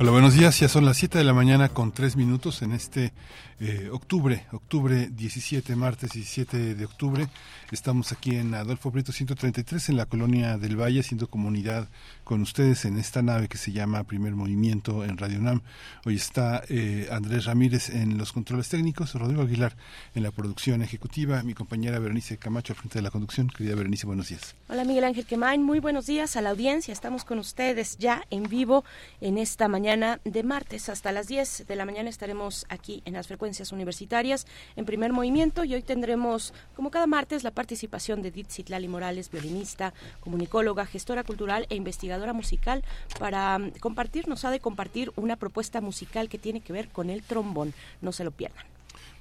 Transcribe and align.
Hola, 0.00 0.12
buenos 0.12 0.34
días. 0.34 0.60
Ya 0.60 0.68
son 0.68 0.84
las 0.84 0.96
7 0.98 1.18
de 1.18 1.24
la 1.24 1.32
mañana 1.32 1.70
con 1.70 1.90
3 1.90 2.14
minutos 2.14 2.62
en 2.62 2.70
este 2.70 3.12
eh, 3.58 3.88
octubre, 3.90 4.46
octubre 4.52 5.08
17, 5.10 5.74
martes 5.74 6.12
17 6.12 6.76
de 6.76 6.84
octubre. 6.84 7.26
Estamos 7.72 8.12
aquí 8.12 8.36
en 8.36 8.54
Adolfo 8.54 8.92
Brito 8.92 9.10
133 9.10 9.88
en 9.88 9.96
la 9.96 10.06
colonia 10.06 10.56
del 10.56 10.80
Valle, 10.80 11.00
haciendo 11.00 11.26
comunidad 11.26 11.88
con 12.22 12.42
ustedes 12.42 12.84
en 12.84 12.96
esta 12.96 13.22
nave 13.22 13.48
que 13.48 13.58
se 13.58 13.72
llama 13.72 14.04
Primer 14.04 14.36
Movimiento 14.36 15.04
en 15.04 15.18
Radio 15.18 15.40
UNAM. 15.40 15.62
Hoy 16.06 16.14
está 16.14 16.62
eh, 16.68 17.08
Andrés 17.10 17.46
Ramírez 17.46 17.90
en 17.90 18.18
los 18.18 18.32
controles 18.32 18.68
técnicos, 18.68 19.14
Rodrigo 19.14 19.42
Aguilar 19.42 19.74
en 20.14 20.22
la 20.22 20.30
producción 20.30 20.80
ejecutiva, 20.80 21.42
mi 21.42 21.54
compañera 21.54 21.98
Berenice 21.98 22.36
Camacho 22.36 22.72
al 22.72 22.78
frente 22.78 23.00
de 23.00 23.02
la 23.02 23.10
conducción. 23.10 23.48
Querida 23.48 23.74
Berenice, 23.74 24.06
buenos 24.06 24.28
días. 24.28 24.54
Hola 24.68 24.84
Miguel 24.84 25.02
Ángel 25.02 25.26
Quemain, 25.26 25.64
muy 25.64 25.80
buenos 25.80 26.06
días 26.06 26.36
a 26.36 26.40
la 26.40 26.50
audiencia. 26.50 26.92
Estamos 26.92 27.24
con 27.24 27.40
ustedes 27.40 27.98
ya 27.98 28.22
en 28.30 28.44
vivo 28.44 28.84
en 29.20 29.38
esta 29.38 29.66
mañana 29.66 29.87
de 29.88 30.42
martes 30.42 30.90
hasta 30.90 31.12
las 31.12 31.28
10 31.28 31.66
de 31.66 31.74
la 31.74 31.86
mañana 31.86 32.10
estaremos 32.10 32.66
aquí 32.68 33.00
en 33.06 33.14
las 33.14 33.26
frecuencias 33.26 33.72
universitarias 33.72 34.46
en 34.76 34.84
primer 34.84 35.14
movimiento 35.14 35.64
y 35.64 35.74
hoy 35.74 35.80
tendremos, 35.80 36.52
como 36.76 36.90
cada 36.90 37.06
martes, 37.06 37.42
la 37.42 37.52
participación 37.52 38.20
de 38.20 38.28
Edith 38.28 38.50
Citlali 38.50 38.86
Morales, 38.86 39.30
violinista, 39.30 39.94
comunicóloga, 40.20 40.84
gestora 40.84 41.24
cultural 41.24 41.66
e 41.70 41.74
investigadora 41.76 42.34
musical 42.34 42.84
para 43.18 43.58
mm, 43.58 43.78
compartirnos, 43.80 44.44
ha 44.44 44.50
de 44.50 44.60
compartir 44.60 45.10
una 45.16 45.36
propuesta 45.36 45.80
musical 45.80 46.28
que 46.28 46.36
tiene 46.36 46.60
que 46.60 46.74
ver 46.74 46.90
con 46.90 47.08
el 47.08 47.22
trombón. 47.22 47.72
No 48.02 48.12
se 48.12 48.24
lo 48.24 48.30
pierdan. 48.30 48.77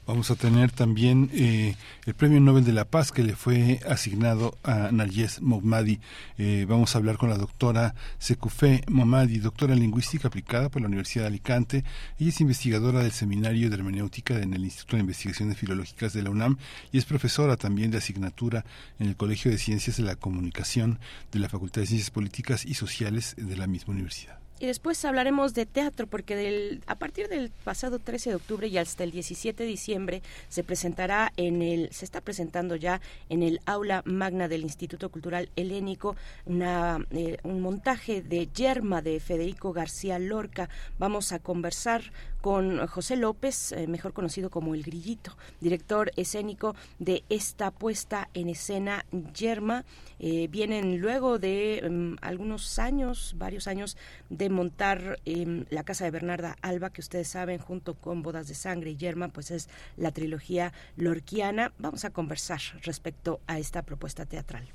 Vamos 0.08 0.32
a 0.32 0.36
tener 0.36 0.72
también 0.72 1.30
eh, 1.34 1.76
el 2.06 2.14
Premio 2.14 2.40
Nobel 2.40 2.64
de 2.64 2.72
la 2.72 2.86
Paz 2.86 3.12
que 3.12 3.24
le 3.24 3.36
fue 3.36 3.82
asignado 3.86 4.58
a 4.64 4.90
Narges 4.94 5.42
Mohammadi. 5.42 6.00
Eh, 6.38 6.66
vamos 6.66 6.96
a 6.96 7.00
hablar 7.00 7.18
con 7.18 7.30
la 7.30 7.38
doctora 7.38 7.94
Sekufé 8.18 8.86
Mohammadi, 8.88 9.40
doctora 9.40 9.74
en 9.74 9.82
lingüística 9.82 10.30
aplicada 10.30 10.70
por 10.70 10.82
la 10.82 10.88
Universidad 10.88 11.26
de 11.26 11.28
Alicante. 11.28 11.84
Ella 12.18 12.30
es 12.30 12.40
investigadora 12.40 13.04
del 13.04 13.12
Seminario 13.12 13.70
de 13.70 13.76
Hermenéutica 13.76 14.40
en 14.40 14.54
el 14.54 14.64
Instituto 14.64 14.96
de 14.96 15.02
Investigaciones 15.02 15.58
Filológicas 15.58 16.14
de 16.14 16.24
la 16.24 16.30
UNAM 16.30 16.58
y 16.94 17.00
es 17.00 17.04
profesora 17.04 17.58
también 17.58 17.92
de 17.92 17.98
asignatura 17.98 18.64
en 19.00 19.10
el 19.10 19.18
Colegio 19.18 19.52
de 19.52 19.58
Ciencias 19.58 19.98
de 19.98 20.04
la 20.04 20.16
Comunicación 20.16 21.00
de 21.34 21.40
la 21.40 21.50
Facultad 21.50 21.82
de 21.82 21.88
Ciencias 21.88 22.12
Políticas 22.12 22.66
y 22.66 22.76
Sociales 22.76 23.36
de 23.38 23.58
la 23.58 23.68
misma 23.68 23.94
universidad. 23.94 24.47
Y 24.60 24.66
después 24.66 25.04
hablaremos 25.06 25.54
de 25.54 25.68
teatro, 25.68 26.08
porque 26.08 26.36
del, 26.36 26.82
a 26.88 26.96
partir 26.96 27.28
del 27.28 27.52
pasado 27.64 28.00
13 28.00 28.32
de 28.32 28.36
octubre 28.38 28.68
y 28.68 28.78
hasta 28.80 29.04
el 29.04 29.12
17 29.12 29.64
de 29.64 29.70
diciembre 29.70 30.22
se 30.50 30.64
presentará 30.64 31.32
en 31.38 31.62
el, 31.62 31.94
se 31.94 32.06
está 32.06 32.22
presentando 32.22 32.76
ya 32.76 33.00
en 33.30 33.44
el 33.44 33.60
aula 33.68 34.02
magna 34.06 34.48
del 34.48 34.64
Instituto 34.64 35.10
Cultural 35.10 35.50
Helénico 35.56 36.16
una, 36.46 37.06
eh, 37.12 37.38
un 37.44 37.62
montaje 37.62 38.24
de 38.24 38.48
Yerma 38.48 39.04
de 39.04 39.20
Federico 39.20 39.74
García 39.74 40.18
Lorca. 40.18 40.70
Vamos 40.98 41.34
a 41.34 41.40
conversar 41.40 42.02
con 42.48 42.88
José 42.88 43.18
López, 43.18 43.74
eh, 43.74 43.88
mejor 43.88 44.14
conocido 44.14 44.50
como 44.50 44.74
El 44.74 44.82
Grillito, 44.82 45.36
director 45.60 46.14
escénico 46.16 46.78
de 46.98 47.26
esta 47.28 47.72
puesta 47.72 48.30
en 48.34 48.48
escena 48.48 49.06
Yerma. 49.38 49.84
Eh, 50.20 50.48
vienen 50.50 51.02
luego 51.02 51.40
de 51.40 51.80
em, 51.80 52.16
algunos 52.22 52.80
años, 52.80 53.36
varios 53.38 53.68
años, 53.68 53.98
de 54.30 54.50
montar 54.50 55.20
em, 55.26 55.66
la 55.72 55.84
casa 55.84 56.06
de 56.06 56.12
Bernarda 56.12 56.56
Alba, 56.62 56.90
que 56.90 57.02
ustedes 57.02 57.28
saben, 57.28 57.60
junto 57.60 57.96
con 57.96 58.24
Bodas 58.24 58.48
de 58.48 58.56
Sangre 58.56 58.92
y 58.92 58.96
Yerma, 58.96 59.28
pues 59.28 59.52
es 59.52 59.68
la 59.98 60.12
trilogía 60.12 60.72
lorquiana. 60.96 61.74
Vamos 61.80 62.06
a 62.06 62.12
conversar 62.12 62.62
respecto 62.82 63.42
a 63.48 63.60
esta 63.60 63.82
propuesta 63.82 64.26
teatral. 64.26 64.70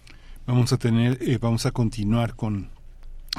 Vamos 0.44 0.75
a 0.75 0.76
tener, 0.76 1.16
eh, 1.22 1.38
vamos 1.41 1.64
a 1.64 1.70
continuar 1.70 2.36
con 2.36 2.69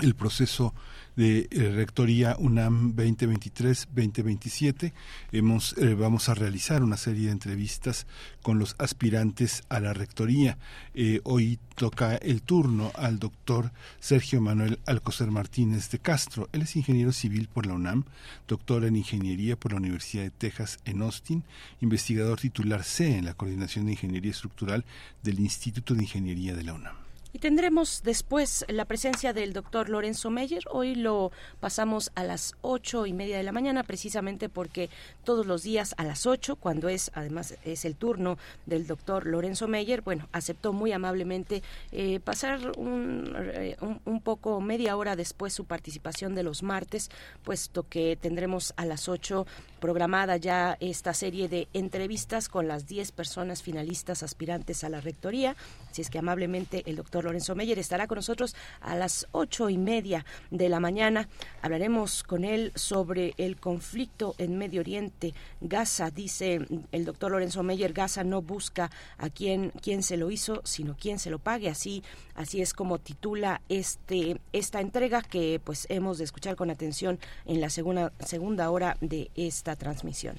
el 0.01 0.15
proceso 0.15 0.73
de 1.15 1.47
eh, 1.51 1.71
Rectoría 1.75 2.35
UNAM 2.39 2.95
2023-2027. 2.95 4.91
Hemos, 5.31 5.77
eh, 5.77 5.93
vamos 5.93 6.29
a 6.29 6.33
realizar 6.33 6.81
una 6.83 6.97
serie 6.97 7.27
de 7.27 7.33
entrevistas 7.33 8.07
con 8.41 8.57
los 8.57 8.75
aspirantes 8.79 9.61
a 9.69 9.79
la 9.79 9.93
Rectoría. 9.93 10.57
Eh, 10.95 11.21
hoy 11.23 11.59
toca 11.75 12.15
el 12.15 12.41
turno 12.41 12.91
al 12.95 13.19
doctor 13.19 13.71
Sergio 13.99 14.41
Manuel 14.41 14.79
Alcocer 14.87 15.29
Martínez 15.29 15.91
de 15.91 15.99
Castro. 15.99 16.49
Él 16.51 16.63
es 16.63 16.75
ingeniero 16.75 17.11
civil 17.11 17.47
por 17.47 17.67
la 17.67 17.75
UNAM, 17.75 18.05
doctor 18.47 18.85
en 18.85 18.95
Ingeniería 18.95 19.55
por 19.55 19.73
la 19.73 19.77
Universidad 19.77 20.23
de 20.23 20.31
Texas 20.31 20.79
en 20.85 21.03
Austin, 21.03 21.43
investigador 21.81 22.39
titular 22.39 22.83
C 22.83 23.17
en 23.17 23.25
la 23.25 23.35
Coordinación 23.35 23.85
de 23.85 23.91
Ingeniería 23.91 24.31
Estructural 24.31 24.85
del 25.21 25.39
Instituto 25.39 25.93
de 25.93 26.01
Ingeniería 26.01 26.55
de 26.55 26.63
la 26.63 26.73
UNAM. 26.73 27.02
Y 27.35 27.39
tendremos 27.39 28.03
después 28.03 28.63
la 28.67 28.85
presencia 28.85 29.33
del 29.33 29.53
doctor 29.53 29.89
Lorenzo 29.89 30.29
Meyer. 30.29 30.61
Hoy 30.69 30.93
lo 30.93 31.31
pasamos 31.59 32.11
a 32.13 32.23
las 32.23 32.53
ocho 32.61 33.07
y 33.07 33.13
media 33.13 33.37
de 33.37 33.41
la 33.41 33.51
mañana, 33.51 33.81
precisamente 33.81 34.49
porque 34.49 34.91
todos 35.23 35.47
los 35.47 35.63
días 35.63 35.95
a 35.97 36.03
las 36.03 36.27
ocho, 36.27 36.57
cuando 36.57 36.89
es 36.89 37.09
además 37.15 37.57
es 37.63 37.85
el 37.85 37.95
turno 37.95 38.37
del 38.67 38.85
doctor 38.85 39.25
Lorenzo 39.25 39.67
Meyer, 39.67 40.01
bueno, 40.01 40.29
aceptó 40.31 40.73
muy 40.73 40.91
amablemente 40.91 41.63
eh, 41.91 42.19
pasar 42.19 42.77
un, 42.77 43.33
eh, 43.35 43.77
un, 43.81 43.99
un, 44.05 44.21
poco, 44.21 44.61
media 44.61 44.95
hora 44.95 45.15
después 45.15 45.53
su 45.53 45.65
participación 45.65 46.35
de 46.35 46.43
los 46.43 46.61
martes, 46.61 47.09
puesto 47.43 47.89
que 47.89 48.15
tendremos 48.15 48.75
a 48.77 48.85
las 48.85 49.09
ocho 49.09 49.47
programada 49.79 50.37
ya 50.37 50.77
esta 50.79 51.15
serie 51.15 51.49
de 51.49 51.67
entrevistas 51.73 52.47
con 52.47 52.67
las 52.67 52.85
diez 52.85 53.11
personas 53.11 53.63
finalistas 53.63 54.21
aspirantes 54.21 54.83
a 54.83 54.89
la 54.89 55.01
rectoría. 55.01 55.55
Así 55.89 56.03
es 56.03 56.11
que 56.11 56.19
amablemente 56.19 56.83
el 56.85 56.95
doctor 56.95 57.22
Lorenzo 57.23 57.55
Meyer 57.55 57.79
estará 57.79 58.07
con 58.07 58.17
nosotros 58.17 58.55
a 58.81 58.95
las 58.95 59.27
ocho 59.31 59.69
y 59.69 59.77
media 59.77 60.25
de 60.51 60.69
la 60.69 60.79
mañana. 60.79 61.27
Hablaremos 61.61 62.23
con 62.23 62.43
él 62.43 62.71
sobre 62.75 63.33
el 63.37 63.57
conflicto 63.57 64.35
en 64.37 64.57
Medio 64.57 64.81
Oriente. 64.81 65.33
Gaza, 65.61 66.11
dice 66.11 66.65
el 66.91 67.05
doctor 67.05 67.31
Lorenzo 67.31 67.63
Meyer, 67.63 67.93
Gaza 67.93 68.23
no 68.23 68.41
busca 68.41 68.91
a 69.17 69.29
quien, 69.29 69.71
quien 69.81 70.03
se 70.03 70.17
lo 70.17 70.31
hizo, 70.31 70.61
sino 70.63 70.95
quien 70.95 71.19
se 71.19 71.29
lo 71.29 71.39
pague. 71.39 71.69
Así, 71.69 72.03
así 72.35 72.61
es 72.61 72.73
como 72.73 72.99
titula 72.99 73.61
este, 73.69 74.39
esta 74.51 74.81
entrega 74.81 75.21
que 75.21 75.61
pues 75.63 75.87
hemos 75.89 76.17
de 76.17 76.23
escuchar 76.23 76.55
con 76.55 76.69
atención 76.69 77.19
en 77.45 77.61
la 77.61 77.69
segunda, 77.69 78.11
segunda 78.19 78.69
hora 78.69 78.97
de 79.01 79.31
esta 79.35 79.75
transmisión. 79.75 80.37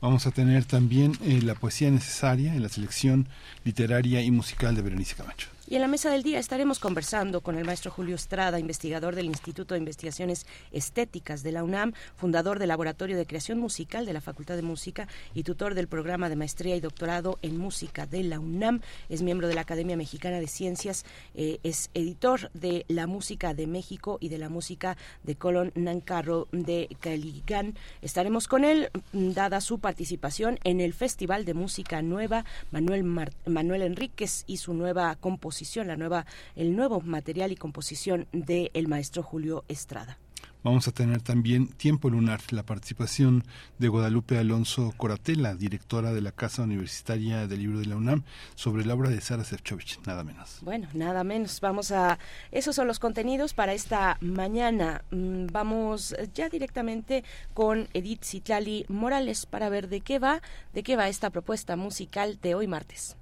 Vamos 0.00 0.26
a 0.26 0.30
tener 0.30 0.64
también 0.64 1.12
eh, 1.22 1.42
la 1.42 1.54
poesía 1.54 1.90
necesaria 1.90 2.54
en 2.54 2.62
la 2.62 2.70
selección 2.70 3.28
literaria 3.64 4.22
y 4.22 4.30
musical 4.30 4.74
de 4.74 4.80
Berenice 4.80 5.14
Camacho. 5.14 5.48
Y 5.70 5.76
en 5.76 5.82
la 5.82 5.86
mesa 5.86 6.10
del 6.10 6.24
día 6.24 6.40
estaremos 6.40 6.80
conversando 6.80 7.42
con 7.42 7.56
el 7.56 7.64
maestro 7.64 7.92
Julio 7.92 8.16
Estrada, 8.16 8.58
investigador 8.58 9.14
del 9.14 9.26
Instituto 9.26 9.74
de 9.74 9.78
Investigaciones 9.78 10.44
Estéticas 10.72 11.44
de 11.44 11.52
la 11.52 11.62
UNAM, 11.62 11.92
fundador 12.16 12.58
del 12.58 12.70
Laboratorio 12.70 13.16
de 13.16 13.24
Creación 13.24 13.60
Musical 13.60 14.04
de 14.04 14.12
la 14.12 14.20
Facultad 14.20 14.56
de 14.56 14.62
Música 14.62 15.06
y 15.32 15.44
tutor 15.44 15.74
del 15.74 15.86
programa 15.86 16.28
de 16.28 16.34
maestría 16.34 16.74
y 16.74 16.80
doctorado 16.80 17.38
en 17.42 17.56
música 17.56 18.04
de 18.04 18.24
la 18.24 18.40
UNAM. 18.40 18.80
Es 19.08 19.22
miembro 19.22 19.46
de 19.46 19.54
la 19.54 19.60
Academia 19.60 19.96
Mexicana 19.96 20.40
de 20.40 20.48
Ciencias, 20.48 21.04
eh, 21.36 21.60
es 21.62 21.90
editor 21.94 22.50
de 22.52 22.84
la 22.88 23.06
música 23.06 23.54
de 23.54 23.68
México 23.68 24.18
y 24.20 24.28
de 24.28 24.38
la 24.38 24.48
música 24.48 24.96
de 25.22 25.36
Colón 25.36 25.70
Nancarro 25.76 26.48
de 26.50 26.88
Caligán. 26.98 27.76
Estaremos 28.02 28.48
con 28.48 28.64
él, 28.64 28.90
dada 29.12 29.60
su 29.60 29.78
participación 29.78 30.58
en 30.64 30.80
el 30.80 30.94
Festival 30.94 31.44
de 31.44 31.54
Música 31.54 32.02
Nueva, 32.02 32.44
Manuel, 32.72 33.04
Manuel 33.46 33.82
Enríquez 33.82 34.42
y 34.48 34.56
su 34.56 34.74
nueva 34.74 35.14
composición 35.14 35.59
la 35.86 35.96
nueva, 35.96 36.26
el 36.56 36.74
nuevo 36.74 37.00
material 37.00 37.52
y 37.52 37.56
composición 37.56 38.26
del 38.32 38.70
el 38.74 38.88
maestro 38.88 39.22
Julio 39.22 39.64
Estrada. 39.68 40.18
Vamos 40.62 40.86
a 40.88 40.92
tener 40.92 41.22
también 41.22 41.68
Tiempo 41.68 42.10
Lunar, 42.10 42.40
la 42.50 42.64
participación 42.64 43.44
de 43.78 43.88
Guadalupe 43.88 44.36
Alonso 44.36 44.92
Coratela, 44.94 45.54
directora 45.54 46.12
de 46.12 46.20
la 46.20 46.32
Casa 46.32 46.62
Universitaria 46.62 47.46
del 47.46 47.60
Libro 47.60 47.78
de 47.78 47.86
la 47.86 47.96
UNAM, 47.96 48.24
sobre 48.56 48.84
la 48.84 48.92
obra 48.92 49.08
de 49.08 49.22
Sara 49.22 49.42
Sefcovic, 49.42 50.06
nada 50.06 50.22
menos. 50.22 50.58
Bueno, 50.60 50.86
nada 50.92 51.24
menos. 51.24 51.62
Vamos 51.62 51.92
a. 51.92 52.18
Esos 52.52 52.76
son 52.76 52.86
los 52.86 52.98
contenidos 52.98 53.54
para 53.54 53.72
esta 53.72 54.18
mañana. 54.20 55.02
Mm, 55.10 55.46
vamos 55.50 56.14
ya 56.34 56.50
directamente 56.50 57.24
con 57.54 57.88
Edith 57.94 58.24
Citlali 58.24 58.84
Morales 58.88 59.46
para 59.46 59.70
ver 59.70 59.88
de 59.88 60.02
qué 60.02 60.18
va, 60.18 60.42
de 60.74 60.82
qué 60.82 60.94
va 60.94 61.08
esta 61.08 61.30
propuesta 61.30 61.76
musical 61.76 62.38
de 62.42 62.54
hoy 62.54 62.66
martes. 62.66 63.16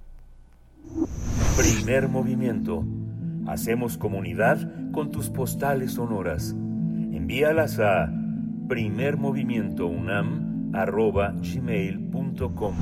Primer 1.57 2.09
movimiento. 2.09 2.85
Hacemos 3.47 3.97
comunidad 3.97 4.91
con 4.91 5.11
tus 5.11 5.29
postales 5.29 5.93
sonoras. 5.93 6.51
Envíalas 6.51 7.79
a 7.79 8.11
primermovimientounam 8.67 10.71
gmail.com. 10.71 12.75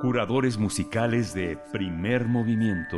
Curadores 0.00 0.58
musicales 0.58 1.34
de 1.34 1.58
primer 1.72 2.26
movimiento. 2.26 2.96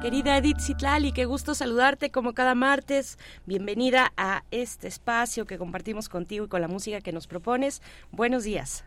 Querida 0.00 0.38
Edith 0.38 0.60
Citlali, 0.60 1.12
qué 1.12 1.26
gusto 1.26 1.54
saludarte 1.54 2.10
como 2.10 2.32
cada 2.32 2.54
martes. 2.54 3.18
Bienvenida 3.44 4.12
a 4.16 4.44
este 4.50 4.88
espacio 4.88 5.44
que 5.44 5.58
compartimos 5.58 6.08
contigo 6.08 6.46
y 6.46 6.48
con 6.48 6.62
la 6.62 6.68
música 6.68 7.02
que 7.02 7.12
nos 7.12 7.26
propones. 7.26 7.82
Buenos 8.10 8.44
días. 8.44 8.86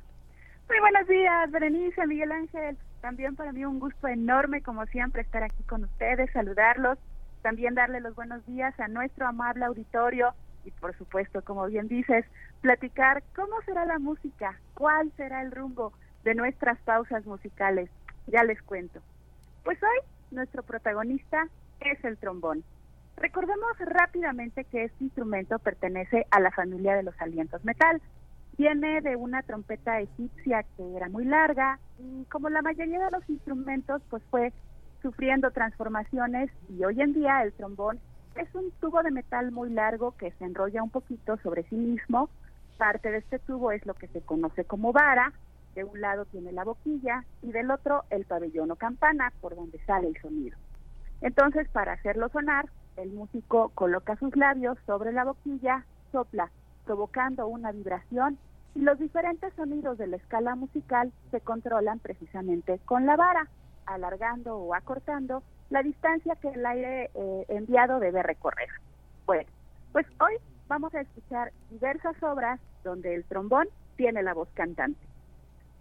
Muy 0.68 0.80
buenos 0.80 1.08
días, 1.08 1.52
Berenice, 1.52 2.08
Miguel 2.08 2.32
Ángel. 2.32 2.78
También 3.02 3.36
para 3.36 3.52
mí 3.52 3.64
un 3.64 3.80
gusto 3.80 4.08
enorme, 4.08 4.64
como 4.64 4.88
siempre, 4.88 5.22
estar 5.22 5.44
aquí 5.44 5.62
con 5.66 5.84
ustedes, 5.84 6.32
saludarlos, 6.32 6.98
también 7.44 7.76
darle 7.76 8.00
los 8.00 8.16
buenos 8.16 8.44
días 8.48 8.74
a 8.80 8.88
nuestro 8.88 9.28
amable 9.28 9.66
auditorio 9.66 10.34
y, 10.66 10.72
por 10.72 10.98
supuesto, 10.98 11.44
como 11.44 11.68
bien 11.68 11.88
dices, 11.88 12.26
platicar 12.62 13.22
cómo 13.36 13.62
será 13.68 13.86
la 13.86 14.00
música, 14.00 14.58
cuál 14.74 15.12
será 15.16 15.44
el 15.44 15.52
rumbo 15.52 15.94
de 16.24 16.34
nuestras 16.34 16.80
pausas 16.80 17.24
musicales. 17.28 17.92
Ya 18.26 18.44
les 18.44 18.60
cuento. 18.64 19.00
Pues 19.64 19.78
hoy 19.84 20.13
nuestro 20.34 20.64
protagonista 20.64 21.48
es 21.80 22.04
el 22.04 22.18
trombón. 22.18 22.64
Recordemos 23.18 23.78
rápidamente 23.80 24.66
que 24.66 24.86
este 24.86 25.04
instrumento 25.04 25.60
pertenece 25.60 26.26
a 26.32 26.40
la 26.40 26.52
familia 26.52 26.96
de 26.96 27.04
los 27.04 27.20
alientos 27.22 27.64
metal 27.64 28.02
Viene 28.58 29.02
de 29.02 29.16
una 29.16 29.42
trompeta 29.42 30.00
egipcia 30.00 30.64
que 30.78 30.96
era 30.96 31.10
muy 31.10 31.26
larga 31.26 31.80
y 31.98 32.26
como 32.26 32.50
la 32.50 32.62
mayoría 32.62 33.04
de 33.04 33.12
los 33.12 33.28
instrumentos 33.28 34.02
pues 34.12 34.22
fue 34.30 34.54
sufriendo 35.02 35.50
transformaciones 35.50 36.52
y 36.70 36.84
hoy 36.84 37.02
en 37.02 37.14
día 37.14 37.42
el 37.42 37.52
trombón 37.54 38.00
es 38.36 38.54
un 38.54 38.72
tubo 38.80 39.02
de 39.02 39.10
metal 39.10 39.52
muy 39.52 39.72
largo 39.72 40.16
que 40.18 40.32
se 40.34 40.46
enrolla 40.46 40.84
un 40.84 40.92
poquito 40.92 41.38
sobre 41.38 41.64
sí 41.64 41.76
mismo. 41.76 42.30
Parte 42.78 43.12
de 43.12 43.18
este 43.18 43.40
tubo 43.40 43.72
es 43.72 43.86
lo 43.88 43.96
que 43.96 44.08
se 44.08 44.22
conoce 44.22 44.66
como 44.66 44.92
vara. 44.94 45.34
De 45.76 45.84
un 45.84 46.00
lado 46.02 46.26
tiene 46.26 46.52
la 46.52 46.64
boquilla 46.64 47.26
y 47.42 47.52
del 47.52 47.72
otro 47.72 48.04
el 48.10 48.26
pabellón 48.26 48.72
o 48.72 48.76
campana 48.76 49.34
por 49.42 49.56
donde 49.56 49.80
sale 49.86 50.08
el 50.08 50.22
sonido. 50.22 50.58
Entonces, 51.22 51.68
para 51.70 51.94
hacerlo 51.94 52.30
sonar, 52.30 52.66
el 52.98 53.12
músico 53.12 53.72
coloca 53.74 54.16
sus 54.18 54.36
labios 54.36 54.78
sobre 54.86 55.12
la 55.12 55.24
boquilla, 55.24 55.86
sopla 56.12 56.52
provocando 56.86 57.48
una 57.48 57.72
vibración 57.72 58.38
y 58.76 58.82
los 58.82 59.00
diferentes 59.00 59.54
sonidos 59.54 59.98
de 59.98 60.08
la 60.08 60.18
escala 60.18 60.56
musical 60.56 61.12
se 61.32 61.42
controlan 61.42 62.00
precisamente 62.00 62.80
con 62.86 63.06
la 63.06 63.16
vara, 63.16 63.48
alargando 63.86 64.58
o 64.58 64.74
acortando 64.74 65.44
la 65.70 65.84
distancia 65.84 66.36
que 66.36 66.50
el 66.50 66.66
aire 66.66 67.10
eh, 67.14 67.46
enviado 67.50 68.00
debe 68.00 68.24
recorrer. 68.24 68.70
Bueno, 69.26 69.50
pues 69.92 70.06
hoy 70.20 70.36
vamos 70.68 70.94
a 70.96 71.02
escuchar 71.02 71.52
diversas 71.70 72.22
obras 72.22 72.60
donde 72.84 73.16
el 73.16 73.24
trombón 73.26 73.68
tiene 73.96 74.24
la 74.24 74.34
voz 74.34 74.50
cantante. 74.54 75.00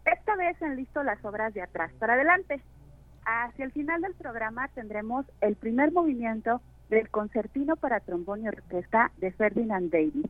Esta 0.04 0.36
vez 0.36 0.60
han 0.62 0.76
listo 0.76 1.02
las 1.02 1.24
obras 1.24 1.54
de 1.54 1.62
atrás 1.62 1.92
para 1.98 2.14
adelante. 2.14 2.60
Hacia 3.24 3.64
el 3.64 3.72
final 3.72 4.02
del 4.02 4.14
programa 4.14 4.68
tendremos 4.68 5.26
el 5.40 5.56
primer 5.56 5.92
movimiento 5.92 6.60
del 6.90 7.08
concertino 7.08 7.76
para 7.76 8.00
trombón 8.00 8.42
y 8.42 8.48
orquesta 8.48 9.12
de 9.18 9.30
Ferdinand 9.32 9.90
Davis, 9.90 10.26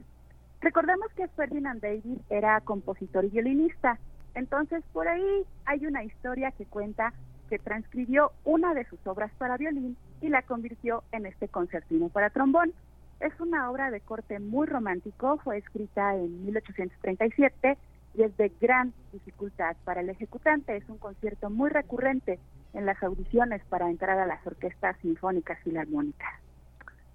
Recordemos 0.62 1.08
que 1.16 1.26
Ferdinand 1.26 1.80
David 1.80 2.18
era 2.30 2.60
compositor 2.60 3.24
y 3.24 3.30
violinista, 3.30 3.98
entonces 4.36 4.84
por 4.92 5.08
ahí 5.08 5.44
hay 5.64 5.84
una 5.86 6.04
historia 6.04 6.52
que 6.52 6.66
cuenta 6.66 7.12
que 7.50 7.58
transcribió 7.58 8.30
una 8.44 8.72
de 8.72 8.84
sus 8.84 9.04
obras 9.04 9.32
para 9.38 9.56
violín 9.56 9.96
y 10.20 10.28
la 10.28 10.42
convirtió 10.42 11.02
en 11.10 11.26
este 11.26 11.48
concertino 11.48 12.10
para 12.10 12.30
trombón. 12.30 12.72
Es 13.18 13.32
una 13.40 13.68
obra 13.72 13.90
de 13.90 14.00
corte 14.00 14.38
muy 14.38 14.68
romántico, 14.68 15.38
fue 15.38 15.58
escrita 15.58 16.14
en 16.14 16.44
1837 16.46 17.76
y 18.14 18.22
es 18.22 18.36
de 18.36 18.52
gran 18.60 18.92
dificultad 19.12 19.76
para 19.84 20.00
el 20.00 20.10
ejecutante. 20.10 20.76
Es 20.76 20.88
un 20.88 20.98
concierto 20.98 21.50
muy 21.50 21.70
recurrente 21.70 22.38
en 22.74 22.86
las 22.86 23.02
audiciones 23.02 23.62
para 23.68 23.90
entrar 23.90 24.18
a 24.18 24.26
las 24.26 24.46
orquestas 24.46 24.96
sinfónicas 25.00 25.58
filarmónicas. 25.60 26.32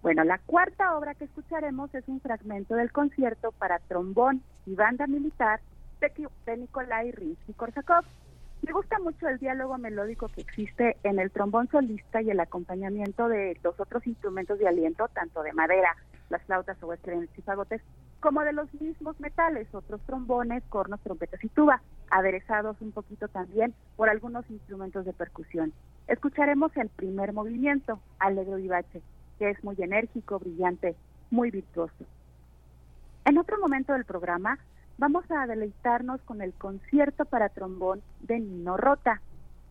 Bueno, 0.01 0.23
la 0.23 0.37
cuarta 0.37 0.95
obra 0.95 1.15
que 1.15 1.25
escucharemos 1.25 1.93
es 1.93 2.07
un 2.07 2.21
fragmento 2.21 2.75
del 2.75 2.91
concierto 2.91 3.51
para 3.51 3.79
trombón 3.79 4.41
y 4.65 4.75
banda 4.75 5.07
militar 5.07 5.59
de, 5.99 6.57
Nikolai 6.57 7.11
Rimsky-Korsakov. 7.11 8.05
Me 8.61 8.73
gusta 8.73 8.99
mucho 8.99 9.27
el 9.27 9.37
diálogo 9.37 9.77
melódico 9.77 10.27
que 10.27 10.41
existe 10.41 10.97
en 11.03 11.19
el 11.19 11.31
trombón 11.31 11.69
solista 11.69 12.21
y 12.21 12.31
el 12.31 12.39
acompañamiento 12.39 13.27
de 13.27 13.57
los 13.63 13.79
otros 13.79 14.05
instrumentos 14.07 14.59
de 14.59 14.67
aliento, 14.67 15.07
tanto 15.13 15.43
de 15.43 15.53
madera, 15.53 15.95
las 16.29 16.41
flautas 16.43 16.77
o 16.81 16.93
y 16.93 17.41
fagotes, 17.43 17.81
como 18.19 18.41
de 18.41 18.53
los 18.53 18.73
mismos 18.81 19.19
metales, 19.19 19.67
otros 19.73 20.01
trombones, 20.01 20.63
cornos, 20.69 20.99
trompetas 21.01 21.43
y 21.43 21.49
tuba, 21.49 21.81
aderezados 22.09 22.81
un 22.81 22.91
poquito 22.91 23.27
también 23.27 23.73
por 23.95 24.09
algunos 24.09 24.49
instrumentos 24.49 25.05
de 25.05 25.13
percusión. 25.13 25.71
Escucharemos 26.07 26.75
el 26.77 26.89
primer 26.89 27.33
movimiento, 27.33 27.99
Alegro 28.19 28.55
Vivace, 28.55 29.01
que 29.37 29.51
es 29.51 29.63
muy 29.63 29.75
enérgico, 29.79 30.39
brillante, 30.39 30.95
muy 31.29 31.51
virtuoso. 31.51 32.05
En 33.25 33.37
otro 33.37 33.59
momento 33.59 33.93
del 33.93 34.05
programa 34.05 34.57
vamos 34.97 35.29
a 35.29 35.45
deleitarnos 35.45 36.21
con 36.21 36.41
el 36.41 36.53
concierto 36.53 37.25
para 37.25 37.49
trombón 37.49 38.01
de 38.21 38.39
Nino 38.39 38.77
Rota. 38.77 39.21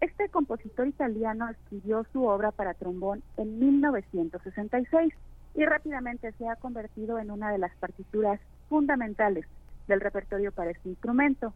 Este 0.00 0.28
compositor 0.28 0.86
italiano 0.86 1.48
escribió 1.48 2.04
su 2.12 2.24
obra 2.26 2.52
para 2.52 2.74
trombón 2.74 3.22
en 3.36 3.58
1966 3.58 5.14
y 5.54 5.64
rápidamente 5.64 6.32
se 6.32 6.48
ha 6.48 6.56
convertido 6.56 7.18
en 7.18 7.30
una 7.30 7.50
de 7.50 7.58
las 7.58 7.74
partituras 7.76 8.40
fundamentales 8.68 9.46
del 9.88 10.00
repertorio 10.00 10.52
para 10.52 10.70
este 10.70 10.90
instrumento. 10.90 11.52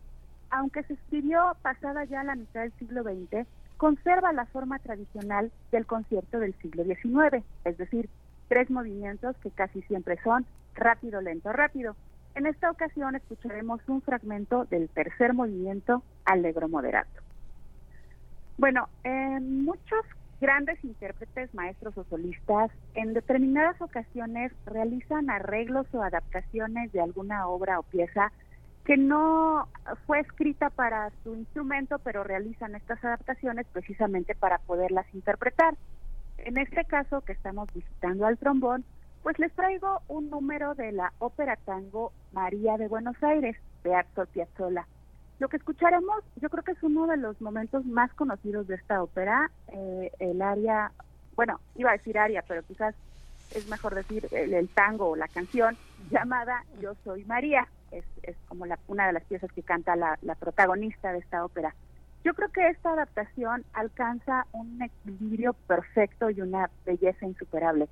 Aunque 0.50 0.82
se 0.84 0.94
escribió 0.94 1.54
pasada 1.62 2.04
ya 2.04 2.24
la 2.24 2.34
mitad 2.34 2.62
del 2.62 2.72
siglo 2.72 3.02
XX, 3.02 3.46
conserva 3.76 4.32
la 4.32 4.46
forma 4.46 4.78
tradicional 4.78 5.52
del 5.70 5.86
concierto 5.86 6.38
del 6.38 6.54
siglo 6.54 6.84
XIX, 6.84 7.44
es 7.64 7.78
decir, 7.78 8.08
tres 8.48 8.68
movimientos 8.68 9.36
que 9.42 9.50
casi 9.50 9.80
siempre 9.82 10.18
son 10.24 10.44
rápido, 10.74 11.20
lento, 11.20 11.52
rápido. 11.52 11.94
En 12.34 12.46
esta 12.46 12.70
ocasión 12.70 13.16
escucharemos 13.16 13.80
un 13.88 14.02
fragmento 14.02 14.64
del 14.66 14.88
tercer 14.88 15.34
movimiento, 15.34 16.02
Allegro 16.24 16.68
Moderato. 16.68 17.20
Bueno, 18.56 18.88
muchos 19.40 20.04
grandes 20.40 20.82
intérpretes, 20.84 21.52
maestros 21.54 21.96
o 21.98 22.04
solistas, 22.04 22.70
en 22.94 23.12
determinadas 23.12 23.80
ocasiones 23.80 24.52
realizan 24.64 25.28
arreglos 25.28 25.86
o 25.92 26.02
adaptaciones 26.02 26.92
de 26.92 27.00
alguna 27.00 27.46
obra 27.48 27.78
o 27.78 27.82
pieza 27.82 28.32
que 28.84 28.96
no 28.96 29.68
fue 30.06 30.20
escrita 30.20 30.70
para 30.70 31.10
su 31.22 31.34
instrumento, 31.34 31.98
pero 31.98 32.24
realizan 32.24 32.74
estas 32.74 33.04
adaptaciones 33.04 33.66
precisamente 33.72 34.34
para 34.34 34.58
poderlas 34.58 35.06
interpretar. 35.14 35.74
En 36.38 36.56
este 36.56 36.86
caso 36.86 37.20
que 37.20 37.32
estamos 37.32 37.68
visitando 37.74 38.24
al 38.24 38.38
trombón, 38.38 38.84
pues 39.22 39.38
les 39.38 39.52
traigo 39.52 40.00
un 40.08 40.30
número 40.30 40.74
de 40.74 40.92
la 40.92 41.12
ópera 41.18 41.56
tango 41.56 42.12
María 42.32 42.76
de 42.76 42.88
Buenos 42.88 43.22
Aires 43.22 43.56
de 43.84 43.94
Astor 43.94 44.26
Piazzolla. 44.28 44.86
Lo 45.38 45.48
que 45.48 45.56
escucharemos, 45.56 46.22
yo 46.36 46.50
creo 46.50 46.62
que 46.62 46.72
es 46.72 46.82
uno 46.82 47.06
de 47.06 47.16
los 47.16 47.40
momentos 47.40 47.84
más 47.86 48.12
conocidos 48.14 48.66
de 48.66 48.74
esta 48.74 49.02
ópera, 49.02 49.50
eh, 49.68 50.10
el 50.18 50.42
área, 50.42 50.92
bueno, 51.34 51.60
iba 51.76 51.90
a 51.90 51.94
decir 51.94 52.18
área, 52.18 52.42
pero 52.46 52.62
quizás 52.62 52.94
es 53.54 53.68
mejor 53.68 53.94
decir 53.94 54.28
el 54.32 54.68
tango 54.68 55.10
o 55.10 55.16
la 55.16 55.28
canción 55.28 55.76
llamada 56.10 56.64
Yo 56.80 56.94
Soy 57.04 57.24
María 57.24 57.66
es, 57.90 58.04
es 58.22 58.36
como 58.48 58.66
la, 58.66 58.78
una 58.86 59.06
de 59.06 59.12
las 59.14 59.24
piezas 59.24 59.50
que 59.52 59.62
canta 59.62 59.96
la, 59.96 60.18
la 60.22 60.34
protagonista 60.34 61.12
de 61.12 61.18
esta 61.18 61.44
ópera. 61.44 61.74
Yo 62.22 62.34
creo 62.34 62.50
que 62.50 62.68
esta 62.68 62.92
adaptación 62.92 63.64
alcanza 63.72 64.46
un 64.52 64.82
equilibrio 64.82 65.54
perfecto 65.66 66.30
y 66.30 66.42
una 66.42 66.70
belleza 66.84 67.24
insuperable. 67.26 67.88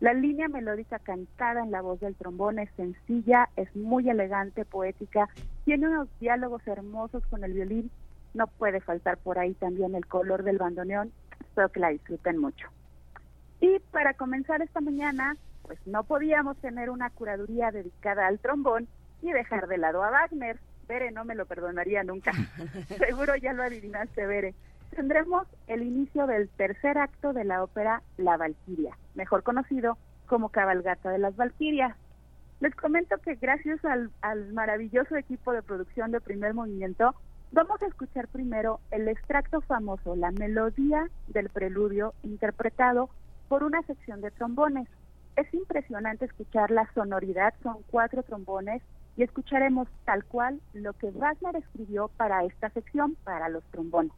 La 0.00 0.12
línea 0.12 0.48
melódica 0.48 0.98
cantada 0.98 1.62
en 1.62 1.70
la 1.70 1.80
voz 1.80 2.00
del 2.00 2.14
trombón 2.14 2.58
es 2.58 2.70
sencilla, 2.76 3.48
es 3.56 3.74
muy 3.74 4.08
elegante, 4.10 4.66
poética, 4.66 5.28
tiene 5.64 5.88
unos 5.88 6.08
diálogos 6.20 6.66
hermosos 6.66 7.24
con 7.26 7.44
el 7.44 7.54
violín, 7.54 7.90
no 8.34 8.46
puede 8.46 8.80
faltar 8.80 9.16
por 9.16 9.38
ahí 9.38 9.54
también 9.54 9.94
el 9.94 10.04
color 10.04 10.42
del 10.42 10.58
bandoneón, 10.58 11.12
espero 11.40 11.70
que 11.70 11.80
la 11.80 11.88
disfruten 11.88 12.36
mucho. 12.38 12.68
Y 13.60 13.78
para 13.90 14.12
comenzar 14.12 14.60
esta 14.60 14.82
mañana, 14.82 15.36
pues 15.62 15.78
no 15.86 16.04
podíamos 16.04 16.58
tener 16.58 16.90
una 16.90 17.08
curaduría 17.08 17.70
dedicada 17.70 18.26
al 18.26 18.38
trombón 18.38 18.86
y 19.22 19.32
dejar 19.32 19.66
de 19.66 19.78
lado 19.78 20.02
a 20.04 20.10
Wagner. 20.10 20.58
Bere 20.86 21.10
no 21.10 21.24
me 21.24 21.34
lo 21.34 21.46
perdonaría 21.46 22.04
nunca. 22.04 22.32
Seguro 22.98 23.34
ya 23.36 23.54
lo 23.54 23.62
adivinaste, 23.62 24.26
Bere. 24.26 24.54
Tendremos 24.90 25.46
el 25.66 25.82
inicio 25.82 26.26
del 26.26 26.48
tercer 26.48 26.98
acto 26.98 27.32
de 27.32 27.44
la 27.44 27.62
ópera 27.62 28.02
La 28.16 28.36
Valquiria, 28.36 28.96
mejor 29.14 29.42
conocido 29.42 29.98
como 30.26 30.48
Cabalgata 30.48 31.10
de 31.10 31.18
las 31.18 31.36
Valquirias. 31.36 31.96
Les 32.60 32.74
comento 32.74 33.18
que 33.18 33.34
gracias 33.34 33.84
al, 33.84 34.10
al 34.22 34.52
maravilloso 34.52 35.16
equipo 35.16 35.52
de 35.52 35.62
producción 35.62 36.10
de 36.10 36.20
primer 36.20 36.54
movimiento, 36.54 37.14
Vamos 37.52 37.80
a 37.80 37.86
escuchar 37.86 38.26
primero 38.28 38.80
el 38.90 39.08
extracto 39.08 39.60
famoso, 39.60 40.16
la 40.16 40.32
melodía 40.32 41.08
del 41.28 41.48
preludio 41.48 42.12
interpretado 42.22 43.08
por 43.48 43.62
una 43.62 43.82
sección 43.82 44.20
de 44.20 44.32
trombones. 44.32 44.88
Es 45.36 45.52
impresionante 45.54 46.24
escuchar 46.24 46.70
la 46.70 46.90
sonoridad, 46.92 47.54
son 47.62 47.78
cuatro 47.90 48.22
trombones 48.24 48.82
y 49.16 49.22
escucharemos 49.22 49.88
tal 50.04 50.24
cual 50.24 50.60
lo 50.74 50.92
que 50.94 51.10
Wagner 51.10 51.56
escribió 51.56 52.08
para 52.16 52.44
esta 52.44 52.68
sección, 52.70 53.16
para 53.22 53.48
los 53.48 53.64
trombones. 53.70 54.12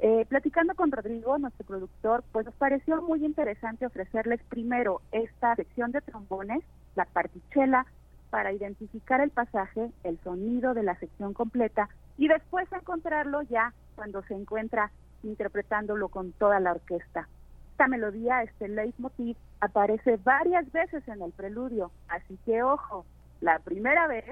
Eh, 0.00 0.26
platicando 0.28 0.74
con 0.74 0.92
Rodrigo, 0.92 1.38
nuestro 1.38 1.66
productor, 1.66 2.22
pues 2.30 2.46
nos 2.46 2.54
pareció 2.54 3.02
muy 3.02 3.24
interesante 3.24 3.84
ofrecerles 3.84 4.40
primero 4.44 5.00
esta 5.10 5.56
sección 5.56 5.90
de 5.90 6.00
trombones, 6.00 6.62
la 6.94 7.04
partichela, 7.04 7.84
para 8.30 8.52
identificar 8.52 9.20
el 9.20 9.30
pasaje, 9.30 9.90
el 10.04 10.20
sonido 10.20 10.74
de 10.74 10.82
la 10.82 10.96
sección 10.98 11.32
completa 11.32 11.88
y 12.16 12.28
después 12.28 12.70
encontrarlo 12.72 13.42
ya 13.42 13.72
cuando 13.96 14.22
se 14.22 14.34
encuentra 14.34 14.92
interpretándolo 15.22 16.08
con 16.08 16.32
toda 16.32 16.60
la 16.60 16.72
orquesta. 16.72 17.26
Esta 17.72 17.88
melodía, 17.88 18.42
este 18.42 18.68
leitmotiv, 18.68 19.36
aparece 19.60 20.16
varias 20.18 20.70
veces 20.70 21.06
en 21.08 21.22
el 21.22 21.32
preludio, 21.32 21.90
así 22.08 22.38
que 22.44 22.62
ojo, 22.62 23.04
la 23.40 23.58
primera 23.60 24.06
vez 24.06 24.24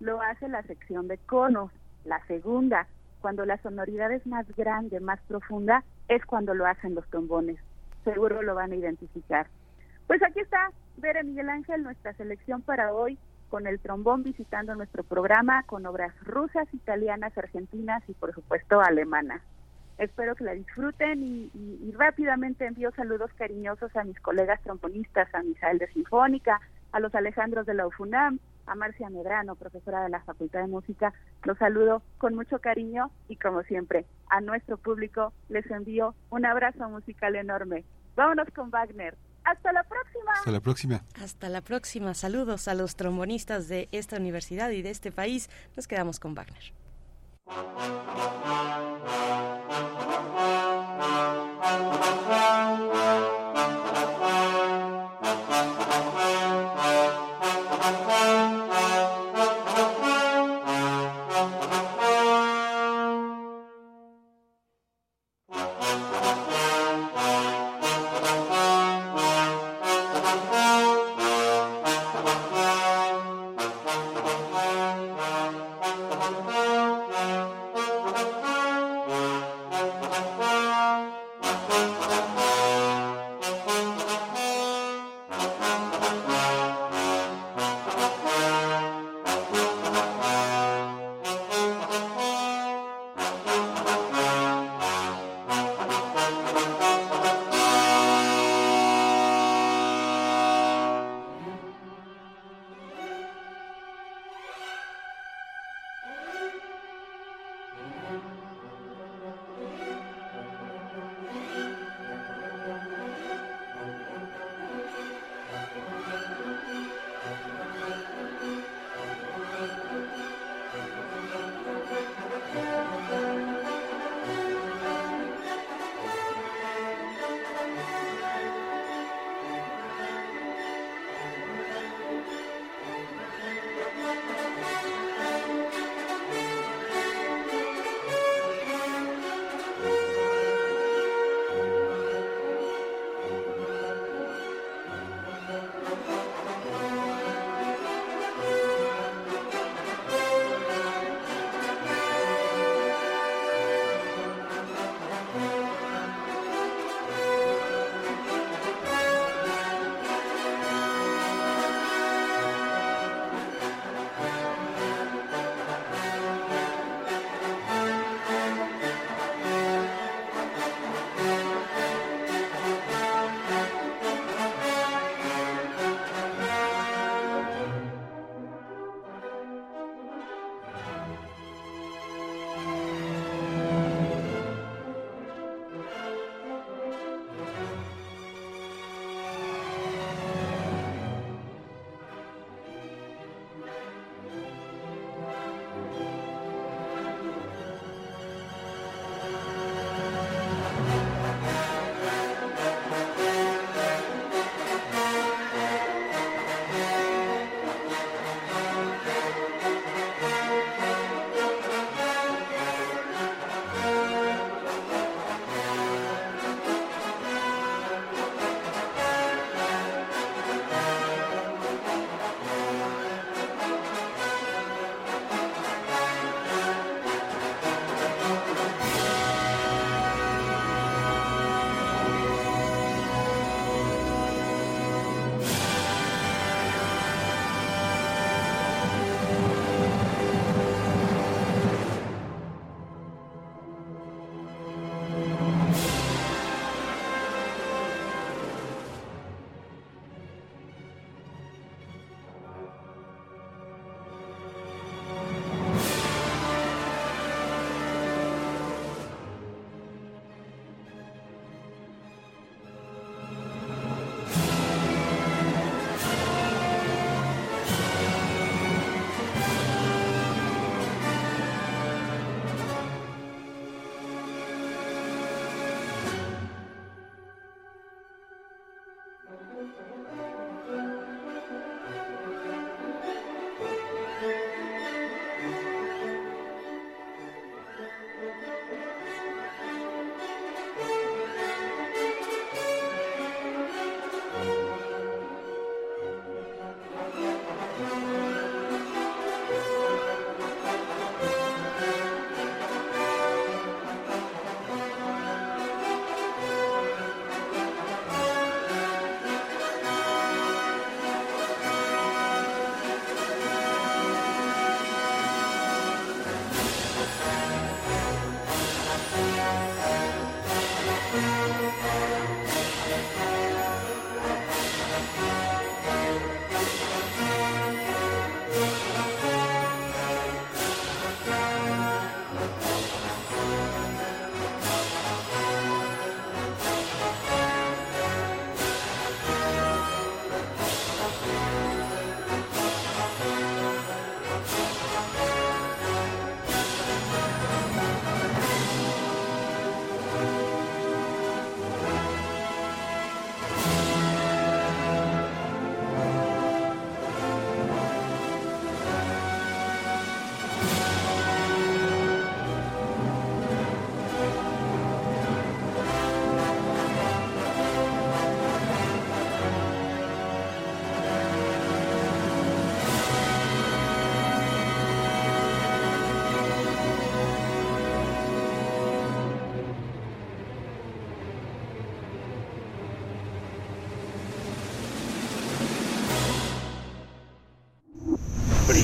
lo 0.00 0.22
hace 0.22 0.48
la 0.48 0.62
sección 0.62 1.08
de 1.08 1.18
conos, 1.18 1.70
la 2.04 2.24
segunda, 2.26 2.86
cuando 3.24 3.46
la 3.46 3.56
sonoridad 3.62 4.12
es 4.12 4.26
más 4.26 4.46
grande, 4.54 5.00
más 5.00 5.18
profunda, 5.26 5.82
es 6.08 6.22
cuando 6.26 6.52
lo 6.52 6.66
hacen 6.66 6.94
los 6.94 7.08
trombones. 7.08 7.56
Seguro 8.04 8.42
lo 8.42 8.54
van 8.54 8.72
a 8.72 8.74
identificar. 8.74 9.46
Pues 10.06 10.22
aquí 10.22 10.40
está 10.40 10.68
Bere 10.98 11.24
Miguel 11.24 11.48
Ángel, 11.48 11.84
nuestra 11.84 12.12
selección 12.12 12.60
para 12.60 12.92
hoy, 12.92 13.16
con 13.48 13.66
el 13.66 13.80
trombón 13.80 14.24
visitando 14.24 14.74
nuestro 14.74 15.04
programa 15.04 15.62
con 15.62 15.86
obras 15.86 16.12
rusas, 16.24 16.68
italianas, 16.74 17.32
argentinas 17.38 18.02
y 18.08 18.12
por 18.12 18.34
supuesto 18.34 18.82
alemanas. 18.82 19.40
Espero 19.96 20.34
que 20.34 20.44
la 20.44 20.52
disfruten 20.52 21.22
y, 21.22 21.92
rápidamente 21.96 22.66
envío 22.66 22.90
saludos 22.90 23.30
cariñosos 23.38 23.96
a 23.96 24.04
mis 24.04 24.20
colegas 24.20 24.60
trombonistas, 24.64 25.34
a 25.34 25.42
Misael 25.42 25.78
de 25.78 25.90
Sinfónica, 25.94 26.60
a 26.92 27.00
los 27.00 27.14
Alejandros 27.14 27.64
de 27.64 27.72
la 27.72 27.86
UFUNAM, 27.86 28.38
a 28.66 28.74
Marcia 28.74 29.10
Medrano, 29.10 29.56
profesora 29.56 30.02
de 30.02 30.08
la 30.08 30.20
Facultad 30.22 30.60
de 30.60 30.68
Música. 30.68 31.12
Los 31.44 31.58
saludo 31.58 32.02
con 32.18 32.34
mucho 32.34 32.58
cariño 32.60 33.10
y 33.28 33.36
como 33.36 33.62
siempre, 33.62 34.06
a 34.28 34.40
nuestro 34.40 34.76
público 34.76 35.32
les 35.48 35.70
envío 35.70 36.14
un 36.30 36.46
abrazo 36.46 36.88
musical 36.88 37.36
enorme. 37.36 37.84
Vámonos 38.16 38.48
con 38.54 38.70
Wagner. 38.70 39.16
Hasta 39.44 39.72
la 39.72 39.82
próxima. 39.82 40.32
Hasta 40.32 40.50
la 40.50 40.60
próxima. 40.60 41.04
Hasta 41.22 41.48
la 41.48 41.60
próxima. 41.60 42.14
Saludos 42.14 42.66
a 42.68 42.74
los 42.74 42.96
trombonistas 42.96 43.68
de 43.68 43.88
esta 43.92 44.16
universidad 44.16 44.70
y 44.70 44.82
de 44.82 44.90
este 44.90 45.12
país. 45.12 45.50
Nos 45.76 45.86
quedamos 45.86 46.18
con 46.18 46.34
Wagner. 46.34 46.72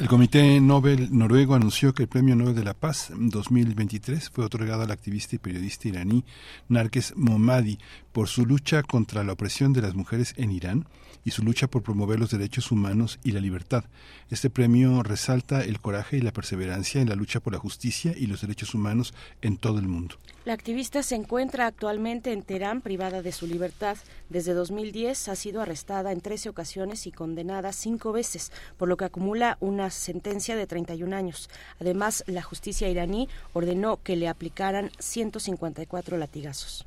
El 0.00 0.08
Comité 0.08 0.58
Nobel 0.62 1.08
noruego 1.10 1.54
anunció 1.54 1.92
que 1.92 2.04
el 2.04 2.08
Premio 2.08 2.34
Nobel 2.34 2.54
de 2.54 2.64
la 2.64 2.72
Paz 2.72 3.12
2023 3.14 4.30
fue 4.30 4.46
otorgado 4.46 4.82
al 4.82 4.90
activista 4.92 5.36
y 5.36 5.38
periodista 5.38 5.88
iraní 5.88 6.24
Narges 6.70 7.12
Mohammadi 7.16 7.78
por 8.12 8.28
su 8.28 8.46
lucha 8.46 8.82
contra 8.82 9.24
la 9.24 9.32
opresión 9.32 9.72
de 9.72 9.82
las 9.82 9.94
mujeres 9.94 10.34
en 10.36 10.50
Irán 10.50 10.86
y 11.24 11.32
su 11.32 11.42
lucha 11.42 11.68
por 11.68 11.82
promover 11.82 12.18
los 12.18 12.30
derechos 12.30 12.70
humanos 12.70 13.18
y 13.22 13.32
la 13.32 13.40
libertad. 13.40 13.84
Este 14.30 14.50
premio 14.50 15.02
resalta 15.02 15.62
el 15.62 15.80
coraje 15.80 16.16
y 16.16 16.20
la 16.20 16.32
perseverancia 16.32 17.00
en 17.00 17.08
la 17.08 17.14
lucha 17.14 17.40
por 17.40 17.52
la 17.52 17.58
justicia 17.58 18.14
y 18.16 18.26
los 18.26 18.40
derechos 18.40 18.74
humanos 18.74 19.14
en 19.42 19.56
todo 19.56 19.78
el 19.78 19.88
mundo. 19.88 20.16
La 20.44 20.54
activista 20.54 21.02
se 21.02 21.16
encuentra 21.16 21.66
actualmente 21.66 22.32
en 22.32 22.42
Teherán 22.42 22.80
privada 22.80 23.20
de 23.20 23.32
su 23.32 23.46
libertad. 23.46 23.98
Desde 24.30 24.54
2010 24.54 25.28
ha 25.28 25.36
sido 25.36 25.60
arrestada 25.60 26.12
en 26.12 26.20
13 26.20 26.48
ocasiones 26.48 27.06
y 27.06 27.12
condenada 27.12 27.72
cinco 27.72 28.12
veces, 28.12 28.50
por 28.78 28.88
lo 28.88 28.96
que 28.96 29.04
acumula 29.04 29.58
una 29.60 29.90
sentencia 29.90 30.56
de 30.56 30.66
31 30.66 31.14
años. 31.14 31.50
Además, 31.78 32.24
la 32.26 32.42
justicia 32.42 32.88
iraní 32.88 33.28
ordenó 33.52 34.02
que 34.02 34.16
le 34.16 34.28
aplicaran 34.28 34.90
154 34.98 36.16
latigazos. 36.16 36.86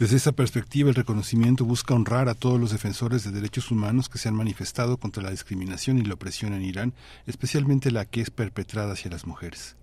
Desde 0.00 0.16
esa 0.16 0.32
perspectiva, 0.32 0.88
el 0.88 0.94
reconocimiento 0.94 1.66
busca 1.66 1.92
honrar 1.92 2.30
a 2.30 2.34
todos 2.34 2.58
los 2.58 2.70
defensores 2.70 3.22
de 3.22 3.32
derechos 3.32 3.70
humanos 3.70 4.08
que 4.08 4.16
se 4.16 4.30
han 4.30 4.34
manifestado 4.34 4.96
contra 4.96 5.22
la 5.22 5.30
discriminación 5.30 5.98
y 5.98 6.04
la 6.06 6.14
opresión 6.14 6.54
en 6.54 6.62
Irán, 6.62 6.94
especialmente 7.26 7.90
la 7.90 8.06
que 8.06 8.22
es 8.22 8.30
perpetrada 8.30 8.94
hacia 8.94 9.10
las 9.10 9.26
mujeres. 9.26 9.76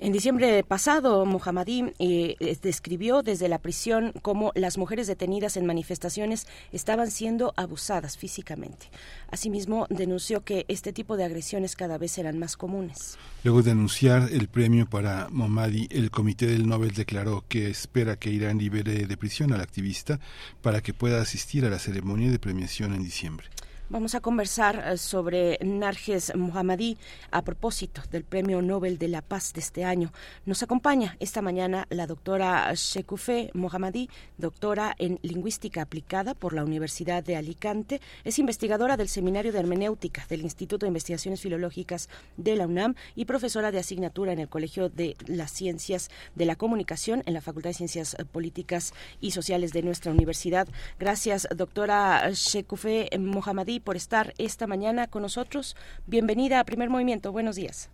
En 0.00 0.12
diciembre 0.12 0.62
pasado, 0.62 1.26
Mohammadi 1.26 1.92
eh, 1.98 2.36
describió 2.62 3.22
desde 3.22 3.48
la 3.48 3.58
prisión 3.58 4.12
cómo 4.22 4.52
las 4.54 4.78
mujeres 4.78 5.08
detenidas 5.08 5.56
en 5.56 5.66
manifestaciones 5.66 6.46
estaban 6.70 7.10
siendo 7.10 7.52
abusadas 7.56 8.16
físicamente. 8.16 8.90
Asimismo, 9.28 9.88
denunció 9.90 10.44
que 10.44 10.66
este 10.68 10.92
tipo 10.92 11.16
de 11.16 11.24
agresiones 11.24 11.74
cada 11.74 11.98
vez 11.98 12.16
eran 12.16 12.38
más 12.38 12.56
comunes. 12.56 13.18
Luego 13.42 13.62
de 13.62 13.72
anunciar 13.72 14.28
el 14.30 14.46
premio 14.46 14.88
para 14.88 15.26
Mohammadi, 15.30 15.88
el 15.90 16.12
Comité 16.12 16.46
del 16.46 16.68
Nobel 16.68 16.92
declaró 16.92 17.44
que 17.48 17.68
espera 17.68 18.14
que 18.14 18.30
Irán 18.30 18.58
libere 18.58 19.04
de 19.04 19.16
prisión 19.16 19.52
al 19.52 19.60
activista 19.60 20.20
para 20.62 20.80
que 20.80 20.94
pueda 20.94 21.20
asistir 21.20 21.64
a 21.64 21.70
la 21.70 21.80
ceremonia 21.80 22.30
de 22.30 22.38
premiación 22.38 22.94
en 22.94 23.02
diciembre. 23.02 23.48
Vamos 23.90 24.14
a 24.14 24.20
conversar 24.20 24.84
eh, 24.84 24.98
sobre 24.98 25.58
Narges 25.62 26.36
Mohammadi 26.36 26.98
a 27.30 27.40
propósito 27.40 28.02
del 28.10 28.22
Premio 28.22 28.60
Nobel 28.60 28.98
de 28.98 29.08
la 29.08 29.22
Paz 29.22 29.54
de 29.54 29.60
este 29.60 29.82
año. 29.82 30.12
Nos 30.44 30.62
acompaña 30.62 31.16
esta 31.20 31.40
mañana 31.40 31.86
la 31.88 32.06
doctora 32.06 32.70
Shekufe 32.74 33.50
Mohammadi, 33.54 34.10
doctora 34.36 34.94
en 34.98 35.18
Lingüística 35.22 35.80
Aplicada 35.80 36.34
por 36.34 36.52
la 36.52 36.64
Universidad 36.64 37.24
de 37.24 37.36
Alicante. 37.36 38.02
Es 38.24 38.38
investigadora 38.38 38.98
del 38.98 39.08
Seminario 39.08 39.52
de 39.52 39.60
Hermenéutica 39.60 40.26
del 40.28 40.42
Instituto 40.42 40.84
de 40.84 40.88
Investigaciones 40.88 41.40
Filológicas 41.40 42.10
de 42.36 42.56
la 42.56 42.66
UNAM 42.66 42.94
y 43.16 43.24
profesora 43.24 43.72
de 43.72 43.78
asignatura 43.78 44.34
en 44.34 44.40
el 44.40 44.50
Colegio 44.50 44.90
de 44.90 45.16
las 45.26 45.50
Ciencias 45.50 46.10
de 46.34 46.44
la 46.44 46.56
Comunicación 46.56 47.22
en 47.24 47.32
la 47.32 47.40
Facultad 47.40 47.70
de 47.70 47.74
Ciencias 47.74 48.16
Políticas 48.32 48.92
y 49.22 49.30
Sociales 49.30 49.72
de 49.72 49.82
nuestra 49.82 50.12
universidad. 50.12 50.68
Gracias, 50.98 51.48
doctora 51.56 52.28
Shekufe 52.32 53.08
Mohammadi 53.18 53.77
por 53.80 53.96
estar 53.96 54.34
esta 54.38 54.66
mañana 54.66 55.06
con 55.06 55.22
nosotros. 55.22 55.76
Bienvenida 56.06 56.60
a 56.60 56.64
Primer 56.64 56.90
Movimiento. 56.90 57.32
Buenos 57.32 57.56
días. 57.56 57.90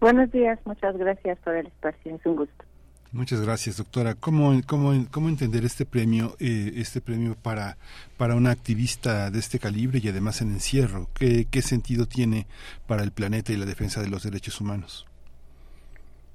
Buenos 0.00 0.30
días, 0.30 0.58
muchas 0.64 0.96
gracias 0.96 1.38
por 1.38 1.54
el 1.54 1.66
espacio, 1.66 2.14
es 2.14 2.26
un 2.26 2.36
gusto. 2.36 2.64
Muchas 3.12 3.40
gracias, 3.40 3.78
doctora. 3.78 4.14
¿Cómo, 4.14 4.52
cómo, 4.66 4.92
cómo 5.10 5.28
entender 5.28 5.64
este 5.64 5.86
premio, 5.86 6.36
eh, 6.38 6.72
este 6.76 7.00
premio 7.00 7.34
para, 7.34 7.78
para 8.18 8.34
una 8.34 8.50
activista 8.50 9.30
de 9.30 9.38
este 9.38 9.58
calibre 9.58 10.00
y 10.02 10.08
además 10.08 10.42
en 10.42 10.50
encierro? 10.50 11.06
¿Qué, 11.14 11.46
¿Qué 11.50 11.62
sentido 11.62 12.06
tiene 12.06 12.46
para 12.86 13.02
el 13.02 13.12
planeta 13.12 13.52
y 13.52 13.56
la 13.56 13.64
defensa 13.64 14.02
de 14.02 14.08
los 14.08 14.22
derechos 14.24 14.60
humanos? 14.60 15.06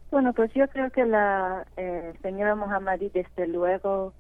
Bueno, 0.10 0.34
pues 0.34 0.52
yo 0.54 0.68
creo 0.70 0.90
que 0.92 1.06
la 1.06 1.66
eh, 1.78 2.14
señora 2.22 2.56
Mohammadi, 2.56 3.10
desde 3.10 3.48
luego, 3.48 4.14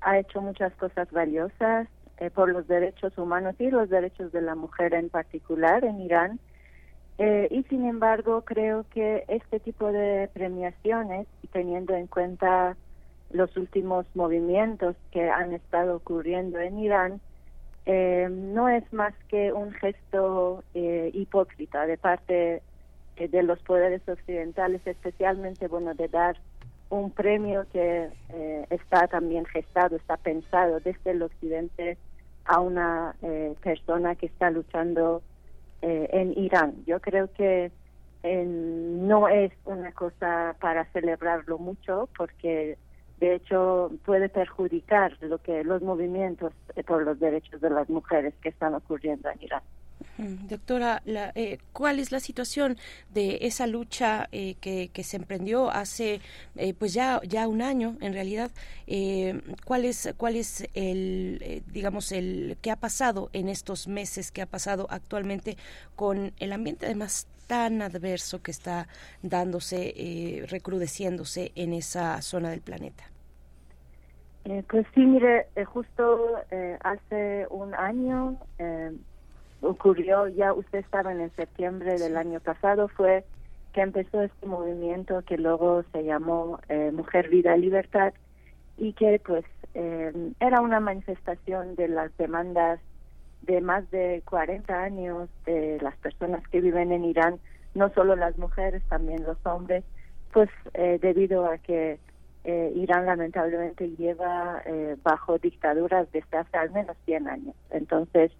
ha 0.00 0.18
hecho 0.18 0.40
muchas 0.40 0.72
cosas 0.74 1.10
valiosas 1.10 1.88
eh, 2.20 2.30
por 2.30 2.48
los 2.48 2.66
derechos 2.66 3.16
humanos 3.16 3.54
y 3.60 3.70
los 3.70 3.88
derechos 3.88 4.32
de 4.32 4.42
la 4.42 4.56
mujer 4.56 4.92
en 4.92 5.08
particular 5.08 5.84
en 5.84 6.00
Irán. 6.00 6.40
Eh, 7.18 7.46
y 7.48 7.62
sin 7.64 7.86
embargo, 7.86 8.42
creo 8.44 8.84
que 8.90 9.22
este 9.28 9.60
tipo 9.60 9.92
de 9.92 10.28
premiaciones, 10.34 11.28
teniendo 11.52 11.94
en 11.94 12.08
cuenta 12.08 12.76
los 13.30 13.56
últimos 13.56 14.04
movimientos 14.16 14.96
que 15.12 15.30
han 15.30 15.52
estado 15.52 15.94
ocurriendo 15.94 16.58
en 16.58 16.80
Irán, 16.80 17.20
eh, 17.86 18.26
no 18.28 18.68
es 18.68 18.92
más 18.92 19.14
que 19.28 19.52
un 19.52 19.70
gesto 19.74 20.64
hipócrita 20.74 21.86
de 21.86 21.98
parte 21.98 22.62
de 23.16 23.42
los 23.44 23.60
poderes 23.60 24.02
occidentales, 24.08 24.84
especialmente, 24.84 25.68
bueno, 25.68 25.94
de 25.94 26.08
dar 26.08 26.36
un 26.90 27.12
premio 27.12 27.64
que 27.72 28.08
está 28.70 29.06
también 29.06 29.44
gestado, 29.46 29.94
está 29.96 30.16
pensado 30.16 30.80
desde 30.80 31.12
el 31.12 31.22
occidente 31.22 31.96
a 32.48 32.60
una 32.60 33.14
eh, 33.22 33.54
persona 33.62 34.16
que 34.16 34.26
está 34.26 34.50
luchando 34.50 35.22
eh, 35.82 36.08
en 36.12 36.36
Irán. 36.36 36.74
Yo 36.86 37.00
creo 37.00 37.30
que 37.32 37.70
no 38.24 39.28
es 39.28 39.52
una 39.64 39.92
cosa 39.92 40.56
para 40.60 40.84
celebrarlo 40.86 41.56
mucho 41.56 42.08
porque 42.16 42.76
de 43.20 43.36
hecho 43.36 43.92
puede 44.04 44.28
perjudicar 44.28 45.16
lo 45.20 45.38
que 45.38 45.62
los 45.62 45.82
movimientos 45.82 46.52
por 46.86 47.04
los 47.04 47.20
derechos 47.20 47.60
de 47.60 47.70
las 47.70 47.88
mujeres 47.88 48.34
que 48.42 48.48
están 48.48 48.74
ocurriendo 48.74 49.30
en 49.30 49.42
Irán. 49.42 49.62
Doctora, 50.18 51.00
eh, 51.06 51.58
¿cuál 51.72 52.00
es 52.00 52.10
la 52.10 52.18
situación 52.18 52.76
de 53.14 53.38
esa 53.42 53.68
lucha 53.68 54.28
eh, 54.32 54.56
que, 54.60 54.90
se 55.04 55.16
emprendió 55.16 55.70
hace 55.70 56.20
eh, 56.56 56.74
pues 56.74 56.92
ya 56.92 57.20
ya 57.22 57.46
un 57.46 57.62
año 57.62 57.96
en 58.00 58.12
realidad? 58.12 58.50
¿Cuál 59.64 59.84
es 59.84 60.12
cuál 60.16 60.34
es 60.34 60.68
el 60.74 61.62
digamos 61.72 62.10
el 62.10 62.56
qué 62.62 62.72
ha 62.72 62.76
pasado 62.76 63.30
en 63.32 63.48
estos 63.48 63.86
meses 63.86 64.32
que 64.32 64.42
ha 64.42 64.46
pasado 64.46 64.88
actualmente 64.90 65.56
con 65.94 66.32
el 66.38 66.52
ambiente 66.52 66.86
además 66.86 67.28
tan 67.46 67.80
adverso 67.80 68.42
que 68.42 68.50
está 68.50 68.88
dándose 69.22 70.44
recrudeciéndose 70.48 71.52
en 71.54 71.74
esa 71.74 72.20
zona 72.22 72.50
del 72.50 72.60
planeta? 72.60 73.04
pues 74.68 74.86
sí, 74.94 75.00
mire, 75.00 75.46
justo 75.66 76.36
hace 76.82 77.46
un 77.50 77.74
año 77.74 78.38
ocurrió, 79.60 80.28
ya 80.28 80.52
usted 80.52 80.78
estaba 80.78 81.12
en 81.12 81.30
septiembre 81.34 81.98
del 81.98 82.16
año 82.16 82.40
pasado, 82.40 82.88
fue 82.88 83.24
que 83.72 83.82
empezó 83.82 84.22
este 84.22 84.46
movimiento 84.46 85.22
que 85.22 85.36
luego 85.36 85.82
se 85.92 86.04
llamó 86.04 86.60
eh, 86.68 86.90
Mujer, 86.92 87.28
Vida, 87.28 87.56
Libertad 87.56 88.12
y 88.76 88.92
que 88.92 89.20
pues 89.24 89.44
eh, 89.74 90.12
era 90.40 90.60
una 90.60 90.80
manifestación 90.80 91.74
de 91.74 91.88
las 91.88 92.16
demandas 92.16 92.80
de 93.42 93.60
más 93.60 93.88
de 93.90 94.22
40 94.24 94.82
años 94.82 95.28
de 95.46 95.78
las 95.80 95.96
personas 95.96 96.46
que 96.48 96.60
viven 96.60 96.92
en 96.92 97.04
Irán, 97.04 97.38
no 97.74 97.90
solo 97.90 98.16
las 98.16 98.36
mujeres, 98.38 98.82
también 98.88 99.22
los 99.24 99.38
hombres, 99.46 99.84
pues 100.32 100.50
eh, 100.74 100.98
debido 101.00 101.46
a 101.46 101.58
que 101.58 101.98
Irán 102.74 103.04
lamentablemente 103.04 103.90
lleva 103.98 104.62
bajo 105.02 105.36
dictaduras 105.36 106.10
desde 106.12 106.38
hace 106.38 106.56
al 106.56 106.70
menos 106.70 106.96
100 107.04 107.28
años. 107.28 107.54
Entonces, 107.68 108.32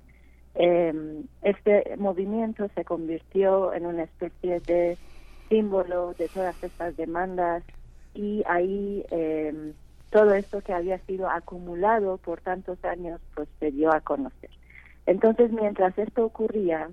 eh, 0.55 1.23
este 1.43 1.97
movimiento 1.99 2.69
se 2.75 2.85
convirtió 2.85 3.73
en 3.73 3.87
una 3.87 4.05
especie 4.05 4.61
de 4.61 4.99
símbolo 5.49 6.15
de 6.19 6.29
todas 6.29 6.57
estas 6.63 6.97
demandas 6.97 7.63
y 8.15 8.43
ahí 8.47 9.05
eh, 9.11 9.73
todo 10.11 10.35
esto 10.35 10.61
que 10.61 10.73
había 10.73 10.99
sido 11.01 11.29
acumulado 11.31 12.19
por 12.19 12.41
tantos 12.41 12.83
años 12.85 13.21
pues 13.35 13.49
se 13.61 13.71
dio 13.71 13.93
a 13.93 14.01
conocer. 14.01 14.51
Entonces 15.07 15.53
mientras 15.53 15.97
esto 15.99 16.25
ocurría, 16.25 16.91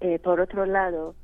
eh, 0.00 0.18
por 0.18 0.40
otro 0.40 0.66
lado, 0.66 1.14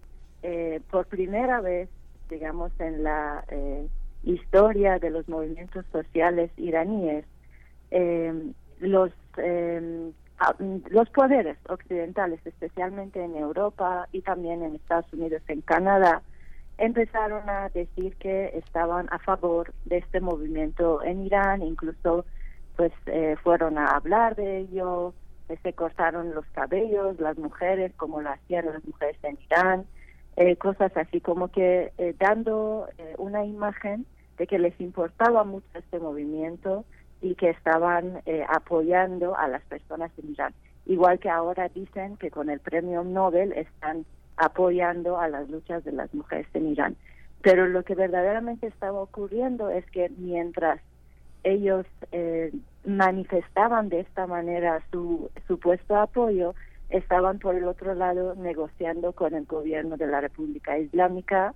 eh, 0.42 0.80
por 0.90 1.06
primera 1.06 1.60
vez, 1.60 1.88
digamos, 2.28 2.72
en 2.78 3.02
la 3.02 3.44
eh, 3.48 3.88
historia 4.22 4.98
de 4.98 5.10
los 5.10 5.28
movimientos 5.28 5.84
sociales 5.92 6.50
iraníes, 6.56 7.24
los 8.80 9.12
Ah, 9.38 9.42
mm, 9.42 10.12
los 10.90 11.08
poderes 11.10 11.56
occidentales, 11.68 12.40
especialmente 12.44 13.22
en 13.22 13.36
Europa 13.36 14.08
y 14.12 14.20
también 14.22 14.62
en 14.62 14.74
Estados 14.74 15.10
Unidos, 15.12 15.42
en 15.48 15.62
Canadá, 15.62 16.22
empezaron 16.78 17.48
a 17.48 17.70
decir 17.70 18.16
que 18.16 18.50
estaban 18.58 19.08
a 19.10 19.18
favor 19.18 19.72
de 19.86 19.98
este 19.98 20.20
movimiento 20.20 21.02
en 21.02 21.24
Irán, 21.24 21.62
incluso 21.62 22.26
pues 22.76 22.92
eh, 23.06 23.36
fueron 23.42 23.78
a 23.78 23.86
hablar 23.96 24.36
de 24.36 24.58
ello, 24.58 25.14
eh, 25.48 25.56
se 25.62 25.72
cortaron 25.72 26.34
los 26.34 26.44
cabellos 26.52 27.18
las 27.18 27.38
mujeres 27.38 27.92
como 27.96 28.20
lo 28.20 28.30
hacían 28.30 28.66
las 28.66 28.84
mujeres 28.84 29.16
en 29.22 29.38
Irán, 29.46 29.86
eh, 30.36 30.56
cosas 30.56 30.94
así 30.96 31.20
como 31.22 31.48
que 31.48 31.92
dando 32.18 32.88
una 33.16 33.46
imagen 33.46 34.04
de 34.36 34.46
que 34.46 34.58
les 34.58 34.78
importaba 34.80 35.44
mucho 35.44 35.66
este 35.72 35.98
movimiento 35.98 36.84
y 37.26 37.34
que 37.34 37.50
estaban 37.50 38.22
eh, 38.26 38.44
apoyando 38.48 39.36
a 39.36 39.48
las 39.48 39.62
personas 39.64 40.12
en 40.18 40.30
Irán. 40.30 40.54
Igual 40.86 41.18
que 41.18 41.28
ahora 41.28 41.68
dicen 41.68 42.16
que 42.16 42.30
con 42.30 42.48
el 42.48 42.60
premio 42.60 43.02
Nobel 43.02 43.52
están 43.52 44.04
apoyando 44.36 45.18
a 45.18 45.28
las 45.28 45.48
luchas 45.48 45.84
de 45.84 45.92
las 45.92 46.12
mujeres 46.14 46.46
en 46.54 46.68
Irán. 46.68 46.96
Pero 47.42 47.66
lo 47.66 47.82
que 47.82 47.94
verdaderamente 47.94 48.68
estaba 48.68 49.00
ocurriendo 49.00 49.70
es 49.70 49.84
que 49.90 50.08
mientras 50.16 50.80
ellos 51.42 51.86
eh, 52.12 52.52
manifestaban 52.84 53.88
de 53.88 54.00
esta 54.00 54.26
manera 54.26 54.82
su 54.92 55.30
supuesto 55.48 55.96
apoyo, 55.96 56.54
estaban 56.90 57.40
por 57.40 57.56
el 57.56 57.64
otro 57.64 57.94
lado 57.94 58.36
negociando 58.36 59.12
con 59.12 59.34
el 59.34 59.46
gobierno 59.46 59.96
de 59.96 60.06
la 60.06 60.20
República 60.20 60.78
Islámica 60.78 61.54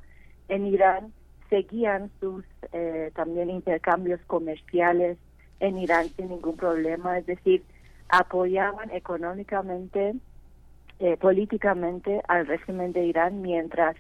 en 0.49 0.67
Irán, 0.67 1.13
seguían 1.49 2.11
sus 2.19 2.45
eh, 2.73 3.13
también 3.15 3.51
intercambios 3.51 4.21
comerciales 4.27 5.19
en 5.61 5.79
Irán 5.79 6.09
sin 6.17 6.29
ningún 6.29 6.57
problema, 6.57 7.19
es 7.19 7.27
decir, 7.27 7.63
apoyaban 8.09 8.91
económicamente, 8.91 10.15
eh, 10.99 11.17
políticamente 11.17 12.21
al 12.29 12.47
régimen 12.47 12.93
de 12.93 13.07
Irán 13.07 13.41
mientras 13.41 13.97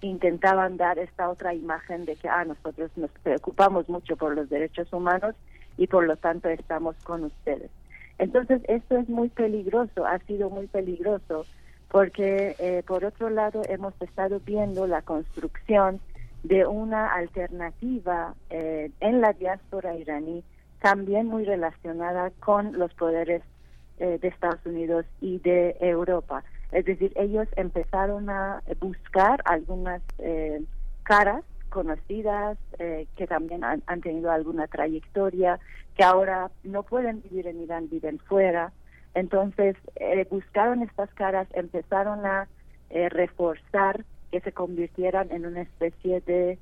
intentaban 0.00 0.76
dar 0.76 0.98
esta 0.98 1.28
otra 1.28 1.54
imagen 1.54 2.04
de 2.04 2.14
que 2.16 2.28
ah, 2.28 2.44
nosotros 2.44 2.90
nos 2.96 3.10
preocupamos 3.22 3.88
mucho 3.88 4.16
por 4.16 4.34
los 4.34 4.48
derechos 4.48 4.92
humanos 4.92 5.34
y 5.76 5.86
por 5.86 6.06
lo 6.06 6.16
tanto 6.16 6.48
estamos 6.48 6.96
con 7.02 7.24
ustedes. 7.24 7.70
Entonces, 8.18 8.62
esto 8.68 8.96
es 8.96 9.08
muy 9.08 9.28
peligroso, 9.28 10.04
ha 10.04 10.18
sido 10.20 10.50
muy 10.50 10.66
peligroso, 10.66 11.46
porque 11.88 12.54
eh, 12.58 12.82
por 12.86 13.04
otro 13.04 13.30
lado 13.30 13.62
hemos 13.68 13.94
estado 14.00 14.40
viendo 14.40 14.86
la 14.86 15.02
construcción 15.02 16.00
de 16.42 16.66
una 16.66 17.14
alternativa 17.14 18.34
eh, 18.50 18.90
en 19.00 19.20
la 19.20 19.32
diáspora 19.32 19.96
iraní 19.96 20.44
también 20.80 21.26
muy 21.26 21.44
relacionada 21.44 22.30
con 22.40 22.78
los 22.78 22.92
poderes 22.94 23.42
eh, 23.98 24.18
de 24.20 24.28
Estados 24.28 24.64
Unidos 24.64 25.06
y 25.20 25.38
de 25.40 25.76
Europa. 25.80 26.44
Es 26.70 26.84
decir, 26.84 27.12
ellos 27.16 27.48
empezaron 27.56 28.30
a 28.30 28.62
buscar 28.78 29.42
algunas 29.44 30.02
eh, 30.18 30.62
caras 31.02 31.42
conocidas 31.68 32.58
eh, 32.78 33.06
que 33.16 33.26
también 33.26 33.64
han, 33.64 33.82
tenido 34.00 34.30
alguna 34.30 34.68
trayectoria, 34.68 35.58
que 35.96 36.04
ahora 36.04 36.50
no 36.62 36.84
pueden 36.84 37.22
vivir 37.22 37.48
en 37.48 37.60
Irán, 37.60 37.88
viven 37.88 38.18
fuera. 38.20 38.72
Entonces, 39.14 39.76
buscaron 40.30 40.82
estas 40.82 41.12
caras, 41.14 41.48
empezaron 41.54 42.24
a 42.24 42.46
reforzar 42.90 44.04
que 44.30 44.40
se 44.40 44.52
convirtieran 44.52 45.32
en 45.32 45.44
una 45.44 45.62
especie 45.62 46.20
de 46.20 46.58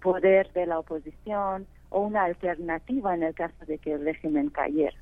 poder 0.00 0.50
de 0.52 0.66
la 0.66 0.78
oposición, 0.78 1.66
o 1.94 2.00
una 2.00 2.24
alternativa 2.24 3.14
en 3.14 3.22
el 3.22 3.34
caso 3.34 3.64
de 3.66 3.78
que 3.78 3.92
el 3.92 4.04
régimen 4.04 4.50
cayera. 4.50 4.96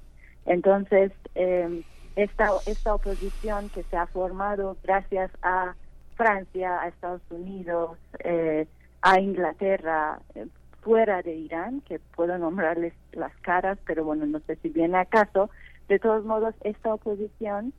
Entonces, 0.44 1.10
eh, 1.34 1.82
esta, 2.16 2.50
esta 2.66 2.94
oposición 2.94 3.70
que 3.70 3.82
se 3.84 3.96
ha 3.96 4.06
formado 4.06 4.76
gracias 4.82 5.30
a 5.40 5.74
Francia, 6.16 6.82
a 6.82 6.88
Estados 6.88 7.22
Unidos, 7.30 7.96
eh, 8.22 8.66
a 9.00 9.18
Inglaterra, 9.18 10.20
eh, 10.34 10.46
fuera 10.82 11.22
de 11.22 11.34
Irán, 11.34 11.80
que 11.80 11.98
puedo 11.98 12.36
nombrarles 12.36 12.92
las 13.12 13.34
caras, 13.38 13.78
pero 13.86 14.04
bueno, 14.04 14.26
no 14.26 14.40
sé 14.40 14.56
si 14.56 14.68
viene 14.68 14.98
acaso. 14.98 15.48
De 15.88 15.98
todos 15.98 16.26
modos, 16.26 16.54
esta 16.62 16.92
oposición, 16.92 17.72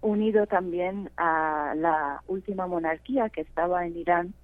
unido 0.00 0.46
también 0.46 1.10
a 1.16 1.74
la 1.76 2.22
última 2.26 2.66
monarquía 2.66 3.28
que 3.28 3.42
estaba 3.42 3.86
en 3.86 3.96
Irán, 3.96 4.34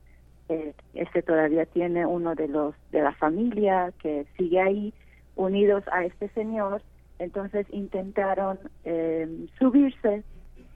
eh, 0.49 0.75
este 0.95 1.23
todavía 1.23 1.67
tiene 1.67 2.07
uno 2.07 2.35
de 2.35 2.49
los 2.49 2.75
de 2.91 3.03
la 3.03 3.13
familia 3.13 3.93
que 4.01 4.27
sigue 4.37 4.61
ahí 4.61 4.95
unidos 5.37 5.85
a 5.93 6.05
este 6.05 6.29
señor. 6.31 6.83
Entonces 7.19 7.67
intentaron 7.71 8.59
eh, 8.85 9.47
subirse 9.59 10.23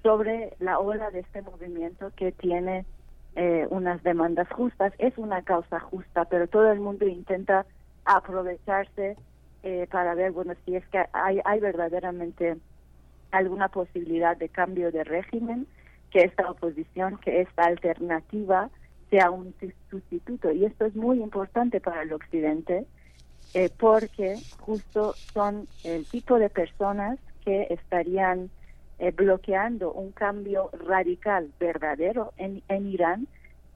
sobre 0.03 0.55
la 0.59 0.79
ola 0.79 1.11
de 1.11 1.21
este 1.21 1.43
movimiento 1.43 2.11
que 2.17 2.33
tiene 2.33 2.85
eh, 3.37 3.67
unas 3.71 4.03
demandas 4.03 4.49
justas. 4.51 4.93
Es 4.99 5.17
una 5.17 5.43
causa 5.43 5.81
justa 5.81 6.25
pero 6.27 6.49
todo 6.49 6.71
el 6.71 6.81
mundo 6.81 7.07
intenta 7.07 7.67
aprovecharse 8.05 9.17
eh, 9.63 9.87
para 9.91 10.15
ver 10.15 10.33
bueno 10.33 10.55
si 10.65 10.75
es 10.75 10.87
que 10.89 11.05
hay 11.13 11.41
hay 11.45 11.61
verdaderamente 11.61 12.57
alguna 13.31 13.69
posibilidad 13.69 14.37
de 14.37 14.49
cambio 14.49 14.91
de 14.91 15.05
régimen 15.05 15.69
que 16.11 16.25
esta 16.25 16.51
oposición 16.51 17.17
que 17.19 17.43
esta 17.43 17.63
alternativa 17.65 18.71
sea 19.13 19.31
un 19.31 19.55
sustituto. 19.91 20.51
Y 20.53 20.65
esto 20.65 20.87
es 20.87 20.97
muy 20.97 21.23
importante 21.23 21.83
para 21.83 22.01
el 22.03 22.15
Occidente 22.15 22.87
eh, 23.53 23.69
porque 23.79 24.37
justo 24.61 25.13
son 25.35 25.69
el 25.85 26.07
tipo 26.07 26.39
de 26.39 26.49
personas 26.49 27.19
que 27.45 27.67
estarían 27.69 28.49
eh, 28.99 29.11
bloqueando 29.11 29.93
un 29.93 30.13
cambio 30.13 30.71
radical 30.73 31.51
verdadero 31.61 32.33
en, 32.39 32.63
en 32.69 32.87
Irán 32.87 33.27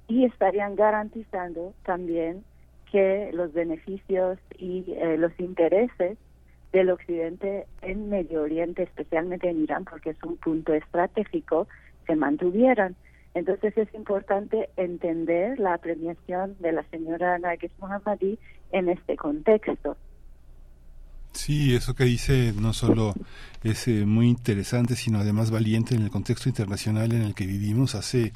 y 0.08 0.24
estarían 0.24 0.74
garantizando 0.74 1.74
también 1.84 2.42
que 2.90 3.30
los 3.34 3.52
beneficios 3.52 4.38
y 4.56 4.84
eh, 4.92 5.18
los 5.18 5.38
intereses 5.38 6.16
del 6.72 6.88
occidente 6.88 7.66
en 7.82 8.08
Medio 8.08 8.40
Oriente, 8.40 8.84
especialmente 8.84 9.50
en 9.50 9.62
Irán, 9.62 9.84
porque 9.84 10.10
es 10.10 10.22
un 10.22 10.38
punto 10.38 10.72
estratégico, 10.72 11.68
se 12.06 12.16
mantuvieran. 12.16 12.96
Entonces 13.36 13.76
es 13.76 13.92
importante 13.92 14.70
entender 14.78 15.60
la 15.60 15.76
premiación 15.76 16.56
de 16.58 16.72
la 16.72 16.82
señora 16.84 17.38
Nargis 17.38 17.70
Mohammadi 17.78 18.38
en 18.72 18.88
este 18.88 19.14
contexto. 19.16 19.94
Sí, 21.32 21.74
eso 21.74 21.94
que 21.94 22.04
dice 22.04 22.54
no 22.58 22.72
solo 22.72 23.12
es 23.62 23.88
eh, 23.88 24.06
muy 24.06 24.28
interesante, 24.28 24.96
sino 24.96 25.18
además 25.18 25.50
valiente 25.50 25.94
en 25.94 26.02
el 26.02 26.10
contexto 26.10 26.48
internacional 26.48 27.12
en 27.12 27.20
el 27.20 27.34
que 27.34 27.46
vivimos. 27.46 27.94
Hace, 27.94 28.32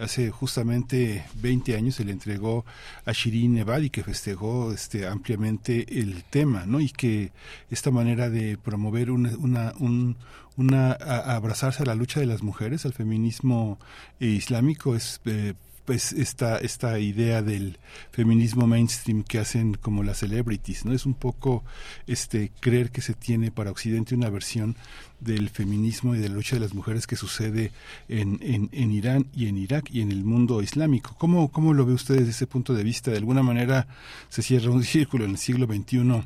hace 0.00 0.30
justamente 0.30 1.24
20 1.36 1.76
años 1.76 1.94
se 1.94 2.04
le 2.04 2.10
entregó 2.10 2.64
a 3.04 3.12
Shirin 3.12 3.56
Ebadi, 3.56 3.90
que 3.90 4.02
festejó 4.02 4.72
este, 4.72 5.06
ampliamente 5.06 6.00
el 6.00 6.24
tema, 6.24 6.66
¿no? 6.66 6.80
Y 6.80 6.88
que 6.88 7.30
esta 7.70 7.92
manera 7.92 8.28
de 8.28 8.58
promover 8.58 9.12
una, 9.12 9.30
una, 9.38 9.72
un, 9.78 10.16
una 10.60 10.92
abrazarse 10.92 11.82
a 11.82 11.86
la 11.86 11.94
lucha 11.94 12.20
de 12.20 12.26
las 12.26 12.42
mujeres, 12.42 12.84
al 12.84 12.92
feminismo 12.92 13.78
islámico, 14.20 14.94
es 14.94 15.20
eh, 15.24 15.54
pues 15.86 16.12
esta 16.12 16.58
esta 16.58 16.98
idea 17.00 17.42
del 17.42 17.78
feminismo 18.12 18.66
mainstream 18.66 19.24
que 19.24 19.38
hacen 19.38 19.74
como 19.74 20.02
las 20.02 20.18
celebrities 20.18 20.84
no 20.84 20.92
es 20.92 21.06
un 21.06 21.14
poco 21.14 21.64
este 22.06 22.52
creer 22.60 22.90
que 22.90 23.00
se 23.00 23.14
tiene 23.14 23.50
para 23.50 23.70
occidente 23.70 24.14
una 24.14 24.30
versión 24.30 24.76
del 25.18 25.48
feminismo 25.48 26.14
y 26.14 26.18
de 26.18 26.28
la 26.28 26.36
lucha 26.36 26.56
de 26.56 26.60
las 26.60 26.74
mujeres 26.74 27.06
que 27.06 27.16
sucede 27.16 27.72
en, 28.08 28.38
en, 28.42 28.68
en 28.72 28.92
Irán 28.92 29.26
y 29.34 29.48
en 29.48 29.56
Irak 29.58 29.90
y 29.90 30.02
en 30.02 30.12
el 30.12 30.24
mundo 30.24 30.62
islámico. 30.62 31.16
Cómo 31.18 31.50
cómo 31.50 31.72
lo 31.72 31.86
ve 31.86 31.94
usted 31.94 32.18
desde 32.18 32.30
ese 32.30 32.46
punto 32.46 32.74
de 32.74 32.84
vista 32.84 33.10
de 33.10 33.16
alguna 33.16 33.42
manera 33.42 33.88
se 34.28 34.42
cierra 34.42 34.70
un 34.70 34.84
círculo 34.94 35.24
en 35.24 35.32
el 35.32 35.38
siglo 35.38 35.66
XXI 35.66 36.22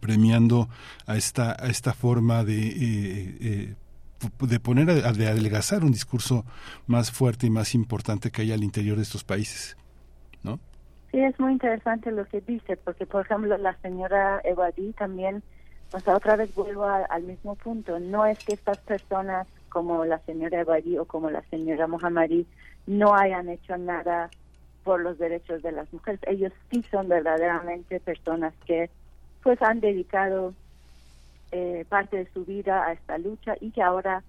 premiando 0.00 0.68
a 1.06 1.16
esta 1.16 1.52
a 1.52 1.68
esta 1.68 1.92
forma 1.92 2.44
de 2.44 2.68
eh, 2.68 3.36
eh, 3.40 3.74
de 4.40 4.60
poner 4.60 4.90
a, 4.90 5.12
de 5.12 5.28
adelgazar 5.28 5.84
un 5.84 5.92
discurso 5.92 6.44
más 6.86 7.10
fuerte 7.10 7.46
y 7.46 7.50
más 7.50 7.74
importante 7.74 8.30
que 8.30 8.42
hay 8.42 8.52
al 8.52 8.64
interior 8.64 8.96
de 8.96 9.02
estos 9.02 9.24
países, 9.24 9.76
¿no? 10.42 10.58
Sí, 11.10 11.20
es 11.20 11.38
muy 11.38 11.52
interesante 11.52 12.10
lo 12.10 12.24
que 12.24 12.40
dice, 12.40 12.76
porque 12.76 13.06
por 13.06 13.24
ejemplo 13.24 13.56
la 13.58 13.76
señora 13.82 14.40
Evadi 14.44 14.92
también, 14.92 15.42
o 15.92 16.00
sea, 16.00 16.16
otra 16.16 16.36
vez 16.36 16.54
vuelvo 16.54 16.84
al 16.84 17.22
mismo 17.22 17.54
punto, 17.54 18.00
no 18.00 18.26
es 18.26 18.38
que 18.44 18.54
estas 18.54 18.78
personas 18.78 19.46
como 19.68 20.04
la 20.04 20.18
señora 20.20 20.60
Evadi 20.60 20.98
o 20.98 21.04
como 21.04 21.30
la 21.30 21.42
señora 21.50 21.86
Mohammadi 21.86 22.46
no 22.86 23.14
hayan 23.14 23.48
hecho 23.48 23.76
nada 23.76 24.30
por 24.84 25.00
los 25.00 25.18
derechos 25.18 25.62
de 25.62 25.72
las 25.72 25.92
mujeres, 25.92 26.20
ellos 26.26 26.52
sí 26.70 26.84
son 26.90 27.08
verdaderamente 27.08 28.00
personas 28.00 28.52
que 28.66 28.90
pues 29.44 29.60
han 29.62 29.80
dedicado 29.80 30.54
eh, 31.52 31.84
parte 31.88 32.16
de 32.16 32.28
su 32.32 32.44
vida 32.44 32.84
a 32.86 32.92
esta 32.94 33.18
lucha 33.18 33.54
y 33.60 33.70
que 33.70 33.82
ahora, 33.82 34.24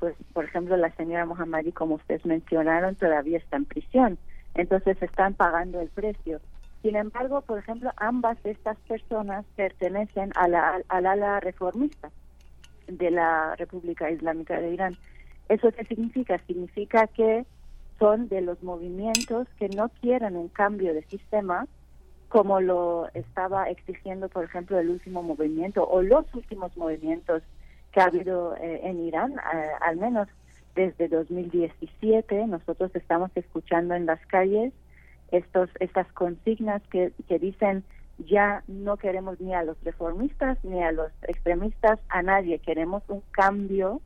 pues, 0.00 0.16
por 0.32 0.46
ejemplo, 0.46 0.76
la 0.76 0.90
señora 0.96 1.26
Mohammadi, 1.26 1.70
como 1.70 1.96
ustedes 1.96 2.24
mencionaron, 2.24 2.96
todavía 2.96 3.38
está 3.38 3.58
en 3.58 3.66
prisión. 3.66 4.18
Entonces 4.54 5.00
están 5.02 5.34
pagando 5.34 5.80
el 5.80 5.88
precio. 5.88 6.40
Sin 6.80 6.96
embargo, 6.96 7.42
por 7.42 7.58
ejemplo, 7.58 7.90
ambas 7.96 8.42
de 8.42 8.52
estas 8.52 8.78
personas 8.88 9.44
pertenecen 9.54 10.32
a 10.34 10.48
la, 10.48 10.80
al 10.88 11.06
ala 11.06 11.40
reformista 11.40 12.10
de 12.88 13.10
la 13.10 13.54
República 13.56 14.10
Islámica 14.10 14.58
de 14.58 14.72
Irán. 14.72 14.96
¿Eso 15.48 15.70
qué 15.72 15.84
significa? 15.84 16.38
Significa 16.46 17.06
que 17.08 17.44
son 17.98 18.28
de 18.28 18.40
los 18.40 18.62
movimientos 18.62 19.46
que 19.58 19.68
no 19.68 19.90
quieren 20.00 20.36
un 20.36 20.48
cambio 20.48 20.94
de 20.94 21.02
sistema, 21.02 21.66
como 22.34 22.60
lo 22.60 23.08
estaba 23.14 23.70
exigiendo, 23.70 24.28
por 24.28 24.42
ejemplo, 24.42 24.76
el 24.80 24.90
último 24.90 25.22
movimiento 25.22 25.88
o 25.88 26.02
los 26.02 26.26
últimos 26.34 26.76
movimientos 26.76 27.44
que 27.92 28.00
ha 28.00 28.06
habido 28.06 28.56
eh, 28.56 28.80
en 28.82 28.98
Irán, 29.06 29.34
eh, 29.34 29.68
al 29.80 29.98
menos 29.98 30.26
desde 30.74 31.06
2017, 31.06 32.48
nosotros 32.48 32.90
estamos 32.96 33.30
escuchando 33.36 33.94
en 33.94 34.06
las 34.06 34.18
calles 34.26 34.72
estos 35.30 35.70
estas 35.78 36.10
consignas 36.10 36.82
que, 36.90 37.12
que 37.28 37.38
dicen 37.38 37.84
ya 38.18 38.64
no 38.66 38.96
queremos 38.96 39.40
ni 39.40 39.54
a 39.54 39.62
los 39.62 39.80
reformistas 39.84 40.58
ni 40.64 40.82
a 40.82 40.90
los 40.90 41.12
extremistas, 41.28 42.00
a 42.08 42.22
nadie, 42.22 42.58
queremos 42.58 43.04
un 43.06 43.22
cambio 43.30 44.00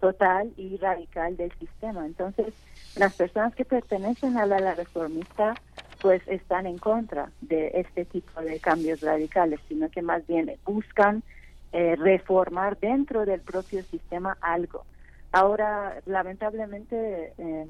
total 0.00 0.52
y 0.58 0.76
radical 0.76 1.34
del 1.38 1.52
sistema. 1.58 2.04
Entonces, 2.04 2.52
las 2.96 3.14
personas 3.14 3.54
que 3.54 3.64
pertenecen 3.64 4.36
a 4.36 4.44
la 4.44 4.74
reformista 4.74 5.54
pues 6.00 6.22
están 6.26 6.66
en 6.66 6.78
contra 6.78 7.30
de 7.40 7.70
este 7.74 8.04
tipo 8.04 8.40
de 8.40 8.58
cambios 8.60 9.00
radicales, 9.00 9.60
sino 9.68 9.88
que 9.90 10.02
más 10.02 10.26
bien 10.26 10.50
buscan 10.64 11.22
eh, 11.72 11.96
reformar 11.96 12.78
dentro 12.78 13.24
del 13.26 13.40
propio 13.40 13.82
sistema 13.84 14.36
algo. 14.40 14.84
Ahora, 15.32 16.00
lamentablemente, 16.06 17.32
eh, 17.38 17.66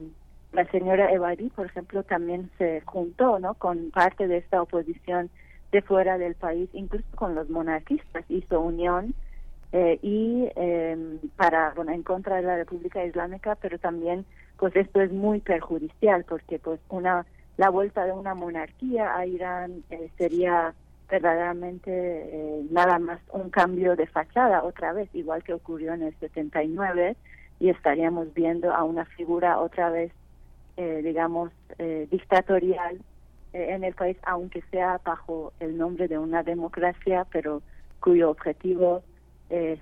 la 0.52 0.64
señora 0.70 1.12
Evadi, 1.12 1.50
por 1.50 1.66
ejemplo, 1.66 2.02
también 2.02 2.50
se 2.58 2.80
juntó 2.82 3.38
¿no? 3.38 3.54
con 3.54 3.90
parte 3.90 4.26
de 4.26 4.38
esta 4.38 4.62
oposición 4.62 5.30
de 5.70 5.82
fuera 5.82 6.18
del 6.18 6.34
país, 6.34 6.68
incluso 6.72 7.06
con 7.14 7.34
los 7.34 7.48
monarquistas, 7.48 8.24
hizo 8.28 8.60
unión 8.60 9.14
eh, 9.72 10.00
y 10.02 10.48
eh, 10.56 11.18
para 11.36 11.72
bueno 11.74 11.92
en 11.92 12.02
contra 12.02 12.36
de 12.36 12.42
la 12.42 12.56
República 12.56 13.04
Islámica, 13.04 13.56
pero 13.60 13.78
también 13.78 14.24
pues 14.56 14.74
esto 14.74 15.00
es 15.00 15.12
muy 15.12 15.40
perjudicial 15.40 16.24
porque 16.24 16.58
pues 16.58 16.80
una 16.88 17.24
la 17.60 17.68
vuelta 17.68 18.06
de 18.06 18.12
una 18.12 18.34
monarquía 18.34 19.14
a 19.14 19.26
Irán 19.26 19.84
eh, 19.90 20.08
sería 20.16 20.72
verdaderamente 21.10 21.90
eh, 21.92 22.66
nada 22.70 22.98
más 22.98 23.20
un 23.34 23.50
cambio 23.50 23.96
de 23.96 24.06
fachada 24.06 24.64
otra 24.64 24.94
vez, 24.94 25.10
igual 25.12 25.44
que 25.44 25.52
ocurrió 25.52 25.92
en 25.92 26.04
el 26.04 26.18
79, 26.20 27.18
y 27.58 27.68
estaríamos 27.68 28.32
viendo 28.32 28.72
a 28.72 28.82
una 28.84 29.04
figura 29.04 29.60
otra 29.60 29.90
vez, 29.90 30.10
eh, 30.78 31.02
digamos, 31.04 31.52
dictatorial 32.10 32.98
en 33.52 33.84
el 33.84 33.92
país, 33.92 34.16
aunque 34.22 34.62
sea 34.70 34.98
bajo 35.04 35.52
el 35.60 35.76
nombre 35.76 36.08
de 36.08 36.16
una 36.16 36.42
democracia, 36.42 37.26
pero 37.30 37.60
cuyo 38.00 38.30
objetivo 38.30 39.02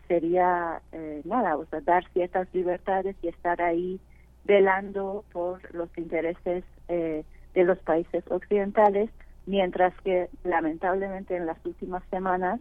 sería, 0.08 0.82
nada, 1.24 1.56
o 1.56 1.64
sea, 1.66 1.80
dar 1.82 2.04
ciertas 2.12 2.48
libertades 2.52 3.14
y 3.22 3.28
estar 3.28 3.62
ahí 3.62 4.00
velando 4.44 5.24
por 5.32 5.72
los 5.72 5.88
intereses 5.96 6.64
eh, 6.88 7.22
de 7.54 7.64
los 7.64 7.78
países 7.78 8.24
occidentales, 8.30 9.10
mientras 9.46 9.94
que 10.02 10.28
lamentablemente 10.44 11.36
en 11.36 11.46
las 11.46 11.58
últimas 11.64 12.02
semanas, 12.10 12.60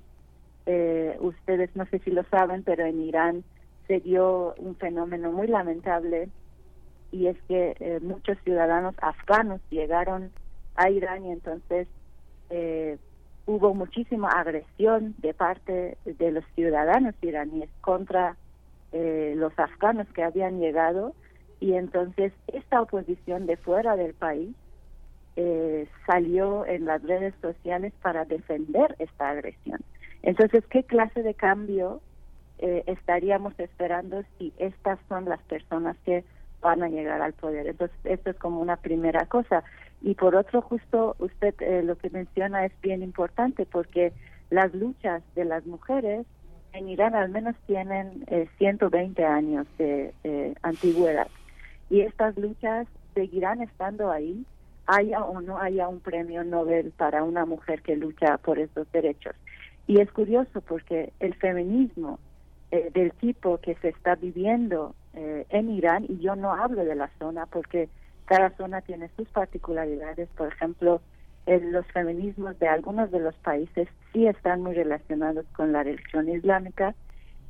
eh, 0.65 1.17
ustedes 1.19 1.73
no 1.75 1.85
sé 1.85 1.99
si 1.99 2.11
lo 2.11 2.23
saben, 2.25 2.63
pero 2.63 2.85
en 2.85 3.01
Irán 3.01 3.43
se 3.87 3.99
dio 3.99 4.53
un 4.57 4.75
fenómeno 4.75 5.31
muy 5.31 5.47
lamentable 5.47 6.29
y 7.11 7.27
es 7.27 7.37
que 7.47 7.75
eh, 7.79 7.99
muchos 8.01 8.37
ciudadanos 8.43 8.95
afganos 9.01 9.61
llegaron 9.69 10.31
a 10.75 10.89
Irán 10.89 11.25
y 11.25 11.31
entonces 11.31 11.87
eh, 12.49 12.97
hubo 13.45 13.73
muchísima 13.73 14.29
agresión 14.29 15.15
de 15.19 15.33
parte 15.33 15.97
de 16.03 16.31
los 16.31 16.43
ciudadanos 16.55 17.15
iraníes 17.21 17.69
contra 17.81 18.35
los 18.93 19.51
afganos 19.59 20.07
que 20.13 20.23
habían 20.23 20.59
llegado 20.59 21.13
y 21.59 21.73
entonces 21.73 22.33
esta 22.47 22.81
oposición 22.81 23.45
de 23.45 23.57
fuera 23.57 23.95
del 23.95 24.13
país 24.13 24.55
eh, 25.39 25.87
salió 26.07 26.65
en 26.65 26.85
las 26.85 27.03
redes 27.03 27.31
sociales 27.43 27.93
para 28.01 28.25
defender 28.25 28.95
esta 28.97 29.29
agresión. 29.29 29.79
Entonces, 30.23 30.63
¿qué 30.67 30.81
clase 30.83 31.21
de 31.21 31.35
cambio 31.35 32.01
eh, 32.57 32.81
estaríamos 32.87 33.53
esperando 33.59 34.23
si 34.37 34.51
estas 34.57 34.97
son 35.07 35.25
las 35.25 35.39
personas 35.43 35.95
que 36.03 36.23
van 36.59 36.81
a 36.81 36.89
llegar 36.89 37.21
al 37.21 37.33
poder? 37.33 37.67
Entonces, 37.67 37.95
esto 38.03 38.31
es 38.31 38.35
como 38.37 38.59
una 38.61 38.77
primera 38.77 39.27
cosa. 39.27 39.63
Y 40.01 40.15
por 40.15 40.35
otro, 40.35 40.63
justo 40.63 41.15
usted 41.19 41.53
eh, 41.59 41.83
lo 41.83 41.95
que 41.99 42.09
menciona 42.09 42.65
es 42.65 42.71
bien 42.81 43.03
importante 43.03 43.67
porque 43.67 44.13
las 44.49 44.73
luchas 44.73 45.21
de 45.35 45.45
las 45.45 45.67
mujeres 45.67 46.25
en 46.73 46.89
Irán 46.89 47.13
al 47.13 47.29
menos 47.29 47.55
tienen 47.67 48.25
120 48.57 49.23
años 49.23 49.67
de 49.77 50.13
antigüedad. 50.63 51.27
Y 51.91 52.01
estas 52.01 52.35
luchas 52.37 52.87
seguirán 53.13 53.61
estando 53.61 54.09
ahí 54.09 54.43
haya 54.87 55.23
o 55.23 55.41
no 55.41 55.59
haya 55.59 55.87
un 55.87 55.99
premio 55.99 56.43
Nobel 56.43 56.91
para 56.91 57.23
una 57.23 57.45
mujer 57.45 57.81
que 57.81 57.95
lucha 57.95 58.37
por 58.37 58.57
estos 58.57 58.91
derechos. 58.91 59.35
Y 59.85 59.99
es 59.99 60.11
curioso 60.11 60.61
porque 60.61 61.13
el 61.19 61.33
feminismo 61.35 62.19
eh, 62.71 62.89
del 62.93 63.11
tipo 63.13 63.59
que 63.59 63.75
se 63.75 63.89
está 63.89 64.15
viviendo 64.15 64.95
eh, 65.13 65.45
en 65.49 65.69
Irán, 65.69 66.05
y 66.07 66.19
yo 66.19 66.35
no 66.35 66.53
hablo 66.53 66.83
de 66.83 66.95
la 66.95 67.09
zona 67.19 67.45
porque 67.45 67.89
cada 68.25 68.49
zona 68.57 68.81
tiene 68.81 69.09
sus 69.15 69.27
particularidades, 69.29 70.27
por 70.35 70.49
ejemplo, 70.49 71.01
los 71.47 71.85
feminismos 71.93 72.59
de 72.59 72.67
algunos 72.67 73.09
de 73.09 73.21
los 73.21 73.35
países 73.35 73.87
sí 74.11 74.27
están 74.27 74.61
muy 74.61 74.73
relacionados 74.73 75.45
con 75.55 75.71
la 75.71 75.81
religión 75.83 76.27
islámica. 76.27 76.93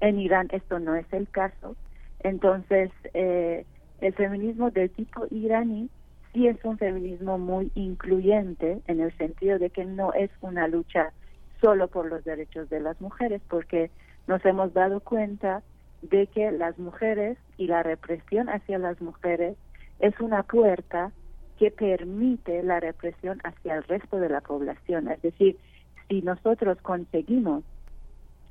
En 0.02 0.20
Irán 0.20 0.50
esto 0.52 0.78
no 0.80 0.94
es 0.94 1.12
el 1.12 1.28
caso. 1.30 1.76
Entonces, 2.20 2.92
eh, 3.16 3.66
el 4.00 4.14
feminismo 4.14 4.70
del 4.70 4.92
tipo 4.92 5.26
iraní 5.32 5.90
sí 6.38 6.48
es 6.48 6.64
un 6.64 6.78
feminismo 6.78 7.40
muy 7.40 7.72
incluyente 7.74 8.80
en 8.86 9.00
el 9.00 9.12
sentido 9.18 9.58
de 9.58 9.72
que 9.72 9.86
no 9.86 10.14
es 10.14 10.30
una 10.42 10.68
lucha 10.68 11.12
solo 11.60 11.88
por 11.88 12.06
los 12.06 12.24
derechos 12.24 12.70
de 12.70 12.80
las 12.80 13.02
mujeres, 13.02 13.42
porque 13.50 13.90
nos 14.28 14.46
hemos 14.46 14.72
dado 14.72 15.00
cuenta 15.00 15.64
de 16.04 16.28
que 16.28 16.52
las 16.52 16.78
mujeres 16.78 17.40
y 17.58 17.66
la 17.66 17.82
represión 17.82 18.50
hacia 18.50 18.78
las 18.78 19.02
mujeres 19.02 19.58
es 20.00 20.20
una 20.20 20.44
puerta 20.44 21.12
que 21.58 21.72
permite 21.72 22.62
la 22.62 22.80
represión 22.80 23.40
hacia 23.44 23.74
el 23.74 23.84
resto 23.86 24.20
de 24.20 24.30
la 24.30 24.42
población. 24.42 25.08
Es 25.08 25.24
decir, 25.24 25.58
si 26.08 26.22
nosotros 26.22 26.78
conseguimos 26.84 27.64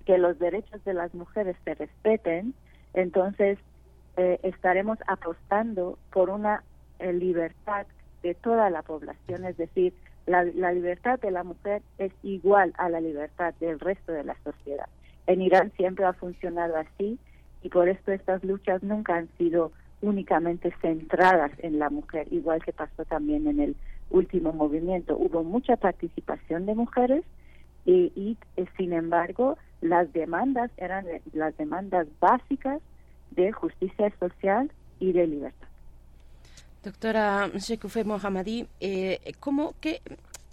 que 0.06 0.18
los 0.18 0.40
derechos 0.40 0.82
de 0.82 0.94
las 0.94 1.14
mujeres 1.14 1.54
se 1.64 1.74
respeten, 1.74 2.52
entonces 2.94 3.60
eh, 4.16 4.40
estaremos 4.42 4.98
apostando 5.06 6.00
por 6.10 6.30
una 6.30 6.64
eh, 6.98 7.12
libertad 7.12 7.86
de 8.22 8.34
toda 8.34 8.70
la 8.70 8.82
población, 8.82 9.44
es 9.44 9.56
decir, 9.56 9.92
la, 10.26 10.42
libertad 10.72 11.20
de 11.20 11.30
la 11.30 11.44
mujer 11.44 11.82
es 11.98 12.12
igual 12.22 12.72
a 12.78 12.88
la 12.88 13.00
libertad 13.00 13.54
del 13.60 13.78
resto 13.78 14.12
de 14.12 14.24
la 14.24 14.36
sociedad. 14.42 14.88
En 15.26 15.40
Irán 15.40 15.72
siempre 15.76 16.04
ha 16.04 16.12
funcionado 16.12 16.76
así 16.76 17.18
y 17.62 17.68
por 17.68 17.88
esto 17.88 18.12
estas 18.12 18.42
luchas 18.42 18.82
nunca 18.82 19.16
han 19.16 19.28
sido 19.38 19.72
únicamente 20.02 20.74
centradas 20.82 21.52
en 21.58 21.78
la 21.78 21.90
mujer, 21.90 22.26
igual 22.32 22.62
que 22.64 22.72
pasó 22.72 23.04
también 23.04 23.46
en 23.46 23.60
el 23.60 23.76
último 24.10 24.52
movimiento. 24.52 25.16
Hubo 25.16 25.42
mucha 25.44 25.76
participación 25.76 26.66
de 26.66 26.74
mujeres 26.74 27.24
y, 27.84 28.36
eh, 28.56 28.66
sin 28.76 28.92
embargo 28.92 29.56
las 29.80 30.12
demandas 30.12 30.70
eran 30.76 31.06
las 31.32 31.56
demandas 31.56 32.08
básicas 32.18 32.80
de 33.30 33.52
justicia 33.52 34.12
social 34.18 34.72
y 34.98 35.12
de 35.12 35.26
libertad. 35.26 35.68
Doctora 36.86 37.50
Shekufe 37.52 38.04
Mohammadi, 38.04 38.68
eh, 38.78 39.18
¿cómo, 39.40 39.74
qué, 39.80 40.02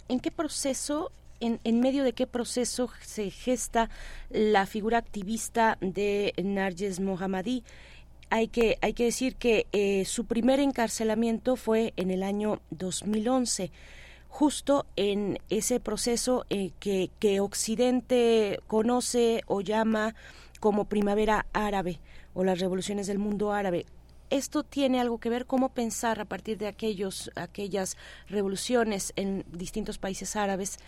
¿en 0.08 0.18
qué 0.18 0.32
proceso 0.32 1.12
en, 1.38 1.60
en, 1.62 1.78
medio 1.78 2.02
de 2.02 2.12
qué 2.12 2.26
proceso 2.26 2.90
se 3.02 3.30
gesta 3.30 3.88
la 4.30 4.66
figura 4.66 4.98
activista 4.98 5.78
de 5.80 6.34
Narges 6.42 6.98
Mohammadi. 6.98 7.62
Hay 8.30 8.48
que, 8.48 8.78
hay 8.82 8.94
que 8.94 9.04
decir 9.04 9.36
que 9.36 9.68
eh, 9.70 10.04
su 10.06 10.24
primer 10.24 10.58
encarcelamiento 10.58 11.54
fue 11.54 11.92
en 11.96 12.10
el 12.10 12.24
año 12.24 12.60
2011 12.70 13.70
justo 14.26 14.86
en 14.96 15.38
ese 15.50 15.78
proceso 15.78 16.46
eh, 16.50 16.72
que, 16.80 17.12
que 17.20 17.38
Occidente 17.38 18.58
conoce 18.66 19.42
o 19.46 19.60
llama 19.60 20.16
como 20.58 20.86
primavera 20.86 21.46
árabe 21.52 22.00
o 22.32 22.42
las 22.42 22.58
revoluciones 22.58 23.06
del 23.06 23.20
mundo 23.20 23.52
árabe 23.52 23.86
esto 24.30 24.62
tiene 24.62 25.00
algo 25.00 25.18
que 25.18 25.30
ver 25.30 25.46
cómo 25.46 25.70
pensar 25.70 26.20
a 26.20 26.24
partir 26.24 26.58
de 26.58 26.66
aquellos 26.66 27.30
aquellas 27.36 27.96
revoluciones 28.28 29.12
en 29.16 29.44
distintos 29.52 29.98
países 29.98 30.36
árabes 30.36 30.78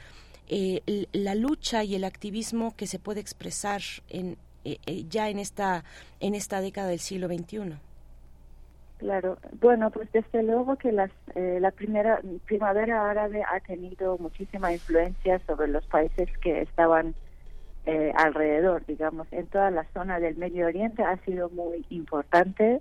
eh, 0.49 1.07
la 1.13 1.35
lucha 1.35 1.83
y 1.83 1.97
el 1.97 2.05
activismo 2.05 2.75
que 2.77 2.87
se 2.87 3.01
puede 3.01 3.21
expresar 3.21 3.81
en, 4.09 4.37
eh, 4.65 4.79
eh, 4.87 5.05
ya 5.09 5.29
en 5.29 5.41
esta 5.41 5.83
en 6.21 6.37
esta 6.37 6.61
década 6.61 6.89
del 6.89 7.01
siglo 7.01 7.27
XXI. 7.27 7.77
Claro, 8.99 9.39
bueno, 9.61 9.91
pues 9.91 10.11
desde 10.13 10.43
luego 10.43 10.77
que 10.77 10.91
las, 10.91 11.11
la 11.35 11.71
primera 11.71 12.21
primavera 12.47 13.11
árabe 13.11 13.43
ha 13.43 13.61
tenido 13.61 14.17
muchísima 14.19 14.73
influencia 14.73 15.39
sobre 15.47 15.69
los 15.69 15.85
países 15.87 16.31
que 16.39 16.63
estaban 16.63 17.15
alrededor, 18.17 18.85
digamos, 18.87 19.29
en 19.33 19.47
toda 19.49 19.71
la 19.71 19.85
zona 19.93 20.19
del 20.19 20.37
Medio 20.37 20.67
Oriente 20.67 21.05
ha 21.05 21.19
sido 21.25 21.51
muy 21.51 21.85
importante 21.91 22.81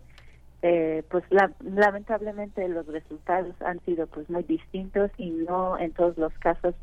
eh, 0.67 1.03
pues 1.11 1.23
lamentablemente 1.59 2.67
los 2.67 2.87
resultados 2.87 3.53
han 3.61 3.79
sido 3.81 4.07
pues 4.07 4.27
muy 4.31 4.41
distintos 4.41 5.11
y 5.15 5.29
no 5.29 5.77
en 5.77 5.91
todos 5.91 6.17
los 6.17 6.33
casos 6.39 6.73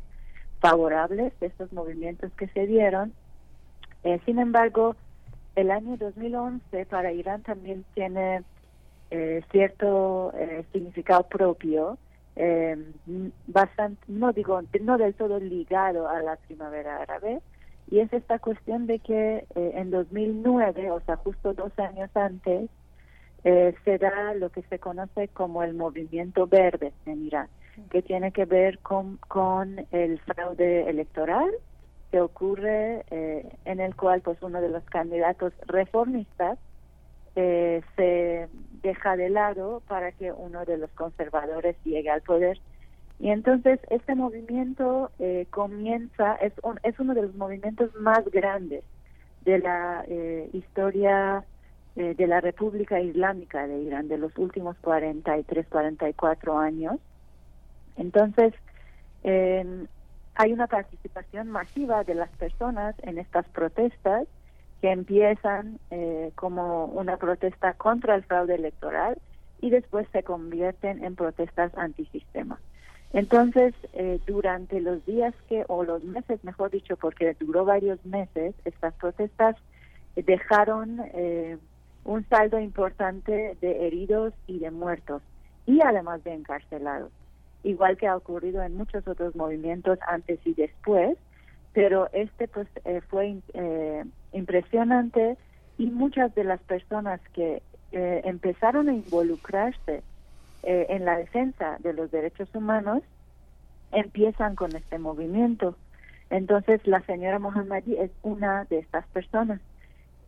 favorables 0.61 1.37
de 1.41 1.47
estos 1.47 1.73
movimientos 1.73 2.31
que 2.37 2.47
se 2.47 2.65
dieron. 2.65 3.11
Eh, 4.05 4.21
sin 4.25 4.39
embargo, 4.39 4.95
el 5.57 5.69
año 5.69 5.97
2011 5.97 6.85
para 6.85 7.11
Irán 7.11 7.43
también 7.43 7.83
tiene 7.93 8.43
eh, 9.11 9.43
cierto 9.51 10.31
significado 10.71 11.23
propio, 11.23 11.97
bastante, 13.47 14.01
no 14.07 14.31
digo, 14.31 14.61
no 14.79 14.97
del 14.97 15.13
todo 15.13 15.41
ligado 15.41 16.07
a 16.07 16.21
la 16.21 16.37
primavera 16.37 17.01
árabe, 17.01 17.41
y 17.91 17.99
es 17.99 18.13
esta 18.13 18.39
cuestión 18.39 18.87
de 18.87 18.99
que 18.99 19.45
en 19.55 19.91
2009, 19.91 20.89
o 20.89 21.01
sea, 21.01 21.17
justo 21.17 21.53
dos 21.53 21.77
años 21.77 22.09
antes, 22.15 22.69
eh, 23.43 23.75
se 23.83 23.97
da 23.97 24.33
lo 24.35 24.49
que 24.49 24.61
se 24.63 24.79
conoce 24.79 25.27
como 25.29 25.63
el 25.63 25.73
movimiento 25.73 26.47
verde 26.47 26.93
en 27.05 27.25
Irán, 27.25 27.47
que 27.89 28.01
tiene 28.01 28.31
que 28.31 28.45
ver 28.45 28.79
con, 28.79 29.17
con 29.27 29.85
el 29.91 30.19
fraude 30.19 30.89
electoral 30.89 31.51
que 32.11 32.21
ocurre 32.21 33.03
eh, 33.09 33.49
en 33.65 33.79
el 33.79 33.95
cual 33.95 34.21
pues 34.21 34.37
uno 34.43 34.61
de 34.61 34.69
los 34.69 34.83
candidatos 34.83 35.51
reformistas 35.65 36.59
eh, 37.35 37.81
se 37.95 38.47
deja 38.83 39.17
de 39.17 39.29
lado 39.29 39.81
para 39.87 40.11
que 40.11 40.31
uno 40.31 40.63
de 40.65 40.77
los 40.77 40.91
conservadores 40.91 41.75
llegue 41.83 42.11
al 42.11 42.21
poder. 42.21 42.59
Y 43.19 43.29
entonces 43.29 43.79
este 43.89 44.13
movimiento 44.13 45.09
eh, 45.17 45.47
comienza 45.49 46.35
es 46.35 46.53
es 46.83 46.99
uno 46.99 47.15
de 47.15 47.23
los 47.23 47.35
movimientos 47.35 47.89
más 47.95 48.23
grandes 48.31 48.83
de 49.45 49.59
la 49.59 50.05
eh, 50.07 50.49
historia 50.53 51.43
eh, 51.95 52.15
de 52.15 52.27
la 52.27 52.41
República 52.41 52.99
Islámica 52.99 53.67
de 53.67 53.79
Irán 53.79 54.07
de 54.07 54.17
los 54.17 54.35
últimos 54.37 54.75
43, 54.81 55.67
44 55.67 56.57
años. 56.57 56.99
Entonces, 57.97 58.53
eh, 59.23 59.85
hay 60.35 60.53
una 60.53 60.67
participación 60.67 61.49
masiva 61.49 62.03
de 62.03 62.15
las 62.15 62.29
personas 62.31 62.95
en 63.03 63.17
estas 63.17 63.47
protestas 63.49 64.27
que 64.81 64.91
empiezan 64.91 65.79
eh, 65.91 66.31
como 66.35 66.85
una 66.85 67.17
protesta 67.17 67.73
contra 67.73 68.15
el 68.15 68.23
fraude 68.23 68.55
electoral 68.55 69.17
y 69.61 69.69
después 69.69 70.07
se 70.11 70.23
convierten 70.23 71.03
en 71.03 71.15
protestas 71.15 71.71
antisistema. 71.77 72.59
Entonces, 73.13 73.75
eh, 73.93 74.19
durante 74.25 74.81
los 74.81 75.05
días 75.05 75.33
que, 75.47 75.63
o 75.67 75.83
los 75.83 76.03
meses, 76.03 76.43
mejor 76.43 76.71
dicho, 76.71 76.97
porque 76.97 77.33
duró 77.39 77.63
varios 77.63 78.03
meses, 78.05 78.55
estas 78.65 78.93
protestas 78.95 79.55
dejaron 80.15 80.99
eh, 81.13 81.57
un 82.05 82.27
saldo 82.27 82.59
importante 82.59 83.57
de 83.61 83.87
heridos 83.87 84.33
y 84.47 84.59
de 84.59 84.71
muertos 84.71 85.21
y 85.65 85.81
además 85.81 86.23
de 86.23 86.33
encarcelados, 86.33 87.11
igual 87.63 87.97
que 87.97 88.07
ha 88.07 88.17
ocurrido 88.17 88.61
en 88.61 88.75
muchos 88.75 89.07
otros 89.07 89.35
movimientos 89.35 89.97
antes 90.07 90.39
y 90.45 90.53
después, 90.53 91.17
pero 91.73 92.09
este 92.13 92.47
pues 92.47 92.67
eh, 92.85 93.01
fue 93.09 93.37
eh, 93.53 94.03
impresionante 94.33 95.37
y 95.77 95.87
muchas 95.87 96.33
de 96.35 96.43
las 96.43 96.61
personas 96.61 97.19
que 97.33 97.61
eh, 97.91 98.21
empezaron 98.25 98.89
a 98.89 98.93
involucrarse 98.93 100.03
en 100.65 101.03
la 101.03 101.17
defensa 101.17 101.75
de 101.79 101.91
los 101.91 102.09
derechos 102.09 102.47
humanos 102.55 103.03
empiezan 103.91 104.55
con 104.55 104.73
este 104.73 104.97
movimiento. 104.97 105.75
Entonces 106.29 106.85
la 106.87 107.01
señora 107.01 107.37
Mohammadi 107.37 107.97
es 107.97 108.11
una 108.21 108.63
de 108.69 108.79
estas 108.79 109.05
personas. 109.07 109.59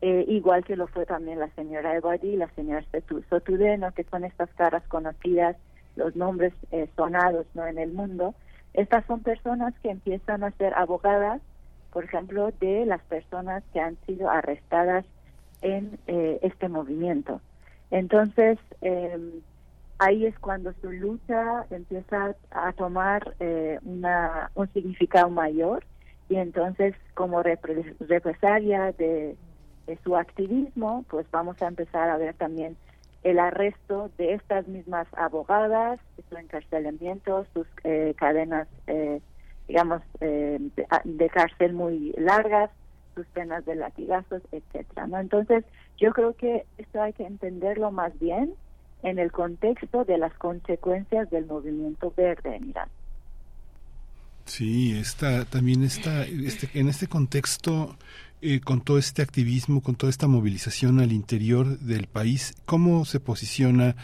Eh, 0.01 0.25
igual 0.27 0.63
que 0.63 0.75
lo 0.75 0.87
fue 0.87 1.05
también 1.05 1.39
la 1.39 1.49
señora 1.51 1.95
Ebadi 1.95 2.29
y 2.29 2.35
la 2.35 2.49
señora 2.49 2.85
Sotudeno, 3.29 3.91
que 3.93 4.03
son 4.03 4.25
estas 4.25 4.49
caras 4.51 4.83
conocidas, 4.87 5.55
los 5.95 6.15
nombres 6.15 6.53
eh, 6.71 6.89
sonados 6.95 7.45
no 7.53 7.65
en 7.65 7.77
el 7.77 7.93
mundo. 7.93 8.35
Estas 8.73 9.05
son 9.05 9.21
personas 9.21 9.73
que 9.81 9.89
empiezan 9.89 10.43
a 10.43 10.51
ser 10.51 10.73
abogadas, 10.73 11.41
por 11.91 12.03
ejemplo, 12.03 12.51
de 12.59 12.85
las 12.85 13.01
personas 13.03 13.63
que 13.71 13.79
han 13.79 13.97
sido 14.05 14.29
arrestadas 14.29 15.05
en 15.61 15.97
eh, 16.07 16.39
este 16.41 16.67
movimiento. 16.67 17.39
Entonces, 17.89 18.59
em, 18.81 19.31
ahí 19.99 20.25
es 20.25 20.37
cuando 20.39 20.73
su 20.81 20.91
lucha 20.91 21.65
empieza 21.69 22.35
a 22.51 22.73
tomar 22.73 23.33
una, 23.83 24.51
un 24.55 24.67
significado 24.73 25.29
mayor 25.29 25.85
y 26.27 26.35
entonces 26.35 26.95
como 27.13 27.41
represalia 27.43 28.91
de 28.93 29.37
su 30.03 30.15
activismo, 30.15 31.05
pues 31.09 31.25
vamos 31.31 31.61
a 31.61 31.67
empezar 31.67 32.09
a 32.09 32.17
ver 32.17 32.33
también 32.35 32.75
el 33.25 33.39
arresto 33.39 34.11
de 34.19 34.33
estas 34.33 34.67
mismas 34.67 35.07
abogadas, 35.17 35.99
su 36.29 36.37
encarcelamiento, 36.37 37.45
sus 37.53 37.65
eh, 37.83 38.13
cadenas, 38.17 38.67
eh, 38.85 39.19
digamos, 39.67 40.03
eh, 40.21 40.59
de, 41.03 41.29
cárcel 41.29 41.73
muy 41.73 42.13
largas, 42.17 42.69
sus 43.15 43.25
penas 43.27 43.65
de 43.65 43.75
latigazos, 43.75 44.43
etcétera. 44.51 45.07
¿no? 45.07 45.19
Entonces, 45.19 45.65
yo 45.97 46.11
creo 46.11 46.33
que 46.35 46.65
esto 46.77 47.01
hay 47.01 47.13
que 47.13 47.25
entenderlo 47.25 47.89
más 47.89 48.17
bien 48.19 48.53
en 49.01 49.17
el 49.17 49.31
contexto 49.31 50.05
de 50.05 50.19
las 50.19 50.33
consecuencias 50.35 51.27
del 51.31 51.47
movimiento 51.47 52.13
verde 52.15 52.55
en 52.55 52.69
Irán. 52.69 52.89
Sí, 54.45 55.01
también 55.49 55.83
está 55.83 56.23
este, 56.25 56.69
en 56.79 56.89
este 56.89 57.07
contexto 57.07 57.97
eh, 58.41 58.59
con 58.59 58.81
todo 58.81 58.97
este 58.97 59.21
activismo, 59.21 59.81
con 59.81 59.95
toda 59.95 60.09
esta 60.09 60.27
movilización 60.27 60.99
al 60.99 61.11
interior 61.11 61.79
del 61.79 62.07
país, 62.07 62.53
¿cómo 62.65 63.05
se 63.05 63.19
posiciona 63.19 63.95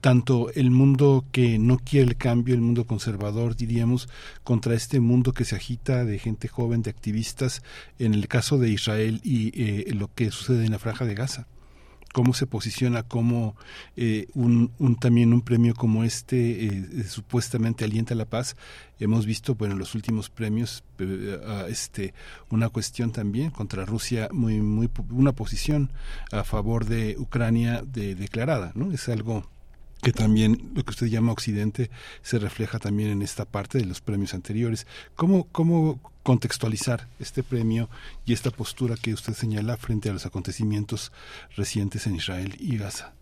tanto 0.00 0.50
el 0.54 0.70
mundo 0.70 1.24
que 1.32 1.58
no 1.58 1.78
quiere 1.78 2.08
el 2.08 2.16
cambio, 2.16 2.54
el 2.54 2.60
mundo 2.60 2.86
conservador, 2.86 3.56
diríamos, 3.56 4.08
contra 4.44 4.74
este 4.74 5.00
mundo 5.00 5.32
que 5.32 5.44
se 5.44 5.56
agita 5.56 6.04
de 6.04 6.18
gente 6.18 6.48
joven, 6.48 6.82
de 6.82 6.90
activistas, 6.90 7.62
en 7.98 8.14
el 8.14 8.28
caso 8.28 8.58
de 8.58 8.70
Israel 8.70 9.20
y 9.24 9.52
eh, 9.54 9.94
lo 9.94 10.12
que 10.14 10.30
sucede 10.30 10.66
en 10.66 10.72
la 10.72 10.78
franja 10.78 11.06
de 11.06 11.14
Gaza 11.14 11.46
cómo 12.12 12.34
se 12.34 12.46
posiciona 12.46 13.02
como 13.02 13.56
eh, 13.96 14.26
un, 14.34 14.70
también 15.00 15.32
un 15.32 15.42
premio 15.42 15.74
como 15.74 16.04
este 16.04 16.66
eh, 16.66 16.88
eh, 16.92 17.02
supuestamente 17.04 17.84
alienta 17.84 18.14
la 18.14 18.24
paz. 18.24 18.56
Hemos 18.98 19.26
visto 19.26 19.54
bueno 19.54 19.74
en 19.74 19.78
los 19.78 19.94
últimos 19.94 20.28
premios 20.28 20.84
este 21.68 22.12
una 22.50 22.68
cuestión 22.68 23.12
también 23.12 23.50
contra 23.50 23.86
Rusia 23.86 24.28
muy 24.32 24.60
muy 24.60 24.90
una 25.10 25.32
posición 25.32 25.90
a 26.32 26.44
favor 26.44 26.84
de 26.84 27.16
Ucrania 27.18 27.82
de, 27.82 28.14
declarada 28.14 28.72
no 28.74 28.92
es 28.92 29.08
algo 29.08 29.48
que 30.02 30.12
también 30.12 30.70
lo 30.74 30.82
que 30.82 30.90
usted 30.90 31.06
llama 31.06 31.32
Occidente 31.32 31.90
se 32.22 32.38
refleja 32.38 32.78
también 32.78 33.10
en 33.10 33.22
esta 33.22 33.44
parte 33.44 33.78
de 33.78 33.86
los 33.86 34.00
premios 34.00 34.34
anteriores. 34.34 34.86
¿Cómo, 35.14 35.46
cómo 35.52 36.00
contextualizar 36.22 37.00
este 37.18 37.42
premio 37.42 37.88
y 38.24 38.32
esta 38.32 38.50
postura 38.50 38.94
que 39.02 39.12
usted 39.12 39.32
señala 39.32 39.76
frente 39.76 40.10
a 40.10 40.12
los 40.12 40.26
acontecimientos 40.26 41.12
recientes 41.56 42.06
en 42.06 42.16
Israel 42.16 42.54
y 42.58 42.78
Gaza? 42.78 43.12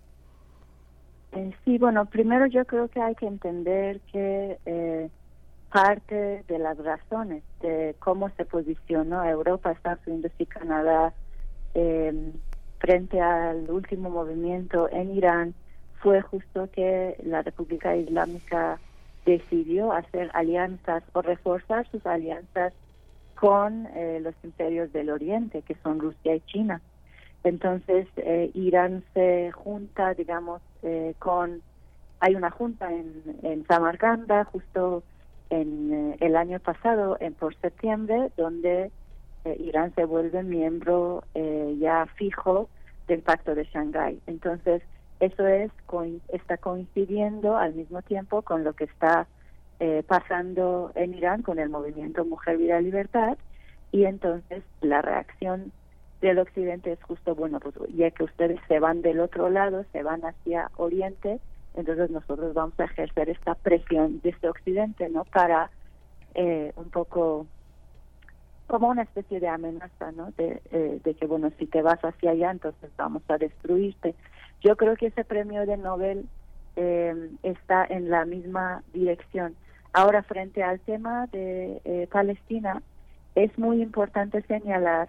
Eh, 1.33 1.55
sí, 1.65 1.79
bueno, 1.79 2.07
primero 2.07 2.47
yo 2.47 2.65
creo 2.65 2.89
que 2.89 3.01
hay 3.01 3.15
que 3.15 3.27
entender 3.27 4.01
que 4.13 4.59
eh, 4.65 5.11
parte 5.73 6.45
de 6.49 6.59
las 6.59 6.79
razones 6.79 7.43
de 7.61 7.95
cómo 7.99 8.31
se 8.31 8.45
posicionó 8.45 9.23
Europa, 9.25 9.73
Estados 9.73 10.07
Unidos 10.07 10.33
y 10.39 10.47
Canadá 10.47 11.13
eh, 11.75 12.33
frente 12.79 13.21
al 13.21 13.71
último 13.71 14.09
movimiento 14.09 14.89
en 14.91 15.15
Irán 15.15 15.55
fue 16.01 16.23
justo 16.23 16.69
que 16.71 17.17
la 17.25 17.43
República 17.43 17.97
Islámica 17.97 18.79
decidió 19.25 19.93
hacer 19.93 20.31
alianzas 20.33 21.03
o 21.13 21.23
reforzar 21.23 21.87
sus 21.91 22.05
alianzas 22.07 22.73
con 23.35 23.87
eh, 23.95 24.21
los 24.23 24.35
imperios 24.43 24.93
del 24.93 25.11
Oriente, 25.11 25.63
que 25.63 25.77
son 25.83 26.01
Rusia 26.01 26.35
y 26.35 26.41
China. 26.41 26.81
Entonces, 27.45 28.09
eh, 28.17 28.51
Irán 28.55 29.05
se 29.15 29.53
junta, 29.53 30.15
digamos, 30.15 30.61
eh, 30.83 31.15
con... 31.19 31.63
Hay 32.21 32.35
una 32.35 32.51
junta 32.51 32.93
en, 32.93 33.23
en 33.43 33.65
Samarcanda 33.67 34.45
justo 34.45 35.05
en 35.51 36.17
el 36.19 36.37
año 36.37 36.59
pasado, 36.59 37.17
en 37.21 37.33
por 37.35 37.55
septiembre, 37.61 38.31
donde 38.37 38.91
Irán 39.61 39.95
se 39.95 40.05
vuelve 40.05 40.43
miembro 40.43 41.23
ya 41.79 42.07
fijo 42.17 42.69
del 43.07 43.23
Pacto 43.23 43.55
de 43.55 43.65
Shanghái. 43.67 44.21
Entonces, 44.27 44.83
eso 45.21 45.47
es 45.47 45.71
está 46.29 46.59
coincidiendo 46.59 47.57
al 47.57 47.75
mismo 47.75 48.03
tiempo 48.03 48.43
con 48.43 48.65
lo 48.65 48.73
que 48.75 48.85
está 48.85 49.27
eh, 49.81 50.03
pasando 50.07 50.93
en 50.95 51.15
Irán 51.15 51.43
con 51.43 51.59
el 51.59 51.69
movimiento 51.69 52.25
Mujer, 52.25 52.57
Vida, 52.57 52.81
Libertad 52.81 53.37
y 53.93 54.05
entonces 54.05 54.63
la 54.81 55.03
reacción 55.03 55.73
del 56.21 56.39
occidente 56.39 56.93
es 56.93 57.03
justo, 57.03 57.35
bueno, 57.35 57.61
pues 57.61 57.75
ya 57.95 58.11
que 58.11 58.25
ustedes 58.25 58.61
se 58.67 58.81
van 58.81 59.03
del 59.03 59.21
otro 59.21 59.51
lado, 59.51 59.85
se 59.93 60.03
van 60.03 60.25
hacia 60.25 60.71
oriente, 60.77 61.41
entonces 61.75 62.11
nosotros 62.11 62.55
vamos 62.55 62.79
a 62.81 62.85
ejercer 62.85 63.31
esta 63.31 63.55
presión 63.55 64.21
desde 64.23 64.49
occidente, 64.49 65.09
¿no? 65.09 65.25
Para 65.25 65.71
eh, 66.35 66.73
un 66.77 66.91
poco 66.91 67.47
como 68.67 68.89
una 68.89 69.03
especie 69.03 69.41
de 69.41 69.49
amenaza, 69.49 70.13
¿no? 70.13 70.31
De, 70.33 70.61
eh, 70.73 71.01
de 71.03 71.15
que, 71.15 71.27
bueno, 71.27 71.51
si 71.59 71.67
te 71.67 71.83
vas 71.83 72.01
hacia 72.01 72.33
allá, 72.33 72.51
entonces 72.51 72.91
vamos 72.97 73.23
a 73.29 73.39
destruirte. 73.39 74.15
Yo 74.63 74.77
creo 74.77 74.97
que 74.97 75.07
ese 75.07 75.25
premio 75.25 75.67
de 75.67 75.77
Nobel 75.77 76.29
eh, 76.77 77.31
está 77.43 77.85
en 77.85 78.11
la 78.11 78.25
misma 78.25 78.83
dirección. 78.93 79.57
Ahora, 79.93 80.23
frente 80.23 80.63
al 80.63 80.81
tema 80.81 81.27
de 81.33 81.81
eh, 81.85 82.09
Palestina, 82.11 82.83
es 83.35 83.57
muy 83.59 83.83
importante 83.83 84.43
señalar 84.43 85.09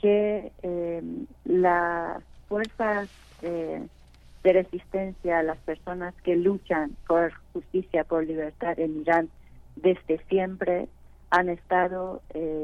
que 0.00 0.50
eh, 0.62 1.02
las 1.44 2.22
fuerzas 2.48 3.08
de 3.40 4.52
resistencia, 4.52 5.42
las 5.42 5.58
personas 5.58 6.14
que 6.22 6.36
luchan 6.36 6.96
por 7.06 7.32
justicia, 7.52 8.02
por 8.02 8.24
libertad 8.24 8.78
en 8.78 9.00
Irán, 9.00 9.28
desde 9.76 10.18
siempre 10.28 10.88
han 11.30 11.48
estado 11.48 12.22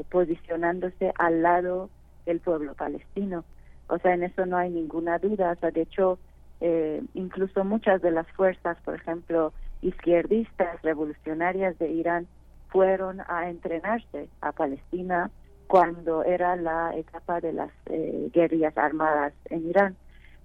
posicionándose 0.09 1.13
al 1.17 1.43
lado 1.43 1.89
del 2.25 2.39
pueblo 2.39 2.73
palestino. 2.73 3.45
O 3.93 3.99
sea, 3.99 4.15
en 4.15 4.23
eso 4.23 4.47
no 4.47 4.57
hay 4.57 4.71
ninguna 4.71 5.19
duda. 5.19 5.51
O 5.51 5.55
sea, 5.59 5.69
de 5.69 5.81
hecho, 5.81 6.17
eh, 6.61 7.03
incluso 7.13 7.63
muchas 7.63 8.01
de 8.01 8.09
las 8.09 8.27
fuerzas, 8.31 8.75
por 8.83 8.95
ejemplo, 8.95 9.53
izquierdistas, 9.83 10.81
revolucionarias 10.81 11.77
de 11.77 11.91
Irán, 11.91 12.27
fueron 12.69 13.21
a 13.27 13.51
entrenarse 13.51 14.29
a 14.41 14.51
Palestina 14.51 15.29
cuando 15.67 16.23
era 16.23 16.55
la 16.55 16.95
etapa 16.95 17.39
de 17.39 17.53
las 17.53 17.69
eh, 17.85 18.31
guerrillas 18.33 18.75
armadas 18.79 19.33
en 19.51 19.69
Irán. 19.69 19.95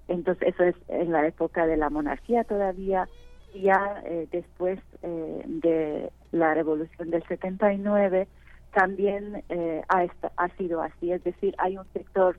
Entonces, 0.08 0.48
eso 0.48 0.64
es 0.64 0.76
en 0.88 1.10
la 1.10 1.26
época 1.26 1.66
de 1.66 1.78
la 1.78 1.88
monarquía 1.88 2.44
todavía. 2.44 3.08
Ya 3.54 4.02
eh, 4.04 4.28
después 4.30 4.78
de 5.00 6.12
la 6.32 6.52
revolución 6.52 7.08
del 7.10 7.22
79, 7.22 8.28
también 8.74 9.42
ha, 9.88 10.06
ha 10.36 10.48
sido 10.58 10.82
así. 10.82 11.12
Es 11.12 11.24
decir, 11.24 11.54
hay 11.56 11.78
un 11.78 11.86
sector 11.94 12.36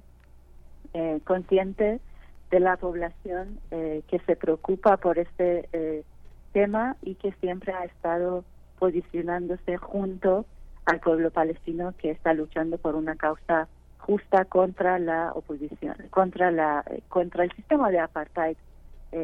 eh, 0.94 1.20
consciente 1.24 2.00
de 2.50 2.60
la 2.60 2.78
población 2.78 3.60
eh, 3.70 4.02
que 4.08 4.20
se 4.20 4.36
preocupa 4.36 4.98
por 4.98 5.20
este 5.20 5.70
eh, 5.72 6.04
tema 6.52 6.96
y 7.04 7.16
que 7.16 7.32
siempre 7.34 7.74
ha 7.74 7.86
estado 7.86 8.44
posicionándose 8.80 9.78
junto 9.78 10.46
al 10.86 11.00
pueblo 11.00 11.30
palestino 11.30 11.94
que 11.98 12.10
está 12.10 12.34
luchando 12.34 12.80
por 12.80 12.96
una 12.96 13.16
causa 13.16 13.68
justa 14.00 14.46
contra 14.46 14.98
la 14.98 15.32
oposición, 15.34 15.96
contra 16.10 16.50
la 16.50 16.84
contra 17.10 17.44
el 17.44 17.52
sistema 17.52 17.92
de 17.92 18.00
apartheid 18.00 18.58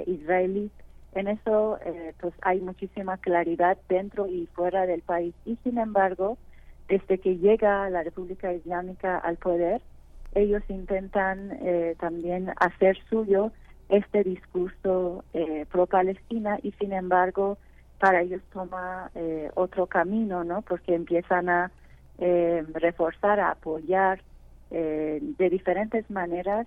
israelí. 0.05 0.69
En 1.15 1.27
eso 1.27 1.79
pues 2.19 2.33
hay 2.41 2.59
muchísima 2.59 3.17
claridad 3.17 3.77
dentro 3.89 4.27
y 4.27 4.45
fuera 4.53 4.85
del 4.85 5.01
país 5.01 5.33
y 5.45 5.55
sin 5.63 5.79
embargo 5.79 6.37
desde 6.87 7.17
que 7.17 7.37
llega 7.37 7.89
la 7.89 8.03
República 8.03 8.53
Islámica 8.53 9.17
al 9.17 9.37
poder 9.37 9.81
ellos 10.35 10.61
intentan 10.67 11.57
eh, 11.61 11.95
también 11.99 12.51
hacer 12.57 12.97
suyo 13.09 13.51
este 13.89 14.23
discurso 14.23 15.23
eh, 15.33 15.65
pro-Palestina 15.71 16.59
y 16.61 16.71
sin 16.73 16.93
embargo 16.93 17.57
para 17.99 18.21
ellos 18.21 18.41
toma 18.51 19.09
eh, 19.15 19.49
otro 19.55 19.87
camino, 19.87 20.43
¿no? 20.43 20.61
Porque 20.61 20.93
empiezan 20.93 21.49
a 21.49 21.71
reforzar, 22.73 23.41
a 23.41 23.51
apoyar 23.51 24.21
de 24.69 25.49
diferentes 25.51 26.09
maneras 26.09 26.65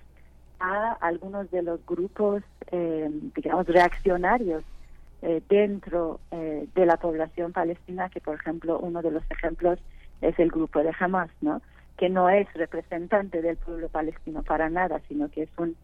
a 0.61 0.93
algunos 1.01 1.51
de 1.51 1.63
los 1.63 1.85
grupos, 1.87 2.43
digamos, 2.71 3.67
reaccionarios 3.67 4.63
dentro 5.49 6.21
de 6.31 6.87
la 6.87 6.99
población 6.99 7.53
palestina, 7.53 8.11
que 8.11 8.21
por 8.21 8.35
ejemplo 8.35 8.79
uno 8.79 9.01
de 9.01 9.11
los 9.11 9.23
ejemplos 9.31 9.79
es 10.21 10.39
el 10.39 10.51
grupo 10.51 10.81
de 10.83 10.93
Hamas, 11.01 11.31
¿no? 11.41 11.63
Que 11.99 12.09
no 12.09 12.31
es 12.31 12.51
representante 12.55 13.43
del 13.43 13.57
pueblo 13.57 13.89
palestino 13.89 14.43
para 14.43 14.71
nada, 14.71 15.01
sino 15.09 15.29
que 15.31 15.43
es 15.43 15.51
un 15.59 15.77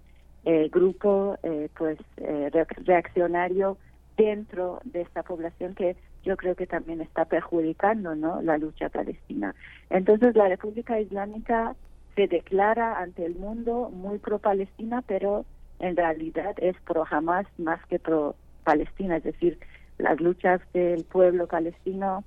eh, 0.45 0.69
grupo 0.73 1.37
eh, 1.43 1.69
pues 1.77 1.99
eh, 2.19 2.51
reaccionario 2.85 3.77
dentro 4.17 4.81
de 4.85 5.03
esta 5.03 5.25
población 5.25 5.75
que 5.75 5.97
yo 6.23 6.37
creo 6.37 6.55
que 6.55 6.67
también 6.67 7.01
está 7.01 7.25
perjudicando 7.25 8.15
no 8.15 8.41
la 8.43 8.57
lucha 8.59 8.89
palestina. 8.89 9.55
Entonces 9.91 10.37
la 10.37 10.49
República 10.49 11.01
Islámica 11.01 11.75
se 12.15 12.29
declara 12.29 13.01
ante 13.01 13.27
el 13.27 13.35
mundo 13.35 13.91
muy 13.91 14.19
pro 14.19 14.39
Palestina, 14.39 15.03
pero 15.07 15.45
en 15.81 15.97
realidad 15.97 16.55
es 16.59 16.77
pro 16.87 17.05
Hamas 17.11 17.47
más 17.59 17.85
que 17.87 17.99
pro 17.99 18.37
Palestina, 18.63 19.17
es 19.17 19.25
decir, 19.25 19.59
las 19.99 20.21
luchas 20.21 20.61
del 20.73 21.05
pueblo 21.05 21.47
palestino 21.47 22.25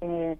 eh, 0.00 0.36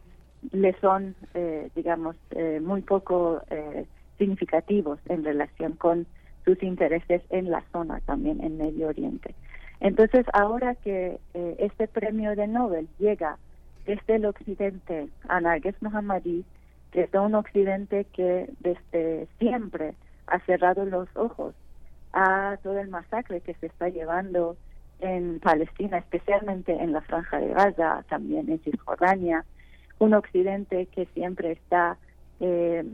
le 0.53 0.72
son, 0.80 1.14
eh, 1.34 1.70
digamos, 1.74 2.16
eh, 2.30 2.61
muy 2.62 2.82
poco 2.82 3.43
eh, 3.51 3.87
significativos 4.18 4.99
en 5.09 5.24
relación 5.24 5.72
con 5.72 6.07
sus 6.45 6.62
intereses 6.62 7.22
en 7.30 7.51
la 7.51 7.62
zona, 7.72 8.01
también 8.07 8.43
en 8.43 8.57
Medio 8.57 8.89
Oriente. 8.89 9.34
Entonces, 9.80 10.24
ahora 10.32 10.74
que 10.76 11.18
este 11.34 11.87
premio 11.87 12.34
de 12.34 12.47
Nobel 12.47 12.89
llega 12.99 13.37
desde 13.84 14.14
el 14.14 14.24
occidente 14.24 15.09
a 15.28 15.41
Narges 15.41 15.74
Mohammadi, 15.82 16.45
desde 16.93 17.18
un 17.18 17.34
occidente 17.34 18.07
que 18.12 18.49
desde 18.61 19.26
siempre 19.39 19.95
ha 20.28 20.39
cerrado 20.41 20.87
los 20.87 21.09
ojos 21.14 21.55
a 22.12 22.57
todo 22.62 22.78
el 22.78 22.89
masacre 22.89 23.43
que 23.43 23.55
se 23.55 23.66
está 23.66 23.91
llevando 23.91 24.57
en 25.01 25.41
Palestina, 25.41 25.99
especialmente 25.99 26.72
en 26.72 26.93
la 26.93 27.03
Franja 27.03 27.39
de 27.39 27.49
Gaza, 27.49 28.05
también 28.09 28.49
en 28.51 28.59
Cisjordania, 28.61 29.45
un 29.99 30.14
occidente 30.14 30.86
que 30.86 31.07
siempre 31.14 31.53
está, 31.53 31.97
eh, 32.40 32.84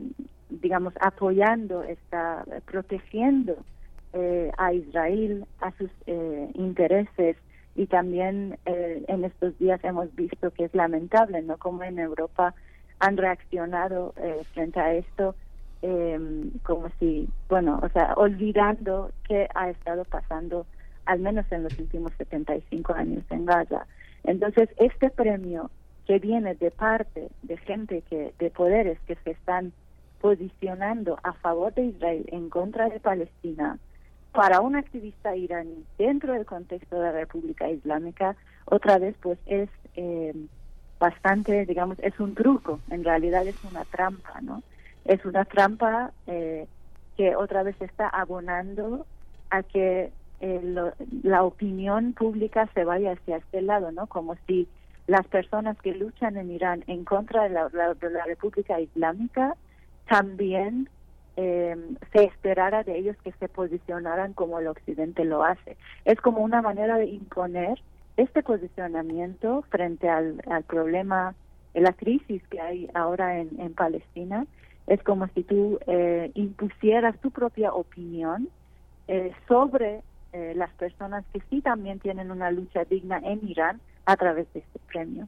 digamos, 0.49 0.93
apoyando, 0.99 1.83
está 1.83 2.45
protegiendo 2.65 3.57
eh, 4.15 4.51
a 4.59 4.71
Israel, 4.71 5.43
a 5.59 5.71
sus 5.71 5.89
eh, 6.05 6.47
intereses 6.53 7.35
y 7.75 7.87
también 7.87 8.59
eh, 8.67 9.03
en 9.07 9.25
estos 9.25 9.57
días 9.57 9.83
hemos 9.83 10.13
visto 10.15 10.51
que 10.51 10.65
es 10.65 10.75
lamentable, 10.75 11.41
¿no? 11.41 11.57
Como 11.57 11.81
en 11.81 11.97
Europa 11.97 12.53
han 12.99 13.17
reaccionado 13.17 14.13
frente 14.53 14.79
a 14.79 14.93
esto 14.93 15.35
como 16.61 16.89
si, 16.99 17.27
bueno, 17.49 17.79
o 17.83 17.89
sea, 17.89 18.13
olvidando 18.15 19.11
qué 19.27 19.49
ha 19.55 19.69
estado 19.71 20.05
pasando 20.05 20.65
al 21.05 21.19
menos 21.19 21.51
en 21.51 21.63
los 21.63 21.77
últimos 21.79 22.13
75 22.17 22.93
años 22.93 23.23
en 23.31 23.45
Gaza. 23.45 23.87
Entonces, 24.23 24.69
este 24.77 25.09
premio 25.09 25.69
que 26.05 26.19
viene 26.19 26.55
de 26.55 26.71
parte 26.71 27.29
de 27.43 27.57
gente 27.57 28.01
que 28.09 28.33
de 28.39 28.49
poderes 28.49 28.99
que 29.07 29.15
se 29.23 29.31
están 29.31 29.71
posicionando 30.19 31.17
a 31.23 31.33
favor 31.33 31.73
de 31.73 31.85
Israel 31.85 32.25
en 32.27 32.49
contra 32.49 32.89
de 32.89 32.99
Palestina 32.99 33.77
para 34.31 34.61
un 34.61 34.75
activista 34.75 35.35
iraní 35.35 35.85
dentro 35.97 36.33
del 36.33 36.45
contexto 36.45 36.97
de 36.97 37.03
la 37.03 37.11
República 37.11 37.69
Islámica 37.69 38.35
otra 38.65 38.97
vez 38.97 39.15
pues 39.21 39.37
es 39.45 39.69
eh, 39.95 40.33
bastante 40.99 41.65
digamos 41.65 41.97
es 41.99 42.19
un 42.19 42.35
truco 42.35 42.79
en 42.89 43.03
realidad 43.03 43.45
es 43.47 43.61
una 43.63 43.85
trampa 43.85 44.41
no 44.41 44.63
es 45.05 45.23
una 45.25 45.45
trampa 45.45 46.11
eh, 46.27 46.67
que 47.15 47.35
otra 47.35 47.63
vez 47.63 47.79
está 47.81 48.07
abonando 48.07 49.05
a 49.49 49.61
que 49.61 50.11
eh, 50.41 50.91
la 51.21 51.43
opinión 51.43 52.13
pública 52.13 52.67
se 52.73 52.83
vaya 52.83 53.11
hacia 53.13 53.37
este 53.37 53.61
lado 53.61 53.91
no 53.91 54.07
como 54.07 54.35
si 54.47 54.67
las 55.07 55.27
personas 55.27 55.77
que 55.81 55.93
luchan 55.93 56.37
en 56.37 56.51
Irán 56.51 56.83
en 56.87 57.03
contra 57.03 57.43
de 57.43 57.49
la, 57.49 57.69
de 57.69 58.09
la 58.09 58.25
República 58.25 58.79
Islámica 58.79 59.55
también 60.07 60.89
eh, 61.35 61.75
se 62.11 62.25
esperara 62.25 62.83
de 62.83 62.97
ellos 62.97 63.17
que 63.23 63.31
se 63.33 63.49
posicionaran 63.49 64.33
como 64.33 64.59
el 64.59 64.67
Occidente 64.67 65.25
lo 65.25 65.43
hace. 65.43 65.77
Es 66.05 66.19
como 66.21 66.41
una 66.41 66.61
manera 66.61 66.97
de 66.97 67.05
imponer 67.05 67.81
este 68.17 68.43
posicionamiento 68.43 69.63
frente 69.69 70.09
al, 70.09 70.41
al 70.49 70.63
problema, 70.63 71.33
la 71.73 71.93
crisis 71.93 72.41
que 72.49 72.61
hay 72.61 72.89
ahora 72.93 73.39
en, 73.39 73.49
en 73.59 73.73
Palestina. 73.73 74.45
Es 74.85 75.01
como 75.03 75.27
si 75.29 75.43
tú 75.43 75.79
eh, 75.87 76.31
impusieras 76.35 77.17
tu 77.19 77.31
propia 77.31 77.73
opinión 77.73 78.49
eh, 79.07 79.31
sobre 79.47 80.01
eh, 80.33 80.53
las 80.55 80.71
personas 80.73 81.25
que 81.33 81.41
sí 81.49 81.61
también 81.61 81.99
tienen 81.99 82.31
una 82.31 82.51
lucha 82.51 82.83
digna 82.85 83.19
en 83.23 83.47
Irán 83.47 83.81
a 84.05 84.15
través 84.17 84.51
de 84.53 84.59
este 84.59 84.79
premio. 84.87 85.27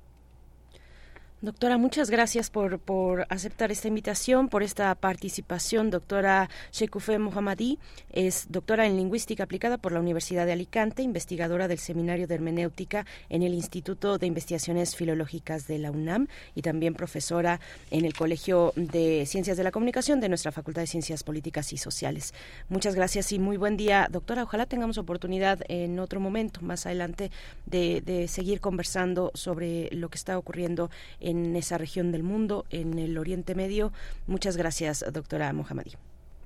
Doctora, 1.41 1.77
muchas 1.77 2.09
gracias 2.09 2.49
por, 2.49 2.79
por 2.79 3.27
aceptar 3.29 3.69
esta 3.69 3.89
invitación, 3.89 4.47
por 4.47 4.63
esta 4.63 4.95
participación. 4.95 5.91
Doctora 5.91 6.49
Shekufe 6.71 7.19
Mohammadi 7.19 7.77
es 8.13 8.45
doctora 8.49 8.87
en 8.87 8.95
lingüística 8.95 9.43
aplicada 9.43 9.77
por 9.77 9.91
la 9.91 9.99
Universidad 9.99 10.45
de 10.45 10.53
Alicante, 10.53 11.03
investigadora 11.03 11.67
del 11.67 11.77
Seminario 11.77 12.25
de 12.25 12.35
Hermenéutica 12.35 13.05
en 13.27 13.43
el 13.43 13.53
Instituto 13.53 14.17
de 14.17 14.27
Investigaciones 14.27 14.95
Filológicas 14.95 15.67
de 15.67 15.77
la 15.77 15.91
UNAM 15.91 16.27
y 16.55 16.61
también 16.61 16.93
profesora 16.93 17.59
en 17.91 18.05
el 18.05 18.13
Colegio 18.13 18.71
de 18.77 19.25
Ciencias 19.27 19.57
de 19.57 19.63
la 19.65 19.71
Comunicación 19.71 20.21
de 20.21 20.29
nuestra 20.29 20.53
Facultad 20.53 20.83
de 20.83 20.87
Ciencias 20.87 21.23
Políticas 21.23 21.73
y 21.73 21.77
Sociales. 21.77 22.33
Muchas 22.69 22.95
gracias 22.95 23.33
y 23.33 23.39
muy 23.39 23.57
buen 23.57 23.75
día, 23.75 24.07
doctora. 24.09 24.43
Ojalá 24.43 24.67
tengamos 24.67 24.97
oportunidad 24.97 25.59
en 25.67 25.99
otro 25.99 26.21
momento, 26.21 26.61
más 26.61 26.85
adelante, 26.85 27.29
de, 27.65 27.99
de 27.99 28.29
seguir 28.29 28.61
conversando 28.61 29.31
sobre 29.33 29.89
lo 29.91 30.07
que 30.07 30.17
está 30.17 30.37
ocurriendo 30.37 30.89
en 31.25 31.55
esa 31.55 31.77
región 31.77 32.11
del 32.11 32.23
mundo, 32.23 32.65
en 32.69 32.99
el 32.99 33.17
Oriente 33.17 33.55
Medio. 33.55 33.91
Muchas 34.27 34.55
gracias, 34.55 35.03
doctora 35.11 35.51
Mohammadi. 35.51 35.93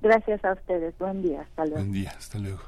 Gracias 0.02 0.42
a 0.44 0.52
ustedes. 0.54 0.94
Buen 0.98 1.20
día. 1.20 1.42
Hasta 1.42 1.64
luego. 1.66 1.78
Buen 1.80 1.92
día. 1.92 2.14
Hasta 2.16 2.38
luego. 2.38 2.60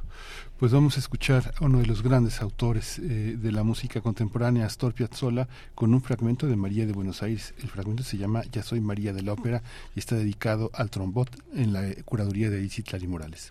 Pues 0.58 0.70
vamos 0.72 0.96
a 0.96 1.00
escuchar 1.00 1.54
a 1.58 1.64
uno 1.64 1.78
de 1.78 1.86
los 1.86 2.02
grandes 2.02 2.42
autores 2.42 2.98
eh, 2.98 3.36
de 3.38 3.52
la 3.52 3.62
música 3.62 4.02
contemporánea, 4.02 4.66
Astor 4.66 4.92
Piazzolla, 4.92 5.48
con 5.74 5.94
un 5.94 6.02
fragmento 6.02 6.46
de 6.46 6.56
María 6.56 6.86
de 6.86 6.92
Buenos 6.92 7.22
Aires. 7.22 7.54
El 7.62 7.70
fragmento 7.70 8.02
se 8.02 8.18
llama 8.18 8.42
Ya 8.52 8.62
soy 8.62 8.80
María 8.82 9.14
de 9.14 9.22
la 9.22 9.32
Ópera 9.32 9.62
y 9.94 10.00
está 10.00 10.14
dedicado 10.14 10.70
al 10.74 10.90
trombot 10.90 11.30
en 11.54 11.72
la 11.72 11.82
curaduría 12.04 12.50
de 12.50 12.62
Isitlali 12.62 13.06
Morales. 13.06 13.50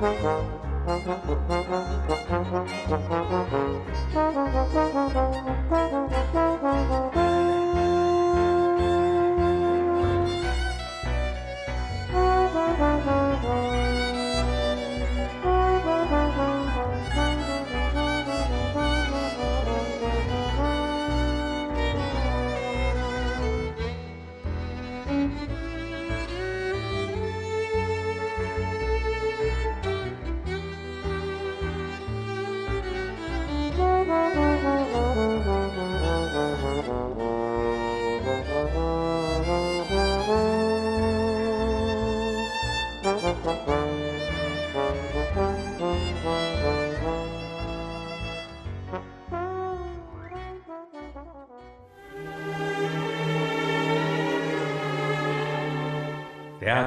Thank 0.00 0.22
you. 7.14 7.17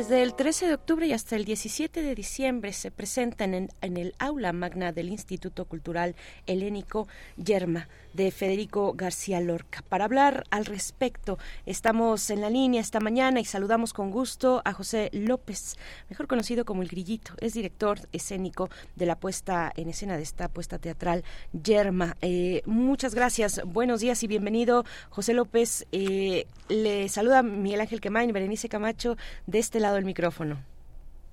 Desde 0.00 0.22
el 0.22 0.32
13 0.32 0.66
de 0.66 0.72
octubre 0.72 1.06
y 1.06 1.12
hasta 1.12 1.36
el 1.36 1.44
17 1.44 2.00
de 2.00 2.14
diciembre 2.14 2.72
se 2.72 2.90
presentan 2.90 3.52
en, 3.52 3.68
el 3.82 4.14
aula 4.18 4.54
magna 4.54 4.92
del 4.92 5.10
Instituto 5.10 5.66
Cultural 5.66 6.16
Helénico 6.46 7.06
Yerma 7.36 7.86
de 8.14 8.30
Federico 8.30 8.94
García 8.94 9.40
Lorca. 9.42 9.84
Para 9.86 10.06
hablar 10.06 10.44
al 10.50 10.64
respecto, 10.64 11.38
estamos 11.66 12.30
en 12.30 12.40
la 12.40 12.48
línea 12.48 12.80
esta 12.80 12.98
mañana 12.98 13.40
y 13.40 13.44
saludamos 13.44 13.92
con 13.92 14.10
gusto 14.10 14.62
a 14.64 14.72
José 14.72 15.10
López, 15.12 15.76
mejor 16.08 16.26
conocido 16.26 16.64
como 16.64 16.80
El 16.80 16.88
Grillito. 16.88 17.34
Es 17.38 17.52
director 17.52 18.00
escénico 18.10 18.70
de 18.96 19.04
la 19.04 19.16
puesta 19.16 19.70
en 19.76 19.90
escena 19.90 20.16
de 20.16 20.22
esta 20.22 20.48
puesta 20.48 20.78
teatral 20.78 21.24
Yerma. 21.52 22.16
Eh, 22.22 22.62
muchas 22.64 23.14
gracias, 23.14 23.60
buenos 23.66 24.00
días 24.00 24.22
y 24.22 24.26
bienvenido, 24.28 24.86
José 25.10 25.34
López. 25.34 25.86
Eh, 25.92 26.46
le 26.70 27.06
saluda 27.10 27.42
Miguel 27.42 27.82
Ángel 27.82 28.00
Quemain, 28.00 28.32
Berenice 28.32 28.70
Camacho, 28.70 29.18
de 29.46 29.58
este 29.58 29.78
lado 29.78 29.89
del 29.94 30.04
micrófono. 30.04 30.58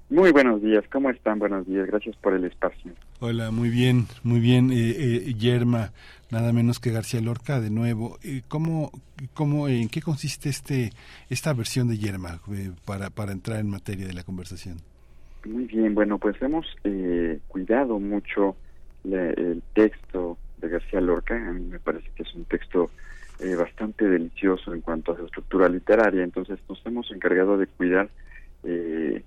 Muy 0.10 0.32
buenos 0.32 0.62
días, 0.62 0.86
¿cómo 0.91 1.10
están? 1.10 1.38
Buenos 1.38 1.68
días, 1.68 1.86
gracias 1.88 2.16
por 2.18 2.34
el 2.34 2.45
espacio. 2.45 2.93
Hola, 3.20 3.51
muy 3.51 3.70
bien, 3.70 4.05
muy 4.24 4.39
bien, 4.39 4.72
eh, 4.72 4.95
eh, 4.97 5.34
Yerma, 5.34 5.91
nada 6.32 6.53
menos 6.53 6.80
que 6.80 6.91
García 6.91 7.20
Lorca, 7.20 7.60
de 7.60 7.70
nuevo. 7.70 8.18
Eh, 8.24 8.41
¿Cómo, 8.47 8.91
cómo, 9.34 9.68
en 9.68 9.89
qué 9.89 10.01
consiste 10.01 10.47
este 10.47 10.91
esta 11.30 11.53
versión 11.53 11.89
de 11.89 11.97
Yerma 11.97 12.39
eh, 12.53 12.72
para, 12.86 13.10
para 13.10 13.34
entrar 13.34 13.60
en 13.60 13.70
materia 13.70 14.08
de 14.08 14.14
la 14.14 14.24
conversación? 14.24 14.78
Muy 15.45 15.66
bien, 15.66 15.93
bueno, 15.93 16.18
pues 16.18 16.41
hemos 16.41 16.66
eh, 16.86 17.39
cuidado 17.49 17.99
mucho 17.99 18.55
la, 19.03 19.30
el 19.32 19.62
texto 19.74 20.38
de 20.58 20.70
García 20.70 21.01
Lorca, 21.01 21.36
a 21.36 21.53
mí 21.53 21.66
me 21.66 21.80
parece 21.80 22.10
que 22.16 22.24
es 22.24 22.34
un 22.34 22.45
texto 22.45 22.89
eh, 23.39 23.55
bastante 23.55 24.08
delicioso 24.08 24.74
en 24.74 24.82
cuanto 24.82 25.12
a 25.12 25.18
su 25.18 25.26
estructura 25.26 25.70
literaria, 25.70 26.24
entonces 26.24 26.60
nos 26.68 26.84
hemos 26.86 27.12
encargado 27.12 27.58
de 27.58 27.68
cuidar 27.68 28.10
eh, 28.68 29.24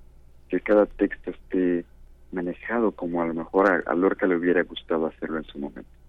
que 0.49 0.61
cada 0.61 0.86
texto 0.86 1.30
esté 1.30 1.84
manejado 2.32 2.93
como 2.93 3.22
a 3.22 3.26
lo 3.26 3.34
mejor 3.34 3.72
a, 3.72 3.91
a 3.91 3.95
Lorca 3.95 4.26
le 4.26 4.36
hubiera 4.36 4.62
gustado 4.62 5.07
hacerlo 5.07 5.38
en 5.38 5.45
su 5.45 5.59
momento. 5.59 5.99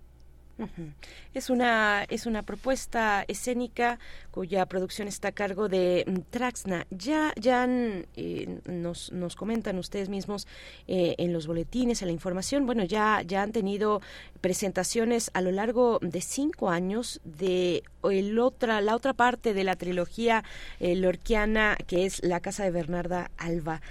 Es 1.33 1.49
una 1.49 2.03
es 2.09 2.25
una 2.25 2.43
propuesta 2.43 3.23
escénica 3.27 3.99
cuya 4.31 4.65
producción 4.65 5.07
está 5.07 5.29
a 5.29 5.31
cargo 5.31 5.69
de 5.69 6.23
Traxna. 6.29 6.85
Ya 6.91 7.33
ya 7.35 7.67
eh, 7.69 8.59
nos 8.65 9.11
nos 9.11 9.35
comentan 9.35 9.79
ustedes 9.79 10.09
mismos 10.09 10.47
eh, 10.87 11.15
en 11.17 11.33
los 11.33 11.47
boletines, 11.47 12.01
en 12.01 12.09
la 12.09 12.13
información. 12.13 12.65
Bueno, 12.65 12.83
ya 12.83 13.21
ya 13.25 13.41
han 13.41 13.51
tenido 13.51 14.01
presentaciones 14.41 15.31
a 15.33 15.41
lo 15.41 15.51
largo 15.51 15.99
de 16.01 16.21
cinco 16.21 16.69
años 16.69 17.21
de 17.23 17.83
el 18.03 18.37
otra 18.39 18.81
la 18.81 18.95
otra 18.95 19.13
parte 19.13 19.53
de 19.53 19.63
la 19.63 19.75
trilogía 19.75 20.43
eh, 20.79 20.95
lorquiana 20.95 21.77
que 21.87 22.05
es 22.05 22.23
la 22.23 22.39
casa 22.39 22.63
de 22.63 22.71
Bernarda 22.71 23.31
Alba. 23.37 23.81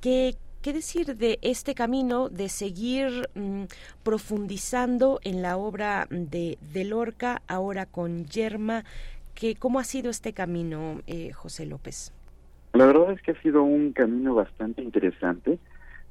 ¿Qué, 0.00 0.36
¿Qué 0.62 0.74
decir 0.74 1.16
de 1.16 1.38
este 1.40 1.74
camino 1.74 2.28
de 2.28 2.50
seguir 2.50 3.30
mmm, 3.34 3.62
profundizando 4.02 5.18
en 5.24 5.40
la 5.40 5.56
obra 5.56 6.06
de, 6.10 6.58
de, 6.60 6.84
Lorca, 6.84 7.40
ahora 7.48 7.86
con 7.86 8.26
Yerma? 8.26 8.84
Que, 9.34 9.54
¿Cómo 9.54 9.78
ha 9.78 9.84
sido 9.84 10.10
este 10.10 10.34
camino, 10.34 11.00
eh, 11.06 11.32
José 11.32 11.64
López? 11.64 12.12
La 12.74 12.84
verdad 12.84 13.10
es 13.12 13.22
que 13.22 13.30
ha 13.30 13.40
sido 13.40 13.62
un 13.62 13.92
camino 13.92 14.34
bastante 14.34 14.82
interesante, 14.82 15.58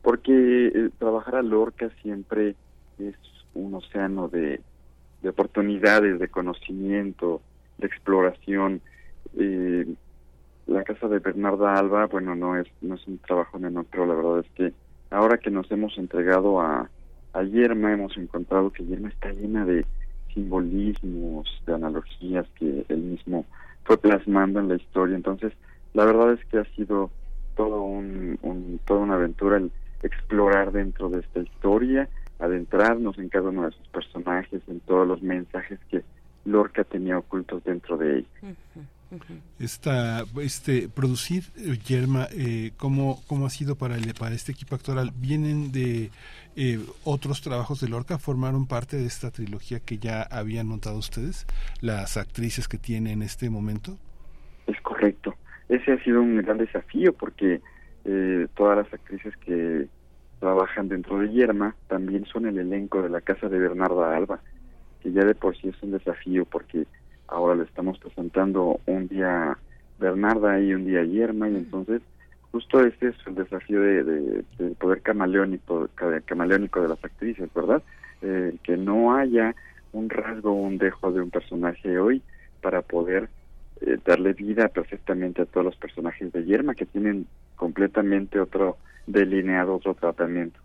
porque 0.02 0.32
eh, 0.74 0.90
trabajar 0.98 1.36
a 1.36 1.44
Lorca 1.44 1.92
siempre 2.02 2.56
es 2.98 3.16
un 3.54 3.76
océano 3.76 4.30
de, 4.30 4.62
de 5.22 5.30
oportunidades, 5.30 6.18
de 6.18 6.28
conocimiento, 6.28 7.42
de 7.78 7.86
exploración. 7.86 8.82
Eh, 9.38 9.86
la 10.70 10.84
casa 10.84 11.08
de 11.08 11.20
Bernarda 11.20 11.76
Alba, 11.76 12.06
bueno, 12.06 12.36
no 12.36 12.56
es 12.56 12.68
no 12.82 12.96
es 12.96 13.08
un 13.08 13.18
trabajo 13.20 13.60
menor, 13.60 13.86
pero 13.90 14.06
la 14.06 14.14
verdad 14.14 14.40
es 14.40 14.52
que 14.56 14.74
ahora 15.10 15.38
que 15.38 15.50
nos 15.50 15.70
hemos 15.72 15.98
entregado 15.98 16.62
a, 16.62 16.90
a 17.34 17.44
Yerma, 17.44 17.92
hemos 17.92 18.16
encontrado 18.18 18.72
que 18.72 18.86
Yerma 18.86 19.10
está 19.10 19.32
llena 19.32 19.66
de 19.66 19.86
simbolismos, 20.34 21.48
de 21.66 21.74
analogías 21.74 22.48
que 22.56 22.86
él 22.88 23.00
mismo 23.00 23.46
fue 23.84 23.98
plasmando 23.98 24.60
en 24.60 24.68
la 24.68 24.76
historia. 24.76 25.16
Entonces, 25.16 25.54
la 25.94 26.06
verdad 26.06 26.34
es 26.34 26.46
que 26.46 26.60
ha 26.60 26.66
sido 26.76 27.10
todo 27.56 27.82
un, 27.82 28.38
un 28.44 28.80
toda 28.86 29.02
una 29.02 29.16
aventura 29.16 29.58
el 29.58 29.72
explorar 30.04 30.72
dentro 30.72 31.10
de 31.10 31.20
esta 31.20 31.40
historia, 31.40 32.08
adentrarnos 32.40 33.18
en 33.18 33.30
cada 33.30 33.50
uno 33.50 33.66
de 33.66 33.72
sus 33.72 33.88
personajes, 33.90 34.62
en 34.68 34.80
todos 34.82 35.08
los 35.08 35.22
mensajes 35.22 35.80
que 35.90 36.04
Lorca 36.46 36.84
tenía 36.84 37.18
ocultos 37.18 37.64
dentro 37.64 37.98
de 37.98 38.20
ella. 38.20 38.56
Esta, 39.60 40.24
este, 40.42 40.88
producir 40.88 41.44
Yerma, 41.88 42.28
eh, 42.32 42.72
¿cómo, 42.78 43.22
¿cómo 43.28 43.48
ha 43.48 43.50
sido 43.50 43.76
para, 43.76 43.96
el, 43.96 44.14
para 44.14 44.36
este 44.36 44.52
equipo 44.52 44.76
actoral? 44.76 45.12
¿Vienen 45.16 45.72
de 45.72 46.12
eh, 46.56 46.80
otros 47.04 47.42
trabajos 47.42 47.82
de 47.82 47.90
Lorca? 47.90 48.20
¿Formaron 48.20 48.68
parte 48.68 48.98
de 48.98 49.06
esta 49.06 49.32
trilogía 49.32 49.80
que 49.80 49.98
ya 49.98 50.22
habían 50.22 50.68
montado 50.68 50.98
ustedes? 50.98 51.48
¿Las 51.82 52.18
actrices 52.18 52.68
que 52.68 52.78
tiene 52.78 53.12
en 53.12 53.24
este 53.24 53.50
momento? 53.50 53.98
Es 54.68 54.80
correcto. 54.82 55.36
Ese 55.70 55.94
ha 55.94 56.04
sido 56.04 56.22
un 56.22 56.38
gran 56.38 56.58
desafío 56.58 57.14
porque 57.14 57.62
eh, 58.06 58.48
todas 58.56 58.78
las 58.78 58.94
actrices 58.94 59.36
que 59.38 59.88
trabajan 60.40 60.88
dentro 60.88 61.20
de 61.20 61.30
Yerma 61.30 61.76
también 61.88 62.26
son 62.26 62.46
el 62.46 62.58
elenco 62.58 63.02
de 63.02 63.10
la 63.10 63.22
casa 63.22 63.50
de 63.50 63.60
Bernarda 63.60 64.16
Alba, 64.16 64.40
que 65.02 65.12
ya 65.12 65.24
de 65.26 65.36
por 65.36 65.58
sí 65.58 65.70
es 65.70 65.84
un 65.84 65.92
desafío 65.92 66.46
porque 66.46 66.86
ahora 67.32 67.56
le 67.56 67.64
estamos 67.64 67.98
presentando 68.00 68.80
un 68.86 69.08
día 69.08 69.58
Bernarda 70.00 70.60
y 70.60 70.74
un 70.74 70.86
día 70.86 71.04
Yerma 71.04 71.50
y 71.50 71.56
entonces 71.56 72.02
justo 72.52 72.84
ese 72.84 73.10
es 73.10 73.16
el 73.28 73.36
desafío 73.36 73.82
de, 73.82 74.04
de, 74.04 74.44
de 74.58 74.76
poder 74.76 75.02
camaleónico, 75.02 75.90
camaleónico 76.26 76.82
de 76.82 76.88
las 76.88 77.04
actrices, 77.04 77.50
¿verdad? 77.54 77.84
Eh, 78.22 78.58
que 78.64 78.76
no 78.76 79.16
haya 79.16 79.56
un 79.94 80.10
rasgo 80.10 80.52
o 80.52 80.56
un 80.56 80.78
dejo 80.78 81.12
de 81.12 81.22
un 81.22 81.30
personaje 81.30 81.98
hoy 82.00 82.22
para 82.62 82.82
poder 82.82 83.30
eh, 83.82 83.98
darle 84.06 84.34
vida 84.34 84.68
perfectamente 84.68 85.42
a 85.42 85.46
todos 85.46 85.66
los 85.66 85.76
personajes 85.76 86.32
de 86.34 86.44
Yerma 86.44 86.76
que 86.76 86.86
tienen 86.86 87.28
completamente 87.56 88.40
otro 88.40 88.78
delineado, 89.08 89.76
otro 89.76 89.94
tratamiento. 89.94 90.60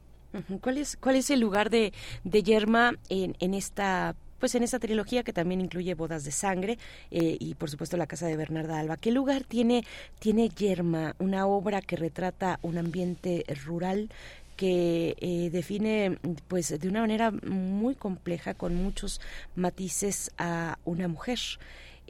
¿Cuál 0.61 0.79
es, 0.79 0.97
cuál 0.97 1.15
es 1.15 1.31
el 1.31 1.39
lugar 1.39 1.71
de, 1.71 1.93
de 2.25 2.43
Yerma 2.43 2.95
en, 3.09 3.37
en 3.39 3.55
esta 3.55 4.17
pues 4.45 4.55
en 4.57 4.63
esta 4.63 4.79
trilogía 4.79 5.23
que 5.23 5.33
también 5.33 5.63
incluye 5.63 5.95
Bodas 5.95 6.23
de 6.27 6.31
Sangre 6.31 6.77
eh, 7.11 7.39
y 7.41 7.55
por 7.55 7.71
supuesto 7.71 7.97
La 7.97 8.07
Casa 8.07 8.27
de 8.27 8.37
Bernarda 8.37 8.79
Alba. 8.79 8.99
¿Qué 8.99 9.11
lugar 9.11 9.43
tiene, 9.45 9.85
tiene 10.19 10.51
Yerma, 10.51 11.15
una 11.19 11.47
obra 11.47 11.81
que 11.81 11.97
retrata 11.97 12.59
un 12.61 12.77
ambiente 12.77 13.47
rural 13.65 14.11
que 14.59 15.17
eh, 15.19 15.49
define 15.51 16.19
pues 16.47 16.79
de 16.79 16.89
una 16.91 17.01
manera 17.01 17.31
muy 17.31 17.95
compleja 17.95 18.53
con 18.53 18.75
muchos 18.75 19.19
matices 19.57 20.31
a 20.37 20.79
una 20.85 21.09
mujer? 21.09 21.39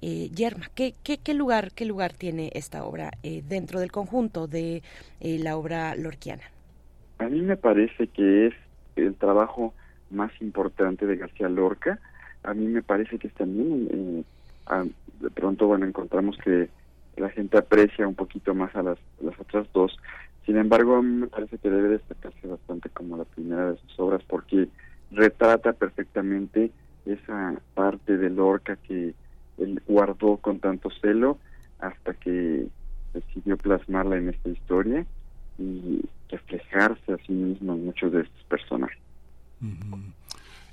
Eh, 0.02 0.30
Yerma, 0.34 0.66
¿qué, 0.74 0.94
qué, 1.04 1.18
qué, 1.18 1.34
lugar, 1.34 1.70
¿qué 1.70 1.84
lugar 1.84 2.14
tiene 2.14 2.50
esta 2.54 2.84
obra 2.84 3.12
eh, 3.22 3.44
dentro 3.48 3.78
del 3.78 3.92
conjunto 3.92 4.48
de 4.48 4.82
eh, 5.20 5.38
la 5.38 5.56
obra 5.56 5.94
lorquiana? 5.94 6.42
A 7.18 7.28
mí 7.28 7.42
me 7.42 7.56
parece 7.56 8.08
que 8.08 8.48
es 8.48 8.54
el 8.96 9.14
trabajo 9.14 9.72
más 10.10 10.32
importante 10.40 11.06
de 11.06 11.16
García 11.16 11.48
Lorca, 11.48 12.00
a 12.44 12.54
mí 12.54 12.66
me 12.66 12.82
parece 12.82 13.18
que 13.18 13.28
también 13.30 13.88
eh, 13.90 14.90
de 15.20 15.30
pronto 15.30 15.66
bueno 15.66 15.86
encontramos 15.86 16.36
que 16.38 16.68
la 17.16 17.30
gente 17.30 17.58
aprecia 17.58 18.06
un 18.06 18.14
poquito 18.14 18.54
más 18.54 18.74
a 18.74 18.82
las, 18.82 18.98
las 19.22 19.38
otras 19.38 19.66
dos 19.72 19.96
sin 20.46 20.56
embargo 20.56 20.96
a 20.96 21.02
mí 21.02 21.14
me 21.14 21.26
parece 21.26 21.58
que 21.58 21.70
debe 21.70 21.88
destacarse 21.88 22.46
bastante 22.46 22.90
como 22.90 23.16
la 23.16 23.24
primera 23.24 23.72
de 23.72 23.78
sus 23.78 23.98
obras 23.98 24.22
porque 24.26 24.68
retrata 25.10 25.72
perfectamente 25.72 26.70
esa 27.06 27.54
parte 27.74 28.16
de 28.16 28.30
Lorca 28.30 28.76
que 28.76 29.14
él 29.58 29.82
guardó 29.86 30.36
con 30.38 30.58
tanto 30.58 30.90
celo 31.00 31.38
hasta 31.78 32.14
que 32.14 32.66
decidió 33.12 33.56
plasmarla 33.56 34.16
en 34.16 34.30
esta 34.30 34.48
historia 34.48 35.06
y 35.58 36.02
reflejarse 36.28 37.12
a 37.12 37.18
sí 37.18 37.32
mismo 37.32 37.74
en 37.74 37.84
muchos 37.84 38.12
de 38.12 38.22
estos 38.22 38.42
personajes. 38.44 38.98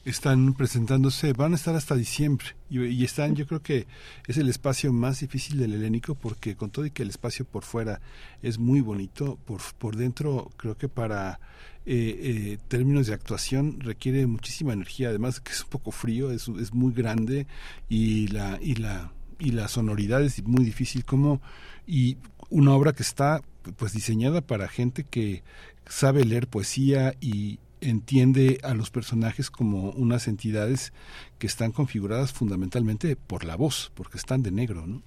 Están 0.05 0.53
presentándose, 0.53 1.33
van 1.33 1.53
a 1.53 1.55
estar 1.55 1.75
hasta 1.75 1.95
diciembre. 1.95 2.47
Y, 2.69 3.03
están, 3.03 3.35
yo 3.35 3.45
creo 3.45 3.61
que 3.61 3.87
es 4.27 4.37
el 4.37 4.49
espacio 4.49 4.93
más 4.93 5.19
difícil 5.19 5.57
del 5.57 5.73
helénico 5.73 6.15
porque 6.15 6.55
con 6.55 6.71
todo 6.71 6.85
y 6.85 6.91
que 6.91 7.03
el 7.03 7.09
espacio 7.09 7.45
por 7.45 7.63
fuera 7.63 8.01
es 8.41 8.57
muy 8.57 8.81
bonito, 8.81 9.37
por, 9.45 9.61
por 9.77 9.95
dentro 9.95 10.51
creo 10.57 10.77
que 10.77 10.87
para 10.89 11.39
eh, 11.85 12.19
eh, 12.21 12.57
términos 12.67 13.07
de 13.07 13.13
actuación 13.13 13.79
requiere 13.79 14.25
muchísima 14.27 14.73
energía, 14.73 15.09
además 15.09 15.39
que 15.41 15.51
es 15.51 15.63
un 15.63 15.69
poco 15.69 15.91
frío, 15.91 16.31
es, 16.31 16.47
es 16.47 16.73
muy 16.73 16.93
grande 16.93 17.47
y 17.89 18.27
la, 18.27 18.57
y 18.61 18.75
la 18.75 19.11
y 19.41 19.51
la 19.51 19.67
sonoridad 19.67 20.23
es 20.23 20.43
muy 20.43 20.63
difícil. 20.63 21.03
Como 21.03 21.41
y 21.85 22.17
una 22.49 22.73
obra 22.73 22.93
que 22.93 23.03
está 23.03 23.41
pues 23.75 23.93
diseñada 23.93 24.41
para 24.41 24.67
gente 24.67 25.03
que 25.03 25.43
sabe 25.87 26.23
leer 26.23 26.47
poesía 26.47 27.15
y, 27.19 27.59
entiende 27.81 28.59
a 28.63 28.73
los 28.73 28.91
personajes 28.91 29.49
como 29.49 29.91
unas 29.91 30.27
entidades 30.27 30.93
que 31.39 31.47
están 31.47 31.71
configuradas 31.71 32.31
fundamentalmente 32.31 33.15
por 33.15 33.43
la 33.43 33.55
voz, 33.55 33.91
porque 33.95 34.17
están 34.17 34.43
de 34.43 34.51
negro, 34.51 34.85
¿no? 34.87 35.01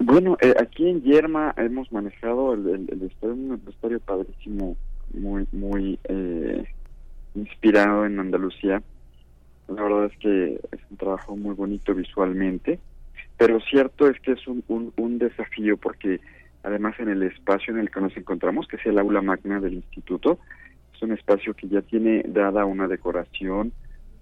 Bueno, 0.00 0.36
eh, 0.40 0.54
aquí 0.60 0.88
en 0.88 1.02
Yerma 1.02 1.54
hemos 1.56 1.90
manejado 1.90 2.54
el, 2.54 2.68
el, 2.68 3.12
un 3.22 3.60
vestuario 3.64 3.98
padrísimo, 3.98 4.76
muy, 5.12 5.46
muy 5.52 5.98
eh, 6.04 6.64
inspirado 7.34 8.06
en 8.06 8.20
Andalucía. 8.20 8.82
La 9.66 9.82
verdad 9.82 10.06
es 10.06 10.18
que 10.18 10.60
es 10.72 10.80
un 10.90 10.96
trabajo 10.96 11.36
muy 11.36 11.54
bonito 11.54 11.94
visualmente, 11.94 12.78
pero 13.36 13.60
cierto 13.60 14.08
es 14.08 14.18
que 14.20 14.32
es 14.32 14.46
un, 14.46 14.62
un 14.68 15.18
desafío 15.18 15.76
porque 15.76 16.20
además 16.62 16.94
en 17.00 17.08
el 17.08 17.22
espacio 17.24 17.74
en 17.74 17.80
el 17.80 17.90
que 17.90 18.00
nos 18.00 18.16
encontramos, 18.16 18.68
que 18.68 18.76
es 18.76 18.86
el 18.86 18.98
aula 18.98 19.20
magna 19.20 19.60
del 19.60 19.74
instituto, 19.74 20.38
es 20.98 21.02
un 21.02 21.12
espacio 21.12 21.54
que 21.54 21.68
ya 21.68 21.80
tiene 21.82 22.24
dada 22.26 22.64
una 22.64 22.88
decoración, 22.88 23.72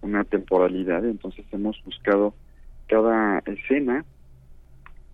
una 0.03 0.25
temporalidad, 0.25 1.05
entonces 1.07 1.47
hemos 1.51 1.83
buscado 1.85 2.35
cada 2.87 3.39
escena 3.47 4.05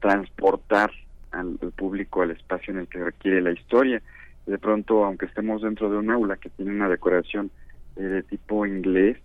transportar 0.00 0.90
al, 1.30 1.56
público 1.76 2.22
al 2.22 2.32
espacio 2.32 2.72
en 2.72 2.80
el 2.80 2.88
que 2.88 3.04
requiere 3.04 3.40
la 3.40 3.52
historia. 3.52 4.02
De 4.44 4.58
pronto, 4.58 5.04
aunque 5.04 5.26
estemos 5.26 5.62
dentro 5.62 5.88
de 5.88 5.98
un 5.98 6.10
aula 6.10 6.36
que 6.36 6.50
tiene 6.50 6.72
una 6.72 6.88
decoración 6.88 7.52
eh, 7.94 8.02
de 8.02 8.22
tipo 8.24 8.66
inglés, 8.66 9.18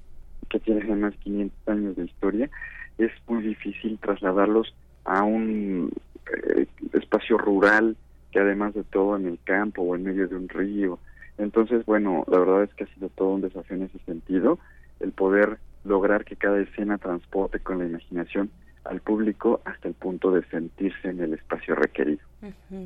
que 0.48 0.60
tiene 0.60 0.82
además 0.84 1.16
500 1.24 1.68
años 1.68 1.96
de 1.96 2.06
historia, 2.06 2.50
es 3.00 3.12
muy 3.28 3.42
difícil 3.42 3.98
trasladarlos 3.98 4.76
a 5.06 5.24
un 5.24 5.92
eh, 6.32 6.68
espacio 6.94 7.40
rural 7.40 7.98
que 8.32 8.40
además 8.40 8.76
de 8.76 8.84
todo 8.84 9.16
en 9.16 9.26
el 9.26 9.40
campo 9.44 9.82
o 9.82 9.96
en 9.96 10.04
medio 10.04 10.28
de 10.28 10.36
un 10.36 10.48
río. 10.48 11.00
Entonces, 11.38 11.86
bueno, 11.86 12.24
la 12.28 12.40
verdad 12.40 12.64
es 12.64 12.74
que 12.74 12.86
ha 12.86 12.94
sido 12.94 13.10
todo 13.10 13.30
un 13.30 13.42
desafío 13.42 13.78
en 13.78 13.84
ese 13.84 14.00
sentido, 14.00 14.60
el 15.00 15.12
poder 15.12 15.60
lograr 15.84 16.26
que 16.26 16.36
cada 16.36 16.60
escena 16.60 16.98
transporte 16.98 17.60
con 17.60 17.80
la 17.80 17.86
imaginación 17.86 18.50
al 18.84 19.02
público 19.02 19.62
hasta 19.66 19.88
el 19.88 19.94
punto 19.94 20.32
de 20.32 20.44
sentirse 20.46 21.10
en 21.10 21.20
el 21.20 21.34
espacio 21.34 21.76
requerido. 21.76 22.22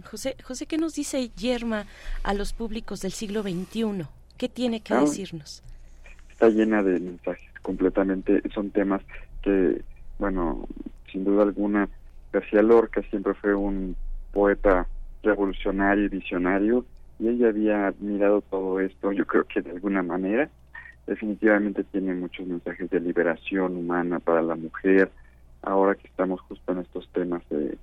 José, 0.10 0.36
José, 0.44 0.66
¿qué 0.66 0.78
nos 0.78 0.96
dice 0.96 1.30
Yerma 1.30 1.86
a 2.24 2.34
los 2.34 2.54
públicos 2.54 3.02
del 3.02 3.12
siglo 3.12 3.44
XXI? 3.44 4.06
¿Qué 4.38 4.50
tiene 4.50 4.82
que 4.82 4.96
decirnos? 4.96 5.64
Está 6.32 6.50
llena 6.50 6.82
de 6.82 7.00
mensajes, 7.00 7.48
completamente. 7.62 8.42
Son 8.54 8.72
temas 8.72 9.02
que, 9.44 9.84
bueno, 10.18 10.68
sin 11.12 11.24
duda 11.24 11.44
alguna, 11.44 11.88
García 12.34 12.64
Lorca 12.64 13.02
siempre 13.10 13.34
fue 13.36 13.54
un 13.54 13.96
poeta 14.34 14.88
revolucionario 15.22 16.06
y 16.06 16.10
visionario 16.10 16.86
y 17.22 17.30
ella 17.30 17.50
había 17.50 17.88
admirado 17.88 18.42
todo 18.42 18.80
esto, 18.80 19.12
yo 19.12 19.28
creo 19.28 19.44
que 19.46 19.62
de 19.62 19.70
alguna 19.70 20.02
manera. 20.02 20.50
Definitivamente 21.06 21.84
tiene 21.84 22.14
muchos 22.16 22.48
mensajes 22.48 22.90
de 22.90 23.00
liberación 23.00 23.76
humana 23.76 24.20
para 24.20 24.42
la 24.42 24.56
mujer, 24.56 25.12
ahora 25.62 25.96
que 25.96 26.08
estamos 26.08 26.42
justo 26.42 26.72
en 26.72 26.80
estos 26.80 27.08
temas 27.10 27.44
de, 27.50 27.78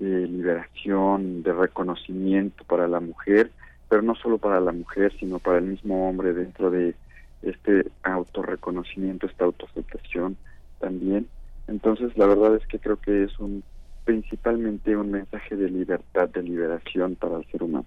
liberación, 0.00 1.42
de 1.42 1.52
reconocimiento 1.52 2.64
para 2.64 2.88
la 2.88 3.00
mujer, 3.00 3.50
pero 3.88 4.02
no 4.02 4.14
solo 4.16 4.38
para 4.38 4.60
la 4.60 4.72
mujer, 4.72 5.12
sino 5.20 5.38
para 5.38 5.58
el 5.58 5.64
mismo 5.64 6.08
hombre 6.08 6.32
dentro 6.32 6.70
de 6.70 6.94
este 7.42 7.86
autorreconocimiento, 8.02 9.26
esta 9.26 9.44
autoaceptación 9.44 10.36
también. 10.80 11.28
Entonces, 11.68 12.16
la 12.16 12.26
verdad 12.26 12.56
es 12.56 12.66
que 12.66 12.78
creo 12.78 12.96
que 12.96 13.24
es 13.24 13.38
un 13.38 13.62
principalmente 14.04 14.96
un 14.96 15.12
mensaje 15.12 15.54
de 15.54 15.68
libertad, 15.68 16.28
de 16.28 16.42
liberación 16.42 17.14
para 17.14 17.36
el 17.36 17.44
ser 17.46 17.62
humano. 17.62 17.86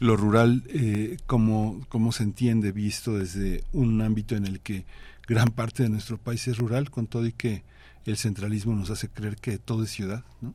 Lo 0.00 0.16
rural, 0.16 0.62
eh, 0.68 1.16
¿cómo, 1.26 1.80
¿cómo 1.88 2.12
se 2.12 2.24
entiende 2.24 2.72
visto 2.72 3.18
desde 3.18 3.62
un 3.72 4.00
ámbito 4.02 4.34
en 4.34 4.46
el 4.46 4.60
que 4.60 4.84
gran 5.26 5.48
parte 5.48 5.82
de 5.82 5.88
nuestro 5.88 6.18
país 6.18 6.46
es 6.48 6.58
rural, 6.58 6.90
con 6.90 7.06
todo 7.06 7.26
y 7.26 7.32
que 7.32 7.62
el 8.06 8.16
centralismo 8.16 8.74
nos 8.74 8.90
hace 8.90 9.08
creer 9.08 9.36
que 9.36 9.58
todo 9.58 9.84
es 9.84 9.90
ciudad, 9.90 10.24
¿no? 10.40 10.52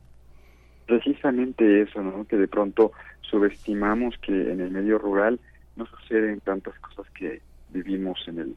Precisamente 0.86 1.82
eso, 1.82 2.02
¿no? 2.02 2.24
Que 2.26 2.36
de 2.36 2.48
pronto 2.48 2.92
subestimamos 3.22 4.16
que 4.18 4.52
en 4.52 4.60
el 4.60 4.70
medio 4.70 4.98
rural 4.98 5.38
no 5.76 5.86
suceden 5.86 6.40
tantas 6.40 6.78
cosas 6.80 7.10
que 7.12 7.40
vivimos 7.70 8.18
en 8.26 8.38
el 8.38 8.56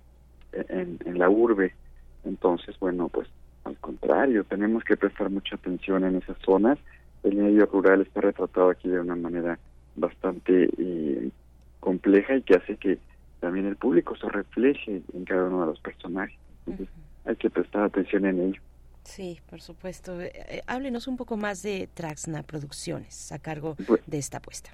en 0.69 1.17
la 1.17 1.29
urbe. 1.29 1.73
Entonces, 2.23 2.77
bueno, 2.79 3.09
pues 3.09 3.27
al 3.63 3.77
contrario, 3.77 4.43
tenemos 4.43 4.83
que 4.83 4.97
prestar 4.97 5.29
mucha 5.29 5.55
atención 5.55 6.03
en 6.03 6.17
esas 6.17 6.37
zonas. 6.39 6.77
El 7.23 7.35
medio 7.35 7.65
rural 7.65 8.01
está 8.01 8.21
retratado 8.21 8.69
aquí 8.69 8.89
de 8.89 8.99
una 8.99 9.15
manera 9.15 9.57
bastante 9.95 10.69
eh, 10.77 11.29
compleja 11.79 12.35
y 12.35 12.41
que 12.41 12.55
hace 12.55 12.77
que 12.77 12.97
también 13.39 13.65
el 13.65 13.75
público 13.75 14.15
se 14.15 14.29
refleje 14.29 15.01
en 15.13 15.25
cada 15.25 15.45
uno 15.45 15.61
de 15.61 15.67
los 15.67 15.79
personajes. 15.79 16.37
Entonces, 16.65 16.93
hay 17.25 17.35
que 17.35 17.49
prestar 17.49 17.83
atención 17.83 18.25
en 18.25 18.39
ello. 18.39 18.61
Sí, 19.03 19.39
por 19.49 19.61
supuesto. 19.61 20.21
Eh, 20.21 20.31
eh, 20.33 20.61
háblenos 20.67 21.07
un 21.07 21.17
poco 21.17 21.37
más 21.37 21.61
de 21.61 21.89
Traxna 21.93 22.43
Producciones 22.43 23.31
a 23.31 23.39
cargo 23.39 23.75
de 24.07 24.17
esta 24.17 24.37
apuesta. 24.37 24.71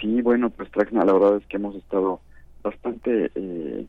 Sí, 0.00 0.22
bueno, 0.22 0.50
pues 0.50 0.70
Traxna, 0.70 1.04
la 1.04 1.12
verdad 1.12 1.36
es 1.38 1.46
que 1.46 1.56
hemos 1.56 1.74
estado 1.74 2.20
bastante 2.62 3.30
eh, 3.34 3.86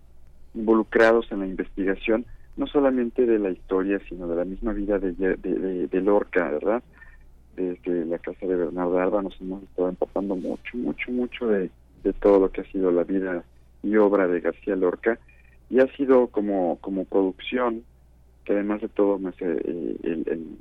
involucrados 0.55 1.31
en 1.31 1.39
la 1.39 1.47
investigación, 1.47 2.25
no 2.57 2.67
solamente 2.67 3.25
de 3.25 3.39
la 3.39 3.51
historia, 3.51 3.99
sino 4.09 4.27
de 4.27 4.35
la 4.35 4.45
misma 4.45 4.73
vida 4.73 4.97
de, 4.97 5.13
de, 5.13 6.01
Lorca, 6.01 6.49
¿verdad? 6.49 6.83
Desde 7.55 8.05
la 8.05 8.17
casa 8.19 8.45
de 8.45 8.55
Bernardo 8.55 8.99
Alba 8.99 9.21
nos 9.21 9.39
hemos 9.41 9.63
estado 9.63 9.89
empapando 9.89 10.35
mucho, 10.35 10.77
mucho, 10.77 11.11
mucho 11.11 11.47
de, 11.47 11.69
todo 12.21 12.39
lo 12.39 12.51
que 12.51 12.61
ha 12.61 12.71
sido 12.71 12.91
la 12.91 13.03
vida 13.03 13.43
y 13.83 13.95
obra 13.97 14.27
de 14.27 14.39
García 14.39 14.75
Lorca, 14.75 15.19
y 15.69 15.79
ha 15.79 15.87
sido 15.95 16.27
como, 16.27 16.77
como 16.81 17.05
producción 17.05 17.83
que 18.43 18.53
además 18.53 18.81
de 18.81 18.89
todo 18.89 19.19
me 19.19 19.29
hace 19.29 19.45
eh, 19.45 19.97
el, 20.03 20.57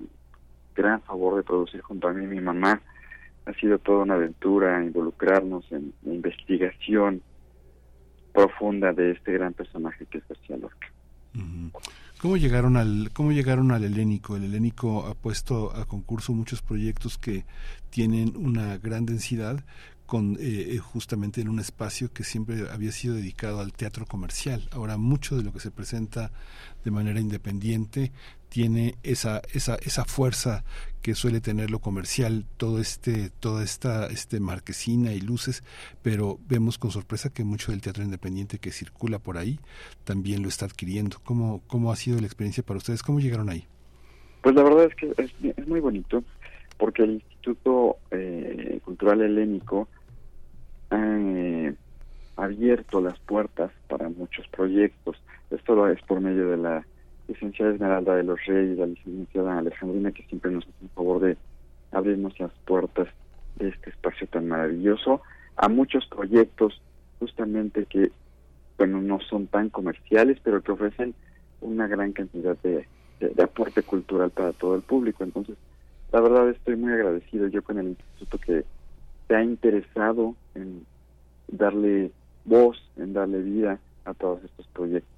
gran 0.74 1.01
favor 1.03 1.36
de 1.36 1.43
producir 1.43 1.80
junto 1.80 2.07
a 2.07 2.12
mí 2.12 2.26
mi 2.26 2.41
mamá. 2.41 2.80
Ha 3.47 3.53
sido 3.55 3.78
toda 3.78 4.05
una 4.05 4.14
aventura 4.14 4.84
involucrarnos 4.84 5.64
en 5.72 5.93
investigación 6.05 7.20
profunda 8.32 8.93
de 8.93 9.12
este 9.12 9.32
gran 9.32 9.55
personaje 9.55 10.07
que 10.07 10.18
es 10.18 10.28
García 10.28 10.57
Lorca. 10.57 10.89
¿Cómo 12.19 12.37
llegaron 12.37 12.77
al 12.77 13.11
cómo 13.12 13.31
llegaron 13.31 13.71
al 13.71 13.85
helénico? 13.85 14.35
El 14.37 14.43
helénico 14.43 15.07
ha 15.07 15.14
puesto 15.14 15.75
a 15.77 15.85
concurso 15.85 16.33
muchos 16.33 16.62
proyectos 16.62 17.16
que 17.16 17.45
tienen 17.91 18.37
una 18.37 18.77
gran 18.77 19.07
densidad 19.07 19.64
con 20.05 20.35
eh, 20.41 20.75
eh, 20.75 20.79
justamente 20.79 21.41
en 21.41 21.49
un 21.49 21.61
espacio 21.61 22.12
que 22.12 22.25
siempre 22.25 22.69
había 22.71 22.91
sido 22.91 23.14
dedicado 23.14 23.61
al 23.61 23.73
teatro 23.73 24.05
comercial. 24.05 24.69
Ahora 24.73 24.97
mucho 24.97 25.37
de 25.37 25.45
lo 25.45 25.53
que 25.53 25.61
se 25.61 25.71
presenta 25.71 26.33
de 26.85 26.91
manera 26.91 27.21
independiente 27.21 28.11
tiene 28.49 28.97
esa 29.05 29.41
esa 29.53 29.77
esa 29.77 30.05
fuerza 30.05 30.64
que 31.03 31.15
suele 31.15 31.41
tener 31.41 31.71
lo 31.71 31.79
comercial, 31.79 32.45
todo 32.57 32.81
este 32.81 33.31
toda 33.41 33.63
esta 33.63 34.07
este 34.07 34.41
marquesina 34.41 35.13
y 35.13 35.21
luces, 35.21 35.63
pero 36.03 36.39
vemos 36.49 36.79
con 36.79 36.91
sorpresa 36.91 37.31
que 37.31 37.45
mucho 37.45 37.73
del 37.73 37.81
teatro 37.81 38.03
independiente 38.03 38.59
que 38.59 38.71
circula 38.71 39.19
por 39.19 39.39
ahí 39.39 39.59
también 40.05 40.43
lo 40.43 40.49
está 40.49 40.67
adquiriendo. 40.67 41.19
¿Cómo 41.25 41.63
cómo 41.67 41.93
ha 41.93 41.97
sido 41.97 42.21
la 42.21 42.27
experiencia 42.27 42.63
para 42.63 42.79
ustedes? 42.79 43.03
¿Cómo 43.03 43.21
llegaron 43.21 43.49
ahí? 43.49 43.67
Pues 44.43 44.55
la 44.55 44.63
verdad 44.63 44.85
es 44.85 44.95
que 44.95 45.13
es, 45.23 45.69
muy 45.69 45.81
bonito 45.81 46.23
porque 46.77 47.03
el 47.03 47.11
Instituto 47.13 47.97
eh, 48.11 48.81
Cultural 48.85 49.21
Helénico 49.21 49.89
han 50.91 51.37
eh, 51.37 51.75
abierto 52.37 53.01
las 53.01 53.19
puertas 53.21 53.73
para 53.89 54.09
muchos 54.09 54.47
proyectos. 54.49 55.17
Esto 55.51 55.89
es 55.89 56.01
por 56.03 56.21
medio 56.21 56.51
de 56.51 56.57
la 56.57 56.87
licenciada 57.29 57.72
Esmeralda 57.72 58.16
de 58.16 58.24
los 58.24 58.45
Reyes, 58.47 58.79
la 58.79 58.87
licenciada 58.87 59.59
Alejandrina, 59.59 60.12
que 60.12 60.24
siempre 60.24 60.51
nos 60.51 60.64
hace 60.64 60.85
el 60.85 60.89
favor 60.91 61.20
de 61.20 61.37
abrirnos 61.93 62.39
las 62.41 62.53
puertas 62.64 63.09
de 63.57 63.68
este 63.68 63.91
espacio 63.91 64.26
tan 64.26 64.49
maravilloso 64.49 65.22
a 65.57 65.68
muchos 65.68 66.07
proyectos 66.07 66.81
justamente 67.18 67.85
que, 67.85 68.11
bueno, 68.76 69.01
no 69.01 69.20
son 69.20 69.47
tan 69.47 69.68
comerciales, 69.70 70.39
pero 70.43 70.62
que 70.62 70.72
ofrecen 70.72 71.14
una 71.61 71.87
gran 71.87 72.12
cantidad 72.12 72.57
de, 72.62 72.87
de 73.20 73.43
aporte 73.43 73.83
cultural 73.83 74.31
para 74.31 74.53
todo 74.53 74.74
el 74.76 74.83
público. 74.83 75.24
Entonces, 75.24 75.57
la 76.12 76.20
verdad 76.20 76.49
estoy 76.51 76.76
muy 76.76 76.93
agradecido 76.93 77.49
yo 77.49 77.62
con 77.62 77.79
el 77.79 77.89
instituto 77.89 78.39
que 78.39 78.64
se 79.26 79.35
ha 79.35 79.43
interesado 79.43 80.35
en 80.55 80.87
darle 81.49 82.11
voz, 82.45 82.83
en 82.97 83.12
darle 83.12 83.43
vida 83.43 83.79
a 84.05 84.14
todos 84.14 84.43
estos 84.45 84.66
proyectos. 84.68 85.18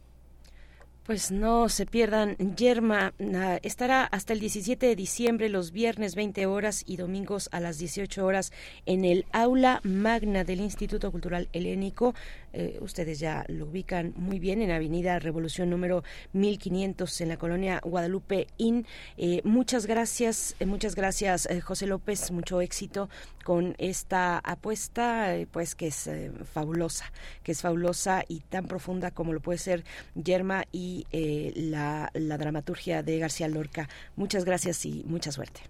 Pues 1.04 1.30
no 1.30 1.68
se 1.68 1.86
pierdan. 1.86 2.36
Yerma 2.36 3.14
estará 3.62 4.04
hasta 4.04 4.32
el 4.32 4.40
17 4.40 4.86
de 4.86 4.96
diciembre, 4.96 5.48
los 5.48 5.72
viernes 5.72 6.14
20 6.14 6.46
horas 6.46 6.84
y 6.86 6.96
domingos 6.96 7.48
a 7.52 7.60
las 7.60 7.78
18 7.78 8.24
horas 8.24 8.52
en 8.86 9.04
el 9.04 9.26
aula 9.32 9.80
magna 9.82 10.44
del 10.44 10.60
Instituto 10.60 11.10
Cultural 11.10 11.48
Helénico. 11.52 12.14
Eh, 12.52 12.78
ustedes 12.80 13.18
ya 13.18 13.44
lo 13.48 13.66
ubican 13.66 14.12
muy 14.16 14.38
bien 14.38 14.62
en 14.62 14.70
Avenida 14.70 15.18
Revolución 15.18 15.70
número 15.70 16.02
1500 16.32 17.20
en 17.20 17.28
la 17.28 17.36
colonia 17.36 17.80
Guadalupe 17.84 18.46
Inn. 18.58 18.86
Eh, 19.16 19.40
muchas 19.44 19.86
gracias, 19.86 20.56
eh, 20.60 20.66
muchas 20.66 20.94
gracias 20.94 21.48
José 21.64 21.86
López, 21.86 22.30
mucho 22.30 22.60
éxito 22.60 23.08
con 23.44 23.74
esta 23.78 24.38
apuesta, 24.38 25.34
pues 25.50 25.74
que 25.74 25.88
es 25.88 26.10
fabulosa, 26.44 27.12
que 27.42 27.52
es 27.52 27.62
fabulosa 27.62 28.24
y 28.28 28.40
tan 28.40 28.66
profunda 28.66 29.10
como 29.10 29.32
lo 29.32 29.40
puede 29.40 29.58
ser 29.58 29.84
Yerma 30.14 30.64
y 30.72 31.06
la, 31.54 32.10
la 32.14 32.38
dramaturgia 32.38 33.02
de 33.02 33.18
García 33.18 33.48
Lorca. 33.48 33.88
Muchas 34.16 34.44
gracias 34.44 34.84
y 34.86 35.04
mucha 35.06 35.32
suerte. 35.32 35.60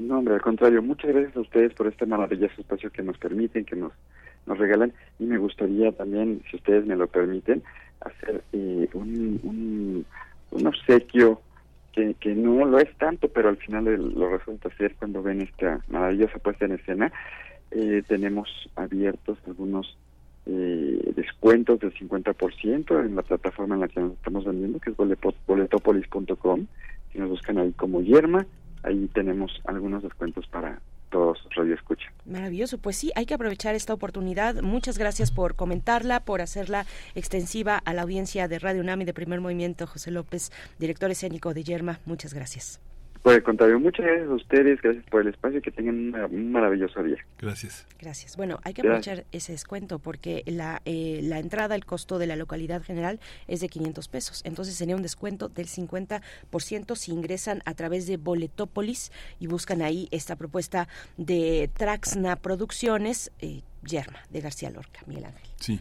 No, 0.00 0.18
hombre, 0.18 0.32
al 0.32 0.40
contrario, 0.40 0.82
muchas 0.82 1.10
gracias 1.10 1.36
a 1.36 1.40
ustedes 1.40 1.74
por 1.74 1.86
este 1.86 2.06
maravilloso 2.06 2.54
espacio 2.58 2.90
que 2.90 3.02
nos 3.02 3.18
permiten, 3.18 3.66
que 3.66 3.76
nos, 3.76 3.92
nos 4.46 4.58
regalan. 4.58 4.92
Y 5.18 5.24
me 5.24 5.38
gustaría 5.38 5.92
también, 5.92 6.42
si 6.50 6.56
ustedes 6.56 6.86
me 6.86 6.96
lo 6.96 7.06
permiten, 7.06 7.62
hacer 8.00 8.42
eh, 8.52 8.88
un, 8.94 10.04
un, 10.50 10.66
obsequio 10.66 11.40
que, 11.92 12.14
que 12.14 12.34
no 12.34 12.64
lo 12.64 12.78
es 12.78 12.92
tanto, 12.98 13.28
pero 13.28 13.48
al 13.48 13.56
final 13.56 13.84
lo 13.84 14.36
resulta 14.36 14.70
ser 14.76 14.94
cuando 14.96 15.22
ven 15.22 15.42
esta 15.42 15.80
maravillosa 15.88 16.38
puesta 16.38 16.64
en 16.64 16.72
escena. 16.72 17.12
Eh, 17.70 18.02
tenemos 18.08 18.48
abiertos 18.74 19.38
algunos 19.46 19.96
eh, 20.46 21.12
descuentos 21.14 21.78
del 21.80 21.94
50% 21.94 23.06
en 23.06 23.14
la 23.14 23.22
plataforma 23.22 23.74
en 23.74 23.82
la 23.82 23.88
que 23.88 24.00
nos 24.00 24.12
estamos 24.14 24.44
vendiendo, 24.44 24.80
que 24.80 24.90
es 24.90 24.96
boletopolis.com. 25.46 26.66
Si 27.12 27.18
nos 27.18 27.28
buscan 27.28 27.58
ahí 27.58 27.72
como 27.72 28.00
Yerma, 28.00 28.46
ahí 28.82 29.08
tenemos 29.12 29.60
algunos 29.64 30.02
descuentos 30.02 30.46
para 30.48 30.80
todos 31.10 31.38
Radio 31.54 31.74
Escucha. 31.74 32.12
Maravilloso, 32.24 32.78
pues 32.78 32.96
sí, 32.96 33.12
hay 33.14 33.26
que 33.26 33.34
aprovechar 33.34 33.74
esta 33.74 33.92
oportunidad. 33.92 34.62
Muchas 34.62 34.98
gracias 34.98 35.30
por 35.30 35.56
comentarla, 35.56 36.20
por 36.20 36.40
hacerla 36.40 36.86
extensiva 37.14 37.76
a 37.76 37.92
la 37.94 38.02
audiencia 38.02 38.48
de 38.48 38.58
Radio 38.58 38.80
UNAM 38.80 39.02
y 39.02 39.04
de 39.04 39.14
Primer 39.14 39.40
Movimiento. 39.40 39.86
José 39.86 40.10
López, 40.10 40.50
director 40.78 41.10
escénico 41.10 41.52
de 41.54 41.64
Yerma, 41.64 42.00
muchas 42.06 42.34
gracias. 42.34 42.80
Por 43.22 43.34
el 43.34 43.42
contrario, 43.42 43.78
muchas 43.78 44.06
gracias 44.06 44.28
a 44.28 44.34
ustedes, 44.34 44.80
gracias 44.80 45.04
por 45.10 45.20
el 45.20 45.28
espacio 45.28 45.58
y 45.58 45.62
que 45.62 45.70
tengan 45.70 46.14
un 46.32 46.52
maravilloso 46.52 47.02
día. 47.02 47.18
Gracias. 47.38 47.86
Gracias. 47.98 48.36
Bueno, 48.38 48.60
hay 48.64 48.72
que 48.72 48.80
aprovechar 48.80 49.26
ese 49.30 49.52
descuento 49.52 49.98
porque 49.98 50.42
la, 50.46 50.80
eh, 50.86 51.20
la 51.22 51.38
entrada, 51.38 51.74
el 51.74 51.84
costo 51.84 52.18
de 52.18 52.26
la 52.26 52.36
localidad 52.36 52.82
general 52.82 53.20
es 53.46 53.60
de 53.60 53.68
500 53.68 54.08
pesos. 54.08 54.40
Entonces 54.44 54.74
sería 54.74 54.96
un 54.96 55.02
descuento 55.02 55.48
del 55.48 55.66
50% 55.66 56.96
si 56.96 57.12
ingresan 57.12 57.60
a 57.66 57.74
través 57.74 58.06
de 58.06 58.16
Boletópolis 58.16 59.12
y 59.38 59.48
buscan 59.48 59.82
ahí 59.82 60.08
esta 60.12 60.36
propuesta 60.36 60.88
de 61.18 61.70
Traxna 61.76 62.36
Producciones, 62.36 63.32
eh, 63.40 63.60
Yerma, 63.82 64.20
de 64.30 64.40
García 64.40 64.70
Lorca, 64.70 65.00
Miguel 65.06 65.26
Ángel. 65.26 65.48
Sí. 65.58 65.80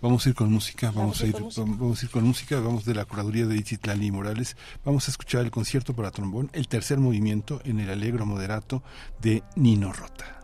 Vamos 0.00 0.26
a 0.26 0.28
ir 0.28 0.34
con 0.34 0.52
música, 0.52 0.90
vamos, 0.90 1.22
a 1.22 1.26
ir, 1.26 1.32
vamos 1.32 2.02
a 2.02 2.04
ir 2.04 2.10
con 2.10 2.24
música, 2.24 2.60
vamos 2.60 2.84
de 2.84 2.94
la 2.94 3.04
curaduría 3.04 3.46
de 3.46 3.56
Itzitlali 3.56 4.10
Morales, 4.10 4.56
vamos 4.84 5.08
a 5.08 5.10
escuchar 5.10 5.42
el 5.42 5.50
concierto 5.50 5.94
para 5.94 6.10
trombón, 6.10 6.50
el 6.52 6.68
tercer 6.68 6.98
movimiento 6.98 7.62
en 7.64 7.80
el 7.80 7.90
alegro 7.90 8.26
moderato 8.26 8.82
de 9.22 9.42
Nino 9.56 9.92
Rota. 9.92 10.43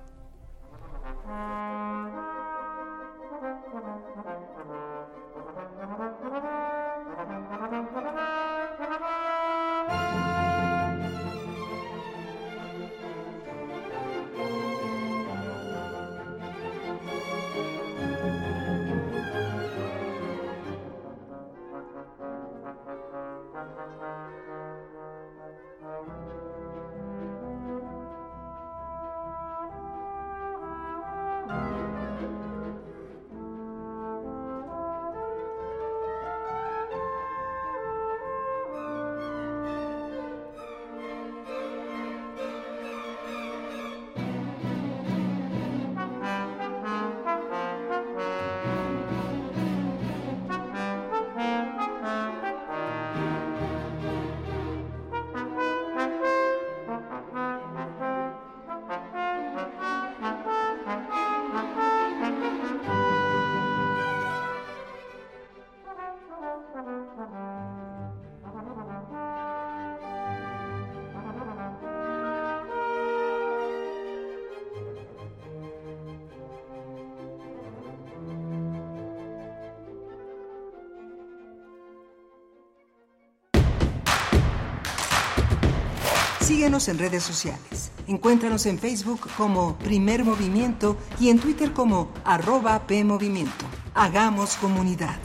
Síguenos 86.81 86.89
en 86.89 87.11
redes 87.11 87.22
sociales. 87.22 87.93
Encuéntranos 88.07 88.64
en 88.64 88.78
Facebook 88.78 89.28
como 89.37 89.76
Primer 89.78 90.24
Movimiento 90.24 90.97
y 91.18 91.28
en 91.28 91.39
Twitter 91.39 91.72
como 91.72 92.11
arroba 92.24 92.87
PMovimiento. 92.87 93.66
Hagamos 93.95 94.57
comunidad. 94.57 95.18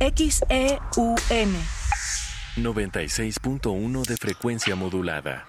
XEUN 0.00 1.54
96.1 2.56 4.04
de 4.04 4.16
frecuencia 4.16 4.74
modulada. 4.74 5.46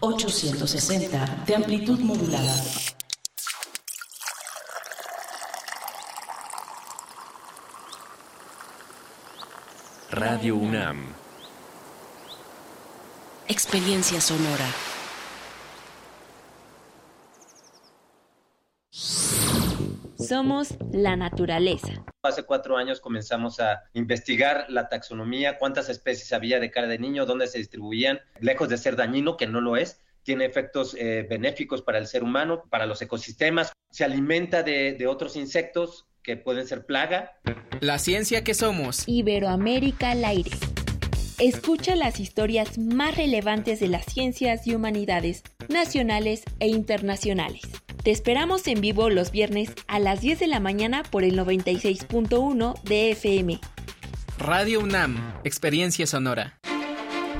860 0.00 1.44
de 1.46 1.54
amplitud 1.54 1.98
modulada. 2.00 2.54
Radio 10.26 10.56
UNAM. 10.56 11.04
Experiencia 13.46 14.22
sonora. 14.22 14.64
Somos 20.16 20.78
la 20.92 21.16
naturaleza. 21.16 22.06
Hace 22.22 22.44
cuatro 22.44 22.78
años 22.78 23.02
comenzamos 23.02 23.60
a 23.60 23.82
investigar 23.92 24.64
la 24.70 24.88
taxonomía, 24.88 25.58
cuántas 25.58 25.90
especies 25.90 26.32
había 26.32 26.58
de 26.58 26.70
cara 26.70 26.86
de 26.86 26.98
niño, 26.98 27.26
dónde 27.26 27.46
se 27.46 27.58
distribuían, 27.58 28.18
lejos 28.40 28.70
de 28.70 28.78
ser 28.78 28.96
dañino, 28.96 29.36
que 29.36 29.46
no 29.46 29.60
lo 29.60 29.76
es, 29.76 30.00
tiene 30.22 30.46
efectos 30.46 30.96
eh, 30.98 31.26
benéficos 31.28 31.82
para 31.82 31.98
el 31.98 32.06
ser 32.06 32.22
humano, 32.22 32.62
para 32.70 32.86
los 32.86 33.02
ecosistemas, 33.02 33.74
se 33.90 34.04
alimenta 34.04 34.62
de, 34.62 34.94
de 34.94 35.06
otros 35.06 35.36
insectos, 35.36 36.06
que 36.24 36.36
pueden 36.36 36.66
ser 36.66 36.84
plaga. 36.86 37.38
La 37.80 37.98
ciencia 38.00 38.42
que 38.42 38.54
somos. 38.54 39.04
Iberoamérica 39.06 40.10
al 40.10 40.24
aire. 40.24 40.50
Escucha 41.38 41.94
las 41.94 42.18
historias 42.18 42.78
más 42.78 43.16
relevantes 43.16 43.78
de 43.78 43.88
las 43.88 44.06
ciencias 44.06 44.66
y 44.66 44.74
humanidades, 44.74 45.42
nacionales 45.68 46.42
e 46.58 46.68
internacionales. 46.68 47.62
Te 48.02 48.10
esperamos 48.10 48.66
en 48.66 48.80
vivo 48.80 49.10
los 49.10 49.30
viernes 49.30 49.70
a 49.86 49.98
las 49.98 50.20
10 50.20 50.38
de 50.38 50.46
la 50.46 50.60
mañana 50.60 51.02
por 51.02 51.24
el 51.24 51.38
96.1 51.38 52.82
de 52.82 53.10
FM. 53.12 53.60
Radio 54.38 54.80
UNAM, 54.80 55.34
Experiencia 55.44 56.06
Sonora. 56.06 56.58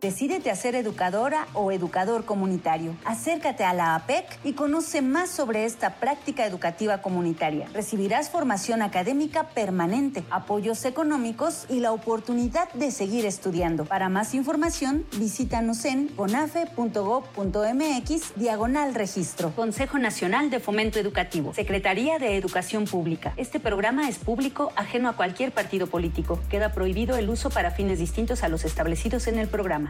Decídete 0.00 0.50
a 0.50 0.56
ser 0.56 0.76
educadora 0.76 1.46
o 1.52 1.72
educador 1.72 2.24
comunitario. 2.24 2.96
Acércate 3.04 3.64
a 3.64 3.74
la 3.74 3.94
APEC 3.94 4.24
y 4.44 4.54
conoce 4.54 5.02
más 5.02 5.28
sobre 5.28 5.66
esta 5.66 5.96
práctica 5.96 6.46
educativa 6.46 7.02
comunitaria. 7.02 7.68
Recibirás 7.74 8.30
formación 8.30 8.80
académica 8.80 9.50
permanente, 9.50 10.24
apoyos 10.30 10.86
económicos 10.86 11.66
y 11.68 11.80
la 11.80 11.92
oportunidad 11.92 12.72
de 12.72 12.92
seguir 12.92 13.26
estudiando. 13.26 13.84
Para 13.84 14.08
más 14.08 14.32
información, 14.32 15.04
visítanos 15.18 15.84
en 15.84 16.08
conafe.gov.mx 16.08 18.36
diagonal 18.36 18.94
registro. 18.94 19.52
Consejo 19.54 19.98
Nacional 19.98 20.48
de 20.48 20.60
Fomento 20.60 20.98
Educativo. 20.98 21.52
Secretaría 21.52 22.18
de 22.18 22.38
Educación 22.38 22.86
Pública. 22.86 23.34
Este 23.36 23.60
programa 23.60 24.08
es 24.08 24.16
público, 24.16 24.72
ajeno 24.76 25.10
a 25.10 25.16
cualquier 25.16 25.52
partido 25.52 25.88
político. 25.88 26.40
Queda 26.48 26.72
prohibido 26.72 27.18
el 27.18 27.28
uso 27.28 27.50
para 27.50 27.70
fines 27.70 27.98
distintos 27.98 28.42
a 28.42 28.48
los 28.48 28.64
establecidos 28.64 29.26
en 29.26 29.38
el 29.38 29.48
programa. 29.48 29.89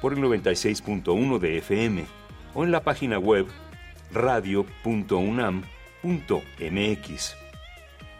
por 0.00 0.12
el 0.12 0.20
96.1 0.20 1.38
de 1.38 1.58
FM 1.58 2.04
o 2.54 2.64
en 2.64 2.70
la 2.70 2.82
página 2.82 3.18
web 3.18 3.46
radio.unam.mx. 4.12 5.60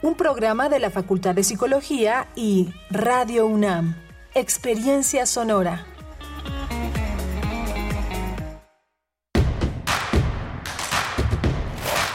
Un 0.02 0.14
programa 0.14 0.68
de 0.68 0.78
la 0.78 0.90
Facultad 0.90 1.34
de 1.34 1.42
Psicología 1.42 2.28
y 2.34 2.70
Radio 2.90 3.46
UNAM. 3.46 3.96
Experiencia 4.34 5.26
sonora. 5.26 5.86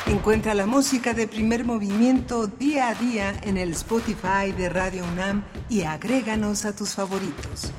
Encuentra 0.07 0.55
la 0.55 0.65
música 0.65 1.13
de 1.13 1.27
primer 1.27 1.65
movimiento 1.65 2.47
día 2.47 2.89
a 2.89 2.95
día 2.95 3.39
en 3.43 3.57
el 3.57 3.73
Spotify 3.73 4.51
de 4.57 4.69
Radio 4.69 5.03
UNAM 5.13 5.43
y 5.69 5.83
agréganos 5.83 6.65
a 6.65 6.75
tus 6.75 6.95
favoritos. 6.95 7.71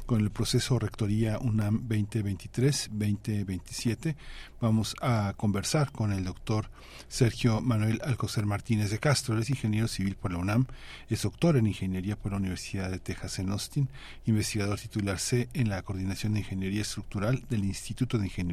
con 0.05 0.19
el 0.19 0.29
proceso 0.29 0.77
Rectoría 0.77 1.39
UNAM 1.39 1.87
2023-2027. 1.87 4.17
Vamos 4.59 4.93
a 5.01 5.35
conversar 5.37 5.93
con 5.93 6.11
el 6.11 6.25
doctor 6.25 6.69
Sergio 7.07 7.61
Manuel 7.61 8.01
Alcocer 8.03 8.45
Martínez 8.45 8.91
de 8.91 8.99
Castro. 8.99 9.39
Es 9.39 9.49
ingeniero 9.49 9.87
civil 9.87 10.17
por 10.17 10.33
la 10.33 10.37
UNAM, 10.37 10.65
es 11.09 11.21
doctor 11.21 11.55
en 11.55 11.65
ingeniería 11.65 12.17
por 12.17 12.33
la 12.33 12.39
Universidad 12.39 12.91
de 12.91 12.99
Texas 12.99 13.39
en 13.39 13.51
Austin, 13.51 13.87
investigador 14.25 14.77
titular 14.77 15.17
C 15.17 15.47
en 15.53 15.69
la 15.69 15.81
Coordinación 15.81 16.33
de 16.33 16.39
Ingeniería 16.39 16.81
Estructural 16.81 17.45
del 17.49 17.63
Instituto 17.63 18.17
de 18.17 18.25
Ingeniería 18.25 18.48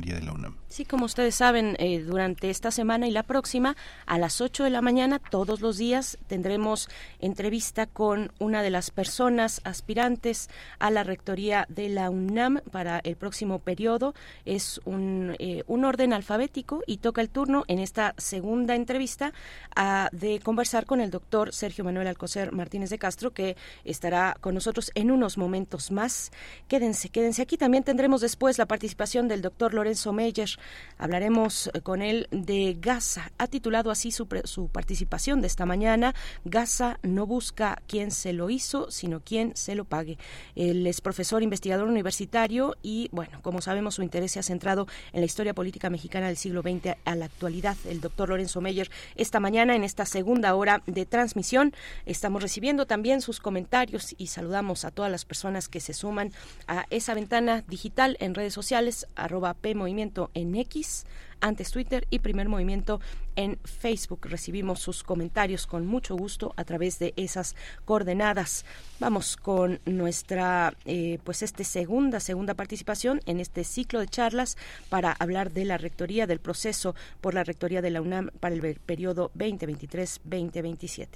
Sí, 0.69 0.85
como 0.85 1.07
ustedes 1.07 1.35
saben, 1.35 1.75
eh, 1.79 2.01
durante 2.01 2.51
esta 2.51 2.71
semana 2.71 3.09
y 3.09 3.11
la 3.11 3.23
próxima, 3.23 3.77
a 4.05 4.19
las 4.19 4.43
8 4.43 4.65
de 4.65 4.69
la 4.69 4.83
mañana, 4.83 5.19
todos 5.19 5.63
los 5.63 5.79
días, 5.79 6.19
tendremos 6.27 6.91
entrevista 7.19 7.87
con 7.87 8.31
una 8.39 8.63
de 8.63 8.69
las 8.69 8.91
personas 8.91 9.63
aspirantes 9.65 10.51
a 10.79 10.91
la 10.91 11.03
rectoría 11.03 11.65
de 11.71 11.89
la 11.89 12.11
UNAM 12.11 12.61
para 12.73 12.99
el 12.99 13.17
próximo 13.17 13.59
periodo. 13.61 14.15
Es 14.45 14.79
un, 14.85 15.35
eh, 15.39 15.63
orden 15.67 16.13
alfabético 16.13 16.83
y 16.87 16.99
toca 16.99 17.23
el 17.23 17.31
turno 17.31 17.65
en 17.69 17.79
esta 17.79 18.15
segunda 18.19 18.75
entrevista 18.75 19.33
a, 19.75 20.11
de 20.13 20.41
conversar 20.41 20.85
con 20.85 21.01
el 21.01 21.11
doctor 21.11 21.55
Sergio 21.55 21.85
Manuel 21.85 22.09
Alcocer 22.09 22.53
Martínez 22.53 22.91
de 22.91 22.99
Castro, 22.99 23.33
que 23.33 23.57
estará 23.85 24.37
con 24.41 24.55
nosotros 24.55 24.91
en 24.95 25.11
unos 25.11 25.39
momentos 25.39 25.91
más. 25.91 26.33
Quédense, 26.69 27.09
quédense 27.09 27.41
aquí. 27.41 27.57
También 27.57 27.85
tendremos 27.85 28.21
después 28.21 28.59
la 28.59 28.67
participación 28.67 29.29
del 29.29 29.43
doctor 29.43 29.73
Lorenzo 29.73 29.86
Meyer. 30.13 30.51
Hablaremos 30.99 31.71
eh, 31.73 31.81
con 31.81 32.03
él 32.03 32.29
de 32.31 32.77
Gaza. 32.81 33.31
Ha 33.39 33.47
titulado 33.47 33.91
así 33.91 34.11
su, 34.11 34.27
su 34.45 34.69
participación 34.69 35.41
de 35.41 35.47
esta 35.47 35.67
mañana. 35.67 36.15
Gaza 36.45 36.99
no 37.03 37.27
busca 37.27 37.83
quién 37.87 38.11
se 38.11 38.33
lo 38.33 38.51
hizo, 38.51 38.91
sino 38.91 39.21
quién 39.21 39.53
se 39.55 39.75
lo 39.75 39.85
pague. 39.85 40.19
Él 40.55 40.87
es 40.87 41.01
profesor 41.01 41.43
investigador 41.43 41.89
universitario 41.89 42.77
y, 42.83 43.09
bueno, 43.13 43.41
como 43.43 43.61
sabemos, 43.61 43.95
su 43.97 44.03
interés 44.03 44.33
se 44.33 44.41
ha 44.41 44.43
centrado 44.43 44.87
en 45.13 45.21
la 45.21 45.27
historia 45.27 45.55
política 45.55 45.91
mexicana 45.91 46.27
del 46.29 46.37
siglo 46.37 46.63
XX 46.63 46.97
a 47.05 47.15
la 47.15 47.27
actualidad. 47.27 47.77
El 47.89 48.01
doctor 48.01 48.29
Lorenzo 48.29 48.61
Meyer, 48.61 48.91
esta 49.17 49.41
mañana, 49.41 49.77
en 49.77 49.85
esta 49.85 50.07
segunda 50.07 50.55
hora 50.55 50.83
de 50.87 51.07
transmisión, 51.07 51.75
estamos 52.07 52.43
recibiendo 52.43 52.87
también 52.87 53.21
sus 53.21 53.41
comentarios 53.41 54.15
y 54.19 54.29
saludamos 54.29 54.85
a 54.85 54.91
todas 54.91 55.11
las 55.11 55.25
personas 55.25 55.69
que 55.69 55.81
se 55.81 55.93
suman 55.93 56.33
a 56.67 56.87
esa 56.91 57.15
ventana 57.15 57.65
digital 57.69 58.17
en 58.21 58.35
redes 58.35 58.55
sociales, 58.55 59.07
arroba 59.15 59.55
PMovimiento 59.77 60.31
en 60.35 60.55
X, 60.55 61.05
antes 61.41 61.71
Twitter 61.71 62.07
y 62.11 62.21
Primer 62.21 62.49
Movimiento 62.49 63.01
en 63.37 63.59
Facebook. 63.65 64.27
Recibimos 64.27 64.81
sus 64.81 65.03
comentarios 65.03 65.67
con 65.67 65.87
mucho 65.87 66.17
gusto 66.17 66.55
a 66.57 66.65
través 66.65 66.99
de 66.99 67.13
esas 67.17 67.55
coordenadas. 67.85 68.65
Vamos 69.01 69.37
con 69.37 69.81
nuestra, 69.85 70.75
eh, 70.87 71.19
pues, 71.25 71.43
este 71.43 71.65
segunda, 71.65 72.21
segunda 72.21 72.55
participación 72.55 73.21
en 73.27 73.41
este 73.41 73.65
ciclo 73.65 74.01
de 74.01 74.09
charlas 74.09 74.57
para 74.89 75.13
hablar 75.13 75.53
de 75.53 75.65
la 75.67 75.79
rectoría, 75.79 76.27
del 76.27 76.41
proceso 76.41 76.95
por 77.21 77.35
la 77.35 77.45
rectoría 77.45 77.83
de 77.83 77.91
la 77.91 78.01
UNAM 78.01 78.31
para 78.41 78.55
el 78.55 78.81
periodo 78.81 79.31
2023-2027. 79.37 81.09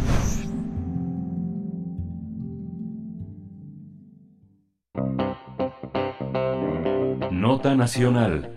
Nota 7.30 7.76
Nacional 7.76 8.56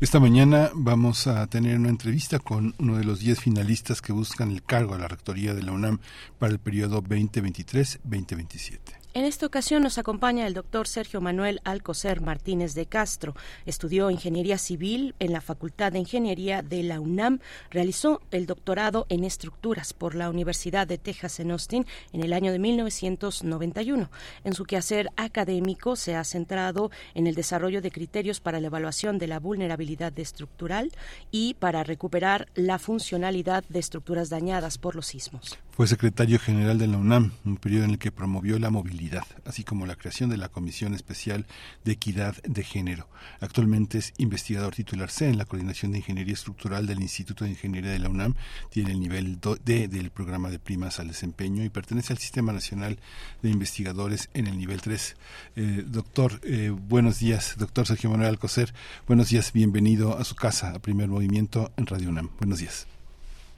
esta 0.00 0.18
mañana 0.18 0.70
vamos 0.74 1.26
a 1.26 1.46
tener 1.48 1.76
una 1.76 1.90
entrevista 1.90 2.38
con 2.38 2.74
uno 2.78 2.96
de 2.96 3.04
los 3.04 3.20
10 3.20 3.38
finalistas 3.38 4.00
que 4.00 4.14
buscan 4.14 4.50
el 4.50 4.62
cargo 4.62 4.94
a 4.94 4.98
la 4.98 5.08
rectoría 5.08 5.52
de 5.52 5.62
la 5.62 5.72
UNAM 5.72 5.98
para 6.38 6.54
el 6.54 6.58
periodo 6.58 7.02
2023-2027. 7.02 8.99
En 9.12 9.24
esta 9.24 9.44
ocasión 9.44 9.82
nos 9.82 9.98
acompaña 9.98 10.46
el 10.46 10.54
doctor 10.54 10.86
Sergio 10.86 11.20
Manuel 11.20 11.60
Alcocer 11.64 12.20
Martínez 12.20 12.74
de 12.74 12.86
Castro. 12.86 13.34
Estudió 13.66 14.08
Ingeniería 14.08 14.56
Civil 14.56 15.16
en 15.18 15.32
la 15.32 15.40
Facultad 15.40 15.90
de 15.90 15.98
Ingeniería 15.98 16.62
de 16.62 16.84
la 16.84 17.00
UNAM. 17.00 17.40
Realizó 17.72 18.22
el 18.30 18.46
doctorado 18.46 19.06
en 19.08 19.24
Estructuras 19.24 19.94
por 19.94 20.14
la 20.14 20.30
Universidad 20.30 20.86
de 20.86 20.96
Texas 20.96 21.40
en 21.40 21.50
Austin 21.50 21.86
en 22.12 22.22
el 22.22 22.32
año 22.32 22.52
de 22.52 22.60
1991. 22.60 24.08
En 24.44 24.54
su 24.54 24.64
quehacer 24.64 25.08
académico 25.16 25.96
se 25.96 26.14
ha 26.14 26.22
centrado 26.22 26.92
en 27.14 27.26
el 27.26 27.34
desarrollo 27.34 27.82
de 27.82 27.90
criterios 27.90 28.38
para 28.38 28.60
la 28.60 28.68
evaluación 28.68 29.18
de 29.18 29.26
la 29.26 29.40
vulnerabilidad 29.40 30.16
estructural 30.20 30.92
y 31.32 31.54
para 31.54 31.82
recuperar 31.82 32.46
la 32.54 32.78
funcionalidad 32.78 33.64
de 33.68 33.80
estructuras 33.80 34.30
dañadas 34.30 34.78
por 34.78 34.94
los 34.94 35.06
sismos. 35.06 35.58
Fue 35.80 35.86
secretario 35.86 36.38
general 36.38 36.78
de 36.78 36.86
la 36.86 36.98
UNAM, 36.98 37.32
un 37.44 37.56
periodo 37.56 37.84
en 37.84 37.92
el 37.92 37.98
que 37.98 38.12
promovió 38.12 38.58
la 38.58 38.68
movilidad, 38.68 38.99
así 39.44 39.64
como 39.64 39.86
la 39.86 39.96
creación 39.96 40.30
de 40.30 40.36
la 40.36 40.48
Comisión 40.48 40.94
Especial 40.94 41.46
de 41.84 41.92
Equidad 41.92 42.36
de 42.42 42.62
Género. 42.62 43.08
Actualmente 43.40 43.98
es 43.98 44.12
investigador 44.18 44.74
titular 44.74 45.10
C 45.10 45.28
en 45.28 45.38
la 45.38 45.44
Coordinación 45.44 45.92
de 45.92 45.98
Ingeniería 45.98 46.34
Estructural 46.34 46.86
del 46.86 47.00
Instituto 47.00 47.44
de 47.44 47.50
Ingeniería 47.50 47.90
de 47.90 47.98
la 47.98 48.08
UNAM. 48.08 48.34
Tiene 48.70 48.92
el 48.92 49.00
nivel 49.00 49.38
D 49.64 49.88
del 49.88 50.10
programa 50.10 50.50
de 50.50 50.58
primas 50.58 51.00
al 51.00 51.08
desempeño 51.08 51.64
y 51.64 51.70
pertenece 51.70 52.12
al 52.12 52.18
Sistema 52.18 52.52
Nacional 52.52 52.98
de 53.42 53.50
Investigadores 53.50 54.28
en 54.34 54.46
el 54.46 54.58
nivel 54.58 54.80
3. 54.80 55.16
Eh, 55.56 55.84
doctor, 55.86 56.40
eh, 56.44 56.70
buenos 56.70 57.18
días. 57.18 57.54
Doctor 57.58 57.86
Sergio 57.86 58.10
Manuel 58.10 58.30
Alcocer, 58.30 58.74
buenos 59.06 59.30
días. 59.30 59.52
Bienvenido 59.52 60.18
a 60.18 60.24
su 60.24 60.34
casa, 60.34 60.74
a 60.74 60.78
Primer 60.78 61.08
Movimiento 61.08 61.72
en 61.76 61.86
Radio 61.86 62.10
UNAM. 62.10 62.30
Buenos 62.38 62.58
días. 62.58 62.99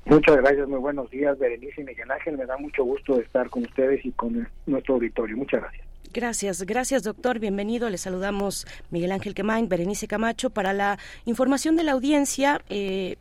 Muchas 0.05 0.37
gracias, 0.37 0.69
muy 0.69 0.81
buenos 0.81 1.09
días, 1.11 1.39
Berenice 1.39 1.81
y 1.81 1.85
Miguel 1.85 2.11
Ángel. 2.11 2.37
Me 2.37 2.47
da 2.47 2.57
mucho 2.57 2.85
gusto 2.85 3.21
estar 3.21 3.49
con 3.51 3.63
ustedes 3.63 4.05
y 4.05 4.13
con 4.13 4.49
nuestro 4.67 4.95
auditorio. 4.95 5.37
Muchas 5.37 5.61
gracias. 5.61 5.92
Gracias, 6.15 6.63
gracias 6.65 7.05
doctor, 7.05 7.39
bienvenido. 7.39 7.89
Le 7.89 7.97
saludamos 7.97 8.67
Miguel 8.91 9.13
Ángel 9.13 9.33
Quemain, 9.33 9.71
Berenice 9.71 10.07
Camacho. 10.07 10.51
Para 10.51 10.75
la 10.75 10.99
información 11.25 11.75
de 11.75 11.85
la 11.85 11.93
audiencia, 11.93 12.61
eh, 12.69 13.17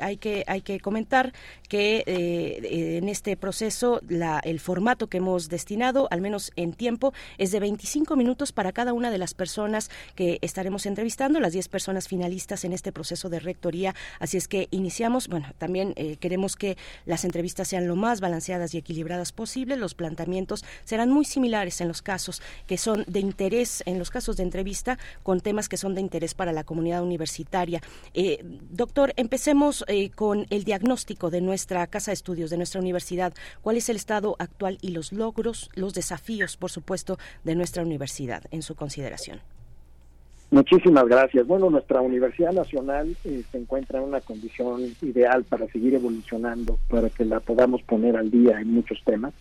hay, 0.00 0.16
que, 0.16 0.42
hay 0.48 0.60
que 0.62 0.80
comentar 0.80 1.32
que 1.68 2.02
eh, 2.04 2.98
en 2.98 3.08
este 3.08 3.36
proceso 3.36 4.00
la, 4.08 4.40
el 4.40 4.58
formato 4.58 5.06
que 5.06 5.18
hemos 5.18 5.50
destinado, 5.50 6.08
al 6.10 6.20
menos 6.20 6.50
en 6.56 6.72
tiempo, 6.72 7.12
es 7.38 7.52
de 7.52 7.60
25 7.60 8.16
minutos 8.16 8.50
para 8.50 8.72
cada 8.72 8.92
una 8.92 9.12
de 9.12 9.18
las 9.18 9.34
personas 9.34 9.88
que 10.16 10.38
estaremos 10.42 10.84
entrevistando, 10.86 11.38
las 11.38 11.52
10 11.52 11.68
personas 11.68 12.08
finalistas 12.08 12.64
en 12.64 12.72
este 12.72 12.90
proceso 12.90 13.28
de 13.28 13.38
rectoría. 13.38 13.94
Así 14.18 14.36
es 14.36 14.48
que 14.48 14.66
iniciamos, 14.72 15.28
bueno, 15.28 15.46
también 15.58 15.92
eh, 15.94 16.16
queremos 16.16 16.56
que 16.56 16.76
las 17.06 17.24
entrevistas 17.24 17.68
sean 17.68 17.86
lo 17.86 17.94
más 17.94 18.20
balanceadas 18.20 18.74
y 18.74 18.78
equilibradas 18.78 19.30
posible. 19.30 19.76
Los 19.76 19.94
planteamientos 19.94 20.64
serán 20.82 21.10
muy 21.10 21.24
similares 21.24 21.80
en 21.80 21.86
los 21.86 22.02
casos 22.02 22.31
que 22.66 22.78
son 22.78 23.04
de 23.06 23.20
interés, 23.20 23.82
en 23.86 23.98
los 23.98 24.10
casos 24.10 24.36
de 24.36 24.44
entrevista, 24.44 24.98
con 25.22 25.40
temas 25.40 25.68
que 25.68 25.76
son 25.76 25.94
de 25.94 26.00
interés 26.00 26.34
para 26.34 26.52
la 26.52 26.64
comunidad 26.64 27.02
universitaria. 27.02 27.80
Eh, 28.14 28.38
doctor, 28.70 29.12
empecemos 29.16 29.84
eh, 29.88 30.10
con 30.10 30.46
el 30.50 30.64
diagnóstico 30.64 31.30
de 31.30 31.40
nuestra 31.40 31.86
casa 31.86 32.10
de 32.10 32.14
estudios, 32.14 32.50
de 32.50 32.56
nuestra 32.56 32.80
universidad. 32.80 33.34
¿Cuál 33.60 33.76
es 33.76 33.88
el 33.88 33.96
estado 33.96 34.36
actual 34.38 34.78
y 34.80 34.92
los 34.92 35.12
logros, 35.12 35.70
los 35.74 35.94
desafíos, 35.94 36.56
por 36.56 36.70
supuesto, 36.70 37.18
de 37.44 37.54
nuestra 37.54 37.82
universidad 37.82 38.44
en 38.50 38.62
su 38.62 38.74
consideración? 38.74 39.40
Muchísimas 40.52 41.08
gracias. 41.08 41.46
Bueno, 41.46 41.70
nuestra 41.70 42.02
Universidad 42.02 42.52
Nacional 42.52 43.16
eh, 43.24 43.42
se 43.50 43.58
encuentra 43.58 44.00
en 44.00 44.04
una 44.04 44.20
condición 44.20 44.82
ideal 45.00 45.44
para 45.44 45.66
seguir 45.68 45.94
evolucionando, 45.94 46.78
para 46.90 47.08
que 47.08 47.24
la 47.24 47.40
podamos 47.40 47.82
poner 47.84 48.18
al 48.18 48.30
día 48.30 48.60
en 48.60 48.74
muchos 48.74 49.02
temas. 49.02 49.32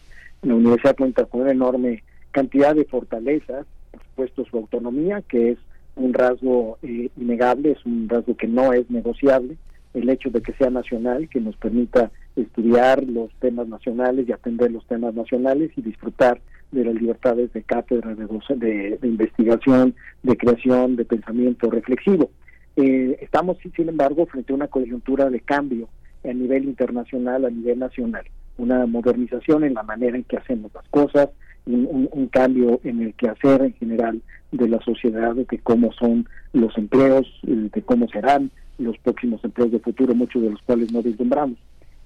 La 0.41 0.55
universidad 0.55 0.95
cuenta 0.95 1.25
con 1.25 1.41
una 1.41 1.51
enorme 1.51 2.01
cantidad 2.31 2.75
de 2.75 2.85
fortalezas, 2.85 3.65
por 3.91 4.01
supuesto 4.03 4.45
su 4.45 4.57
autonomía, 4.57 5.21
que 5.21 5.51
es 5.51 5.59
un 5.95 6.13
rasgo 6.13 6.77
eh, 6.83 7.09
innegable, 7.17 7.71
es 7.71 7.85
un 7.85 8.07
rasgo 8.09 8.35
que 8.35 8.47
no 8.47 8.73
es 8.73 8.89
negociable, 8.89 9.57
el 9.93 10.09
hecho 10.09 10.29
de 10.29 10.41
que 10.41 10.53
sea 10.53 10.69
nacional, 10.69 11.27
que 11.29 11.41
nos 11.41 11.55
permita 11.57 12.11
estudiar 12.35 13.03
los 13.03 13.29
temas 13.39 13.67
nacionales 13.67 14.27
y 14.27 14.31
atender 14.31 14.71
los 14.71 14.85
temas 14.87 15.13
nacionales 15.13 15.71
y 15.75 15.81
disfrutar 15.81 16.39
de 16.71 16.85
las 16.85 16.95
libertades 16.95 17.51
de 17.51 17.63
cátedra, 17.63 18.15
de, 18.15 18.99
investigación, 19.03 19.93
de 20.23 20.37
creación, 20.37 20.95
de 20.95 21.03
pensamiento 21.03 21.69
reflexivo. 21.69 22.31
Eh, 22.77 23.17
estamos, 23.19 23.57
sin 23.75 23.89
embargo, 23.89 24.25
frente 24.25 24.53
a 24.53 24.55
una 24.55 24.67
coyuntura 24.67 25.29
de 25.29 25.41
cambio 25.41 25.89
a 26.23 26.31
nivel 26.33 26.65
internacional, 26.65 27.43
a 27.43 27.49
nivel 27.49 27.79
nacional, 27.79 28.23
una 28.57 28.85
modernización 28.85 29.65
en 29.65 29.73
la 29.73 29.83
manera 29.83 30.15
en 30.15 30.23
que 30.23 30.37
hacemos 30.37 30.71
las 30.73 30.87
cosas, 30.87 31.29
un, 31.65 32.27
cambio 32.31 32.79
en 32.83 33.01
el 33.01 33.13
quehacer 33.13 33.61
en 33.61 33.73
general 33.73 34.21
de 34.51 34.67
la 34.67 34.79
sociedad, 34.81 35.35
de 35.35 35.45
cómo 35.59 35.91
son 35.93 36.27
los 36.53 36.77
empleos, 36.77 37.27
eh, 37.47 37.69
de 37.73 37.81
cómo 37.81 38.07
serán 38.09 38.51
los 38.77 38.97
próximos 38.99 39.43
empleos 39.43 39.71
de 39.71 39.79
futuro, 39.79 40.15
muchos 40.15 40.41
de 40.41 40.49
los 40.49 40.61
cuales 40.63 40.91
no 40.91 41.01
vislumbramos. 41.01 41.57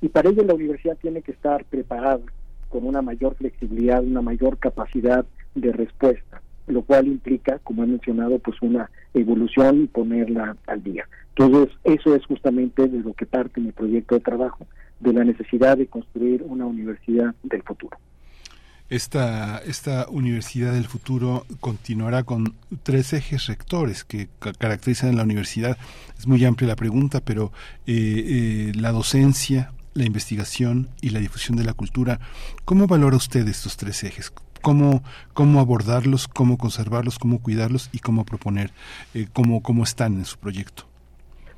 Y 0.02 0.10
para 0.10 0.30
ello 0.30 0.44
la 0.44 0.54
universidad 0.54 0.98
tiene 1.02 1.22
que 1.22 1.32
estar 1.32 1.64
preparada 1.66 2.20
con 2.70 2.86
una 2.86 3.02
mayor 3.02 3.36
flexibilidad, 3.36 4.04
una 4.04 4.22
mayor 4.22 4.58
capacidad 4.58 5.26
de 5.56 5.72
respuesta, 5.72 6.42
lo 6.68 6.82
cual 6.82 7.08
implica, 7.08 7.60
como 7.60 7.84
he 7.84 7.88
mencionado, 7.88 8.40
pues 8.40 8.62
una 8.62 8.90
evolución 9.14 9.84
y 9.84 9.88
ponerla 9.88 10.58
al 10.68 10.84
día. 10.84 11.08
Entonces, 11.38 11.76
eso 11.84 12.16
es 12.16 12.26
justamente 12.26 12.88
de 12.88 13.00
lo 13.00 13.14
que 13.14 13.26
parte 13.26 13.62
mi 13.62 13.72
proyecto 13.72 14.16
de 14.16 14.22
trabajo, 14.22 14.66
de 15.00 15.14
la 15.14 15.24
necesidad 15.24 15.78
de 15.78 15.88
construir 15.88 16.44
una 16.44 16.66
universidad 16.66 17.34
del 17.44 17.62
futuro. 17.64 17.98
Esta, 18.88 19.58
esta 19.66 20.08
Universidad 20.10 20.74
del 20.74 20.86
Futuro 20.86 21.46
continuará 21.60 22.22
con 22.22 22.54
tres 22.84 23.14
ejes 23.14 23.48
rectores 23.48 24.04
que 24.04 24.28
caracterizan 24.60 25.10
a 25.10 25.14
la 25.14 25.24
universidad. 25.24 25.76
Es 26.20 26.28
muy 26.28 26.46
amplia 26.46 26.68
la 26.68 26.76
pregunta, 26.76 27.20
pero 27.20 27.52
eh, 27.88 27.96
eh, 27.96 28.72
la 28.76 28.92
docencia, 28.92 29.72
la 29.96 30.06
investigación 30.06 30.90
y 31.02 31.10
la 31.10 31.20
difusión 31.20 31.58
de 31.58 31.64
la 31.64 31.74
cultura, 31.74 32.20
¿cómo 32.64 32.86
valora 32.86 33.18
usted 33.18 33.48
estos 33.48 33.76
tres 33.76 34.04
ejes? 34.04 34.32
¿Cómo, 34.62 35.02
cómo 35.34 35.60
abordarlos, 35.60 36.28
cómo 36.28 36.60
conservarlos, 36.60 37.18
cómo 37.18 37.42
cuidarlos 37.42 37.90
y 37.92 38.00
cómo 38.00 38.24
proponer, 38.24 38.70
eh, 39.16 39.26
cómo, 39.34 39.64
cómo 39.64 39.84
están 39.84 40.14
en 40.14 40.26
su 40.26 40.38
proyecto? 40.38 40.84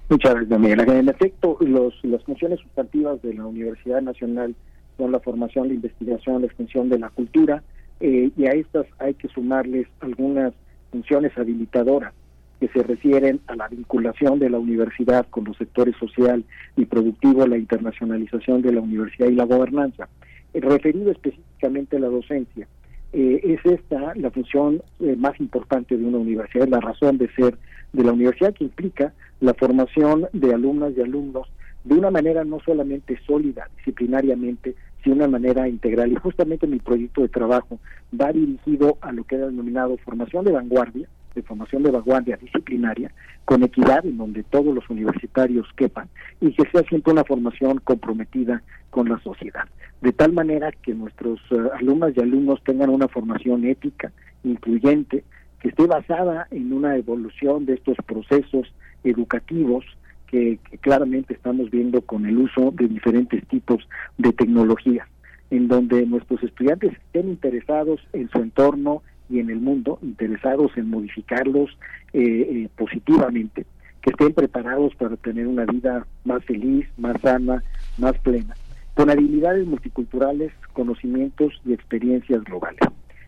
Muchas 0.09 0.33
gracias, 0.33 0.59
Miguel. 0.59 0.79
En 0.89 1.09
efecto, 1.09 1.57
los, 1.59 1.93
las 2.03 2.23
funciones 2.23 2.61
sustantivas 2.61 3.21
de 3.21 3.33
la 3.33 3.45
Universidad 3.45 4.01
Nacional 4.01 4.55
son 4.97 5.11
la 5.11 5.19
formación, 5.19 5.67
la 5.67 5.75
investigación, 5.75 6.41
la 6.41 6.47
extensión 6.47 6.89
de 6.89 6.99
la 6.99 7.09
cultura, 7.09 7.63
eh, 7.99 8.31
y 8.35 8.45
a 8.45 8.51
estas 8.51 8.85
hay 8.99 9.13
que 9.13 9.27
sumarles 9.29 9.87
algunas 10.01 10.53
funciones 10.91 11.37
habilitadoras 11.37 12.13
que 12.59 12.67
se 12.69 12.83
refieren 12.83 13.39
a 13.47 13.55
la 13.55 13.67
vinculación 13.67 14.39
de 14.39 14.49
la 14.49 14.59
universidad 14.59 15.27
con 15.29 15.43
los 15.45 15.57
sectores 15.57 15.95
social 15.97 16.43
y 16.75 16.85
productivo, 16.85 17.45
la 17.45 17.57
internacionalización 17.57 18.61
de 18.61 18.73
la 18.73 18.81
universidad 18.81 19.27
y 19.29 19.35
la 19.35 19.45
gobernanza. 19.45 20.07
Eh, 20.53 20.61
referido 20.61 21.11
específicamente 21.11 21.97
a 21.97 21.99
la 21.99 22.07
docencia, 22.07 22.67
eh, 23.13 23.39
es 23.43 23.65
esta 23.65 24.13
la 24.15 24.31
función 24.31 24.81
más 25.17 25.39
importante 25.39 25.97
de 25.97 26.03
una 26.03 26.17
universidad, 26.17 26.67
la 26.67 26.81
razón 26.81 27.17
de 27.17 27.29
ser 27.29 27.57
de 27.93 28.03
la 28.03 28.11
universidad 28.11 28.53
que 28.53 28.65
implica 28.65 29.13
la 29.39 29.53
formación 29.53 30.27
de 30.33 30.53
alumnas 30.53 30.93
y 30.97 31.01
alumnos 31.01 31.47
de 31.87 31.95
una 31.95 32.11
manera 32.11 32.43
no 32.43 32.59
solamente 32.59 33.17
sólida 33.25 33.69
disciplinariamente, 33.77 34.75
de 35.03 35.11
una 35.11 35.27
manera 35.27 35.67
integral. 35.67 36.11
Y 36.11 36.15
justamente 36.15 36.67
mi 36.67 36.79
proyecto 36.79 37.21
de 37.21 37.29
trabajo 37.29 37.79
va 38.19 38.31
dirigido 38.31 38.97
a 39.01 39.11
lo 39.11 39.23
que 39.23 39.35
era 39.35 39.47
denominado 39.47 39.97
formación 39.97 40.45
de 40.45 40.51
vanguardia, 40.51 41.07
de 41.35 41.43
formación 41.43 41.83
de 41.83 41.91
vanguardia 41.91 42.37
disciplinaria, 42.37 43.11
con 43.45 43.63
equidad 43.63 44.05
en 44.05 44.17
donde 44.17 44.43
todos 44.43 44.73
los 44.73 44.89
universitarios 44.89 45.67
quepan 45.75 46.09
y 46.41 46.51
que 46.53 46.69
sea 46.71 46.81
siempre 46.83 47.13
una 47.13 47.23
formación 47.23 47.79
comprometida 47.83 48.63
con 48.89 49.07
la 49.07 49.19
sociedad. 49.19 49.65
De 50.01 50.11
tal 50.11 50.33
manera 50.33 50.71
que 50.71 50.93
nuestros 50.93 51.39
uh, 51.51 51.69
alumnas 51.73 52.13
y 52.15 52.21
alumnos 52.21 52.61
tengan 52.63 52.89
una 52.89 53.07
formación 53.07 53.65
ética, 53.65 54.11
incluyente, 54.43 55.23
que 55.59 55.69
esté 55.69 55.85
basada 55.85 56.47
en 56.51 56.73
una 56.73 56.97
evolución 56.97 57.65
de 57.65 57.75
estos 57.75 57.97
procesos 58.05 58.73
educativos 59.03 59.85
que, 60.27 60.59
claramente 60.81 61.33
estamos 61.33 61.69
viendo 61.71 62.01
con 62.01 62.25
el 62.25 62.37
uso 62.37 62.71
de 62.71 62.87
diferentes 62.87 63.45
tipos 63.47 63.87
de 64.17 64.31
tecnologías, 64.33 65.07
en 65.49 65.67
donde 65.67 66.05
nuestros 66.05 66.43
estudiantes 66.43 66.93
estén 66.93 67.29
interesados 67.29 68.01
en 68.13 68.29
su 68.29 68.39
entorno 68.39 69.01
y 69.29 69.39
en 69.39 69.49
el 69.49 69.59
mundo, 69.59 69.99
interesados 70.01 70.71
en 70.77 70.89
modificarlos 70.89 71.77
eh, 72.13 72.21
eh, 72.23 72.69
positivamente, 72.77 73.65
que 74.01 74.11
estén 74.11 74.33
preparados 74.33 74.95
para 74.95 75.15
tener 75.17 75.47
una 75.47 75.65
vida 75.65 76.05
más 76.23 76.43
feliz, 76.45 76.87
más 76.97 77.19
sana, 77.21 77.63
más 77.97 78.17
plena, 78.19 78.55
con 78.93 79.09
habilidades 79.09 79.65
multiculturales, 79.65 80.51
conocimientos 80.73 81.53
y 81.65 81.73
experiencias 81.73 82.43
globales. 82.43 82.79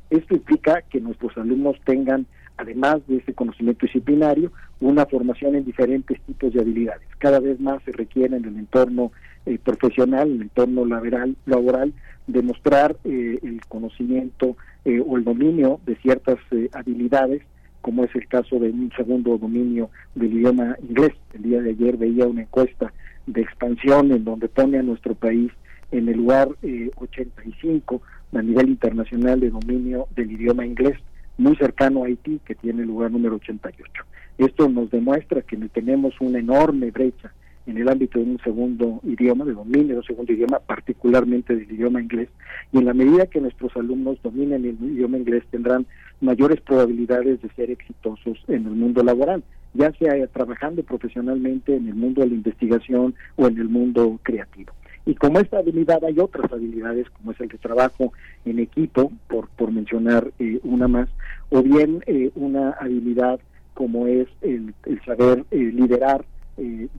Esto 0.10 0.34
implica 0.36 0.82
que 0.90 1.00
nuestros 1.00 1.38
alumnos 1.38 1.78
tengan 1.86 2.26
además 2.60 3.00
de 3.08 3.18
ese 3.18 3.34
conocimiento 3.34 3.86
disciplinario, 3.86 4.52
una 4.80 5.06
formación 5.06 5.56
en 5.56 5.66
diferentes 5.66 6.20
tipos 6.22 6.54
de 6.54 6.62
habilidades. 6.62 7.08
Cada 7.18 7.40
vez 7.40 7.60
más 7.60 7.82
se 7.84 7.92
requiere 7.92 8.38
en 8.38 8.46
el 8.46 8.58
entorno 8.58 9.12
eh, 9.46 9.58
profesional, 9.58 10.30
en 10.30 10.36
el 10.36 10.42
entorno 10.44 10.86
laboral, 10.86 11.36
laboral, 11.46 11.94
demostrar 12.28 12.96
el 13.04 13.60
conocimiento 13.68 14.56
o 14.86 15.18
el 15.18 15.24
dominio 15.24 15.80
de 15.88 15.96
ciertas 15.96 16.38
habilidades 16.74 17.42
como 17.82 18.04
es 18.04 18.14
el 18.16 18.28
caso 18.28 18.60
de 18.60 18.70
un 18.70 18.92
segundo 18.96 19.38
dominio 19.38 19.90
del 20.16 20.34
idioma 20.34 20.76
inglés. 20.88 21.14
El 21.34 21.44
día 21.44 21.62
de 21.62 21.72
ayer 21.72 21.98
veía 21.98 22.28
una 22.28 22.42
encuesta 22.42 22.94
de 23.26 23.42
expansión 23.42 24.12
en 24.12 24.24
donde 24.24 24.50
pone 24.50 24.80
a 24.80 24.84
nuestro 24.84 25.16
país 25.16 25.52
en 25.92 26.10
el 26.10 26.18
lugar 26.18 26.50
85 26.96 28.02
a 28.34 28.42
nivel 28.42 28.70
internacional 28.70 29.40
de 29.40 29.50
dominio 29.50 30.08
del 30.16 30.32
idioma 30.32 30.66
inglés, 30.66 30.98
muy 31.40 31.56
cercano 31.56 32.04
a 32.04 32.08
Haití, 32.08 32.40
que 32.46 32.54
tiene 32.54 32.86
lugar 32.86 33.12
número 33.12 33.36
88. 33.36 34.04
Esto 34.38 34.70
nos 34.70 34.92
demuestra 34.92 35.42
que 35.42 35.58
tenemos 35.70 36.14
una 36.20 36.40
enorme 36.40 36.92
brecha 36.92 37.32
en 37.66 37.78
el 37.78 37.88
ámbito 37.88 38.20
de 38.20 38.26
un 38.26 38.40
segundo 38.40 39.00
idioma, 39.04 39.46
de 39.46 39.54
dominio 39.54 39.88
de 39.88 39.98
un 39.98 40.04
segundo 40.04 40.34
idioma, 40.34 40.60
particularmente 40.60 41.56
del 41.56 41.72
idioma 41.72 42.02
inglés, 42.02 42.30
y 42.74 42.80
en 42.80 42.86
la 42.86 42.94
medida 42.94 43.28
que 43.28 43.40
nuestros 43.40 43.76
alumnos 43.78 44.22
dominen 44.22 44.66
el 44.66 44.78
idioma 44.84 45.18
inglés 45.18 45.44
tendrán 45.50 45.86
mayores 46.20 46.60
probabilidades 46.62 47.42
de 47.42 47.50
ser 47.50 47.72
exitosos 47.72 48.44
en 48.48 48.66
el 48.66 48.72
mundo 48.72 49.04
laboral, 49.04 49.44
ya 49.74 49.92
sea 49.94 50.28
trabajando 50.28 50.84
profesionalmente 50.84 51.76
en 51.76 51.88
el 51.88 51.96
mundo 51.96 52.22
de 52.22 52.28
la 52.28 52.36
investigación 52.36 53.16
o 53.38 53.48
en 53.48 53.58
el 53.58 53.70
mundo 53.70 54.20
creativo. 54.24 54.74
Y 55.10 55.16
como 55.16 55.40
esta 55.40 55.58
habilidad 55.58 56.06
hay 56.06 56.20
otras 56.20 56.54
habilidades, 56.54 57.10
como 57.10 57.32
es 57.32 57.42
el 57.42 57.48
de 57.48 57.58
trabajo 57.58 58.14
en 58.46 58.60
equipo, 58.60 59.12
por, 59.28 59.50
por 59.50 59.72
mencionar 59.72 60.32
eh, 60.38 60.60
una 60.62 60.88
más, 60.88 61.10
o 61.50 61.64
bien 61.64 62.04
eh, 62.06 62.30
una 62.36 62.74
habilidad 62.80 63.40
como 63.74 64.06
es 64.06 64.28
el, 64.44 64.76
saber 65.08 65.46
eh, 65.50 65.58
liderar 65.58 66.24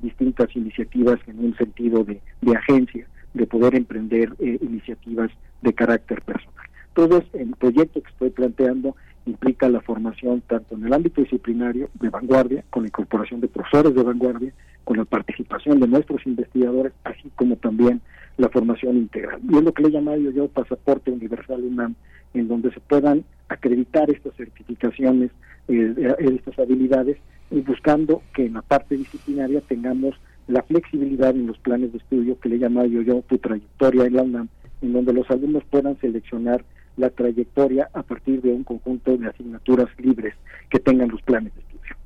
distintas 0.02 0.48
iniciativas 0.56 1.20
en 1.28 1.38
un 1.38 1.54
sentido 1.56 2.02
de, 2.02 2.20
agencia, 2.56 3.06
de 3.34 3.46
poder 3.46 3.76
emprender 3.76 4.32
iniciativas 4.40 5.30
de 5.60 5.74
carácter 5.74 6.22
personal. 6.22 6.64
Entonces, 6.88 7.28
el 7.34 7.50
proyecto 7.56 8.00
que 8.00 8.10
estoy 8.10 8.30
planteando 8.30 8.96
implica 9.30 9.68
la 9.68 9.80
formación 9.80 10.42
tanto 10.46 10.74
en 10.74 10.86
el 10.86 10.92
ámbito 10.92 11.20
disciplinario 11.22 11.88
de 11.94 12.10
vanguardia, 12.10 12.64
con 12.70 12.82
la 12.82 12.88
incorporación 12.88 13.40
de 13.40 13.48
profesores 13.48 13.94
de 13.94 14.02
vanguardia, 14.02 14.52
con 14.84 14.98
la 14.98 15.04
participación 15.04 15.80
de 15.80 15.88
nuestros 15.88 16.26
investigadores, 16.26 16.92
así 17.04 17.30
como 17.36 17.56
también 17.56 18.00
la 18.36 18.48
formación 18.48 18.96
integral. 18.96 19.40
Y 19.48 19.56
es 19.56 19.62
lo 19.62 19.72
que 19.72 19.82
le 19.82 19.88
he 19.88 19.92
llamado 19.92 20.18
yo 20.18 20.48
pasaporte 20.48 21.10
universal 21.10 21.62
UNAM, 21.62 21.94
en 22.34 22.48
donde 22.48 22.72
se 22.72 22.80
puedan 22.80 23.24
acreditar 23.48 24.10
estas 24.10 24.34
certificaciones, 24.36 25.30
eh, 25.68 26.14
estas 26.18 26.58
habilidades, 26.58 27.18
y 27.50 27.60
buscando 27.60 28.22
que 28.34 28.46
en 28.46 28.54
la 28.54 28.62
parte 28.62 28.96
disciplinaria 28.96 29.60
tengamos 29.60 30.14
la 30.46 30.62
flexibilidad 30.62 31.30
en 31.30 31.46
los 31.46 31.58
planes 31.58 31.92
de 31.92 31.98
estudio 31.98 32.38
que 32.38 32.48
le 32.48 32.56
he 32.56 32.58
llamado 32.58 32.86
yo, 32.86 33.02
yo 33.02 33.22
tu 33.22 33.38
trayectoria 33.38 34.04
en 34.06 34.14
la 34.14 34.22
UNAM, 34.22 34.48
en 34.82 34.92
donde 34.92 35.12
los 35.12 35.30
alumnos 35.30 35.64
puedan 35.70 35.98
seleccionar 36.00 36.64
la 37.00 37.10
trayectoria 37.10 37.90
a 37.92 38.02
partir 38.02 38.42
de 38.42 38.50
un 38.50 38.64
conjunto 38.64 39.16
de 39.16 39.28
asignaturas 39.28 39.88
libres 39.98 40.34
que 40.70 40.78
tengan 40.78 41.08
los 41.08 41.22
planes 41.22 41.54
de 41.54 41.60
estudio. 41.60 41.96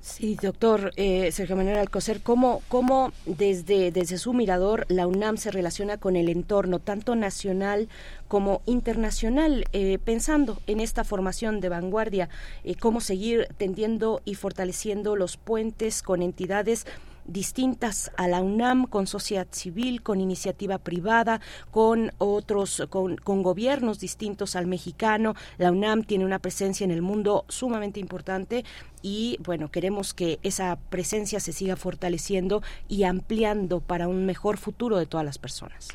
Sí, 0.00 0.36
doctor 0.40 0.90
eh, 0.96 1.30
Sergio 1.30 1.54
Manuel 1.54 1.76
Alcocer, 1.76 2.22
¿cómo, 2.22 2.60
¿cómo, 2.68 3.12
desde, 3.24 3.92
desde 3.92 4.18
su 4.18 4.32
mirador 4.32 4.84
la 4.88 5.06
UNAM 5.06 5.36
se 5.36 5.52
relaciona 5.52 5.96
con 5.96 6.16
el 6.16 6.28
entorno, 6.28 6.80
tanto 6.80 7.14
nacional 7.14 7.88
como 8.26 8.62
internacional, 8.66 9.64
eh, 9.72 9.98
pensando 10.04 10.58
en 10.66 10.80
esta 10.80 11.04
formación 11.04 11.60
de 11.60 11.68
vanguardia, 11.68 12.28
eh, 12.64 12.74
cómo 12.74 13.00
seguir 13.00 13.46
tendiendo 13.56 14.20
y 14.24 14.34
fortaleciendo 14.34 15.14
los 15.14 15.36
puentes 15.36 16.02
con 16.02 16.22
entidades 16.22 16.84
distintas 17.24 18.10
a 18.16 18.28
la 18.28 18.42
UNAM, 18.42 18.86
con 18.86 19.06
sociedad 19.06 19.46
civil, 19.50 20.02
con 20.02 20.20
iniciativa 20.20 20.78
privada, 20.78 21.40
con 21.70 22.10
otros, 22.18 22.86
con, 22.88 23.16
gobiernos 23.24 24.00
distintos 24.00 24.56
al 24.56 24.66
mexicano. 24.66 25.34
La 25.58 25.70
UNAM 25.70 26.04
tiene 26.04 26.24
una 26.24 26.38
presencia 26.38 26.84
en 26.84 26.90
el 26.90 27.02
mundo 27.02 27.44
sumamente 27.48 28.00
importante 28.00 28.64
y 29.02 29.38
bueno, 29.44 29.70
queremos 29.70 30.14
que 30.14 30.38
esa 30.42 30.78
presencia 30.90 31.40
se 31.40 31.52
siga 31.52 31.76
fortaleciendo 31.76 32.62
y 32.88 33.04
ampliando 33.04 33.80
para 33.80 34.08
un 34.08 34.26
mejor 34.26 34.56
futuro 34.56 34.98
de 34.98 35.06
todas 35.06 35.26
las 35.26 35.38
personas. 35.38 35.88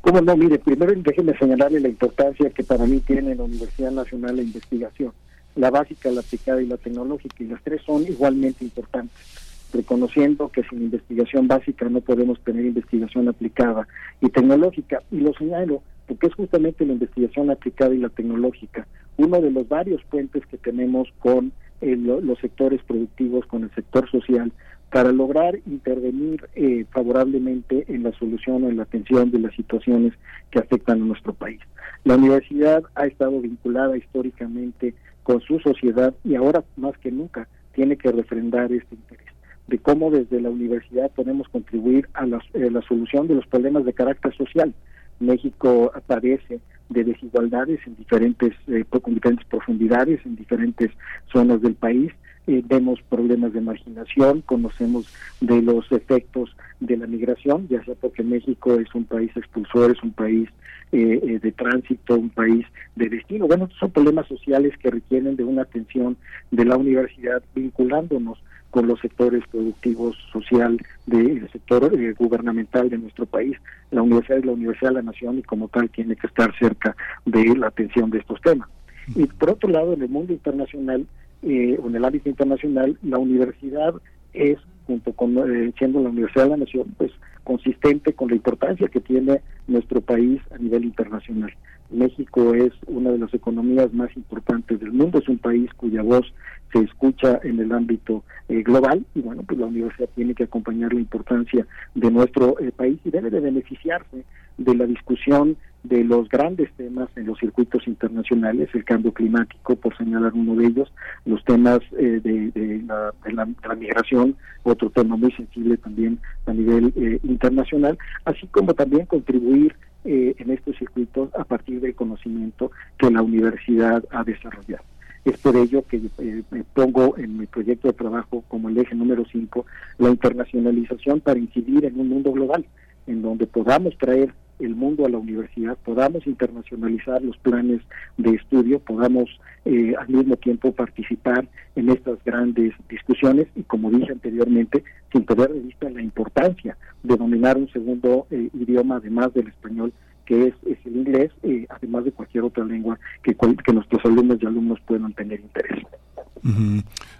¿Cómo 0.00 0.20
no? 0.20 0.36
Mire, 0.36 0.58
primero 0.58 0.92
déjeme 0.94 1.36
señalarle 1.36 1.80
la 1.80 1.88
importancia 1.88 2.50
que 2.50 2.62
para 2.62 2.86
mí 2.86 3.00
tiene 3.00 3.34
la 3.34 3.42
Universidad 3.44 3.90
Nacional 3.90 4.36
de 4.36 4.42
Investigación, 4.42 5.12
la 5.56 5.70
básica, 5.70 6.10
la 6.10 6.20
aplicada 6.20 6.62
y 6.62 6.66
la 6.66 6.76
tecnológica, 6.76 7.42
y 7.42 7.46
las 7.46 7.62
tres 7.62 7.82
son 7.84 8.02
igualmente 8.04 8.64
importantes 8.64 9.47
reconociendo 9.72 10.48
que 10.48 10.62
sin 10.64 10.82
investigación 10.82 11.48
básica 11.48 11.88
no 11.88 12.00
podemos 12.00 12.40
tener 12.40 12.64
investigación 12.64 13.28
aplicada 13.28 13.86
y 14.20 14.28
tecnológica. 14.28 15.02
Y 15.10 15.20
lo 15.20 15.32
señalo 15.34 15.82
porque 16.06 16.28
es 16.28 16.34
justamente 16.34 16.86
la 16.86 16.94
investigación 16.94 17.50
aplicada 17.50 17.94
y 17.94 17.98
la 17.98 18.08
tecnológica 18.08 18.86
uno 19.18 19.40
de 19.40 19.50
los 19.50 19.68
varios 19.68 20.02
puentes 20.04 20.46
que 20.46 20.56
tenemos 20.56 21.08
con 21.18 21.52
los 21.80 22.38
sectores 22.40 22.82
productivos, 22.82 23.46
con 23.46 23.64
el 23.64 23.74
sector 23.74 24.10
social, 24.10 24.50
para 24.90 25.12
lograr 25.12 25.58
intervenir 25.66 26.48
eh, 26.54 26.86
favorablemente 26.90 27.84
en 27.88 28.04
la 28.04 28.12
solución 28.12 28.64
o 28.64 28.68
en 28.68 28.78
la 28.78 28.84
atención 28.84 29.30
de 29.30 29.38
las 29.38 29.54
situaciones 29.54 30.14
que 30.50 30.60
afectan 30.60 31.02
a 31.02 31.04
nuestro 31.04 31.34
país. 31.34 31.60
La 32.04 32.16
universidad 32.16 32.82
ha 32.94 33.06
estado 33.06 33.40
vinculada 33.40 33.96
históricamente 33.96 34.94
con 35.24 35.40
su 35.42 35.60
sociedad 35.60 36.14
y 36.24 36.36
ahora 36.36 36.64
más 36.76 36.96
que 36.98 37.12
nunca 37.12 37.46
tiene 37.74 37.96
que 37.96 38.10
refrendar 38.10 38.72
este 38.72 38.94
interés 38.94 39.37
de 39.68 39.78
cómo 39.78 40.10
desde 40.10 40.40
la 40.40 40.50
universidad 40.50 41.10
podemos 41.12 41.48
contribuir 41.48 42.08
a 42.14 42.26
la, 42.26 42.38
eh, 42.54 42.70
solución 42.88 43.28
de 43.28 43.34
los 43.34 43.46
problemas 43.46 43.84
de 43.84 43.92
carácter 43.92 44.34
social. 44.34 44.74
México 45.20 45.92
padece 46.06 46.60
de 46.88 47.04
desigualdades 47.04 47.80
en 47.86 47.96
diferentes, 47.96 48.54
eh, 48.68 48.84
con 48.88 49.14
diferentes 49.14 49.46
profundidades, 49.46 50.24
en 50.24 50.36
diferentes 50.36 50.90
zonas 51.30 51.60
del 51.60 51.74
país. 51.74 52.12
Eh, 52.48 52.62
vemos 52.66 53.00
problemas 53.08 53.52
de 53.52 53.60
marginación, 53.60 54.40
conocemos 54.40 55.06
de 55.40 55.62
los 55.62 55.90
efectos 55.92 56.56
de 56.80 56.96
la 56.96 57.06
migración, 57.06 57.68
ya 57.68 57.84
sea 57.84 57.94
porque 57.94 58.24
México 58.24 58.74
es 58.74 58.92
un 58.94 59.04
país 59.04 59.30
expulsor, 59.36 59.92
es 59.92 60.02
un 60.02 60.12
país 60.12 60.48
de 60.90 61.52
tránsito, 61.54 62.16
un 62.16 62.30
país 62.30 62.64
de 62.96 63.10
destino. 63.10 63.46
Bueno, 63.46 63.68
son 63.78 63.90
problemas 63.90 64.26
sociales 64.26 64.72
que 64.78 64.90
requieren 64.90 65.36
de 65.36 65.44
una 65.44 65.60
atención 65.60 66.16
de 66.50 66.64
la 66.64 66.78
universidad 66.78 67.42
vinculándonos 67.54 68.38
con 68.70 68.86
los 68.86 69.00
sectores 69.00 69.42
productivos, 69.50 70.16
social, 70.32 70.78
del 71.06 71.50
sector 71.50 71.90
eh, 71.94 72.12
gubernamental 72.12 72.90
de 72.90 72.98
nuestro 72.98 73.26
país. 73.26 73.56
La 73.90 74.02
universidad 74.02 74.38
es 74.38 74.44
la 74.44 74.52
Universidad 74.52 74.90
de 74.90 74.96
la 74.96 75.02
Nación 75.02 75.38
y 75.38 75.42
como 75.42 75.68
tal 75.68 75.88
tiene 75.90 76.16
que 76.16 76.26
estar 76.26 76.56
cerca 76.58 76.94
de 77.24 77.56
la 77.56 77.68
atención 77.68 78.10
de 78.10 78.18
estos 78.18 78.40
temas. 78.42 78.68
Y 79.14 79.24
por 79.24 79.50
otro 79.50 79.70
lado, 79.70 79.94
en 79.94 80.02
el 80.02 80.08
mundo 80.08 80.34
internacional, 80.34 81.06
eh, 81.42 81.78
en 81.84 81.94
el 81.94 82.04
ámbito 82.04 82.28
internacional, 82.28 82.98
la 83.02 83.18
universidad 83.18 83.94
es, 84.32 84.58
junto 84.86 85.12
con 85.12 85.36
eh, 85.38 85.72
siendo 85.78 86.02
la 86.02 86.10
Universidad 86.10 86.44
de 86.44 86.50
la 86.50 86.56
Nación, 86.58 86.94
pues 86.96 87.12
consistente 87.44 88.12
con 88.12 88.28
la 88.28 88.36
importancia 88.36 88.88
que 88.88 89.00
tiene 89.00 89.40
nuestro 89.66 90.00
país 90.00 90.40
a 90.54 90.58
nivel 90.58 90.84
internacional. 90.84 91.52
México 91.90 92.54
es 92.54 92.72
una 92.86 93.10
de 93.10 93.18
las 93.18 93.32
economías 93.32 93.92
más 93.94 94.14
importantes 94.16 94.78
del 94.80 94.92
mundo, 94.92 95.18
es 95.18 95.28
un 95.28 95.38
país 95.38 95.72
cuya 95.74 96.02
voz 96.02 96.26
se 96.72 96.80
escucha 96.80 97.40
en 97.42 97.58
el 97.60 97.72
ámbito 97.72 98.22
eh, 98.48 98.62
global 98.62 99.04
y 99.14 99.20
bueno, 99.20 99.42
pues 99.46 99.58
la 99.58 99.66
universidad 99.66 100.08
tiene 100.14 100.34
que 100.34 100.44
acompañar 100.44 100.92
la 100.92 101.00
importancia 101.00 101.66
de 101.94 102.10
nuestro 102.10 102.60
eh, 102.60 102.70
país 102.72 102.98
y 103.04 103.10
debe 103.10 103.30
de 103.30 103.40
beneficiarse 103.40 104.24
de 104.58 104.74
la 104.74 104.84
discusión 104.84 105.56
de 105.88 106.04
los 106.04 106.28
grandes 106.28 106.70
temas 106.72 107.08
en 107.16 107.26
los 107.26 107.38
circuitos 107.38 107.86
internacionales, 107.86 108.68
el 108.74 108.84
cambio 108.84 109.12
climático, 109.12 109.76
por 109.76 109.96
señalar 109.96 110.32
uno 110.34 110.54
de 110.56 110.66
ellos, 110.66 110.92
los 111.24 111.44
temas 111.44 111.80
eh, 111.98 112.20
de, 112.22 112.82
la, 112.86 113.12
la, 113.32 113.74
migración, 113.74 114.36
otro 114.62 114.90
tema 114.90 115.16
muy 115.16 115.32
sensible 115.32 115.76
también 115.76 116.18
a 116.46 116.52
nivel 116.52 116.92
internacional, 117.22 117.98
así 118.24 118.46
como 118.48 118.74
también 118.74 119.06
contribuir 119.06 119.74
en 120.04 120.50
estos 120.50 120.76
circuitos 120.78 121.28
a 121.34 121.44
partir 121.44 121.80
del 121.80 121.94
conocimiento 121.94 122.70
que 122.96 123.10
la 123.10 123.20
universidad 123.20 124.02
ha 124.10 124.24
desarrollado. 124.24 124.84
Es 125.24 125.36
por 125.38 125.56
ello 125.56 125.84
que 125.86 126.00
eh, 126.18 126.42
pongo 126.72 127.18
en 127.18 127.36
mi 127.36 127.46
proyecto 127.46 127.88
de 127.88 127.94
trabajo 127.94 128.44
como 128.48 128.70
el 128.70 128.78
eje 128.78 128.94
número 128.94 129.24
5 129.30 129.66
la 129.98 130.08
internacionalización 130.08 131.20
para 131.20 131.38
incidir 131.38 131.84
en 131.84 132.00
un 132.00 132.08
mundo 132.08 132.32
global, 132.32 132.64
en 133.06 133.20
donde 133.20 133.46
podamos 133.46 133.96
traer 133.98 134.32
el 134.58 134.74
mundo 134.74 135.06
a 135.06 135.08
la 135.08 135.18
universidad, 135.18 135.76
podamos 135.84 136.26
internacionalizar 136.26 137.22
los 137.22 137.36
planes 137.38 137.80
de 138.16 138.30
estudio, 138.30 138.78
podamos 138.80 139.28
eh, 139.64 139.94
al 139.98 140.08
mismo 140.08 140.36
tiempo 140.36 140.72
participar 140.72 141.48
en 141.76 141.90
estas 141.90 142.22
grandes 142.24 142.74
discusiones 142.88 143.46
y 143.54 143.62
como 143.62 143.90
dije 143.90 144.12
anteriormente, 144.12 144.84
sin 145.12 145.24
perder 145.24 145.52
de 145.52 145.60
vista 145.60 145.90
la 145.90 146.02
importancia 146.02 146.76
de 147.02 147.16
dominar 147.16 147.56
un 147.56 147.68
segundo 147.68 148.26
eh, 148.30 148.50
idioma 148.54 148.96
además 148.96 149.32
del 149.34 149.48
español 149.48 149.92
que 150.26 150.48
es, 150.48 150.54
el 150.84 150.96
inglés, 150.96 151.32
eh, 151.42 151.66
además 151.70 152.04
de 152.04 152.12
cualquier 152.12 152.44
otra 152.44 152.62
lengua 152.62 152.98
que, 153.22 153.34
que 153.34 153.72
nuestros 153.72 154.04
alumnos 154.04 154.36
y 154.42 154.46
alumnos 154.46 154.78
puedan 154.86 155.14
tener 155.14 155.40
interés. 155.40 155.82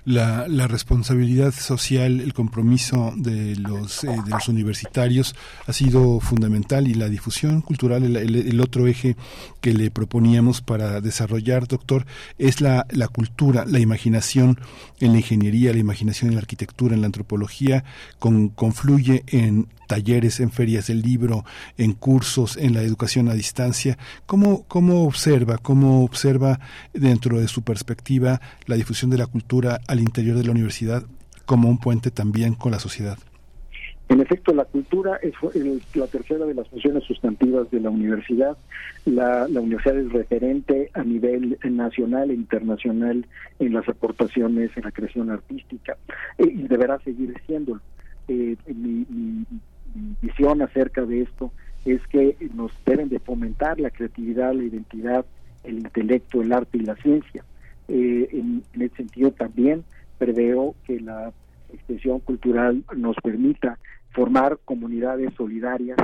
La, 0.04 0.46
la, 0.48 0.66
responsabilidad 0.66 1.52
social, 1.52 2.20
el 2.20 2.32
compromiso 2.34 3.12
de 3.16 3.56
los, 3.56 4.04
eh, 4.04 4.08
de 4.24 4.30
los 4.30 4.48
universitarios 4.48 5.34
ha 5.66 5.72
sido 5.72 6.20
fundamental 6.20 6.88
y 6.88 6.94
la 6.94 7.08
difusión 7.08 7.60
cultural, 7.60 8.04
el, 8.04 8.16
el, 8.16 8.60
otro 8.60 8.86
eje 8.86 9.16
que 9.60 9.72
le 9.72 9.90
proponíamos 9.90 10.60
para 10.60 11.00
desarrollar, 11.00 11.66
doctor, 11.66 12.06
es 12.38 12.60
la, 12.60 12.86
la 12.90 13.08
cultura, 13.08 13.64
la 13.66 13.80
imaginación 13.80 14.58
en 15.00 15.12
la 15.12 15.18
ingeniería, 15.18 15.72
la 15.72 15.78
imaginación 15.78 16.30
en 16.30 16.36
la 16.36 16.40
arquitectura, 16.40 16.94
en 16.94 17.02
la 17.02 17.06
antropología, 17.06 17.84
con, 18.18 18.48
confluye 18.48 19.24
en 19.26 19.68
talleres, 19.88 20.38
en 20.38 20.52
ferias 20.52 20.86
del 20.86 21.02
libro, 21.02 21.44
en 21.76 21.94
cursos, 21.94 22.56
en 22.56 22.74
la 22.74 22.82
educación 22.82 23.28
a 23.28 23.34
distancia. 23.34 23.98
¿Cómo, 24.26 24.64
cómo 24.68 25.04
observa, 25.04 25.58
cómo 25.58 26.04
observa 26.04 26.60
dentro 26.92 27.40
de 27.40 27.48
su 27.48 27.62
perspectiva 27.62 28.40
la 28.66 28.76
difusión 28.76 29.10
de 29.10 29.18
la 29.18 29.26
cultura 29.26 29.80
al 29.88 29.98
interior 29.98 30.36
de 30.36 30.44
la 30.44 30.52
universidad 30.52 31.02
como 31.46 31.68
un 31.68 31.78
puente 31.78 32.12
también 32.12 32.54
con 32.54 32.70
la 32.70 32.78
sociedad? 32.78 33.18
En 34.08 34.20
efecto, 34.20 34.54
la 34.54 34.64
cultura 34.64 35.16
es 35.16 35.34
la 35.94 36.06
tercera 36.06 36.46
de 36.46 36.54
las 36.54 36.66
funciones 36.68 37.04
sustantivas 37.04 37.70
de 37.70 37.80
la 37.80 37.90
universidad. 37.90 38.56
La, 39.04 39.46
universidad 39.48 39.98
es 39.98 40.10
referente 40.10 40.90
a 40.94 41.02
nivel 41.02 41.58
nacional 41.62 42.30
e 42.30 42.34
internacional 42.34 43.26
en 43.58 43.72
las 43.74 43.86
aportaciones 43.86 44.70
en 44.76 44.84
la 44.84 44.92
creación 44.92 45.30
artística 45.30 45.98
eh, 46.38 46.44
y 46.44 46.62
deberá 46.68 46.98
seguir 47.00 47.34
siendo. 47.46 47.80
Eh, 48.28 48.56
visión 50.20 50.62
acerca 50.62 51.04
de 51.04 51.22
esto 51.22 51.52
es 51.84 52.06
que 52.08 52.36
nos 52.54 52.72
deben 52.84 53.08
de 53.08 53.18
fomentar 53.18 53.80
la 53.80 53.90
creatividad, 53.90 54.52
la 54.54 54.64
identidad, 54.64 55.24
el 55.64 55.78
intelecto, 55.78 56.42
el 56.42 56.52
arte 56.52 56.78
y 56.78 56.82
la 56.82 56.96
ciencia. 56.96 57.44
Eh, 57.88 58.28
en, 58.32 58.62
en 58.74 58.82
ese 58.82 58.96
sentido 58.96 59.30
también 59.32 59.84
preveo 60.18 60.74
que 60.84 61.00
la 61.00 61.32
expresión 61.72 62.20
cultural 62.20 62.84
nos 62.96 63.16
permita 63.16 63.78
formar 64.10 64.58
comunidades 64.64 65.32
solidarias, 65.34 65.98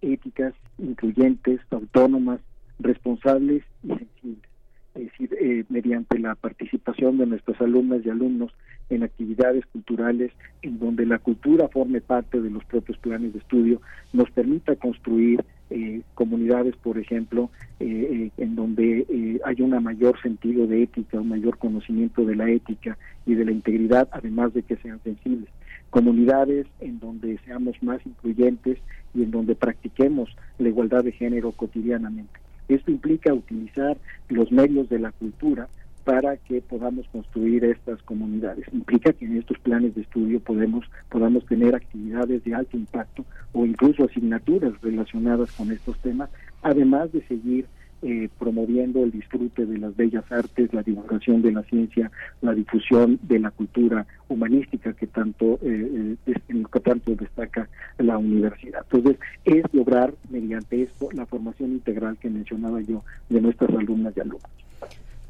éticas, 0.00 0.54
incluyentes, 0.78 1.60
autónomas, 1.70 2.40
responsables 2.78 3.64
y 3.82 3.88
sensibles 3.88 4.53
es 4.94 5.10
decir, 5.10 5.36
eh, 5.40 5.64
mediante 5.68 6.18
la 6.20 6.36
participación 6.36 7.18
de 7.18 7.26
nuestras 7.26 7.60
alumnas 7.60 8.02
y 8.04 8.10
alumnos 8.10 8.52
en 8.90 9.02
actividades 9.02 9.66
culturales 9.66 10.30
en 10.62 10.78
donde 10.78 11.04
la 11.04 11.18
cultura 11.18 11.68
forme 11.68 12.00
parte 12.00 12.40
de 12.40 12.50
los 12.50 12.64
propios 12.64 12.96
planes 12.98 13.32
de 13.32 13.40
estudio, 13.40 13.80
nos 14.12 14.30
permita 14.30 14.76
construir 14.76 15.44
eh, 15.70 16.02
comunidades, 16.14 16.76
por 16.76 16.98
ejemplo, 16.98 17.50
eh, 17.80 18.30
en 18.36 18.54
donde 18.54 19.40
hay 19.44 19.60
un 19.62 19.82
mayor 19.82 20.20
sentido 20.22 20.66
de 20.66 20.84
ética, 20.84 21.20
un 21.20 21.30
mayor 21.30 21.58
conocimiento 21.58 22.24
de 22.24 22.36
la 22.36 22.48
ética 22.48 22.96
y 23.26 23.34
de 23.34 23.44
la 23.44 23.52
integridad, 23.52 24.08
además 24.12 24.54
de 24.54 24.62
que 24.62 24.76
sean 24.76 25.00
sensibles. 25.02 25.48
Comunidades 25.90 26.66
en 26.80 27.00
donde 27.00 27.38
seamos 27.44 27.82
más 27.82 28.04
incluyentes 28.06 28.78
y 29.12 29.22
en 29.22 29.30
donde 29.32 29.56
practiquemos 29.56 30.36
la 30.58 30.68
igualdad 30.68 31.02
de 31.02 31.12
género 31.12 31.50
cotidianamente. 31.52 32.43
Esto 32.68 32.90
implica 32.90 33.32
utilizar 33.32 33.96
los 34.28 34.50
medios 34.50 34.88
de 34.88 34.98
la 34.98 35.12
cultura 35.12 35.68
para 36.04 36.36
que 36.36 36.60
podamos 36.60 37.06
construir 37.08 37.64
estas 37.64 38.02
comunidades. 38.02 38.66
Implica 38.72 39.12
que 39.12 39.24
en 39.24 39.38
estos 39.38 39.58
planes 39.58 39.94
de 39.94 40.02
estudio 40.02 40.38
podemos, 40.38 40.84
podamos 41.08 41.46
tener 41.46 41.74
actividades 41.74 42.44
de 42.44 42.54
alto 42.54 42.76
impacto 42.76 43.24
o 43.52 43.64
incluso 43.64 44.04
asignaturas 44.04 44.78
relacionadas 44.82 45.50
con 45.52 45.72
estos 45.72 45.98
temas, 46.00 46.28
además 46.62 47.10
de 47.12 47.22
seguir 47.26 47.66
eh, 48.04 48.28
promoviendo 48.38 49.02
el 49.02 49.10
disfrute 49.10 49.64
de 49.64 49.78
las 49.78 49.96
bellas 49.96 50.30
artes, 50.30 50.72
la 50.74 50.82
divulgación 50.82 51.40
de 51.40 51.52
la 51.52 51.62
ciencia, 51.62 52.10
la 52.42 52.52
difusión 52.52 53.18
de 53.22 53.38
la 53.38 53.50
cultura 53.50 54.06
humanística 54.28 54.92
que 54.92 55.06
tanto, 55.06 55.58
eh, 55.62 56.16
eh 56.26 56.34
que 56.72 56.80
tanto 56.80 57.14
destaca 57.14 57.68
la 57.98 58.18
universidad. 58.18 58.84
Entonces, 58.90 59.18
es 59.44 59.64
lograr 59.72 60.12
mediante 60.28 60.82
esto 60.82 61.08
la 61.12 61.24
formación 61.24 61.72
integral 61.72 62.18
que 62.18 62.28
mencionaba 62.28 62.80
yo 62.82 63.02
de 63.30 63.40
nuestras 63.40 63.70
alumnas 63.70 64.14
y 64.16 64.20
alumnos. 64.20 64.50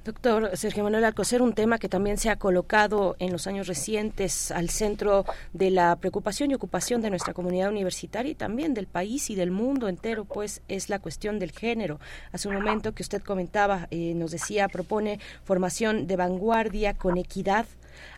Doctor 0.04 0.54
Sergio 0.58 0.84
Manuel 0.84 1.06
Alcocer, 1.06 1.40
un 1.40 1.54
tema 1.54 1.78
que 1.78 1.88
también 1.88 2.18
se 2.18 2.28
ha 2.28 2.36
colocado 2.36 3.16
en 3.20 3.32
los 3.32 3.46
años 3.46 3.66
recientes 3.68 4.50
al 4.50 4.68
centro 4.68 5.24
de 5.54 5.70
la 5.70 5.96
preocupación 5.96 6.50
y 6.50 6.54
ocupación 6.54 7.00
de 7.00 7.08
nuestra 7.08 7.32
comunidad 7.32 7.70
universitaria 7.70 8.32
y 8.32 8.34
también 8.34 8.74
del 8.74 8.86
país 8.86 9.30
y 9.30 9.34
del 9.34 9.50
mundo 9.50 9.88
entero, 9.88 10.26
pues 10.26 10.60
es 10.68 10.90
la 10.90 10.98
cuestión 10.98 11.38
del 11.38 11.52
género. 11.52 12.00
Hace 12.32 12.48
un 12.48 12.54
momento 12.54 12.92
que 12.92 13.02
usted 13.02 13.22
comentaba, 13.22 13.88
eh, 13.90 14.12
nos 14.14 14.30
decía, 14.30 14.68
propone 14.68 15.20
formación 15.42 16.06
de 16.06 16.16
vanguardia 16.16 16.92
con 16.92 17.16
equidad. 17.16 17.64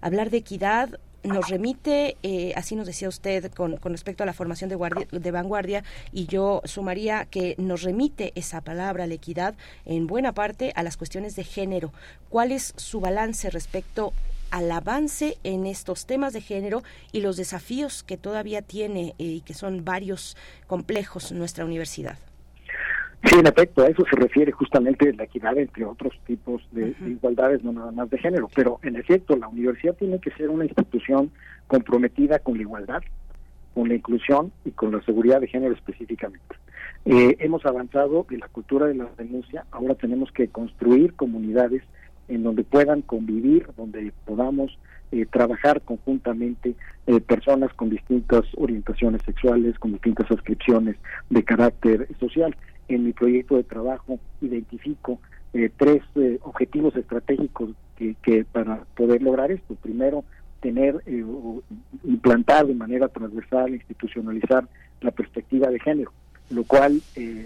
Hablar 0.00 0.30
de 0.30 0.38
equidad 0.38 0.98
nos 1.22 1.48
remite, 1.48 2.16
eh, 2.22 2.52
así 2.56 2.76
nos 2.76 2.86
decía 2.86 3.08
usted 3.08 3.52
con, 3.52 3.78
respecto 3.82 4.22
a 4.22 4.26
la 4.26 4.32
formación 4.32 4.70
de, 4.70 5.06
de, 5.10 5.30
vanguardia, 5.30 5.84
y 6.12 6.26
yo 6.26 6.62
sumaría 6.64 7.26
que 7.26 7.54
nos 7.58 7.82
remite 7.82 8.32
esa 8.34 8.60
palabra, 8.60 9.06
la 9.06 9.14
equidad, 9.14 9.54
en 9.84 10.06
buena 10.06 10.32
parte 10.32 10.72
a 10.76 10.82
las 10.82 10.96
cuestiones 10.96 11.36
de 11.36 11.44
género. 11.44 11.92
¿Cuál 12.28 12.52
es 12.52 12.74
su 12.76 13.00
balance 13.00 13.50
respecto 13.50 14.12
al 14.50 14.70
avance 14.70 15.38
en 15.42 15.66
estos 15.66 16.06
temas 16.06 16.32
de 16.32 16.40
género 16.40 16.82
y 17.12 17.20
los 17.20 17.36
desafíos 17.36 18.02
que 18.02 18.16
todavía 18.16 18.62
tiene 18.62 19.14
eh, 19.18 19.24
y 19.24 19.40
que 19.40 19.54
son 19.54 19.84
varios 19.84 20.36
complejos 20.66 21.32
nuestra 21.32 21.64
universidad? 21.64 22.18
Sí, 23.36 23.40
en 23.40 23.46
efecto, 23.48 23.82
a 23.82 23.88
eso 23.88 24.02
se 24.08 24.16
refiere 24.16 24.50
justamente 24.50 25.12
la 25.12 25.24
equidad 25.24 25.58
entre 25.58 25.84
otros 25.84 26.14
tipos 26.26 26.66
de, 26.72 26.94
igualdades, 27.06 27.62
no 27.62 27.70
nada 27.70 27.92
más 27.92 28.08
de 28.08 28.16
género. 28.16 28.48
Pero 28.54 28.80
en 28.82 28.96
efecto, 28.96 29.36
la 29.36 29.46
universidad 29.46 29.94
tiene 29.94 30.18
que 30.20 30.30
ser 30.30 30.48
una 30.48 30.64
institución 30.64 31.30
comprometida 31.66 32.38
con 32.38 32.56
la 32.56 32.62
igualdad, 32.62 33.02
con 33.74 33.88
la 33.88 33.94
inclusión 33.94 34.52
y 34.64 34.70
con 34.70 34.90
la 34.90 35.02
seguridad 35.02 35.42
de 35.42 35.48
género 35.48 35.74
específicamente. 35.74 36.56
Eh, 37.04 37.36
hemos 37.40 37.66
avanzado 37.66 38.24
en 38.30 38.40
la 38.40 38.48
cultura 38.48 38.86
de 38.86 38.94
la 38.94 39.06
denuncia, 39.18 39.66
ahora 39.70 39.94
tenemos 39.96 40.32
que 40.32 40.48
construir 40.48 41.12
comunidades 41.12 41.82
en 42.28 42.42
donde 42.42 42.64
puedan 42.64 43.02
convivir, 43.02 43.68
donde 43.76 44.14
podamos 44.24 44.78
eh, 45.12 45.26
trabajar 45.30 45.82
conjuntamente 45.82 46.74
eh, 47.06 47.20
personas 47.20 47.70
con 47.74 47.90
distintas 47.90 48.46
orientaciones 48.56 49.20
sexuales, 49.26 49.78
con 49.78 49.92
distintas 49.92 50.30
adscripciones 50.30 50.96
de 51.28 51.44
carácter 51.44 52.08
social 52.18 52.56
en 52.88 53.04
mi 53.04 53.12
proyecto 53.12 53.56
de 53.56 53.64
trabajo 53.64 54.18
identifico 54.40 55.20
eh, 55.52 55.70
tres 55.76 56.02
eh, 56.16 56.38
objetivos 56.42 56.94
estratégicos 56.96 57.70
que, 57.96 58.44
para 58.52 58.84
poder 58.94 59.22
lograr 59.22 59.50
esto. 59.50 59.74
Primero, 59.76 60.24
tener, 60.60 61.02
eh, 61.06 61.24
implantar 62.04 62.66
de 62.66 62.74
manera 62.74 63.08
transversal, 63.08 63.74
institucionalizar 63.74 64.68
la 65.00 65.10
perspectiva 65.12 65.68
de 65.68 65.80
género, 65.80 66.12
lo 66.50 66.64
cual 66.64 67.00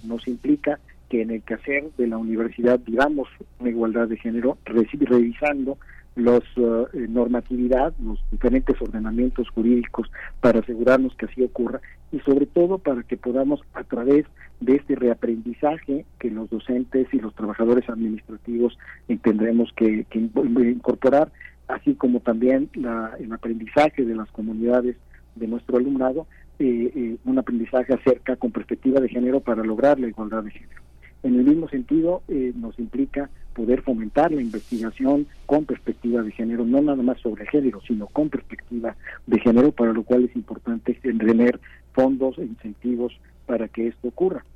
nos 0.05 0.27
implica 0.27 0.81
que 1.09 1.23
en 1.23 1.31
el 1.31 1.43
quehacer 1.43 1.85
de 1.99 2.07
la 2.07 2.19
universidad 2.19 2.81
vivamos 2.85 3.29
una 3.59 3.71
igualdad 3.71 4.09
de 4.09 4.17
género, 4.17 4.59
revisando 4.65 5.79
los 6.17 6.43
eh, 6.57 7.07
normatividad, 7.09 7.95
los 8.03 8.19
diferentes 8.31 8.81
ordenamientos 8.81 9.49
jurídicos 9.51 10.11
para 10.41 10.61
asegurarnos 10.61 11.15
que 11.15 11.27
así 11.27 11.43
ocurra 11.43 11.81
y 12.13 12.19
sobre 12.21 12.47
todo 12.47 12.79
para 12.79 13.03
que 13.05 13.17
podamos 13.17 13.61
a 13.75 13.85
través 13.85 14.27
de 14.61 14.77
este 14.77 14.97
reaprendizaje 14.97 16.05
que 16.19 16.31
los 16.31 16.51
docentes 16.51 17.07
y 17.13 17.21
los 17.21 17.35
trabajadores 17.35 17.89
administrativos 17.89 18.77
tendremos 19.23 19.73
que, 19.75 20.05
incorporar, 20.13 21.31
así 21.69 21.95
como 21.95 22.21
también 22.21 22.69
la, 22.75 23.13
el 23.21 23.33
aprendizaje 23.33 24.05
de 24.05 24.15
las 24.15 24.31
comunidades 24.33 24.97
de 25.37 25.47
nuestro 25.47 25.79
alumnado, 25.79 26.27
eh, 26.59 26.91
eh, 26.95 27.17
un 27.25 27.39
aprendizaje 27.39 27.95
acerca 27.95 28.37
con 28.37 28.51
perspectiva 28.51 29.01
de 29.01 29.09
género 29.09 29.41
para 29.41 29.63
lograr 29.63 30.01
la 30.01 30.09
igualdad 30.09 30.43
de 30.43 30.51
género. 30.51 30.83
En 31.23 31.37
el 31.37 31.45
mismo 31.45 31.69
sentido, 31.69 32.23
nos 32.55 32.79
implica 32.79 33.29
poder 33.61 33.83
fomentar 33.83 34.33
la 34.33 34.41
investigación 34.41 35.27
con 35.45 35.67
perspectiva 35.67 36.23
de 36.23 36.33
género, 36.33 36.65
no 36.65 36.81
nada 36.81 37.03
más 37.03 37.21
sobre 37.21 37.45
género, 37.47 37.83
sino 37.87 38.07
con 38.07 38.31
perspectiva 38.31 38.97
de 39.27 39.39
género, 39.39 39.71
para 39.71 39.93
lo 39.93 40.03
cual 40.03 40.25
es 40.25 40.35
importante 40.35 40.95
tener 40.95 41.61
fondos 41.93 42.39
e 42.39 42.45
incentivos 42.45 43.13
para 43.45 43.69
que 43.69 43.89
esto 43.89 44.09
ocurra. 44.09 44.47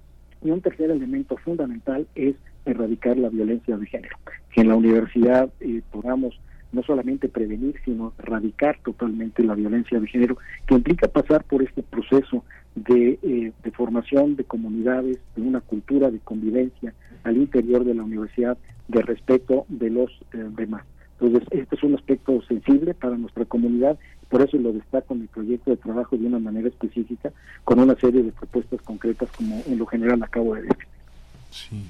Y 0.43 0.51
un 0.51 0.63
tercer 0.63 0.91
elemento 0.91 1.37
fundamental 1.37 2.07
es 2.15 2.35
erradicar 2.65 3.19
la 3.19 3.29
violencia 3.29 3.77
de 3.77 3.85
género, 3.85 4.17
que 4.55 4.63
en 4.63 4.69
la 4.69 4.77
universidad 4.77 5.51
eh, 5.61 5.83
podamos 5.93 6.41
no 6.73 6.83
solamente 6.83 7.29
prevenir, 7.29 7.75
sino 7.85 8.15
erradicar 8.19 8.79
totalmente 8.83 9.43
la 9.43 9.55
violencia 9.55 10.01
de 10.01 10.07
género, 10.07 10.39
que 10.67 10.77
implica 10.77 11.09
pasar 11.09 11.45
por 11.45 11.63
este 11.63 11.83
proceso 11.83 12.43
de, 12.75 13.19
eh, 13.23 13.53
de, 13.63 13.71
formación 13.71 14.37
de 14.37 14.45
comunidades, 14.45 15.19
de 15.37 15.43
una 15.43 15.61
cultura 15.61 16.11
de 16.11 16.19
convivencia 16.19 16.93
al 17.23 17.37
interior 17.37 17.85
de 17.85 17.95
la 17.95 18.03
universidad, 18.03 18.59
de 18.89 19.03
respeto 19.03 19.65
de 19.69 19.91
los 19.91 20.11
eh, 20.33 20.49
demás. 20.57 20.85
Entonces, 21.21 21.49
este 21.53 21.77
es 21.77 21.83
un 21.83 21.95
aspecto 21.95 22.43
sensible 22.43 22.93
para 22.95 23.17
nuestra 23.17 23.45
comunidad, 23.45 23.99
por 24.29 24.43
eso 24.43 24.57
lo 24.57 24.73
destaco 24.73 25.15
en 25.15 25.21
mi 25.21 25.27
proyecto 25.29 25.71
de 25.71 25.77
trabajo 25.77 26.17
de 26.17 26.27
una 26.27 26.41
manera 26.41 26.69
específica, 26.69 27.33
con 27.63 27.79
una 27.79 27.95
serie 27.95 28.23
de 28.23 28.33
propuestas 28.33 28.83
concretas 28.83 29.31
como 29.31 29.63
en 29.67 29.79
lo 29.79 29.87
general 29.87 30.23
acabo 30.23 30.55
de 30.55 30.63
decir. 30.63 30.87
Sí. 31.51 31.85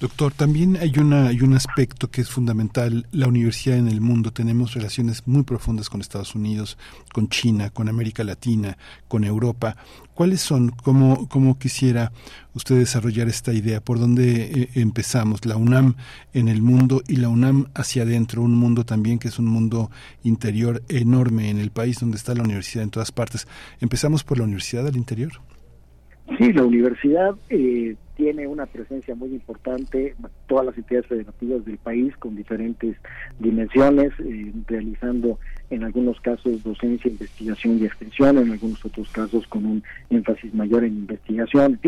Doctor, 0.00 0.32
también 0.32 0.76
hay, 0.76 0.92
una, 0.98 1.28
hay 1.28 1.40
un 1.40 1.54
aspecto 1.54 2.10
que 2.10 2.20
es 2.20 2.28
fundamental, 2.28 3.06
la 3.12 3.28
universidad 3.28 3.78
en 3.78 3.88
el 3.88 4.00
mundo. 4.00 4.32
Tenemos 4.32 4.74
relaciones 4.74 5.26
muy 5.26 5.44
profundas 5.44 5.88
con 5.88 6.00
Estados 6.00 6.34
Unidos, 6.34 6.76
con 7.12 7.28
China, 7.28 7.70
con 7.70 7.88
América 7.88 8.24
Latina, 8.24 8.76
con 9.06 9.24
Europa. 9.24 9.76
¿Cuáles 10.12 10.40
son? 10.40 10.70
¿Cómo, 10.70 11.28
cómo 11.28 11.58
quisiera 11.58 12.12
usted 12.54 12.76
desarrollar 12.76 13.28
esta 13.28 13.52
idea? 13.52 13.80
¿Por 13.80 14.00
dónde 14.00 14.42
eh, 14.42 14.68
empezamos? 14.74 15.46
La 15.46 15.56
UNAM 15.56 15.94
en 16.32 16.48
el 16.48 16.60
mundo 16.60 17.02
y 17.06 17.16
la 17.16 17.28
UNAM 17.28 17.68
hacia 17.74 18.02
adentro, 18.02 18.42
un 18.42 18.56
mundo 18.56 18.84
también 18.84 19.18
que 19.20 19.28
es 19.28 19.38
un 19.38 19.46
mundo 19.46 19.90
interior 20.24 20.82
enorme 20.88 21.50
en 21.50 21.58
el 21.58 21.70
país 21.70 22.00
donde 22.00 22.16
está 22.16 22.34
la 22.34 22.42
universidad 22.42 22.82
en 22.82 22.90
todas 22.90 23.12
partes. 23.12 23.46
¿Empezamos 23.80 24.24
por 24.24 24.38
la 24.38 24.44
universidad 24.44 24.86
al 24.86 24.96
interior? 24.96 25.32
Sí, 26.38 26.52
la 26.52 26.64
universidad 26.64 27.34
eh, 27.50 27.96
tiene 28.16 28.46
una 28.46 28.66
presencia 28.66 29.14
muy 29.14 29.30
importante 29.30 30.14
todas 30.46 30.66
las 30.66 30.78
entidades 30.78 31.06
federativas 31.06 31.64
del 31.64 31.78
país 31.78 32.16
con 32.18 32.36
diferentes 32.36 32.96
dimensiones, 33.38 34.12
eh, 34.20 34.52
realizando 34.66 35.38
en 35.70 35.84
algunos 35.84 36.20
casos 36.20 36.62
docencia, 36.62 37.10
investigación 37.10 37.78
y 37.78 37.86
extensión, 37.86 38.38
en 38.38 38.52
algunos 38.52 38.84
otros 38.84 39.10
casos 39.10 39.46
con 39.48 39.66
un 39.66 39.82
énfasis 40.10 40.54
mayor 40.54 40.84
en 40.84 40.94
investigación. 40.94 41.80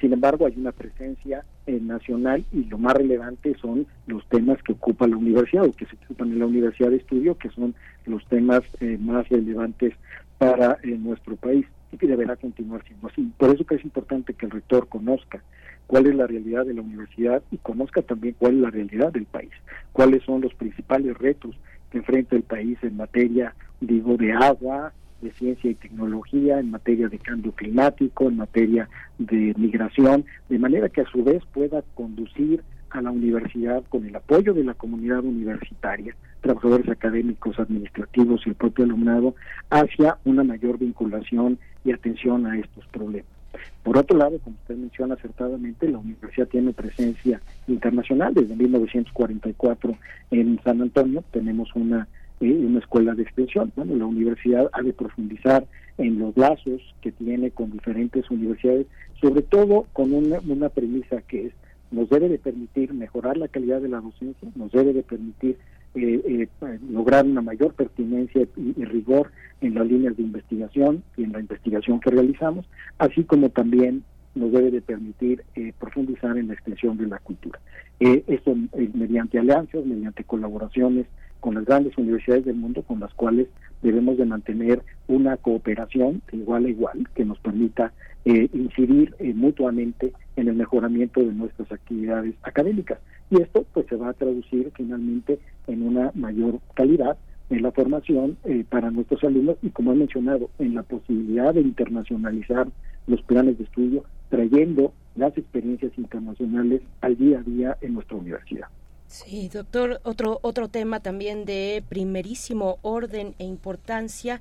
Sin 0.00 0.12
embargo, 0.12 0.46
hay 0.46 0.54
una 0.56 0.72
presencia 0.72 1.44
eh, 1.66 1.80
nacional 1.80 2.44
y 2.52 2.64
lo 2.64 2.78
más 2.78 2.94
relevante 2.94 3.54
son 3.60 3.86
los 4.06 4.26
temas 4.28 4.62
que 4.62 4.72
ocupa 4.72 5.06
la 5.06 5.16
universidad 5.16 5.64
o 5.64 5.72
que 5.72 5.86
se 5.86 5.96
ocupan 6.04 6.32
en 6.32 6.38
la 6.38 6.46
universidad 6.46 6.90
de 6.90 6.96
estudio, 6.96 7.36
que 7.38 7.48
son 7.50 7.74
los 8.04 8.24
temas 8.26 8.62
más 9.00 9.28
relevantes 9.28 9.94
para 10.38 10.78
nuestro 10.84 11.36
país 11.36 11.66
y 12.04 12.08
deberá 12.08 12.36
continuar 12.36 12.84
siendo 12.84 13.08
así. 13.08 13.30
Por 13.38 13.54
eso 13.54 13.64
que 13.64 13.76
es 13.76 13.84
importante 13.84 14.34
que 14.34 14.46
el 14.46 14.52
rector 14.52 14.88
conozca 14.88 15.42
cuál 15.86 16.06
es 16.06 16.14
la 16.14 16.26
realidad 16.26 16.66
de 16.66 16.74
la 16.74 16.82
universidad 16.82 17.42
y 17.50 17.58
conozca 17.58 18.02
también 18.02 18.34
cuál 18.38 18.56
es 18.56 18.60
la 18.60 18.70
realidad 18.70 19.12
del 19.12 19.26
país, 19.26 19.52
cuáles 19.92 20.22
son 20.24 20.40
los 20.40 20.54
principales 20.54 21.16
retos 21.16 21.56
que 21.90 21.98
enfrenta 21.98 22.36
el 22.36 22.42
país 22.42 22.78
en 22.82 22.96
materia, 22.96 23.54
digo, 23.80 24.16
de 24.16 24.32
agua, 24.32 24.92
de 25.22 25.32
ciencia 25.32 25.70
y 25.70 25.74
tecnología, 25.74 26.58
en 26.58 26.70
materia 26.70 27.08
de 27.08 27.18
cambio 27.18 27.52
climático, 27.52 28.28
en 28.28 28.36
materia 28.36 28.88
de 29.18 29.54
migración, 29.56 30.24
de 30.48 30.58
manera 30.58 30.88
que 30.88 31.02
a 31.02 31.10
su 31.10 31.24
vez 31.24 31.42
pueda 31.52 31.82
conducir 31.94 32.62
a 32.90 33.00
la 33.02 33.10
universidad 33.10 33.84
con 33.88 34.06
el 34.06 34.16
apoyo 34.16 34.54
de 34.54 34.64
la 34.64 34.74
comunidad 34.74 35.24
universitaria, 35.24 36.14
trabajadores 36.40 36.88
académicos, 36.88 37.58
administrativos 37.58 38.42
y 38.46 38.50
el 38.50 38.54
propio 38.54 38.84
alumnado, 38.84 39.34
hacia 39.70 40.18
una 40.24 40.44
mayor 40.44 40.78
vinculación 40.78 41.58
y 41.84 41.92
atención 41.92 42.46
a 42.46 42.58
estos 42.58 42.86
problemas. 42.86 43.36
Por 43.82 43.96
otro 43.96 44.18
lado, 44.18 44.38
como 44.40 44.56
usted 44.56 44.76
menciona 44.76 45.14
acertadamente, 45.14 45.88
la 45.88 45.98
universidad 45.98 46.48
tiene 46.48 46.72
presencia 46.72 47.40
internacional. 47.68 48.34
Desde 48.34 48.54
1944 48.56 49.96
en 50.30 50.60
San 50.62 50.82
Antonio 50.82 51.22
tenemos 51.30 51.74
una, 51.74 52.08
eh, 52.40 52.50
una 52.50 52.80
escuela 52.80 53.14
de 53.14 53.22
extensión. 53.22 53.72
Bueno, 53.76 53.96
la 53.96 54.06
universidad 54.06 54.68
ha 54.72 54.82
de 54.82 54.92
profundizar 54.92 55.66
en 55.98 56.18
los 56.18 56.36
lazos 56.36 56.82
que 57.00 57.12
tiene 57.12 57.50
con 57.50 57.70
diferentes 57.70 58.30
universidades, 58.30 58.86
sobre 59.20 59.42
todo 59.42 59.86
con 59.92 60.12
una, 60.12 60.40
una 60.46 60.68
premisa 60.68 61.22
que 61.22 61.46
es 61.46 61.52
nos 61.90 62.08
debe 62.08 62.28
de 62.28 62.38
permitir 62.38 62.92
mejorar 62.92 63.36
la 63.36 63.48
calidad 63.48 63.80
de 63.80 63.88
la 63.88 64.00
docencia, 64.00 64.48
nos 64.54 64.72
debe 64.72 64.92
de 64.92 65.02
permitir 65.02 65.56
eh, 65.94 66.48
eh, 66.62 66.78
lograr 66.90 67.24
una 67.24 67.40
mayor 67.40 67.72
pertinencia 67.72 68.46
y, 68.56 68.84
rigor 68.84 69.30
en 69.62 69.74
las 69.74 69.86
líneas 69.86 70.16
de 70.16 70.24
investigación 70.24 71.02
y 71.16 71.24
en 71.24 71.32
la 71.32 71.40
investigación 71.40 72.00
que 72.00 72.10
realizamos, 72.10 72.66
así 72.98 73.24
como 73.24 73.48
también 73.48 74.04
nos 74.34 74.52
debe 74.52 74.70
de 74.70 74.82
permitir 74.82 75.42
eh, 75.54 75.72
profundizar 75.78 76.36
en 76.36 76.48
la 76.48 76.54
extensión 76.54 76.98
de 76.98 77.06
la 77.06 77.18
cultura. 77.18 77.58
esto 77.98 78.54
mediante 78.92 79.38
alianzas, 79.38 79.86
mediante 79.86 80.24
colaboraciones 80.24 81.06
con 81.46 81.54
las 81.54 81.64
grandes 81.64 81.96
universidades 81.96 82.44
del 82.44 82.56
mundo 82.56 82.82
con 82.82 82.98
las 82.98 83.14
cuales 83.14 83.46
debemos 83.80 84.18
de 84.18 84.24
mantener 84.24 84.82
una 85.06 85.36
cooperación 85.36 86.20
de 86.32 86.38
igual 86.38 86.64
a 86.64 86.70
igual 86.70 87.08
que 87.14 87.24
nos 87.24 87.38
permita 87.38 87.92
incidir 88.24 89.14
mutuamente 89.36 90.12
en 90.34 90.48
el 90.48 90.56
mejoramiento 90.56 91.20
de 91.20 91.32
nuestras 91.32 91.70
actividades 91.70 92.34
académicas. 92.42 92.98
Y 93.30 93.40
esto 93.40 93.64
pues 93.72 93.86
se 93.86 93.94
va 93.94 94.08
a 94.08 94.14
traducir 94.14 94.72
finalmente 94.74 95.38
en 95.68 95.86
una 95.86 96.10
mayor 96.16 96.58
calidad 96.74 97.16
en 97.48 97.62
la 97.62 97.70
formación 97.70 98.36
eh, 98.42 98.64
para 98.68 98.90
nuestros 98.90 99.22
alumnos 99.22 99.56
y 99.62 99.70
como 99.70 99.92
he 99.92 99.94
mencionado, 99.94 100.50
en 100.58 100.74
la 100.74 100.82
posibilidad 100.82 101.54
de 101.54 101.60
internacionalizar 101.60 102.66
los 103.06 103.22
planes 103.22 103.56
de 103.58 103.62
estudio, 103.62 104.02
trayendo 104.30 104.92
las 105.14 105.38
experiencias 105.38 105.92
internacionales 105.96 106.82
al 107.02 107.16
día 107.16 107.38
a 107.38 107.42
día 107.44 107.78
en 107.82 107.94
nuestra 107.94 108.16
universidad. 108.16 108.66
Sí, 109.08 109.48
doctor, 109.48 110.00
otro 110.02 110.40
otro 110.42 110.68
tema 110.68 111.00
también 111.00 111.44
de 111.44 111.82
primerísimo 111.88 112.78
orden 112.82 113.34
e 113.38 113.44
importancia 113.44 114.40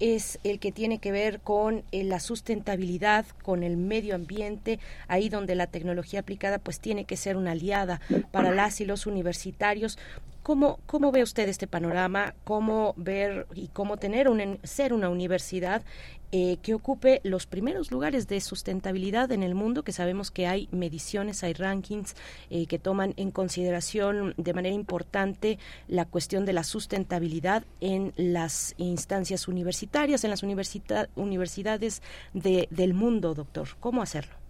es 0.00 0.38
el 0.44 0.58
que 0.58 0.72
tiene 0.72 0.98
que 0.98 1.12
ver 1.12 1.40
con 1.40 1.84
eh, 1.92 2.04
la 2.04 2.20
sustentabilidad, 2.20 3.26
con 3.42 3.62
el 3.62 3.76
medio 3.76 4.14
ambiente, 4.14 4.78
ahí 5.08 5.28
donde 5.28 5.54
la 5.54 5.66
tecnología 5.66 6.20
aplicada 6.20 6.58
pues 6.58 6.80
tiene 6.80 7.04
que 7.04 7.16
ser 7.16 7.36
una 7.36 7.52
aliada 7.52 8.00
para 8.32 8.52
las 8.52 8.80
y 8.80 8.84
los 8.84 9.06
universitarios. 9.06 9.98
¿Cómo, 10.44 10.78
¿Cómo 10.84 11.10
ve 11.10 11.22
usted 11.22 11.48
este 11.48 11.66
panorama? 11.66 12.34
¿Cómo 12.44 12.92
ver 12.98 13.46
y 13.54 13.68
cómo 13.68 13.96
tener 13.96 14.28
un, 14.28 14.58
ser 14.62 14.92
una 14.92 15.08
universidad 15.08 15.82
eh, 16.32 16.58
que 16.60 16.74
ocupe 16.74 17.22
los 17.24 17.46
primeros 17.46 17.90
lugares 17.90 18.28
de 18.28 18.42
sustentabilidad 18.42 19.32
en 19.32 19.42
el 19.42 19.54
mundo, 19.54 19.84
que 19.84 19.92
sabemos 19.92 20.30
que 20.30 20.46
hay 20.46 20.68
mediciones, 20.70 21.42
hay 21.44 21.54
rankings 21.54 22.14
eh, 22.50 22.66
que 22.66 22.78
toman 22.78 23.14
en 23.16 23.30
consideración 23.30 24.34
de 24.36 24.52
manera 24.52 24.74
importante 24.74 25.58
la 25.88 26.04
cuestión 26.04 26.44
de 26.44 26.52
la 26.52 26.64
sustentabilidad 26.64 27.64
en 27.80 28.12
las 28.18 28.74
instancias 28.76 29.48
universitarias, 29.48 30.24
en 30.24 30.30
las 30.30 30.42
universidades 30.42 32.02
del 32.34 32.92
mundo, 32.92 33.32
doctor. 33.32 33.68
¿Cómo 33.80 34.02
hacerlo? 34.02 34.43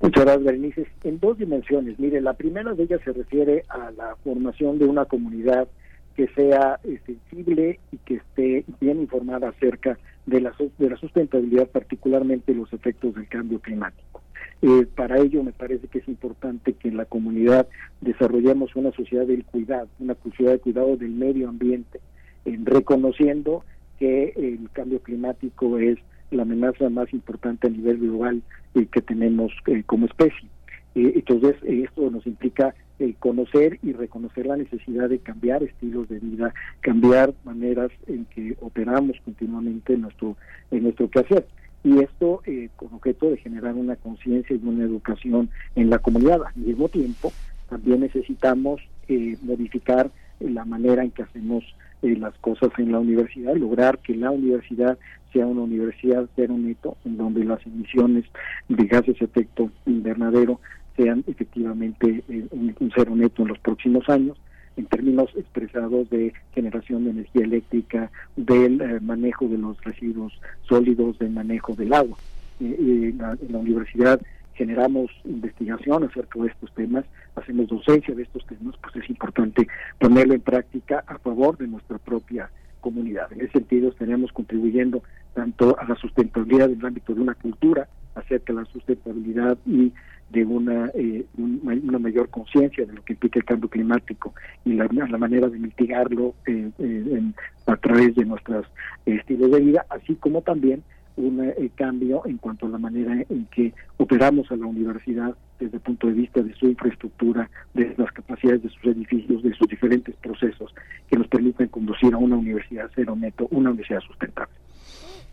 Muchas 0.00 0.24
gracias, 0.24 0.44
Berenice. 0.44 0.86
En 1.04 1.18
dos 1.18 1.38
dimensiones. 1.38 1.98
Mire, 1.98 2.20
la 2.20 2.34
primera 2.34 2.74
de 2.74 2.82
ellas 2.82 3.00
se 3.04 3.12
refiere 3.12 3.64
a 3.68 3.90
la 3.92 4.16
formación 4.22 4.78
de 4.78 4.84
una 4.84 5.06
comunidad 5.06 5.68
que 6.14 6.28
sea 6.28 6.80
eh, 6.84 6.98
sensible 7.04 7.78
y 7.92 7.98
que 7.98 8.14
esté 8.14 8.64
bien 8.80 9.00
informada 9.00 9.50
acerca 9.50 9.98
de 10.24 10.40
la, 10.40 10.54
de 10.78 10.90
la 10.90 10.96
sustentabilidad, 10.96 11.68
particularmente 11.68 12.54
los 12.54 12.72
efectos 12.72 13.14
del 13.14 13.28
cambio 13.28 13.60
climático. 13.60 14.22
Eh, 14.62 14.86
para 14.94 15.18
ello 15.18 15.42
me 15.42 15.52
parece 15.52 15.86
que 15.88 15.98
es 15.98 16.08
importante 16.08 16.72
que 16.72 16.88
en 16.88 16.96
la 16.96 17.04
comunidad 17.04 17.68
desarrollemos 18.00 18.74
una 18.74 18.92
sociedad 18.92 19.26
del 19.26 19.44
cuidado, 19.44 19.88
una 19.98 20.14
sociedad 20.22 20.52
de 20.52 20.58
cuidado 20.58 20.96
del 20.96 21.10
medio 21.10 21.48
ambiente, 21.48 22.00
en 22.46 22.64
reconociendo 22.64 23.64
que 23.98 24.32
el 24.36 24.70
cambio 24.72 25.00
climático 25.00 25.78
es 25.78 25.98
la 26.30 26.42
amenaza 26.42 26.88
más 26.90 27.12
importante 27.12 27.66
a 27.66 27.70
nivel 27.70 27.98
global 27.98 28.42
eh, 28.74 28.86
que 28.86 29.02
tenemos 29.02 29.52
como 29.86 30.06
especie. 30.06 30.48
entonces, 30.94 31.56
esto 31.62 32.10
nos 32.10 32.26
implica 32.26 32.74
el 32.98 33.14
conocer 33.16 33.78
y 33.82 33.92
reconocer 33.92 34.46
la 34.46 34.56
necesidad 34.56 35.08
de 35.08 35.18
cambiar 35.18 35.62
estilos 35.62 36.08
de 36.08 36.18
vida, 36.18 36.54
cambiar 36.80 37.34
maneras 37.44 37.90
en 38.06 38.24
que 38.26 38.56
operamos 38.60 39.16
continuamente 39.24 39.94
en 39.94 40.02
nuestro, 40.02 40.36
en 40.70 40.84
nuestro 40.84 41.10
quehacer. 41.10 41.46
Y 41.84 42.00
esto 42.00 42.42
eh, 42.46 42.68
con 42.76 42.92
objeto 42.94 43.30
de 43.30 43.36
generar 43.36 43.74
una 43.74 43.96
conciencia 43.96 44.56
y 44.56 44.66
una 44.66 44.84
educación 44.84 45.50
en 45.76 45.90
la 45.90 45.98
comunidad. 45.98 46.42
Al 46.44 46.56
mismo 46.56 46.88
tiempo, 46.88 47.32
también 47.68 48.00
necesitamos 48.00 48.80
eh, 49.08 49.36
modificar 49.42 50.10
la 50.40 50.64
manera 50.64 51.04
en 51.04 51.10
que 51.10 51.22
hacemos 51.22 51.64
eh, 52.02 52.16
las 52.16 52.34
cosas 52.38 52.70
en 52.78 52.92
la 52.92 52.98
universidad, 52.98 53.54
lograr 53.54 53.98
que 53.98 54.14
la 54.14 54.30
universidad 54.30 54.98
sea 55.36 55.46
una 55.46 55.62
universidad 55.62 56.26
cero 56.34 56.54
neto, 56.56 56.96
en 57.04 57.18
donde 57.18 57.44
las 57.44 57.64
emisiones 57.66 58.24
de 58.68 58.84
gases 58.86 59.18
de 59.18 59.26
efecto 59.26 59.70
invernadero 59.84 60.60
sean 60.96 61.24
efectivamente 61.26 62.22
eh, 62.28 62.46
un, 62.50 62.74
cero 62.94 63.14
neto 63.14 63.42
en 63.42 63.48
los 63.48 63.58
próximos 63.58 64.08
años 64.08 64.38
en 64.78 64.86
términos 64.86 65.30
expresados 65.36 66.08
de 66.10 66.32
generación 66.54 67.04
de 67.04 67.10
energía 67.10 67.44
eléctrica, 67.44 68.10
del 68.36 68.80
eh, 68.80 69.00
manejo 69.00 69.46
de 69.48 69.58
los 69.58 69.82
residuos 69.82 70.32
sólidos, 70.68 71.18
del 71.18 71.30
manejo 71.30 71.74
del 71.74 71.92
agua. 71.92 72.16
Eh, 72.60 73.12
en, 73.12 73.18
la, 73.18 73.58
universidad 73.58 74.20
generamos 74.54 75.10
investigación 75.24 76.04
acerca 76.04 76.40
de 76.40 76.48
estos 76.48 76.72
temas, 76.74 77.04
hacemos 77.34 77.68
docencia 77.68 78.14
de 78.14 78.22
estos 78.22 78.46
temas, 78.46 78.74
pues 78.82 78.96
es 78.96 79.10
importante 79.10 79.66
ponerlo 79.98 80.32
en 80.32 80.40
práctica 80.40 81.04
a 81.06 81.18
favor 81.18 81.58
de 81.58 81.68
nuestra 81.68 81.98
propia 81.98 82.50
comunidad. 82.80 83.32
En 83.32 83.40
ese 83.40 83.52
sentido, 83.52 83.88
estaremos 83.88 84.32
contribuyendo 84.32 85.02
tanto 85.36 85.78
a 85.78 85.84
la 85.84 85.94
sustentabilidad 85.96 86.70
en 86.70 86.80
el 86.80 86.86
ámbito 86.86 87.14
de 87.14 87.20
una 87.20 87.34
cultura, 87.34 87.86
acerca 88.14 88.54
de 88.54 88.60
la 88.60 88.64
sustentabilidad 88.64 89.58
y 89.66 89.92
de 90.30 90.44
una, 90.46 90.90
eh, 90.94 91.26
una 91.36 91.98
mayor 91.98 92.30
conciencia 92.30 92.86
de 92.86 92.94
lo 92.94 93.04
que 93.04 93.12
implica 93.12 93.38
el 93.38 93.44
cambio 93.44 93.68
climático 93.68 94.32
y 94.64 94.72
la, 94.72 94.88
la 94.90 95.18
manera 95.18 95.48
de 95.48 95.58
mitigarlo 95.58 96.34
eh, 96.46 96.70
eh, 96.78 97.22
a 97.66 97.76
través 97.76 98.14
de 98.16 98.24
nuestros 98.24 98.66
estilos 99.04 99.50
de 99.50 99.60
vida, 99.60 99.84
así 99.90 100.14
como 100.14 100.40
también 100.40 100.82
un 101.16 101.52
cambio 101.76 102.22
en 102.26 102.38
cuanto 102.38 102.66
a 102.66 102.70
la 102.70 102.78
manera 102.78 103.24
en 103.28 103.46
que 103.46 103.72
operamos 103.98 104.50
a 104.50 104.56
la 104.56 104.66
universidad 104.66 105.34
desde 105.58 105.76
el 105.76 105.82
punto 105.82 106.06
de 106.08 106.12
vista 106.14 106.42
de 106.42 106.52
su 106.54 106.66
infraestructura, 106.66 107.48
de 107.74 107.94
las 107.96 108.12
capacidades 108.12 108.62
de 108.62 108.68
sus 108.70 108.84
edificios, 108.84 109.42
de 109.42 109.54
sus 109.54 109.68
diferentes 109.68 110.14
procesos 110.16 110.74
que 111.08 111.16
nos 111.16 111.28
permiten 111.28 111.68
conducir 111.68 112.12
a 112.12 112.18
una 112.18 112.36
universidad 112.36 112.90
cero 112.94 113.16
neto, 113.16 113.48
una 113.50 113.70
universidad 113.70 114.00
sustentable. 114.00 114.52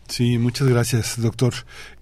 Sí, 0.08 0.38
muchas 0.38 0.68
gracias, 0.68 1.20
doctor. 1.20 1.54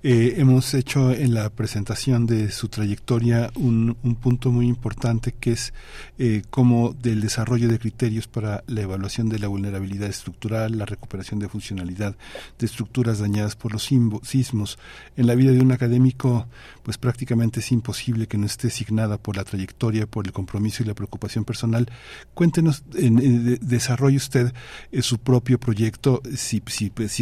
Eh, 0.02 0.34
hemos 0.38 0.74
hecho 0.74 1.12
en 1.12 1.32
la 1.32 1.48
presentación 1.50 2.26
de 2.26 2.50
su 2.50 2.68
trayectoria 2.68 3.52
un, 3.54 3.96
punto 4.20 4.50
muy 4.50 4.66
importante 4.66 5.32
que 5.32 5.52
es 5.52 5.72
eh, 6.18 6.42
cómo 6.50 6.92
del 6.92 7.20
desarrollo 7.20 7.68
de 7.68 7.78
criterios 7.78 8.26
para 8.26 8.64
la 8.66 8.80
evaluación 8.80 9.28
de 9.28 9.38
la 9.38 9.46
vulnerabilidad 9.46 10.08
estructural, 10.08 10.76
la 10.76 10.86
recuperación 10.86 11.38
de 11.38 11.48
funcionalidad 11.48 12.16
de 12.58 12.66
estructuras 12.66 13.20
dañadas 13.20 13.54
por 13.54 13.72
los 13.72 13.88
sismos. 14.24 14.78
En 15.16 15.28
la 15.28 15.36
vida 15.36 15.52
de 15.52 15.60
un 15.60 15.70
académico, 15.70 16.48
pues 16.82 16.98
prácticamente 16.98 17.60
es 17.60 17.70
imposible 17.70 18.26
que 18.26 18.38
no 18.38 18.46
esté 18.46 18.70
signada 18.70 19.18
por 19.18 19.36
la 19.36 19.44
trayectoria, 19.44 20.06
por 20.06 20.26
el 20.26 20.32
compromiso 20.32 20.82
y 20.82 20.86
la 20.86 20.94
preocupación 20.94 21.44
personal. 21.44 21.88
Cuéntenos, 22.34 22.82
en, 22.94 23.60
desarrolle 23.62 24.16
usted 24.16 24.52
eh, 24.90 25.02
su 25.02 25.18
propio 25.18 25.60
proyecto, 25.60 26.20
si 26.34 26.60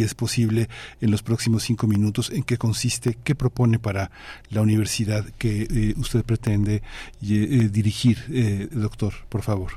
es 0.01 0.15
posible 0.15 0.67
en 1.01 1.11
los 1.11 1.23
próximos 1.23 1.63
cinco 1.63 1.87
minutos 1.87 2.31
en 2.31 2.43
qué 2.43 2.57
consiste, 2.57 3.17
qué 3.23 3.35
propone 3.35 3.79
para 3.79 4.11
la 4.49 4.61
universidad 4.61 5.25
que 5.37 5.63
eh, 5.63 5.93
usted 5.97 6.23
pretende 6.23 6.75
eh, 6.75 6.81
eh, 7.21 7.69
dirigir, 7.71 8.17
doctor, 8.71 9.13
por 9.29 9.41
favor. 9.41 9.71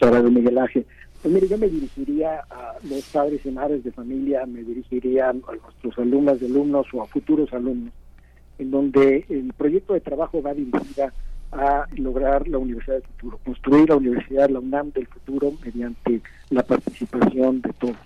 Muchas 0.00 0.30
Miguel 0.30 0.58
Ángel. 0.58 0.86
Pues 1.22 1.34
mire, 1.34 1.48
yo 1.48 1.58
me 1.58 1.68
dirigiría 1.68 2.44
a 2.48 2.74
los 2.88 3.02
padres 3.06 3.40
y 3.44 3.50
madres 3.50 3.82
de 3.82 3.90
familia, 3.90 4.46
me 4.46 4.62
dirigiría 4.62 5.30
a 5.30 5.32
nuestros 5.32 5.98
alumnos, 5.98 6.40
alumnos 6.40 6.86
o 6.92 7.02
a 7.02 7.06
futuros 7.06 7.52
alumnos, 7.52 7.92
en 8.58 8.70
donde 8.70 9.24
el 9.28 9.52
proyecto 9.54 9.94
de 9.94 10.00
trabajo 10.00 10.40
va 10.40 10.54
dirigida 10.54 11.12
a 11.50 11.86
lograr 11.96 12.46
la 12.46 12.58
universidad 12.58 12.96
del 12.96 13.04
futuro, 13.04 13.40
construir 13.44 13.88
la 13.88 13.96
universidad, 13.96 14.50
la 14.50 14.60
UNAM 14.60 14.92
del 14.92 15.06
futuro 15.06 15.52
mediante 15.64 16.20
la 16.50 16.62
participación 16.62 17.62
de 17.62 17.72
todos 17.72 17.96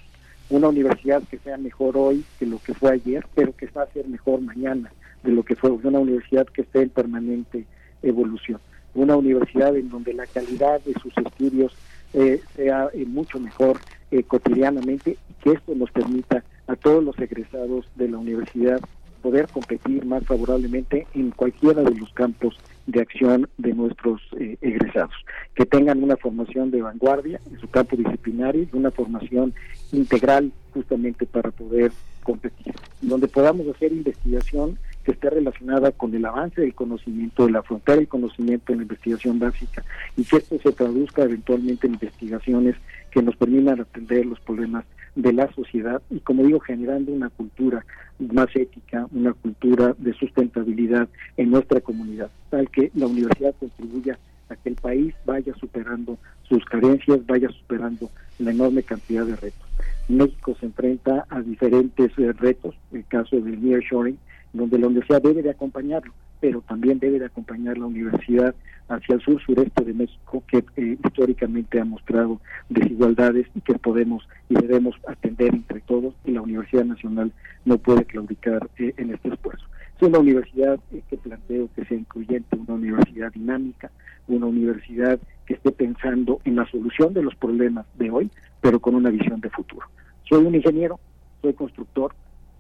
una 0.53 0.69
universidad 0.69 1.23
que 1.31 1.39
sea 1.39 1.57
mejor 1.57 1.97
hoy 1.97 2.25
que 2.39 2.45
lo 2.45 2.59
que 2.59 2.75
fue 2.75 2.93
ayer, 2.93 3.27
pero 3.35 3.57
que 3.57 3.67
va 3.69 3.85
a 3.85 3.93
ser 3.93 4.07
mejor 4.07 4.41
mañana 4.43 4.93
de 5.23 5.33
lo 5.33 5.43
que 5.45 5.57
fue 5.57 5.71
una 5.71 5.99
universidad 5.99 6.47
que 6.47 6.61
esté 6.63 6.83
en 6.83 6.91
permanente 6.91 7.65
evolución, 8.03 8.61
una 8.95 9.17
universidad 9.17 9.75
en 9.75 9.89
donde 9.89 10.13
la 10.13 10.27
calidad 10.27 10.81
de 10.83 10.93
sus 11.01 11.17
estudios 11.17 11.75
eh, 12.13 12.43
sea 12.55 12.91
eh, 12.93 13.07
mucho 13.07 13.41
mejor 13.41 13.79
eh, 14.11 14.23
cotidianamente 14.25 15.13
y 15.13 15.43
que 15.43 15.53
esto 15.53 15.75
nos 15.75 15.91
permita 15.91 16.45
a 16.67 16.77
todos 16.77 17.03
los 17.03 17.19
egresados 17.19 17.87
de 17.97 18.09
la 18.09 18.19
universidad 18.19 18.81
poder 19.23 19.49
competir 19.49 20.05
más 20.05 20.23
favorablemente 20.27 21.07
en 21.15 21.31
cualquiera 21.31 21.83
de 21.83 21.95
los 21.95 22.13
campos 22.13 22.59
de 22.87 23.01
acción 23.01 23.49
de 23.59 23.75
nuestros 23.75 24.21
eh, 24.39 24.57
egresados, 24.61 25.15
que 25.55 25.67
tengan 25.67 26.03
una 26.03 26.17
formación 26.17 26.71
de 26.71 26.83
vanguardia 26.83 27.41
en 27.51 27.61
su 27.61 27.69
campo 27.69 27.97
disciplinario 27.97 28.63
y 28.63 28.77
una 28.77 28.91
formación 28.91 29.55
integral 29.93 30.53
justamente 30.75 31.27
para 31.27 31.51
poder 31.51 31.93
competir, 32.23 32.75
donde 33.01 33.29
podamos 33.29 33.67
hacer 33.69 33.93
investigación 33.93 34.79
que 35.05 35.13
esté 35.13 35.31
relacionada 35.31 35.91
con 35.91 36.15
el 36.15 36.25
avance 36.25 36.61
del 36.61 36.75
conocimiento, 36.75 37.47
de 37.47 37.53
la 37.53 37.63
frontera 37.63 37.97
del 37.97 38.09
conocimiento 38.09 38.73
en 38.73 38.79
la 38.79 38.83
investigación 38.83 39.39
básica 39.39 39.85
y 40.17 40.25
que 40.25 40.37
esto 40.37 40.59
se 40.59 40.73
traduzca 40.73 41.23
eventualmente 41.23 41.87
en 41.87 41.95
investigaciones 41.95 42.77
que 43.11 43.23
nos 43.23 43.37
permitan 43.37 43.81
atender 43.81 44.27
los 44.27 44.41
problemas 44.41 44.85
de 45.15 45.33
la 45.33 45.53
sociedad 45.53 46.01
y 46.11 46.21
como 46.21 46.45
digo 46.45 46.61
generando 46.61 47.13
una 47.13 47.29
cultura 47.29 47.85
más 48.19 48.49
ética, 48.55 49.07
una 49.13 49.33
cultura 49.33 49.95
de 49.99 50.13
sustentabilidad 50.15 51.09
en 51.37 51.51
nuestra 51.51 51.81
comunidad, 51.81 52.31
tal 52.51 52.71
que 52.71 52.91
la 52.95 53.07
universidad 53.07 53.55
contribuya 53.59 54.19
a 54.49 54.57
que 54.57 54.71
el 54.71 54.77
país 54.77 55.15
vaya 55.25 55.55
superando 55.55 56.19
sus 56.49 56.65
carencias, 56.65 57.27
vaya 57.27 57.49
superando 57.49 58.11
la 58.39 58.51
enorme 58.51 58.83
cantidad 58.83 59.25
de 59.25 59.37
retos. 59.37 59.69
México 60.09 60.57
se 60.59 60.67
enfrenta 60.67 61.27
a 61.29 61.41
diferentes 61.41 62.11
eh, 62.19 62.33
retos, 62.33 62.75
el 62.93 63.05
caso 63.07 63.37
del 63.37 63.63
nearshoring, 63.63 64.19
donde 64.53 64.79
la 64.79 64.89
universidad 64.89 65.23
debe 65.23 65.43
de 65.43 65.51
acompañarlo, 65.51 66.13
pero 66.43 66.61
también 66.63 66.99
debe 66.99 67.21
de 67.21 67.27
acompañar 67.27 67.79
la 67.79 67.87
universidad 67.87 68.53
hacia 68.89 69.15
el 69.15 69.21
sur 69.21 69.41
sureste 69.41 69.85
de 69.85 69.95
México, 69.95 70.43
que 70.49 70.65
eh, 70.77 70.99
históricamente 71.05 71.79
ha 71.79 71.85
mostrado 71.85 72.41
desigualdades 72.69 73.47
y 73.55 73.61
que 73.61 73.75
podemos 73.75 74.29
y 74.49 74.55
debemos 74.55 74.97
atender 75.07 75.55
entre 75.55 75.81
todos, 75.83 76.15
y 76.25 76.33
la 76.33 76.43
Universidad 76.43 76.85
Nacional 76.85 77.31
no 77.65 77.79
puede 77.79 78.05
claudicar 78.05 78.69
eh, 78.77 78.93
en 78.97 79.15
este 79.15 79.29
esfuerzo. 79.29 79.65
Es 79.97 80.09
una 80.09 80.19
universidad 80.19 80.81
eh, 80.91 81.01
que 81.09 81.17
planteo 81.17 81.69
que 81.77 81.85
sea 81.85 81.97
incluyente, 81.97 82.57
una 82.57 82.75
universidad 82.75 83.33
dinámica, 83.33 83.93
una 84.27 84.47
universidad 84.47 85.21
que 85.47 85.55
esté 85.55 85.71
pensando 85.71 86.41
en 86.45 86.57
la 86.57 86.67
solución 86.67 87.15
de 87.15 87.23
los 87.23 87.37
problemas 87.37 87.87
de 87.99 88.11
hoy, 88.11 88.31
pero 88.61 88.81
con 88.81 88.97
una 88.97 89.11
visión 89.11 89.41
de 89.41 89.51
futuro. 89.51 89.87
Soy 90.29 90.45
un 90.45 90.57
ingeniero, 90.57 90.99
soy 91.41 91.53
constructor, 91.53 92.13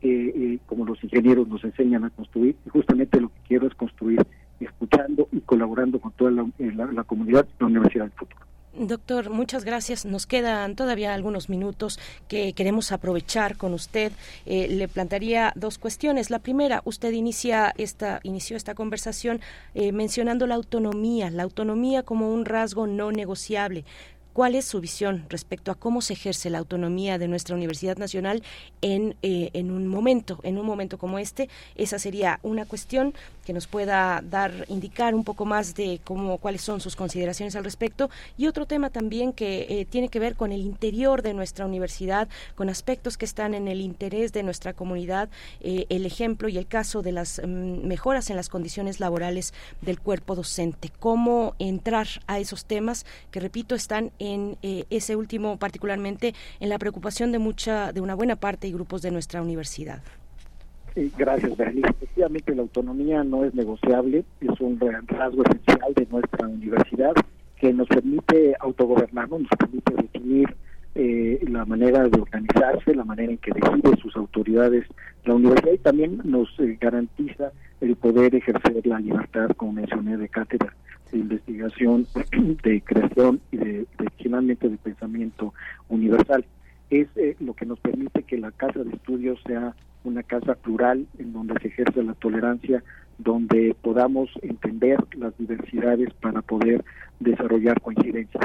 eh, 0.03 0.59
como 0.67 0.85
los 0.85 1.03
ingenieros 1.05 1.47
nos 1.49 1.63
enseñan 1.65 2.05
a 2.05 2.11
construir, 2.11 2.57
y 2.67 2.69
justamente 2.69 3.21
lo 3.21 3.29
que 3.29 3.41
quiero 3.47 3.67
es 3.67 3.75
construir 3.75 4.21
escuchando 4.59 5.29
y 5.33 5.41
colaborando 5.41 6.01
con 6.01 6.13
toda 6.13 6.31
la, 6.31 6.43
eh, 6.59 6.73
comunidad 7.07 7.47
la 7.59 7.67
Universidad 7.67 8.05
del 8.05 8.13
Futuro. 8.13 8.41
Doctor, 8.75 9.29
muchas 9.29 9.65
gracias. 9.65 10.07
Nos 10.07 10.27
quedan 10.27 10.77
todavía 10.77 11.13
algunos 11.13 11.51
minutos 11.51 12.01
que 12.27 12.55
queremos 12.55 12.91
aprovechar 12.91 13.59
con 13.59 13.75
usted. 13.75 14.13
Eh, 14.47 14.67
le 14.69 14.89
plantearía 14.89 15.53
dos 15.57 15.77
cuestiones. 15.79 16.31
La 16.31 16.39
primera, 16.39 16.81
usted 16.85 17.13
inicia 17.13 17.75
esta, 17.77 18.21
inició 18.23 18.57
esta 18.57 18.75
conversación 18.75 19.41
mencionando 19.75 20.47
la 20.47 20.55
autonomía, 20.55 21.31
la 21.31 21.43
autonomía 21.43 22.03
como 22.03 22.33
un 22.33 22.47
rasgo 22.47 22.87
no 22.87 23.13
negociable. 23.13 23.85
¿Cuál 24.33 24.55
es 24.55 24.65
su 24.65 24.81
visión 24.81 25.27
respecto 25.29 25.71
a 25.71 25.75
cómo 25.75 26.01
se 26.01 26.15
ejerce 26.15 26.49
la 26.49 26.59
autonomía 26.59 27.19
de 27.19 27.29
nuestra 27.29 27.55
Universidad 27.55 27.99
Nacional 27.99 28.43
en, 28.81 29.15
eh, 29.23 29.51
en 29.53 29.71
un 29.71 29.87
momento, 29.87 30.41
en 30.43 30.59
un 30.59 30.65
momento 30.65 30.97
como 30.97 31.19
este? 31.19 31.51
Esa 31.75 31.99
sería 31.99 32.41
una 32.43 32.65
cuestión 32.65 33.15
que 33.45 33.53
nos 33.53 33.67
pueda 33.67 34.23
dar, 34.23 34.65
indicar 34.69 35.15
un 35.15 35.25
poco 35.25 35.45
más 35.45 35.75
de 35.75 36.01
cómo, 36.05 36.39
cuáles 36.39 36.63
son 36.63 36.81
sus 36.81 36.97
consideraciones 36.97 37.57
al 37.57 37.65
respecto. 37.65 38.09
Y 38.39 38.47
otro 38.47 38.67
tema 38.67 38.91
también 38.91 39.33
que 39.33 39.67
eh, 39.69 39.85
tiene 39.85 40.09
que 40.09 40.19
ver 40.19 40.37
con 40.37 40.53
el 40.53 40.63
interior 40.63 41.23
de 41.23 41.35
nuestra 41.35 41.67
universidad, 41.67 42.29
con 42.55 42.69
aspectos 42.69 43.19
que 43.19 43.25
están 43.25 43.55
en 43.55 43.69
el 43.69 43.81
interés 43.81 44.33
de 44.33 44.43
nuestra 44.43 44.73
comunidad, 44.73 45.29
eh, 45.61 45.87
el 45.89 46.07
ejemplo 46.07 46.49
y 46.49 46.57
el 46.57 46.67
caso 46.67 47.03
de 47.03 47.13
las 47.13 47.41
mm, 47.45 47.87
mejoras 47.87 48.31
en 48.31 48.37
las 48.37 48.49
condiciones 48.49 49.01
laborales 49.01 49.53
del 49.81 50.01
cuerpo 50.01 50.35
docente. 50.35 50.91
Cómo 51.01 51.55
entrar 51.59 52.09
a 52.27 52.39
esos 52.39 52.65
temas 52.65 53.05
que, 53.31 53.41
repito, 53.41 53.75
están 53.75 54.13
en 54.23 54.57
eh, 54.63 54.85
ese 54.91 55.17
último, 55.17 55.59
particularmente 55.59 56.35
en 56.61 56.69
la 56.69 56.79
preocupación 56.79 57.33
de 57.33 57.41
mucha, 57.41 57.93
de 57.93 58.01
una 58.01 58.15
buena 58.15 58.37
parte 58.37 58.69
y 58.69 58.73
grupos 58.73 59.03
de 59.03 59.11
nuestra 59.11 59.43
universidad. 59.43 60.01
Gracias, 61.19 61.57
Berenice. 61.57 61.89
Efectivamente, 61.89 62.55
la 62.55 62.63
autonomía 62.63 63.25
no 63.25 63.45
es 63.45 63.55
negociable, 63.55 64.25
es 64.41 64.61
un 64.61 64.79
rasgo 65.09 65.43
esencial 65.43 65.95
de 65.95 66.07
nuestra 66.11 66.47
universidad 66.47 67.13
que 67.57 67.73
nos 67.73 67.89
permite 67.89 68.55
autogobernarnos, 68.61 69.41
nos 69.41 69.51
permite 69.59 69.95
definir 69.95 70.55
eh, 70.95 71.41
la 71.49 71.65
manera 71.65 72.07
de 72.09 72.21
organizarse, 72.21 72.95
la 72.95 73.05
manera 73.05 73.33
en 73.33 73.39
que 73.39 73.53
decide 73.53 73.97
sus 74.01 74.15
autoridades 74.15 74.85
la 75.25 75.35
universidad 75.35 75.73
y 75.73 75.79
también 75.79 76.21
nos 76.25 76.49
eh, 76.59 76.77
garantiza 76.81 77.53
el 77.81 77.97
poder 77.97 78.35
ejercer 78.35 78.87
la 78.87 78.99
libertad, 78.99 79.49
como 79.57 79.73
mencioné, 79.73 80.17
de 80.17 80.29
cátedra 80.29 80.75
de 81.13 81.19
investigación, 81.19 82.07
de 82.65 82.81
creación 82.81 83.41
y 83.53 83.59
de, 83.59 83.87
finalmente 84.19 84.69
de 84.69 84.77
pensamiento 84.79 85.55
universal. 85.89 86.45
Es 86.91 87.09
eh, 87.17 87.37
lo 87.41 87.55
que 87.55 87.67
nos 87.67 87.79
permite 87.81 88.23
que 88.25 88.39
la 88.39 88.51
casa 88.51 88.83
de 88.83 88.91
estudios 88.91 89.41
sea 89.47 89.75
una 90.05 90.23
casa 90.23 90.55
plural 90.55 91.07
en 91.19 91.33
donde 91.33 91.55
se 91.61 91.69
ejerce 91.69 92.03
la 92.03 92.15
tolerancia, 92.15 92.83
donde 93.19 93.77
podamos 93.81 94.31
entender 94.43 94.99
las 95.17 95.37
diversidades 95.39 96.13
para 96.15 96.43
poder 96.43 96.85
desarrollar 97.21 97.81
coincidencias. 97.81 98.45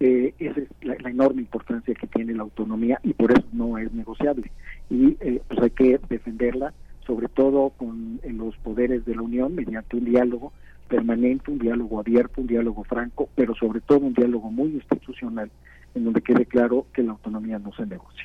Eh, 0.00 0.34
esa 0.38 0.60
es 0.60 0.68
la, 0.82 0.94
enorme 1.08 1.42
importancia 1.42 1.94
que 1.94 2.06
tiene 2.06 2.34
la 2.34 2.42
autonomía 2.42 3.00
y 3.02 3.14
por 3.14 3.32
eso 3.32 3.46
no 3.52 3.78
es 3.78 3.92
negociable. 3.92 4.50
Y 4.90 5.16
eh, 5.20 5.40
pues 5.48 5.60
hay 5.60 5.70
que 5.70 6.00
defenderla, 6.08 6.74
sobre 7.06 7.28
todo 7.28 7.70
con 7.70 8.20
los 8.24 8.56
poderes 8.58 9.04
de 9.04 9.14
la 9.14 9.22
Unión, 9.22 9.54
mediante 9.54 9.96
un 9.96 10.04
diálogo 10.04 10.52
permanente, 10.88 11.50
un 11.50 11.58
diálogo 11.58 12.00
abierto, 12.00 12.40
un 12.40 12.46
diálogo 12.46 12.84
franco, 12.84 13.28
pero 13.34 13.54
sobre 13.54 13.80
todo 13.80 13.98
un 13.98 14.14
diálogo 14.14 14.50
muy 14.50 14.70
institucional 14.70 15.50
en 15.96 16.04
donde 16.04 16.20
quede 16.20 16.46
claro 16.46 16.86
que 16.92 17.02
la 17.02 17.12
autonomía 17.12 17.58
no 17.58 17.72
se 17.72 17.86
negocia. 17.86 18.24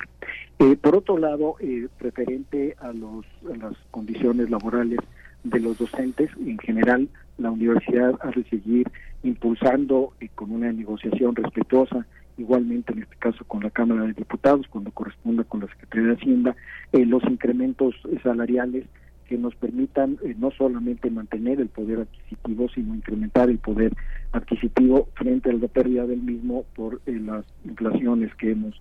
Eh, 0.58 0.76
por 0.76 0.94
otro 0.94 1.18
lado, 1.18 1.56
eh, 1.60 1.88
referente 1.98 2.76
a, 2.80 2.92
los, 2.92 3.24
las 3.42 3.74
condiciones 3.90 4.50
laborales 4.50 4.98
de 5.42 5.58
los 5.58 5.78
docentes, 5.78 6.30
en 6.38 6.58
general 6.58 7.08
la 7.38 7.50
universidad 7.50 8.14
ha 8.20 8.30
de 8.30 8.44
seguir 8.44 8.86
impulsando 9.22 10.12
eh, 10.20 10.28
con 10.34 10.52
una 10.52 10.70
negociación 10.70 11.34
respetuosa, 11.34 12.06
igualmente 12.36 12.92
en 12.92 13.02
este 13.02 13.16
caso 13.16 13.44
con 13.44 13.62
la 13.62 13.70
Cámara 13.70 14.02
de 14.02 14.12
Diputados, 14.12 14.66
cuando 14.68 14.90
corresponda 14.90 15.42
con 15.44 15.60
la 15.60 15.68
Secretaría 15.68 16.08
de 16.08 16.14
Hacienda, 16.14 16.56
los 16.92 17.22
incrementos 17.24 17.94
salariales 18.22 18.84
que 19.32 19.38
nos 19.38 19.54
permitan 19.54 20.18
eh, 20.22 20.34
no 20.38 20.50
solamente 20.50 21.08
mantener 21.10 21.58
el 21.58 21.68
poder 21.68 22.00
adquisitivo, 22.00 22.68
sino 22.68 22.94
incrementar 22.94 23.48
el 23.48 23.56
poder 23.56 23.94
adquisitivo 24.32 25.08
frente 25.14 25.48
a 25.48 25.54
la 25.54 25.68
pérdida 25.68 26.06
del 26.06 26.20
mismo 26.20 26.66
por 26.76 27.00
eh, 27.06 27.12
las 27.12 27.46
inflaciones 27.64 28.34
que 28.34 28.50
hemos 28.50 28.78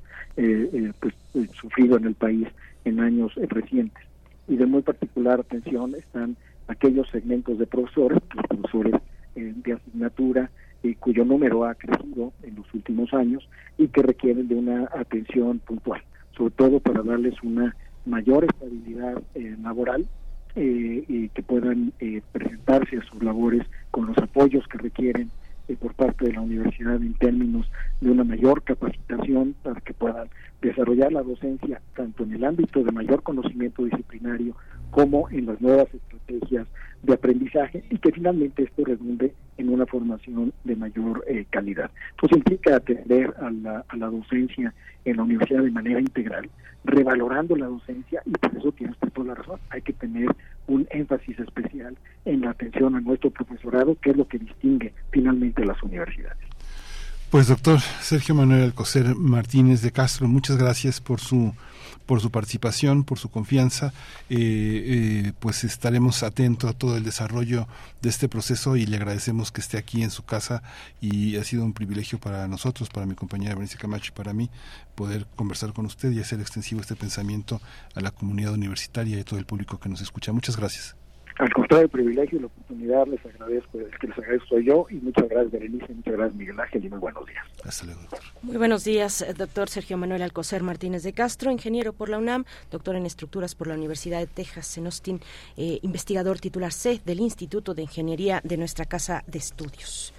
pues, 0.99 1.13
sufrido 1.53 1.95
en 1.95 2.03
el 2.03 2.15
país 2.15 2.49
en 2.83 2.99
años 2.99 3.33
recientes. 3.35 4.03
Y 4.49 4.57
de 4.57 4.65
muy 4.65 4.81
particular 4.81 5.39
atención 5.39 5.95
están 5.95 6.35
aquellos 6.67 7.07
segmentos 7.11 7.57
de 7.57 7.65
profesores, 7.65 8.19
los 8.35 8.45
profesores 8.47 8.95
de 9.35 9.71
asignatura, 9.71 10.51
cuyo 10.99 11.23
número 11.23 11.63
ha 11.63 11.75
crecido 11.75 12.33
en 12.43 12.55
los 12.55 12.73
últimos 12.73 13.13
años 13.13 13.47
y 13.77 13.87
que 13.87 14.01
requieren 14.01 14.49
de 14.49 14.55
una 14.55 14.89
atención 14.93 15.59
puntual, 15.59 16.01
sobre 16.35 16.53
todo 16.55 16.79
para 16.81 17.03
darles 17.03 17.41
una 17.41 17.73
mayor 18.05 18.43
estabilidad 18.43 19.21
eh, 19.35 19.55
laboral 19.61 20.05
eh, 20.55 21.29
que 21.33 21.43
puedan 21.43 21.93
eh, 21.99 22.21
presentarse 22.31 22.97
a 22.97 23.03
sus 23.03 23.23
labores 23.23 23.65
con 23.91 24.07
los 24.07 24.17
apoyos 24.17 24.67
que 24.67 24.77
requieren 24.77 25.29
por 25.79 25.93
parte 25.93 26.25
de 26.25 26.33
la 26.33 26.41
universidad 26.41 26.95
en 26.95 27.13
términos 27.13 27.65
de 28.01 28.11
una 28.11 28.25
mayor 28.25 28.61
capacitación 28.63 29.55
para 29.63 29.79
que 29.79 29.93
puedan 29.93 30.27
desarrollar 30.61 31.13
la 31.13 31.23
docencia 31.23 31.81
tanto 31.95 32.23
en 32.23 32.33
el 32.33 32.43
ámbito 32.43 32.83
de 32.83 32.91
mayor 32.91 33.23
conocimiento 33.23 33.85
disciplinario 33.85 34.55
como 34.89 35.29
en 35.29 35.45
las 35.45 35.61
nuevas 35.61 35.87
estrategias 35.93 36.67
de 37.03 37.13
aprendizaje 37.13 37.83
y 37.89 37.97
que 37.97 38.11
finalmente 38.11 38.63
esto 38.63 38.85
redunde 38.85 39.33
en 39.57 39.69
una 39.69 39.85
formación 39.85 40.53
de 40.63 40.75
mayor 40.75 41.23
eh, 41.27 41.45
calidad. 41.49 41.89
Entonces 42.11 42.37
implica 42.37 42.75
atender 42.75 43.33
a 43.39 43.49
la, 43.49 43.85
a 43.87 43.97
la 43.97 44.07
docencia 44.07 44.73
en 45.05 45.17
la 45.17 45.23
universidad 45.23 45.63
de 45.63 45.71
manera 45.71 45.99
integral, 45.99 46.49
revalorando 46.83 47.55
la 47.55 47.67
docencia 47.67 48.21
y 48.25 48.31
por 48.31 48.55
eso 48.55 48.71
tiene 48.71 48.93
usted 48.93 49.09
toda 49.09 49.27
la 49.27 49.35
razón, 49.35 49.59
hay 49.69 49.81
que 49.81 49.93
tener 49.93 50.27
un 50.67 50.87
énfasis 50.91 51.39
especial 51.39 51.97
en 52.25 52.41
la 52.41 52.51
atención 52.51 52.95
a 52.95 53.01
nuestro 53.01 53.31
profesorado, 53.31 53.97
que 54.01 54.11
es 54.11 54.17
lo 54.17 54.27
que 54.27 54.39
distingue 54.39 54.93
finalmente 55.11 55.65
las 55.65 55.81
universidades. 55.83 56.37
Pues 57.29 57.47
doctor 57.47 57.79
Sergio 57.79 58.35
Manuel 58.35 58.63
Alcocer 58.63 59.15
Martínez 59.15 59.81
de 59.81 59.91
Castro, 59.91 60.27
muchas 60.27 60.57
gracias 60.57 60.99
por 60.99 61.19
su 61.19 61.53
por 62.11 62.19
su 62.19 62.29
participación, 62.29 63.05
por 63.05 63.19
su 63.19 63.29
confianza. 63.29 63.93
Eh, 64.29 64.35
eh, 64.37 65.33
pues 65.39 65.63
estaremos 65.63 66.23
atentos 66.23 66.69
a 66.69 66.73
todo 66.73 66.97
el 66.97 67.05
desarrollo 67.05 67.69
de 68.01 68.09
este 68.09 68.27
proceso 68.27 68.75
y 68.75 68.85
le 68.85 68.97
agradecemos 68.97 69.53
que 69.53 69.61
esté 69.61 69.77
aquí 69.77 70.03
en 70.03 70.11
su 70.11 70.25
casa 70.25 70.61
y 70.99 71.37
ha 71.37 71.43
sido 71.45 71.63
un 71.63 71.71
privilegio 71.71 72.19
para 72.19 72.49
nosotros, 72.49 72.89
para 72.89 73.05
mi 73.05 73.15
compañera 73.15 73.55
Berenice 73.55 73.77
Camacho 73.77 74.11
y 74.13 74.17
para 74.17 74.33
mí 74.33 74.49
poder 74.93 75.25
conversar 75.37 75.71
con 75.71 75.85
usted 75.85 76.11
y 76.11 76.19
hacer 76.19 76.41
extensivo 76.41 76.81
este 76.81 76.97
pensamiento 76.97 77.61
a 77.95 78.01
la 78.01 78.11
comunidad 78.11 78.51
universitaria 78.51 79.15
y 79.15 79.21
a 79.21 79.23
todo 79.23 79.39
el 79.39 79.45
público 79.45 79.79
que 79.79 79.87
nos 79.87 80.01
escucha. 80.01 80.33
Muchas 80.33 80.57
gracias. 80.57 81.00
Al 81.41 81.51
contrario, 81.51 81.85
el 81.85 81.89
privilegio 81.89 82.37
y 82.37 82.41
la 82.41 82.47
oportunidad 82.47 83.07
les 83.07 83.25
agradezco, 83.25 83.79
el 83.79 83.89
que 83.97 84.07
les 84.07 84.17
agradezco 84.19 84.47
soy 84.49 84.63
yo 84.63 84.85
y 84.91 84.97
muchas 84.97 85.27
gracias 85.27 85.51
Berenice, 85.51 85.91
muchas 85.91 86.13
gracias 86.13 86.35
Miguel 86.35 86.59
Ángel 86.59 86.85
y 86.85 86.89
muy 86.89 86.99
buenos 86.99 87.25
días. 87.25 87.45
Hasta 87.65 87.85
luego, 87.87 88.01
doctor. 88.01 88.19
Muy 88.43 88.57
buenos 88.57 88.83
días, 88.83 89.25
doctor 89.35 89.67
Sergio 89.67 89.97
Manuel 89.97 90.21
Alcocer 90.21 90.61
Martínez 90.61 91.01
de 91.01 91.13
Castro, 91.13 91.49
ingeniero 91.49 91.93
por 91.93 92.09
la 92.09 92.19
UNAM, 92.19 92.45
doctor 92.69 92.95
en 92.95 93.07
estructuras 93.07 93.55
por 93.55 93.65
la 93.65 93.73
Universidad 93.73 94.19
de 94.19 94.27
Texas 94.27 94.77
en 94.77 94.85
Austin, 94.85 95.19
eh, 95.57 95.79
investigador 95.81 96.39
titular 96.39 96.71
C 96.71 97.01
del 97.03 97.19
Instituto 97.21 97.73
de 97.73 97.81
Ingeniería 97.81 98.39
de 98.43 98.57
nuestra 98.57 98.85
Casa 98.85 99.23
de 99.25 99.39
Estudios. 99.39 100.13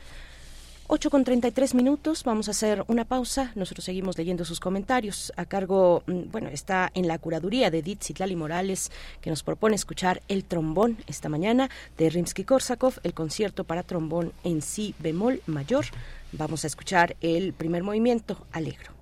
8 0.95 1.09
con 1.09 1.25
33 1.25 1.75
minutos, 1.75 2.23
vamos 2.23 2.49
a 2.49 2.51
hacer 2.51 2.85
una 2.87 3.07
pausa. 3.07 3.51
Nosotros 3.55 3.87
seguimos 3.87 4.19
leyendo 4.19 4.45
sus 4.45 4.61
comentarios. 4.61 5.33
A 5.39 5.47
cargo, 5.47 6.03
mm, 6.07 6.31
bueno, 6.31 6.51
está 6.51 6.91
en 6.93 7.09
la 7.09 7.19
curaduría 7.19 7.71
de 7.71 7.79
Edith 7.79 8.03
Citlali 8.03 8.37
Morales, 8.37 8.93
que 9.23 9.31
nos 9.31 9.43
propone 9.43 9.75
escuchar 9.75 10.21
el 10.29 10.45
trombón 10.45 10.99
esta 11.07 11.31
mañana 11.31 11.71
de 11.97 12.11
Rimsky-Korsakov, 12.11 13.01
el 13.05 13.15
concierto 13.15 13.65
para 13.65 13.85
trombón 13.85 14.35
en 14.45 14.61
si 14.61 14.95
bemol 14.99 15.41
mayor. 15.47 15.87
Vamos 16.33 16.65
a 16.65 16.67
escuchar 16.67 17.17
el 17.23 17.55
primer 17.55 17.83
movimiento, 17.83 18.47
Alegro. 18.53 19.02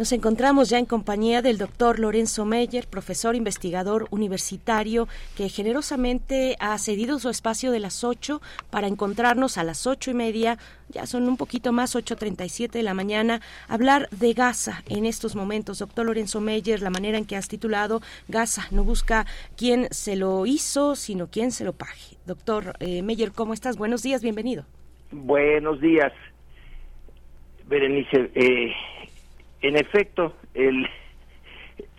Nos 0.00 0.12
encontramos 0.12 0.70
ya 0.70 0.78
en 0.78 0.86
compañía 0.86 1.42
del 1.42 1.58
doctor 1.58 1.98
Lorenzo 1.98 2.46
Meyer, 2.46 2.86
profesor 2.86 3.36
investigador 3.36 4.06
universitario, 4.08 5.08
que 5.36 5.50
generosamente 5.50 6.56
ha 6.58 6.78
cedido 6.78 7.18
su 7.18 7.28
espacio 7.28 7.70
de 7.70 7.80
las 7.80 8.02
8 8.02 8.40
para 8.70 8.86
encontrarnos 8.86 9.58
a 9.58 9.62
las 9.62 9.86
ocho 9.86 10.10
y 10.10 10.14
media, 10.14 10.56
ya 10.88 11.04
son 11.04 11.28
un 11.28 11.36
poquito 11.36 11.72
más, 11.72 11.94
8.37 11.94 12.70
de 12.70 12.82
la 12.82 12.94
mañana, 12.94 13.42
hablar 13.68 14.08
de 14.08 14.32
Gaza 14.32 14.82
en 14.88 15.04
estos 15.04 15.36
momentos. 15.36 15.80
Doctor 15.80 16.06
Lorenzo 16.06 16.40
Meyer, 16.40 16.80
la 16.80 16.88
manera 16.88 17.18
en 17.18 17.26
que 17.26 17.36
has 17.36 17.48
titulado 17.48 18.00
Gaza 18.26 18.68
no 18.70 18.84
busca 18.84 19.26
quién 19.54 19.86
se 19.90 20.16
lo 20.16 20.46
hizo, 20.46 20.96
sino 20.96 21.26
quién 21.26 21.50
se 21.50 21.64
lo 21.64 21.74
pague. 21.74 22.16
Doctor 22.24 22.72
eh, 22.80 23.02
Meyer, 23.02 23.32
¿cómo 23.32 23.52
estás? 23.52 23.76
Buenos 23.76 24.02
días, 24.02 24.22
bienvenido. 24.22 24.64
Buenos 25.12 25.78
días. 25.78 26.10
Berenice, 27.66 28.30
eh, 28.34 28.72
en 29.62 29.76
efecto, 29.76 30.34
el, 30.54 30.88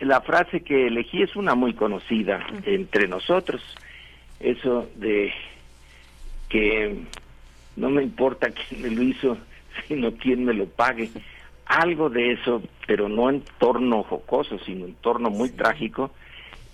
la 0.00 0.20
frase 0.20 0.62
que 0.62 0.88
elegí 0.88 1.22
es 1.22 1.36
una 1.36 1.54
muy 1.54 1.74
conocida 1.74 2.46
entre 2.64 3.08
nosotros. 3.08 3.62
Eso 4.40 4.88
de 4.96 5.32
que 6.48 6.96
no 7.76 7.90
me 7.90 8.02
importa 8.02 8.50
quién 8.50 8.82
me 8.82 8.90
lo 8.90 9.02
hizo, 9.02 9.38
sino 9.88 10.12
quién 10.12 10.44
me 10.44 10.54
lo 10.54 10.66
pague. 10.66 11.10
Algo 11.66 12.10
de 12.10 12.32
eso, 12.32 12.62
pero 12.86 13.08
no 13.08 13.30
en 13.30 13.42
torno 13.58 14.02
jocoso, 14.02 14.58
sino 14.58 14.84
en 14.84 14.94
torno 14.94 15.30
muy 15.30 15.50
trágico, 15.50 16.10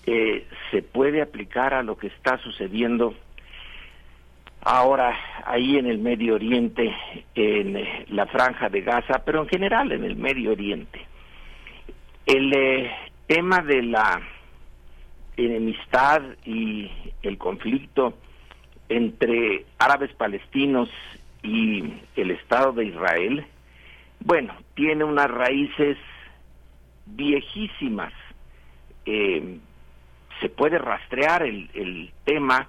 eh, 0.07 0.47
se 0.71 0.83
puede 0.83 1.21
aplicar 1.21 1.75
a 1.75 1.83
lo 1.83 1.99
que 1.99 2.07
está 2.07 2.39
sucediendo 2.39 3.15
ahora 4.63 5.17
ahí 5.45 5.77
en 5.77 5.87
el 5.87 5.99
Medio 5.99 6.35
Oriente, 6.35 6.95
en 7.35 7.77
eh, 7.77 8.07
la 8.09 8.27
franja 8.27 8.69
de 8.69 8.83
Gaza, 8.83 9.23
pero 9.25 9.43
en 9.43 9.49
general 9.49 9.93
en 9.93 10.05
el 10.05 10.17
Medio 10.17 10.53
Oriente. 10.53 11.01
El 12.27 12.53
eh, 12.53 12.91
tema 13.27 13.63
de 13.63 13.83
la 13.83 14.21
enemistad 15.37 16.23
y 16.45 16.91
el 17.23 17.39
conflicto 17.39 18.19
entre 18.89 19.65
árabes 19.79 20.13
palestinos 20.15 20.89
y 21.43 21.85
el 22.17 22.31
Estado 22.33 22.73
de 22.73 22.87
Israel, 22.87 23.47
bueno, 24.21 24.55
tiene 24.75 25.05
unas 25.05 25.31
raíces 25.31 25.97
viejísimas. 27.07 28.13
Eh, 29.07 29.59
se 30.41 30.49
puede 30.49 30.79
rastrear 30.79 31.43
el, 31.43 31.71
el 31.75 32.11
tema 32.25 32.69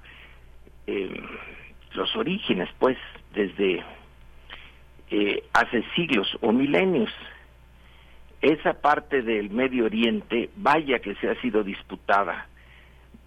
los 1.99 2.15
orígenes, 2.15 2.69
pues, 2.79 2.97
desde 3.33 3.83
eh, 5.11 5.43
hace 5.53 5.83
siglos 5.95 6.27
o 6.41 6.51
milenios. 6.53 7.11
Esa 8.41 8.73
parte 8.73 9.21
del 9.21 9.49
Medio 9.49 9.85
Oriente, 9.85 10.49
vaya 10.55 10.99
que 10.99 11.13
se 11.15 11.29
ha 11.29 11.35
sido 11.41 11.61
disputada. 11.61 12.47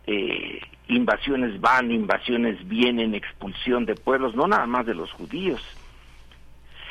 Eh, 0.06 0.58
invasiones 0.88 1.60
van, 1.60 1.92
invasiones 1.92 2.66
vienen, 2.66 3.14
expulsión 3.14 3.84
de 3.84 3.94
pueblos, 3.94 4.34
no 4.34 4.48
nada 4.48 4.66
más 4.66 4.86
de 4.86 4.94
los 4.94 5.12
judíos, 5.12 5.60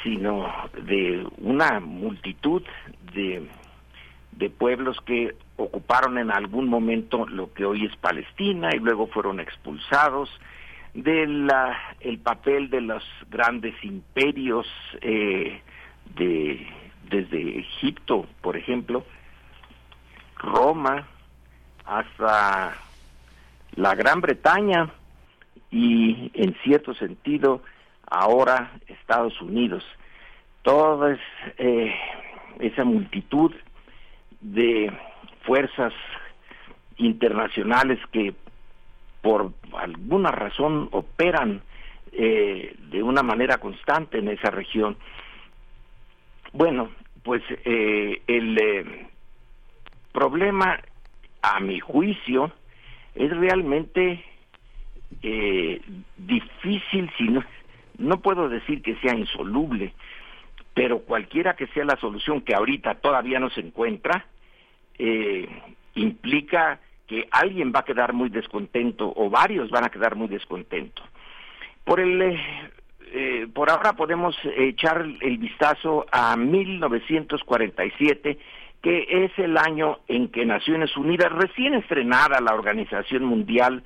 sino 0.03 0.47
de 0.83 1.25
una 1.39 1.79
multitud 1.79 2.61
de, 3.13 3.47
de 4.33 4.49
pueblos 4.51 4.97
que 5.01 5.35
ocuparon 5.57 6.19
en 6.19 6.31
algún 6.31 6.69
momento 6.69 7.25
lo 7.27 7.51
que 7.53 7.65
hoy 7.65 7.85
es 7.85 7.95
Palestina 7.97 8.69
y 8.75 8.79
luego 8.79 9.07
fueron 9.07 9.39
expulsados 9.39 10.29
del 10.93 11.49
el 11.99 12.19
papel 12.19 12.69
de 12.69 12.81
los 12.81 13.03
grandes 13.29 13.75
imperios 13.83 14.67
eh, 15.01 15.61
de 16.15 16.67
desde 17.09 17.59
Egipto, 17.59 18.25
por 18.41 18.55
ejemplo, 18.55 19.05
Roma, 20.37 21.07
hasta 21.85 22.73
la 23.75 23.95
Gran 23.95 24.21
Bretaña 24.21 24.89
y 25.69 26.31
en 26.33 26.55
cierto 26.63 26.93
sentido 26.93 27.61
ahora 28.09 28.71
Estados 28.87 29.39
Unidos. 29.41 29.83
Toda 30.63 31.17
eh, 31.57 31.93
esa 32.59 32.83
multitud 32.83 33.51
de 34.41 34.91
fuerzas 35.43 35.93
internacionales 36.97 37.99
que 38.11 38.33
por 39.21 39.51
alguna 39.73 40.31
razón 40.31 40.89
operan 40.91 41.61
eh, 42.11 42.75
de 42.89 43.01
una 43.01 43.23
manera 43.23 43.59
constante 43.59 44.17
en 44.17 44.27
esa 44.27 44.49
región. 44.49 44.97
Bueno, 46.51 46.91
pues 47.23 47.41
eh, 47.63 48.21
el 48.27 48.57
eh, 48.57 49.07
problema, 50.11 50.79
a 51.41 51.59
mi 51.59 51.79
juicio, 51.79 52.51
es 53.15 53.35
realmente 53.35 54.25
difícil, 56.17 57.11
si 57.17 57.25
no, 57.25 57.43
no 57.97 58.21
puedo 58.21 58.49
decir 58.49 58.81
que 58.81 58.95
sea 58.95 59.13
insoluble, 59.13 59.93
pero 60.73 60.99
cualquiera 60.99 61.55
que 61.55 61.67
sea 61.67 61.85
la 61.85 61.97
solución 61.97 62.41
que 62.41 62.55
ahorita 62.55 62.95
todavía 62.95 63.39
no 63.39 63.49
se 63.49 63.59
encuentra, 63.59 64.25
implica 65.95 66.79
que 67.11 67.27
alguien 67.29 67.73
va 67.75 67.81
a 67.81 67.83
quedar 67.83 68.13
muy 68.13 68.29
descontento 68.29 69.11
o 69.13 69.29
varios 69.29 69.69
van 69.69 69.83
a 69.83 69.89
quedar 69.89 70.15
muy 70.15 70.29
descontentos. 70.29 71.05
Por 71.83 71.99
el 71.99 72.21
eh, 72.21 72.39
eh, 73.11 73.47
por 73.53 73.69
ahora 73.69 73.97
podemos 73.97 74.33
echar 74.55 75.05
el 75.19 75.37
vistazo 75.37 76.05
a 76.09 76.37
1947, 76.37 78.37
que 78.81 79.25
es 79.25 79.37
el 79.39 79.57
año 79.57 79.99
en 80.07 80.29
que 80.29 80.45
Naciones 80.45 80.95
Unidas, 80.95 81.33
recién 81.33 81.73
estrenada 81.73 82.39
la 82.39 82.53
Organización 82.53 83.25
Mundial, 83.25 83.83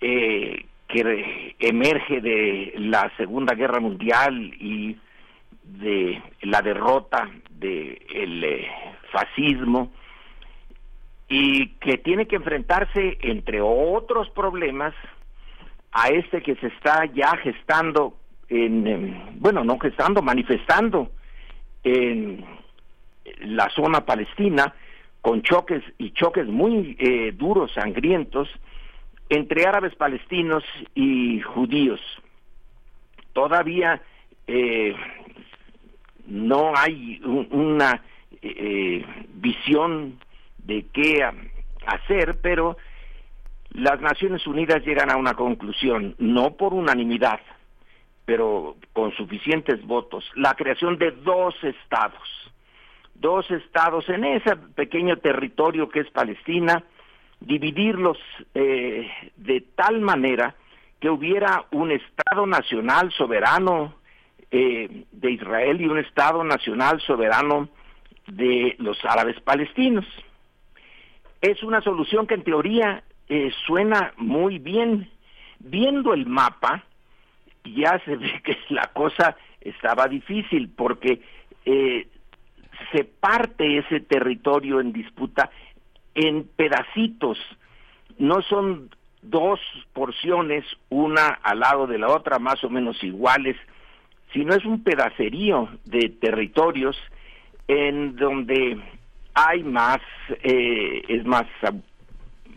eh, 0.00 0.64
que 0.88 1.54
emerge 1.60 2.20
de 2.20 2.74
la 2.78 3.12
Segunda 3.16 3.54
Guerra 3.54 3.78
Mundial 3.78 4.52
y 4.58 4.96
de 5.62 6.20
la 6.42 6.60
derrota 6.60 7.30
del 7.50 8.66
fascismo, 9.12 9.92
y 11.28 11.68
que 11.80 11.98
tiene 11.98 12.26
que 12.26 12.36
enfrentarse, 12.36 13.18
entre 13.20 13.60
otros 13.60 14.30
problemas, 14.30 14.94
a 15.92 16.08
este 16.08 16.42
que 16.42 16.56
se 16.56 16.68
está 16.68 17.04
ya 17.06 17.36
gestando, 17.38 18.16
en, 18.48 19.40
bueno, 19.40 19.64
no 19.64 19.78
gestando, 19.78 20.22
manifestando 20.22 21.10
en 21.84 22.44
la 23.40 23.68
zona 23.70 24.04
palestina, 24.06 24.74
con 25.20 25.42
choques 25.42 25.82
y 25.98 26.12
choques 26.12 26.46
muy 26.46 26.96
eh, 26.98 27.32
duros, 27.32 27.72
sangrientos, 27.74 28.48
entre 29.28 29.66
árabes 29.66 29.94
palestinos 29.94 30.64
y 30.94 31.40
judíos. 31.40 32.00
Todavía 33.34 34.00
eh, 34.46 34.94
no 36.26 36.72
hay 36.74 37.20
una 37.22 38.02
eh, 38.40 39.04
visión 39.34 40.18
de 40.68 40.86
qué 40.92 41.26
hacer, 41.86 42.38
pero 42.42 42.76
las 43.70 44.00
Naciones 44.00 44.46
Unidas 44.46 44.84
llegan 44.84 45.10
a 45.10 45.16
una 45.16 45.34
conclusión, 45.34 46.14
no 46.18 46.56
por 46.56 46.74
unanimidad, 46.74 47.40
pero 48.26 48.76
con 48.92 49.12
suficientes 49.16 49.84
votos, 49.86 50.30
la 50.36 50.54
creación 50.54 50.98
de 50.98 51.10
dos 51.10 51.54
estados, 51.62 52.28
dos 53.14 53.50
estados 53.50 54.06
en 54.10 54.24
ese 54.24 54.56
pequeño 54.56 55.16
territorio 55.16 55.88
que 55.88 56.00
es 56.00 56.10
Palestina, 56.10 56.84
dividirlos 57.40 58.18
eh, 58.54 59.10
de 59.36 59.62
tal 59.74 60.00
manera 60.00 60.54
que 61.00 61.08
hubiera 61.08 61.64
un 61.70 61.92
Estado 61.92 62.46
nacional 62.46 63.10
soberano 63.12 63.94
eh, 64.50 65.04
de 65.12 65.30
Israel 65.30 65.80
y 65.80 65.86
un 65.86 65.98
Estado 65.98 66.44
nacional 66.44 67.00
soberano 67.00 67.70
de 68.26 68.76
los 68.78 69.02
árabes 69.04 69.40
palestinos. 69.40 70.04
Es 71.40 71.62
una 71.62 71.80
solución 71.80 72.26
que 72.26 72.34
en 72.34 72.44
teoría 72.44 73.02
eh, 73.28 73.50
suena 73.66 74.12
muy 74.16 74.58
bien. 74.58 75.10
Viendo 75.60 76.14
el 76.14 76.26
mapa, 76.26 76.84
ya 77.64 78.00
se 78.04 78.16
ve 78.16 78.40
que 78.44 78.56
la 78.70 78.88
cosa 78.92 79.36
estaba 79.60 80.06
difícil 80.06 80.70
porque 80.74 81.20
eh, 81.64 82.06
se 82.92 83.04
parte 83.04 83.78
ese 83.78 84.00
territorio 84.00 84.80
en 84.80 84.92
disputa 84.92 85.50
en 86.14 86.44
pedacitos. 86.44 87.38
No 88.18 88.42
son 88.42 88.90
dos 89.22 89.60
porciones, 89.92 90.64
una 90.88 91.28
al 91.42 91.60
lado 91.60 91.86
de 91.86 91.98
la 91.98 92.08
otra, 92.08 92.38
más 92.38 92.62
o 92.64 92.70
menos 92.70 93.02
iguales, 93.02 93.56
sino 94.32 94.54
es 94.54 94.64
un 94.64 94.82
pedacerío 94.82 95.68
de 95.84 96.08
territorios 96.08 96.96
en 97.66 98.16
donde 98.16 98.78
hay 99.38 99.62
más, 99.62 100.00
eh, 100.42 101.02
es 101.08 101.24
más, 101.24 101.46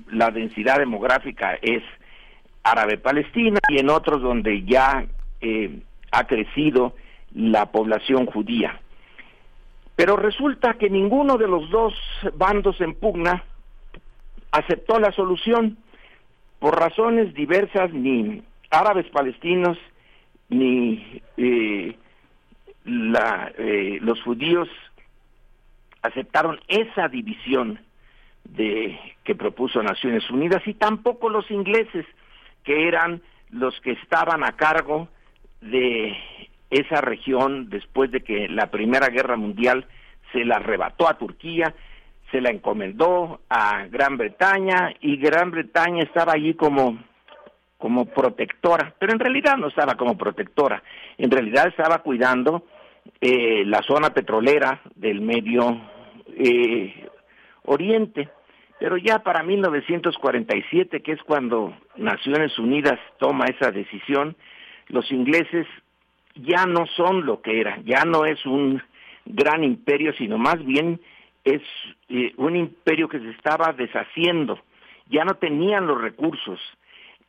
la 0.10 0.32
densidad 0.32 0.80
demográfica 0.80 1.54
es 1.62 1.84
árabe-palestina 2.64 3.60
y 3.70 3.78
en 3.78 3.90
otros 3.92 4.22
donde 4.24 4.64
ya 4.64 5.06
eh, 5.42 5.80
ha 6.12 6.26
crecido 6.26 6.96
la 7.36 7.72
población 7.72 8.26
judía. 8.26 8.80
Pero 9.96 10.16
resulta 10.16 10.74
que 10.74 10.90
ninguno 10.90 11.38
de 11.38 11.48
los 11.48 11.70
dos 11.70 11.94
bandos 12.34 12.82
en 12.82 12.96
pugna 12.96 13.44
aceptó 14.52 15.00
la 15.00 15.12
solución 15.12 15.78
por 16.60 16.80
razones 16.80 17.34
diversas, 17.36 17.94
ni 17.94 18.42
árabes 18.72 19.06
palestinos 19.12 19.78
ni 20.50 21.22
eh, 21.38 21.96
la, 22.86 23.52
eh, 23.58 24.00
los 24.02 24.22
judíos 24.24 24.68
aceptaron 26.02 26.60
esa 26.68 27.08
división 27.08 27.80
de 28.44 29.00
que 29.24 29.36
propuso 29.36 29.82
Naciones 29.84 30.30
Unidas 30.30 30.62
y 30.66 30.74
tampoco 30.74 31.30
los 31.30 31.50
ingleses 31.52 32.06
que 32.64 32.88
eran 32.88 33.22
los 33.50 33.80
que 33.82 33.92
estaban 33.92 34.44
a 34.44 34.54
cargo 34.54 35.10
de 35.62 36.18
esa 36.70 37.02
región 37.02 37.70
después 37.70 38.12
de 38.12 38.22
que 38.22 38.48
la 38.48 38.72
Primera 38.72 39.08
Guerra 39.10 39.36
Mundial 39.36 39.86
se 40.32 40.46
la 40.46 40.56
arrebató 40.56 41.08
a 41.08 41.18
Turquía, 41.18 41.74
se 42.32 42.42
la 42.42 42.50
encomendó 42.50 43.42
a 43.50 43.86
Gran 43.88 44.18
Bretaña 44.18 44.94
y 45.02 45.18
Gran 45.18 45.52
Bretaña 45.52 46.04
estaba 46.04 46.34
allí 46.34 46.54
como 46.54 46.98
como 47.78 48.06
protectora, 48.06 48.94
pero 49.00 49.12
en 49.12 49.18
realidad 49.18 49.58
no 49.58 49.70
estaba 49.70 49.96
como 49.96 50.16
protectora, 50.16 50.84
en 51.18 51.32
realidad 51.32 51.68
estaba 51.68 51.98
cuidando 52.04 52.64
eh, 53.20 53.64
la 53.66 53.82
zona 53.84 54.12
petrolera 54.12 54.82
del 54.96 55.22
Medio 55.22 55.80
eh, 56.36 57.08
Oriente. 57.64 58.30
Pero 58.80 58.98
ya 58.98 59.20
para 59.20 59.44
1947, 59.44 61.02
que 61.02 61.12
es 61.12 61.22
cuando 61.24 61.74
Naciones 61.98 62.58
Unidas 62.58 63.00
toma 63.20 63.46
esa 63.46 63.72
decisión, 63.72 64.36
los 64.88 65.12
ingleses 65.12 65.68
ya 66.36 66.66
no 66.66 66.86
son 66.88 67.26
lo 67.26 67.42
que 67.42 67.60
eran, 67.60 67.84
ya 67.86 68.04
no 68.06 68.26
es 68.26 68.44
un 68.46 68.82
gran 69.26 69.64
imperio, 69.64 70.14
sino 70.14 70.38
más 70.38 70.64
bien 70.66 71.00
es 71.44 71.62
eh, 72.10 72.34
un 72.38 72.56
imperio 72.56 73.08
que 73.08 73.20
se 73.20 73.30
estaba 73.32 73.74
deshaciendo, 73.74 74.60
ya 75.10 75.26
no 75.26 75.36
tenían 75.36 75.88
los 75.88 76.02
recursos 76.02 76.60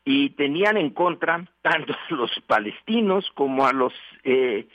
y 0.04 0.30
tenían 0.30 0.76
en 0.76 0.90
contra 0.90 1.44
tanto 1.62 1.92
a 1.92 2.14
los 2.14 2.30
palestinos 2.46 3.30
como 3.34 3.66
a 3.66 3.72
los 3.72 3.92
eh, 4.24 4.66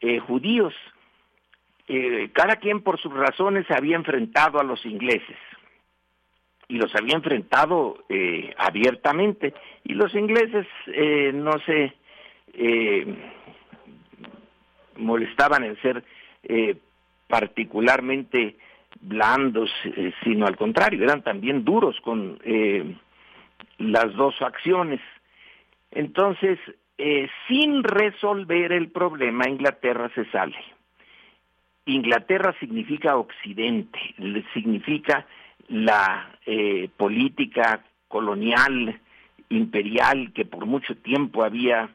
eh, 0.00 0.18
judíos. 0.20 0.74
cada 2.32 2.56
quien 2.56 2.82
por 2.82 2.98
sus 3.00 3.12
razones 3.12 3.66
se 3.68 3.74
había 3.74 3.96
enfrentado 3.96 4.58
a 4.58 4.64
los 4.64 4.84
ingleses 4.84 5.36
y 6.68 6.78
los 6.78 6.92
había 6.96 7.14
enfrentado 7.14 8.04
abiertamente 8.58 9.54
y 9.84 9.94
los 9.94 10.12
ingleses 10.14 10.66
no 11.32 11.52
se 11.60 11.94
molestaban 14.96 15.62
en 15.62 15.80
ser 15.80 16.04
particularmente 17.28 18.56
blandos, 19.00 19.70
eh, 19.84 20.12
sino 20.22 20.46
al 20.46 20.56
contrario, 20.56 21.02
eran 21.02 21.22
también 21.22 21.64
duros 21.64 22.00
con 22.00 22.38
eh, 22.44 22.96
las 23.78 24.14
dos 24.14 24.36
facciones. 24.38 25.00
Entonces, 25.90 26.58
eh, 26.98 27.28
sin 27.48 27.82
resolver 27.82 28.72
el 28.72 28.90
problema, 28.90 29.48
Inglaterra 29.48 30.10
se 30.14 30.24
sale. 30.30 30.56
Inglaterra 31.86 32.54
significa 32.58 33.16
Occidente, 33.16 33.98
significa 34.52 35.26
la 35.68 36.32
política 36.96 37.84
colonial, 38.08 39.00
imperial, 39.50 40.32
que 40.32 40.44
por 40.44 40.66
mucho 40.66 40.96
tiempo 40.96 41.44
había 41.44 41.88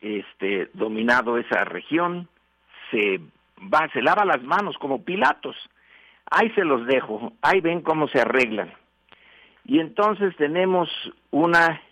este, 0.00 0.68
dominado 0.74 1.38
esa 1.38 1.64
región, 1.64 2.28
se 2.90 3.20
va, 3.72 3.88
se 3.92 4.02
lava 4.02 4.24
las 4.24 4.42
manos 4.42 4.76
como 4.78 5.04
Pilatos 5.04 5.56
ahí 6.30 6.50
se 6.50 6.64
los 6.64 6.86
dejo, 6.86 7.32
ahí 7.42 7.60
ven 7.60 7.82
cómo 7.82 8.08
se 8.08 8.20
arreglan. 8.20 8.72
Y 9.64 9.80
entonces 9.80 10.34
tenemos 10.36 10.88
una, 11.30 11.82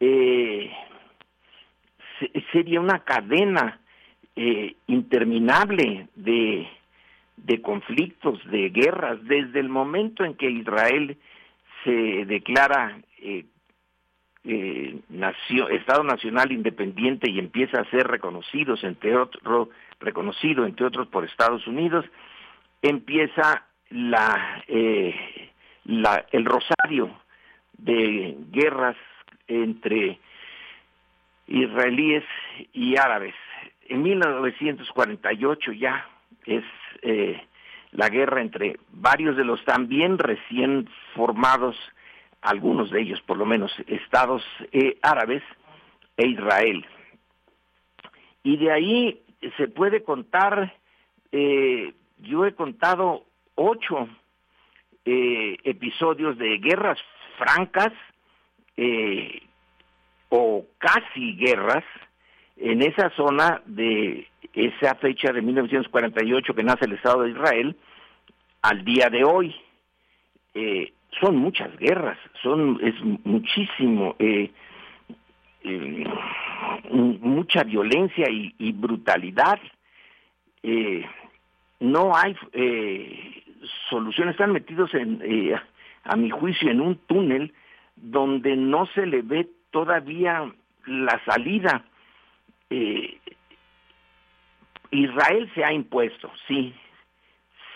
eh, 0.00 0.70
sería 2.52 2.80
una 2.80 3.00
cadena 3.00 3.80
eh, 4.36 4.76
interminable 4.86 6.08
de, 6.14 6.66
de 7.36 7.62
conflictos, 7.62 8.38
de 8.50 8.70
guerras, 8.70 9.18
desde 9.24 9.60
el 9.60 9.68
momento 9.68 10.24
en 10.24 10.34
que 10.34 10.50
Israel 10.50 11.16
se 11.84 12.24
declara 12.26 12.98
eh, 13.18 13.44
eh 14.44 14.98
Estado 15.70 16.04
Nacional 16.04 16.52
Independiente 16.52 17.30
y 17.30 17.38
empieza 17.38 17.80
a 17.80 17.90
ser 17.90 18.06
reconocidos, 18.06 18.82
entre 18.84 19.16
otros, 19.16 19.68
reconocido 19.98 20.64
entre 20.64 20.86
otros 20.86 21.08
por 21.08 21.24
Estados 21.24 21.66
Unidos, 21.66 22.04
empieza 22.82 23.66
la, 23.90 24.64
eh, 24.68 25.14
la, 25.84 26.24
el 26.32 26.44
rosario 26.44 27.10
de 27.76 28.36
guerras 28.50 28.96
entre 29.48 30.18
israelíes 31.50 32.24
y 32.72 32.96
árabes. 32.96 33.34
En 33.88 34.02
1948 34.02 35.72
ya 35.72 36.08
es 36.46 36.64
eh, 37.02 37.42
la 37.90 38.08
guerra 38.08 38.40
entre 38.40 38.78
varios 38.92 39.36
de 39.36 39.44
los 39.44 39.62
también 39.64 40.16
recién 40.16 40.88
formados, 41.14 41.76
algunos 42.40 42.90
de 42.90 43.02
ellos 43.02 43.20
por 43.22 43.36
lo 43.36 43.44
menos, 43.44 43.72
estados 43.88 44.42
eh, 44.72 44.96
árabes 45.02 45.42
e 46.16 46.28
Israel. 46.28 46.86
Y 48.44 48.56
de 48.56 48.72
ahí 48.72 49.22
se 49.56 49.68
puede 49.68 50.02
contar 50.02 50.72
eh, 51.32 51.92
yo 52.18 52.46
he 52.46 52.54
contado 52.54 53.24
ocho 53.54 54.08
episodios 55.04 56.38
de 56.38 56.58
guerras 56.58 56.98
francas 57.36 57.92
o 60.30 60.64
casi 60.78 61.36
guerras 61.36 61.84
en 62.56 62.82
esa 62.82 63.10
zona 63.10 63.62
de 63.66 64.26
esa 64.54 64.94
fecha 64.96 65.32
de 65.32 65.42
1948 65.42 66.54
que 66.54 66.62
nace 66.62 66.86
el 66.86 66.92
Estado 66.92 67.22
de 67.22 67.30
Israel 67.30 67.76
al 68.62 68.84
día 68.84 69.08
de 69.10 69.24
hoy. 69.24 69.54
Eh, 70.54 70.92
son 71.20 71.36
muchas 71.36 71.76
guerras, 71.78 72.18
son 72.42 72.80
es 72.82 72.94
muchísimo, 73.24 74.16
mucha 77.20 77.64
violencia 77.64 78.30
y, 78.30 78.54
y 78.58 78.72
brutalidad. 78.72 79.58
Eh, 80.62 81.04
no 81.80 82.14
hay 82.14 82.36
eh, 82.52 83.42
soluciones, 83.88 84.34
están 84.34 84.52
metidos 84.52 84.92
en, 84.94 85.20
eh, 85.24 85.54
a 86.04 86.16
mi 86.16 86.30
juicio, 86.30 86.70
en 86.70 86.80
un 86.80 86.96
túnel 87.06 87.52
donde 87.96 88.56
no 88.56 88.86
se 88.86 89.06
le 89.06 89.22
ve 89.22 89.48
todavía 89.70 90.52
la 90.86 91.24
salida. 91.24 91.84
Eh, 92.70 93.18
Israel 94.90 95.50
se 95.54 95.64
ha 95.64 95.72
impuesto, 95.72 96.30
sí, 96.48 96.74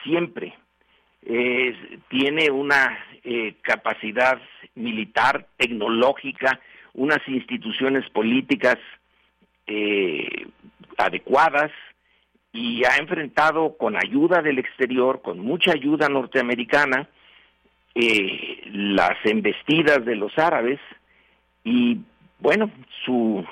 siempre. 0.02 0.54
tiene 2.08 2.50
una 2.50 2.98
capacidad 3.62 4.38
militar, 4.74 5.46
tecnológica, 5.56 6.60
unas 6.92 7.26
instituciones 7.26 8.08
políticas 8.10 8.76
adecuadas, 10.98 11.70
y 12.54 12.84
ha 12.84 12.96
enfrentado 12.98 13.76
con 13.76 13.96
ayuda 13.96 14.40
del 14.40 14.60
exterior, 14.60 15.22
con 15.22 15.40
mucha 15.40 15.72
ayuda 15.72 16.08
norteamericana, 16.08 17.08
eh, 17.96 18.62
las 18.66 19.16
embestidas 19.24 20.04
de 20.04 20.14
los 20.14 20.38
árabes 20.38 20.78
y 21.64 22.00
bueno, 22.38 22.70
su 23.04 23.44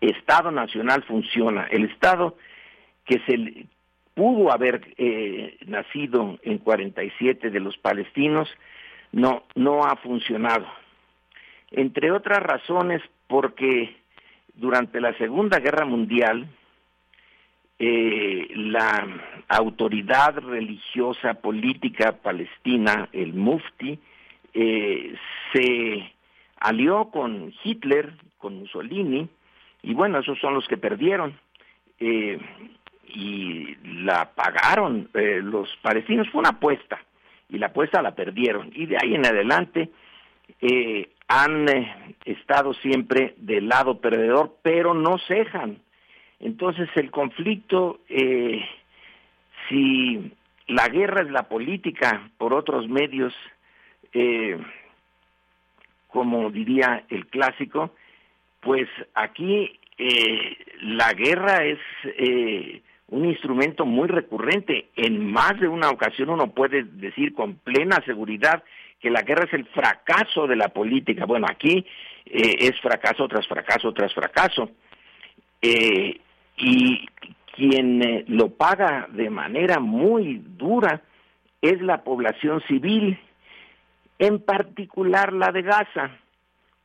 Estado 0.00 0.50
Nacional 0.50 1.04
funciona. 1.04 1.66
El 1.70 1.84
Estado 1.84 2.36
que 3.06 3.20
se 3.20 3.66
pudo 4.14 4.52
haber 4.52 4.94
eh, 4.96 5.56
nacido 5.66 6.38
en 6.42 6.58
47 6.58 7.50
de 7.50 7.60
los 7.60 7.76
palestinos 7.78 8.48
no, 9.12 9.44
no 9.54 9.84
ha 9.84 9.96
funcionado. 9.96 10.66
Entre 11.70 12.10
otras 12.10 12.42
razones 12.42 13.02
porque 13.28 13.96
durante 14.54 15.00
la 15.00 15.16
Segunda 15.18 15.58
Guerra 15.58 15.84
Mundial, 15.84 16.48
eh, 17.78 18.48
la 18.54 19.06
autoridad 19.48 20.38
religiosa 20.38 21.34
política 21.34 22.12
palestina, 22.12 23.08
el 23.12 23.34
Mufti, 23.34 23.98
eh, 24.52 25.14
se 25.52 26.13
alió 26.64 27.10
con 27.10 27.52
Hitler, 27.62 28.12
con 28.38 28.58
Mussolini, 28.58 29.28
y 29.82 29.94
bueno, 29.94 30.18
esos 30.18 30.38
son 30.40 30.54
los 30.54 30.66
que 30.66 30.76
perdieron. 30.76 31.38
Eh, 32.00 32.38
y 33.06 33.76
la 34.02 34.30
pagaron 34.34 35.08
los 35.12 35.68
palestinos, 35.82 36.28
fue 36.30 36.40
una 36.40 36.50
apuesta, 36.50 36.98
y 37.48 37.58
la 37.58 37.66
apuesta 37.66 38.02
la 38.02 38.14
perdieron. 38.14 38.72
Y 38.74 38.86
de 38.86 38.96
ahí 39.00 39.14
en 39.14 39.26
adelante 39.26 39.90
han 41.28 41.66
estado 42.24 42.74
siempre 42.74 43.34
del 43.38 43.68
lado 43.68 44.00
perdedor, 44.00 44.56
pero 44.62 44.94
no 44.94 45.18
cejan 45.26 45.78
Entonces 46.40 46.88
el 46.96 47.10
conflicto, 47.10 48.00
eh, 48.08 48.64
si 49.68 50.32
la 50.66 50.88
guerra 50.88 51.22
es 51.22 51.30
la 51.30 51.48
política 51.48 52.30
por 52.38 52.54
otros 52.54 52.88
medios, 52.88 53.32
eh, 54.12 54.58
como 56.14 56.48
diría 56.48 57.02
el 57.08 57.26
clásico, 57.26 57.90
pues 58.60 58.88
aquí 59.14 59.80
eh, 59.98 60.56
la 60.80 61.12
guerra 61.12 61.64
es 61.64 61.80
eh, 62.04 62.82
un 63.08 63.24
instrumento 63.24 63.84
muy 63.84 64.06
recurrente. 64.06 64.90
En 64.94 65.32
más 65.32 65.58
de 65.58 65.66
una 65.66 65.90
ocasión 65.90 66.30
uno 66.30 66.52
puede 66.52 66.84
decir 66.84 67.34
con 67.34 67.56
plena 67.56 68.00
seguridad 68.06 68.62
que 69.00 69.10
la 69.10 69.22
guerra 69.22 69.46
es 69.46 69.54
el 69.54 69.66
fracaso 69.66 70.46
de 70.46 70.54
la 70.54 70.68
política. 70.68 71.26
Bueno, 71.26 71.48
aquí 71.50 71.84
eh, 72.26 72.56
es 72.60 72.80
fracaso 72.80 73.26
tras 73.26 73.48
fracaso 73.48 73.92
tras 73.92 74.14
fracaso. 74.14 74.70
y 75.60 77.08
quien 77.56 78.24
lo 78.28 78.50
paga 78.50 79.08
de 79.10 79.30
manera 79.30 79.80
muy 79.80 80.40
dura 80.44 81.02
es 81.60 81.80
la 81.80 82.04
población 82.04 82.60
civil, 82.68 83.18
en 84.18 84.40
particular 84.40 85.32
la 85.32 85.52
de 85.52 85.62
Gaza, 85.62 86.10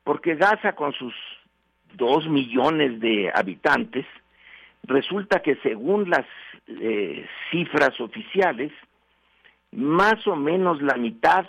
porque 0.04 0.34
Gaza 0.34 0.72
con 0.74 0.92
sus 0.92 1.14
dos 1.94 2.28
millones 2.28 3.00
de 3.00 3.30
habitantes, 3.34 4.06
resulta 4.84 5.40
que 5.40 5.56
según 5.56 6.10
las 6.10 6.26
eh, 6.66 7.26
cifras 7.50 8.00
oficiales, 8.00 8.72
más 9.72 10.26
o 10.26 10.36
menos 10.36 10.82
la 10.82 10.96
mitad 10.96 11.46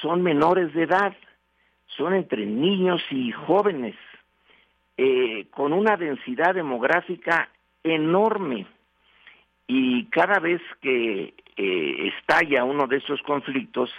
son 0.00 0.22
menores 0.22 0.72
de 0.74 0.84
edad, 0.84 1.14
son 1.96 2.14
entre 2.14 2.46
niños 2.46 3.02
y 3.10 3.32
jóvenes, 3.32 3.96
eh, 4.96 5.46
con 5.50 5.72
una 5.72 5.96
densidad 5.96 6.54
demográfica 6.54 7.50
enorme. 7.82 8.66
Y 9.66 10.06
cada 10.06 10.38
vez 10.38 10.60
que 10.80 11.34
eh, 11.56 12.12
estalla 12.16 12.64
uno 12.64 12.86
de 12.86 12.96
esos 12.96 13.20
conflictos, 13.22 13.90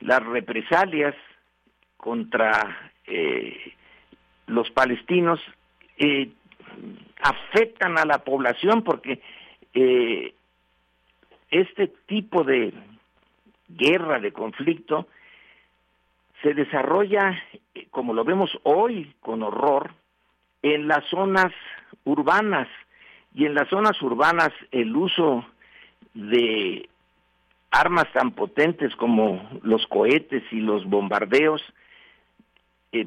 las 0.00 0.22
represalias 0.24 1.14
contra 1.96 2.92
los 4.46 4.70
palestinos 4.70 5.40
eh, 5.98 6.30
afectan 7.20 7.98
a 7.98 8.04
la 8.04 8.18
población 8.18 8.82
porque 8.82 9.20
eh, 9.74 10.34
este 11.50 11.88
tipo 12.06 12.44
de 12.44 12.72
guerra, 13.68 14.20
de 14.20 14.32
conflicto, 14.32 15.08
se 16.42 16.54
desarrolla, 16.54 17.42
eh, 17.74 17.86
como 17.90 18.14
lo 18.14 18.24
vemos 18.24 18.50
hoy 18.62 19.14
con 19.20 19.42
horror, 19.42 19.94
en 20.62 20.88
las 20.88 21.04
zonas 21.06 21.52
urbanas. 22.04 22.68
Y 23.34 23.44
en 23.44 23.54
las 23.54 23.68
zonas 23.68 24.00
urbanas 24.00 24.50
el 24.70 24.94
uso 24.96 25.44
de 26.14 26.88
armas 27.78 28.06
tan 28.12 28.32
potentes 28.32 28.94
como 28.96 29.48
los 29.62 29.86
cohetes 29.86 30.42
y 30.50 30.60
los 30.60 30.84
bombardeos 30.84 31.62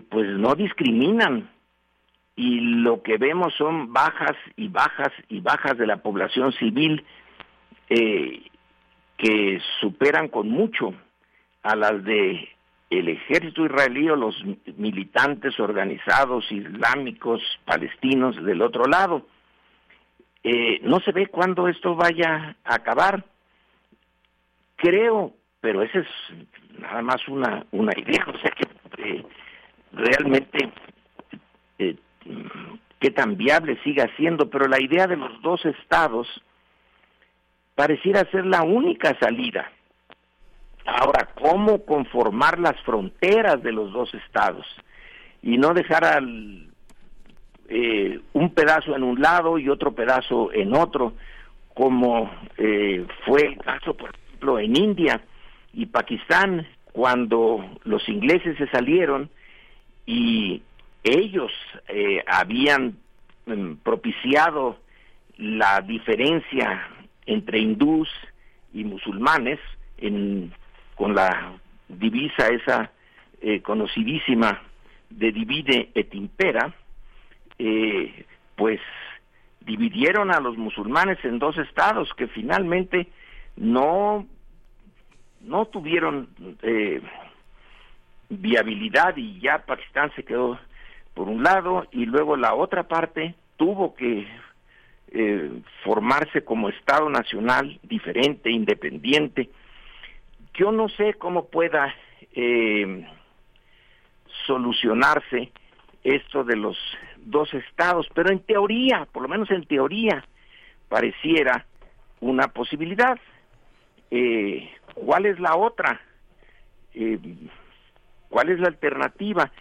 pues 0.09 0.27
no 0.27 0.53
discriminan 0.55 1.49
y 2.35 2.59
lo 2.61 3.01
que 3.01 3.17
vemos 3.17 3.53
son 3.57 3.91
bajas 3.91 4.37
y 4.55 4.67
bajas 4.69 5.11
y 5.27 5.41
bajas 5.41 5.77
de 5.77 5.87
la 5.87 5.97
población 5.97 6.53
civil 6.53 7.03
eh, 7.89 8.43
que 9.17 9.59
superan 9.81 10.29
con 10.29 10.49
mucho 10.49 10.93
a 11.63 11.75
las 11.75 12.03
de 12.03 12.47
el 12.89 13.09
ejército 13.09 13.65
israelí 13.65 14.09
o 14.09 14.15
los 14.15 14.35
militantes 14.77 15.59
organizados 15.59 16.49
islámicos 16.51 17.41
palestinos 17.65 18.41
del 18.43 18.61
otro 18.61 18.85
lado. 18.85 19.27
Eh, 20.43 20.79
no 20.83 20.99
se 21.01 21.11
ve 21.11 21.27
cuándo 21.27 21.67
esto 21.67 21.95
vaya 21.95 22.55
a 22.63 22.75
acabar. 22.75 23.25
Creo, 24.81 25.33
pero 25.61 25.81
esa 25.83 25.99
es 25.99 26.07
nada 26.79 27.01
más 27.01 27.27
una, 27.27 27.65
una 27.71 27.91
idea, 27.97 28.25
o 28.33 28.37
sea 28.39 28.51
que 28.51 28.67
eh, 29.03 29.25
realmente 29.91 30.71
eh, 31.77 31.95
qué 32.99 33.11
tan 33.11 33.37
viable 33.37 33.79
siga 33.83 34.09
siendo, 34.17 34.49
pero 34.49 34.67
la 34.67 34.81
idea 34.81 35.07
de 35.07 35.17
los 35.17 35.41
dos 35.41 35.65
estados 35.65 36.27
pareciera 37.75 38.29
ser 38.31 38.45
la 38.45 38.63
única 38.63 39.17
salida. 39.19 39.71
Ahora, 40.85 41.29
¿cómo 41.35 41.85
conformar 41.85 42.59
las 42.59 42.79
fronteras 42.81 43.61
de 43.61 43.71
los 43.71 43.91
dos 43.91 44.13
estados 44.13 44.65
y 45.41 45.57
no 45.57 45.73
dejar 45.73 46.03
al, 46.03 46.69
eh, 47.69 48.19
un 48.33 48.53
pedazo 48.53 48.95
en 48.95 49.03
un 49.03 49.21
lado 49.21 49.59
y 49.59 49.69
otro 49.69 49.91
pedazo 49.91 50.51
en 50.51 50.75
otro, 50.75 51.13
como 51.75 52.31
eh, 52.57 53.05
fue 53.25 53.45
el 53.45 53.57
caso, 53.59 53.93
por 53.93 54.11
en 54.41 54.75
India 54.75 55.21
y 55.73 55.85
Pakistán, 55.85 56.67
cuando 56.91 57.63
los 57.83 58.07
ingleses 58.09 58.57
se 58.57 58.67
salieron, 58.67 59.29
y 60.05 60.61
ellos 61.03 61.51
eh, 61.87 62.23
habían 62.27 62.97
mm, 63.45 63.73
propiciado 63.83 64.79
la 65.37 65.81
diferencia 65.81 66.87
entre 67.25 67.59
hindús 67.59 68.09
y 68.73 68.83
musulmanes 68.83 69.59
en, 69.97 70.51
con 70.95 71.15
la 71.15 71.53
divisa 71.87 72.47
esa 72.47 72.91
eh, 73.41 73.61
conocidísima 73.61 74.61
de 75.09 75.31
divide 75.31 75.89
et 75.95 76.13
impera, 76.13 76.73
eh, 77.57 78.25
pues 78.55 78.79
dividieron 79.61 80.31
a 80.31 80.39
los 80.39 80.57
musulmanes 80.57 81.23
en 81.23 81.39
dos 81.39 81.57
estados 81.57 82.13
que 82.15 82.27
finalmente 82.27 83.07
no 83.59 84.25
no 85.41 85.65
tuvieron 85.65 86.29
eh, 86.61 87.01
viabilidad 88.29 89.15
y 89.17 89.39
ya 89.39 89.65
Pakistán 89.65 90.11
se 90.15 90.23
quedó 90.23 90.59
por 91.13 91.27
un 91.27 91.43
lado 91.43 91.87
y 91.91 92.05
luego 92.05 92.35
la 92.35 92.55
otra 92.55 92.87
parte 92.87 93.35
tuvo 93.57 93.95
que 93.95 94.27
eh, 95.11 95.61
formarse 95.83 96.43
como 96.43 96.69
Estado 96.69 97.09
nacional 97.09 97.79
diferente, 97.83 98.49
independiente. 98.49 99.49
Yo 100.53 100.71
no 100.71 100.87
sé 100.89 101.15
cómo 101.15 101.47
pueda 101.47 101.93
eh, 102.33 103.07
solucionarse 104.45 105.51
esto 106.03 106.43
de 106.43 106.55
los 106.55 106.77
dos 107.17 107.53
estados, 107.53 108.07
pero 108.13 108.31
en 108.31 108.39
teoría, 108.39 109.07
por 109.11 109.23
lo 109.23 109.29
menos 109.29 109.49
en 109.51 109.65
teoría, 109.65 110.23
pareciera 110.87 111.65
una 112.21 112.47
posibilidad. 112.49 113.19
Eh, 114.11 114.69
¿Cuál 114.95 115.25
es 115.25 115.39
la 115.39 115.55
otra? 115.55 116.01
¿Cuál 118.29 118.49
es 118.49 118.59
la 118.59 118.67
alternativa? 118.67 119.51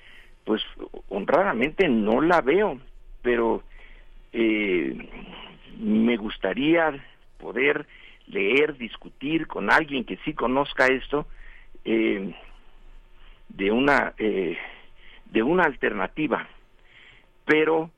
Pues 0.44 0.62
honradamente 1.08 1.88
no 1.88 2.20
la 2.20 2.40
veo, 2.40 2.78
pero 3.22 3.62
eh, 4.32 4.96
me 5.78 6.16
gustaría 6.16 6.92
poder 7.38 7.86
leer, 8.26 8.76
discutir 8.76 9.46
con 9.46 9.72
alguien 9.72 10.04
que 10.04 10.18
sí 10.24 10.34
conozca 10.34 10.86
esto 10.86 11.26
eh, 11.84 12.34
de 13.48 13.70
una 13.70 14.12
eh, 14.18 14.58
de 15.26 15.42
una 15.42 15.64
alternativa, 15.64 16.46
pero 17.44 17.90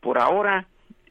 por 0.00 0.18
ahora 0.18 0.66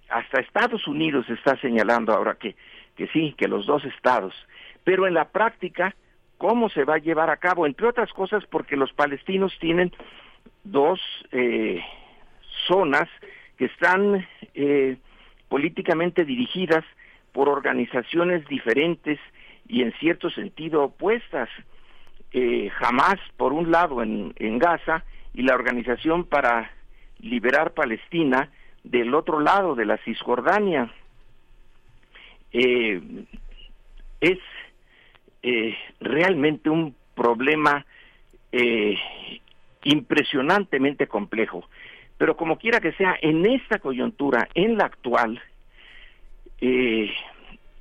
hasta 0.10 0.42
Estados 0.42 0.88
Unidos 0.88 1.30
está 1.30 1.56
señalando 1.62 2.14
ahora 2.14 2.36
que 2.36 2.56
que 2.98 3.08
sí, 3.08 3.34
que 3.38 3.48
los 3.48 3.66
dos 3.66 3.86
estados, 3.86 4.34
pero 4.84 5.08
en 5.08 5.14
la 5.14 5.30
práctica 5.30 5.96
cómo 6.38 6.70
se 6.70 6.84
va 6.84 6.96
a 6.96 7.00
llevar 7.00 7.30
a 7.30 7.38
cabo, 7.38 7.66
entre 7.66 7.88
otras 7.88 8.12
cosas 8.14 8.44
porque 8.46 8.76
los 8.76 8.92
palestinos 8.94 9.58
tienen 9.60 9.92
dos 10.64 11.00
eh, 11.32 11.84
zonas 12.68 13.08
que 13.58 13.66
están 13.66 14.28
eh, 14.54 14.98
políticamente 15.50 16.26
dirigidas 16.26 16.84
por 17.32 17.50
organizaciones 17.50 18.46
diferentes 18.48 19.20
y 19.68 19.82
en 19.82 19.94
cierto 19.94 20.30
sentido 20.30 20.84
opuestas. 20.84 21.50
Eh, 22.34 22.70
por 23.38 23.54
un 23.54 23.72
lado, 23.72 24.04
en, 24.04 24.34
en 24.38 24.60
Gaza, 24.60 25.04
y 25.34 25.44
la 25.44 25.56
Organización 25.56 26.24
para 26.24 26.72
Liberar 27.20 27.74
Palestina 27.74 28.50
del 28.84 29.14
otro 29.14 29.40
lado 29.40 29.76
de 29.76 29.86
la 29.86 29.98
Cisjordania. 29.98 30.92
Eh, 32.52 33.02
es 34.22 34.40
eh, 35.44 35.78
realmente 36.00 36.70
un 36.70 36.96
problema 37.16 37.86
eh, 38.52 38.96
impresionantemente 39.84 41.08
complejo. 41.08 41.64
Pero 42.18 42.36
como 42.36 42.58
quiera 42.58 42.80
que 42.80 42.94
sea, 42.94 43.16
en 43.22 43.46
esta 43.46 43.80
coyuntura, 43.80 44.48
en 44.54 44.78
la 44.78 44.86
actual, 44.86 45.42
eh, 46.60 47.12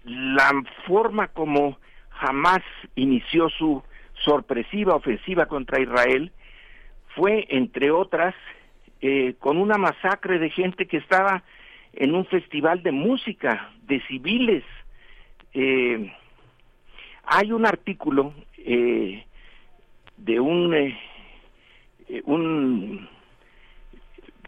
la 0.05 0.51
forma 0.87 1.29
como 1.29 1.79
jamás 2.11 2.63
inició 2.95 3.49
su 3.51 3.83
sorpresiva 4.25 4.95
ofensiva 4.95 5.47
contra 5.47 5.81
Israel 5.81 6.33
fue, 7.15 7.47
entre 7.51 7.91
otras, 7.91 8.35
eh, 9.01 9.35
con 9.39 9.57
una 9.57 9.79
masacre 9.79 10.39
de 10.39 10.51
gente 10.51 10.87
que 10.87 10.99
estaba 10.99 11.43
en 11.97 12.15
un 12.15 12.27
festival 12.27 12.83
de 12.83 12.93
música, 12.93 13.71
de 13.83 14.01
civiles. 14.03 14.65
Eh, 15.55 16.13
hay 17.25 17.53
un 17.53 17.67
artículo 17.67 18.35
eh, 18.59 19.25
de 20.19 20.39
un, 20.39 20.95
un 22.25 23.09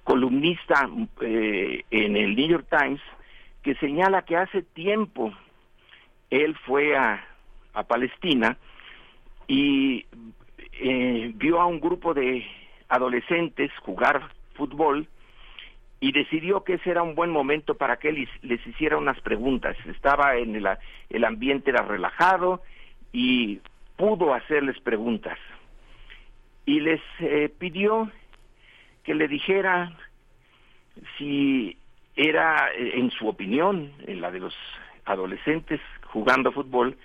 columnista 0.04 0.88
en 1.20 2.16
el 2.16 2.36
New 2.36 2.48
York 2.48 2.66
Times 2.70 3.00
que 3.62 3.74
señala 3.76 4.22
que 4.22 4.36
hace 4.36 4.62
tiempo 4.62 5.32
él 6.30 6.54
fue 6.66 6.96
a, 6.96 7.26
a 7.72 7.82
Palestina 7.84 8.56
y 9.46 10.04
vio 11.34 11.60
a 11.60 11.66
un 11.66 11.80
grupo 11.80 12.14
de 12.14 12.46
adolescentes 12.88 13.70
jugar 13.80 14.30
fútbol 14.54 15.08
y 16.00 16.12
decidió 16.12 16.62
que 16.62 16.74
ese 16.74 16.90
era 16.90 17.02
un 17.02 17.14
buen 17.14 17.30
momento 17.30 17.74
para 17.74 17.96
que 17.96 18.12
les, 18.12 18.28
les 18.42 18.64
hiciera 18.66 18.96
unas 18.96 19.20
preguntas. 19.20 19.76
Estaba 19.86 20.36
en 20.36 20.54
el, 20.54 21.24
ambiente 21.24 21.70
era 21.70 21.82
relajado 21.82 22.62
y 23.12 23.60
pudo 23.96 24.32
hacerles 24.34 24.78
preguntas. 24.80 25.38
Y 26.66 26.80
les 26.80 27.00
eh, 27.20 27.52
pidió 27.58 28.10
que 29.02 29.14
le 29.14 29.26
dijera 29.26 29.92
si 31.16 31.76
era, 32.14 32.70
en 32.76 33.10
su 33.10 33.28
opinión, 33.28 33.92
en 34.06 34.20
la 34.20 34.30
de 34.30 34.40
los 34.40 34.54
adolescentes 35.04 35.80
jugando 36.12 36.52
fútbol, 36.52 36.96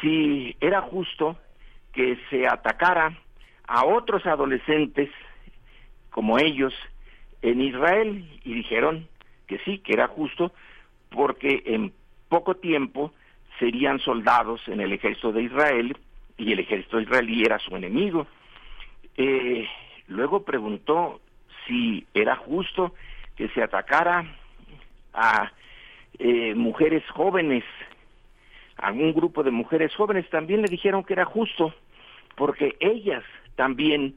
si 0.00 0.56
era 0.60 0.82
justo 0.82 1.36
que 1.92 2.18
se 2.30 2.46
atacara 2.46 3.16
a 3.66 3.86
otros 3.86 4.26
adolescentes 4.26 5.08
como 6.10 6.38
ellos 6.38 6.74
en 7.44 7.60
Israel 7.60 8.24
y 8.42 8.54
dijeron 8.54 9.06
que 9.46 9.58
sí, 9.58 9.78
que 9.78 9.92
era 9.92 10.08
justo 10.08 10.52
porque 11.10 11.62
en 11.66 11.92
poco 12.28 12.56
tiempo 12.56 13.12
serían 13.58 14.00
soldados 14.00 14.66
en 14.66 14.80
el 14.80 14.92
ejército 14.94 15.30
de 15.30 15.42
Israel 15.42 15.96
y 16.38 16.52
el 16.52 16.60
ejército 16.60 17.00
israelí 17.00 17.42
era 17.42 17.58
su 17.58 17.76
enemigo. 17.76 18.26
Eh, 19.18 19.68
luego 20.08 20.42
preguntó 20.42 21.20
si 21.66 22.06
era 22.14 22.34
justo 22.34 22.94
que 23.36 23.48
se 23.50 23.62
atacara 23.62 24.24
a 25.12 25.52
eh, 26.18 26.54
mujeres 26.54 27.04
jóvenes, 27.10 27.62
a 28.78 28.90
un 28.90 29.12
grupo 29.12 29.42
de 29.42 29.50
mujeres 29.50 29.94
jóvenes, 29.94 30.28
también 30.30 30.62
le 30.62 30.68
dijeron 30.68 31.04
que 31.04 31.12
era 31.12 31.26
justo 31.26 31.74
porque 32.36 32.74
ellas 32.80 33.22
también 33.54 34.16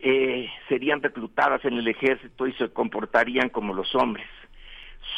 eh, 0.00 0.48
serían 0.68 1.02
reclutadas 1.02 1.64
en 1.64 1.74
el 1.74 1.88
ejército 1.88 2.46
y 2.46 2.52
se 2.52 2.68
comportarían 2.70 3.48
como 3.48 3.74
los 3.74 3.94
hombres. 3.96 4.26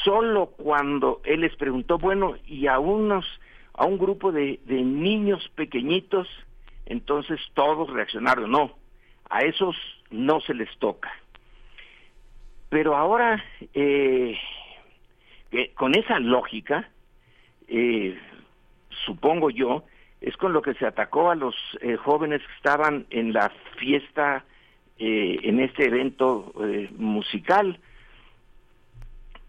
Solo 0.04 0.46
cuando 0.56 1.20
él 1.24 1.42
les 1.42 1.54
preguntó, 1.56 1.98
bueno, 1.98 2.36
y 2.46 2.66
a 2.66 2.78
unos, 2.78 3.26
a 3.74 3.84
un 3.84 3.98
grupo 3.98 4.32
de, 4.32 4.58
niños 4.66 5.46
pequeñitos, 5.54 6.28
entonces 6.86 7.38
todos 7.52 7.90
reaccionaron, 7.90 8.50
no, 8.50 8.72
a 9.28 9.40
esos 9.40 9.76
no 10.10 10.40
se 10.40 10.54
les 10.54 10.74
toca. 10.78 11.12
Pero 12.70 12.96
ahora, 12.96 13.44
eh, 13.74 14.38
con 15.74 15.94
esa 15.94 16.20
lógica, 16.20 16.88
eh, 17.68 18.18
supongo 19.04 19.50
yo, 19.50 19.84
es 20.22 20.36
con 20.38 20.52
lo 20.52 20.62
que 20.62 20.74
se 20.74 20.86
atacó 20.86 21.30
a 21.30 21.34
los 21.34 21.54
jóvenes 22.04 22.40
que 22.40 22.54
estaban 22.54 23.06
en 23.10 23.32
la 23.32 23.50
fiesta 23.78 24.44
eh, 25.02 25.40
en 25.44 25.60
este 25.60 25.86
evento 25.86 26.52
eh, 26.62 26.90
musical. 26.98 27.78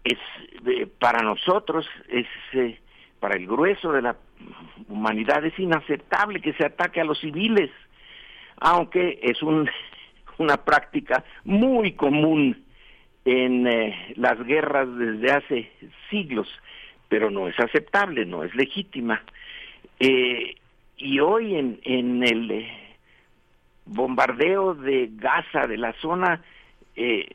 Es 0.02 0.18
eh, 0.66 0.86
para 0.98 1.22
nosotros, 1.22 1.86
es 2.08 2.26
para 3.20 3.36
el 3.36 3.46
grueso 3.46 3.92
de 3.92 4.00
la 4.00 4.16
humanidad 4.88 5.44
es 5.44 5.58
inaceptable 5.58 6.40
que 6.40 6.54
se 6.54 6.64
ataque 6.64 7.02
a 7.02 7.04
los 7.04 7.20
civiles, 7.20 7.70
aunque 8.60 9.20
es 9.22 9.42
un, 9.42 9.68
una 10.38 10.56
práctica 10.56 11.22
muy 11.44 11.92
común 11.92 12.64
en 13.26 13.94
las 14.16 14.42
guerras 14.46 14.88
desde 14.96 15.32
hace 15.32 15.72
siglos, 16.08 16.48
pero 17.10 17.30
no 17.30 17.46
es 17.46 17.60
aceptable, 17.60 18.24
no 18.24 18.42
es 18.42 18.54
legítima. 18.54 19.22
y 20.00 21.20
hoy 21.20 21.56
en, 21.56 21.78
en 21.84 22.22
el 22.22 22.66
bombardeo 23.86 24.74
de 24.74 25.10
Gaza, 25.12 25.66
de 25.66 25.76
la 25.76 25.92
zona, 25.94 26.42
eh, 26.96 27.28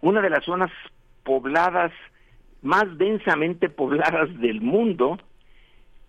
una 0.00 0.20
de 0.20 0.30
las 0.30 0.44
zonas 0.44 0.70
pobladas, 1.24 1.92
más 2.62 2.98
densamente 2.98 3.68
pobladas 3.70 4.38
del 4.38 4.60
mundo, 4.60 5.18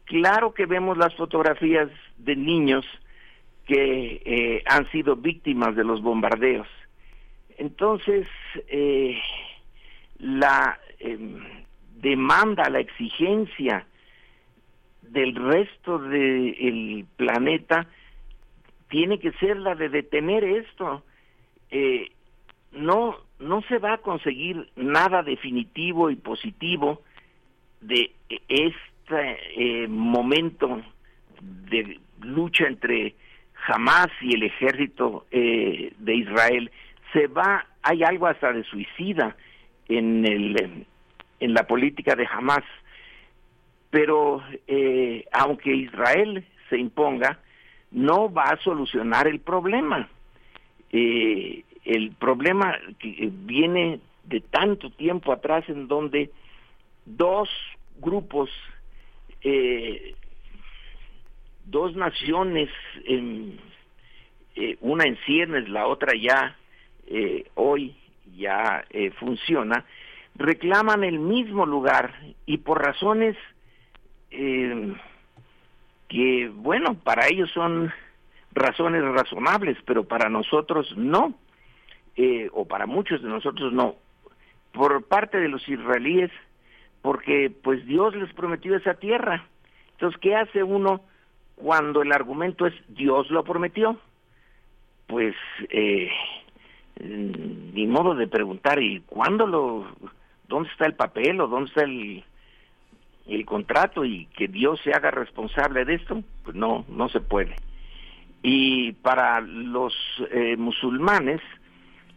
claro 0.05 0.53
que 0.53 0.65
vemos 0.65 0.97
las 0.97 1.15
fotografías 1.15 1.89
de 2.17 2.35
niños 2.35 2.85
que 3.65 4.21
eh, 4.25 4.63
han 4.65 4.89
sido 4.91 5.15
víctimas 5.15 5.75
de 5.75 5.83
los 5.83 6.01
bombardeos. 6.01 6.67
Entonces, 7.57 8.27
eh, 8.67 9.17
la 10.19 10.79
em, 10.99 11.39
demanda, 11.95 12.69
la 12.69 12.79
exigencia 12.79 13.85
del 15.01 15.35
resto 15.35 15.99
del 15.99 17.05
planeta 17.15 17.87
tiene 18.91 19.19
que 19.19 19.31
ser 19.33 19.57
la 19.57 19.73
de 19.73 19.89
detener 19.89 20.43
esto. 20.43 21.03
Eh, 21.71 22.11
no, 22.73 23.15
no 23.39 23.61
se 23.63 23.79
va 23.79 23.93
a 23.93 23.97
conseguir 23.97 24.69
nada 24.75 25.23
definitivo 25.23 26.11
y 26.11 26.17
positivo 26.17 27.01
de 27.79 28.11
este 28.49 29.37
eh, 29.55 29.87
momento 29.87 30.81
de 31.41 31.99
lucha 32.19 32.67
entre 32.67 33.15
Hamas 33.65 34.09
y 34.21 34.35
el 34.35 34.43
ejército 34.43 35.25
eh, 35.31 35.93
de 35.97 36.15
Israel. 36.15 36.69
Se 37.13 37.27
va, 37.27 37.65
hay 37.81 38.03
algo 38.03 38.27
hasta 38.27 38.51
de 38.51 38.63
suicida 38.65 39.35
en 39.87 40.25
el 40.25 40.85
en 41.39 41.53
la 41.55 41.65
política 41.65 42.15
de 42.15 42.27
Hamas, 42.27 42.63
pero 43.89 44.43
aunque 45.31 45.73
Israel 45.73 46.45
se 46.69 46.77
imponga, 46.77 47.39
no 47.91 48.31
va 48.31 48.43
a 48.43 48.57
solucionar 48.57 49.27
el 49.27 49.39
problema. 49.39 50.09
Eh, 50.91 51.63
el 51.85 52.11
problema 52.11 52.77
que 52.99 53.29
viene 53.31 53.99
de 54.25 54.41
tanto 54.41 54.89
tiempo 54.91 55.31
atrás 55.31 55.67
en 55.67 55.87
donde 55.87 56.29
dos 57.05 57.49
grupos, 57.99 58.49
eh, 59.41 60.15
dos 61.65 61.95
naciones, 61.95 62.69
eh, 63.05 63.57
una 64.81 65.05
en 65.05 65.17
ciernes, 65.25 65.69
la 65.69 65.87
otra 65.87 66.13
ya 66.15 66.57
hoy 67.55 67.93
ya 68.37 68.85
funciona, 69.19 69.83
reclaman 70.35 71.03
el 71.03 71.19
mismo 71.19 71.65
lugar 71.65 72.13
y 72.45 72.59
por 72.59 72.81
razones 72.81 73.35
que, 76.11 76.51
bueno, 76.53 76.95
para 76.95 77.27
ellos 77.29 77.49
son 77.53 77.89
razones 78.51 79.01
razonables, 79.01 79.77
pero 79.85 80.03
para 80.03 80.29
nosotros 80.29 80.93
no, 80.97 81.33
eh, 82.17 82.49
o 82.51 82.67
para 82.67 82.85
muchos 82.85 83.21
de 83.23 83.29
nosotros 83.29 83.71
no. 83.71 83.95
Por 84.73 85.05
parte 85.05 85.37
de 85.39 85.47
los 85.47 85.65
israelíes, 85.69 86.29
porque 87.01 87.49
pues 87.63 87.85
Dios 87.85 88.13
les 88.13 88.33
prometió 88.33 88.75
esa 88.75 88.95
tierra. 88.95 89.45
Entonces, 89.93 90.19
¿qué 90.19 90.35
hace 90.35 90.63
uno 90.63 90.99
cuando 91.55 92.01
el 92.01 92.11
argumento 92.11 92.67
es 92.67 92.73
Dios 92.89 93.31
lo 93.31 93.45
prometió? 93.45 93.97
Pues, 95.07 95.33
eh, 95.69 96.09
ni 96.99 97.87
modo 97.87 98.15
de 98.15 98.27
preguntar, 98.27 98.83
¿y 98.83 98.99
cuándo 99.07 99.47
lo, 99.47 99.87
dónde 100.49 100.69
está 100.71 100.87
el 100.87 100.95
papel 100.95 101.39
o 101.39 101.47
dónde 101.47 101.69
está 101.69 101.83
el, 101.83 102.25
el 103.27 103.45
contrato 103.45 104.03
y 104.05 104.25
que 104.37 104.47
Dios 104.47 104.79
se 104.83 104.91
haga 104.91 105.11
responsable 105.11 105.85
de 105.85 105.95
esto, 105.95 106.23
pues 106.43 106.55
no, 106.55 106.85
no 106.89 107.09
se 107.09 107.19
puede. 107.19 107.55
Y 108.43 108.93
para 108.93 109.41
los 109.41 109.93
eh, 110.31 110.57
musulmanes, 110.57 111.41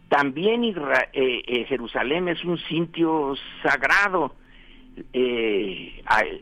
también 0.09 0.63
eh, 0.63 0.73
eh, 1.13 1.65
Jerusalén 1.67 2.27
es 2.27 2.43
un 2.43 2.57
sitio 2.57 3.35
sagrado. 3.63 4.35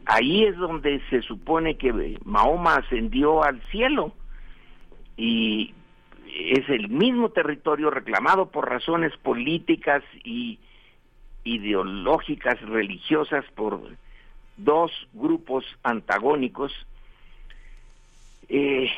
ahí 0.05 0.43
es 0.43 0.55
donde 0.57 1.01
se 1.09 1.21
supone 1.23 1.75
que 1.75 2.17
Mahoma 2.23 2.75
ascendió 2.75 3.43
al 3.43 3.61
cielo 3.71 4.13
y 5.17 5.73
es 6.27 6.67
el 6.69 6.89
mismo 6.89 7.29
territorio 7.29 7.89
reclamado 7.89 8.49
por 8.49 8.69
razones 8.69 9.15
políticas 9.17 10.03
y 10.23 10.59
ideológicas 11.43 12.59
religiosas 12.61 13.45
por 13.55 13.81
dos 14.57 14.91
grupos 15.13 15.65
antagónicos, 15.83 16.71
eh, 18.49 18.89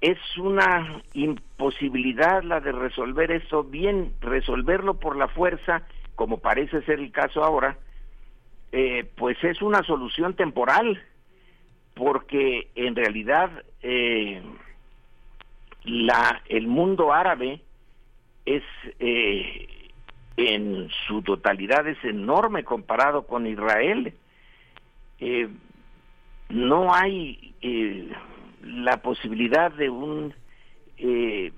es 0.00 0.18
una 0.36 1.02
imposibilidad 1.14 2.42
la 2.42 2.60
de 2.60 2.72
resolver 2.72 3.30
eso 3.30 3.64
bien, 3.64 4.12
resolverlo 4.20 4.94
por 4.94 5.16
la 5.16 5.28
fuerza, 5.28 5.82
como 6.14 6.38
parece 6.38 6.82
ser 6.82 6.98
el 6.98 7.12
caso 7.12 7.44
ahora, 7.44 7.78
eh, 8.72 9.08
pues 9.16 9.42
es 9.44 9.62
una 9.62 9.82
solución 9.82 10.34
temporal, 10.34 11.02
porque 11.94 12.68
en 12.74 12.96
realidad 12.96 13.50
eh, 13.82 14.42
la, 15.84 16.42
el 16.48 16.66
mundo 16.66 17.12
árabe 17.12 17.60
es 18.44 18.62
en 20.36 20.88
su 21.06 21.22
totalidad 21.22 21.86
es 21.86 22.02
enorme 22.04 22.64
comparado 22.64 23.26
con 23.26 23.46
Israel. 23.46 24.14
Eh, 25.24 25.48
no 26.48 26.92
hay 26.92 27.54
eh, 27.62 28.10
la 28.64 28.96
posibilidad 29.02 29.70
de 29.70 29.88
un 29.88 30.34
eh, 30.98 31.52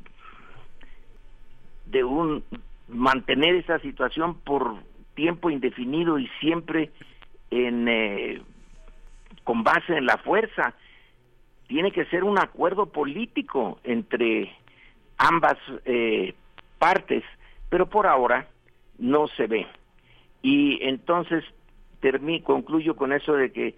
de 1.86 2.04
un 2.04 2.44
mantener 2.88 3.54
esa 3.54 3.78
situación 3.78 4.38
por 4.40 4.76
tiempo 5.14 5.48
indefinido 5.48 6.18
y 6.18 6.28
siempre 6.40 6.90
con 9.44 9.62
base 9.62 9.96
en 9.96 10.04
la 10.04 10.18
fuerza. 10.18 10.74
Tiene 11.66 11.90
que 11.90 12.04
ser 12.06 12.22
un 12.22 12.38
acuerdo 12.38 12.86
político 12.86 13.78
entre 13.84 14.52
ambas 15.16 15.56
partes 16.78 17.24
pero 17.70 17.88
por 17.88 18.06
ahora 18.06 18.46
no 18.98 19.26
se 19.28 19.46
ve. 19.46 19.66
Y 20.42 20.78
entonces 20.82 21.44
termino 22.04 22.44
concluyo 22.44 22.96
con 22.96 23.14
eso 23.14 23.32
de 23.32 23.50
que 23.50 23.76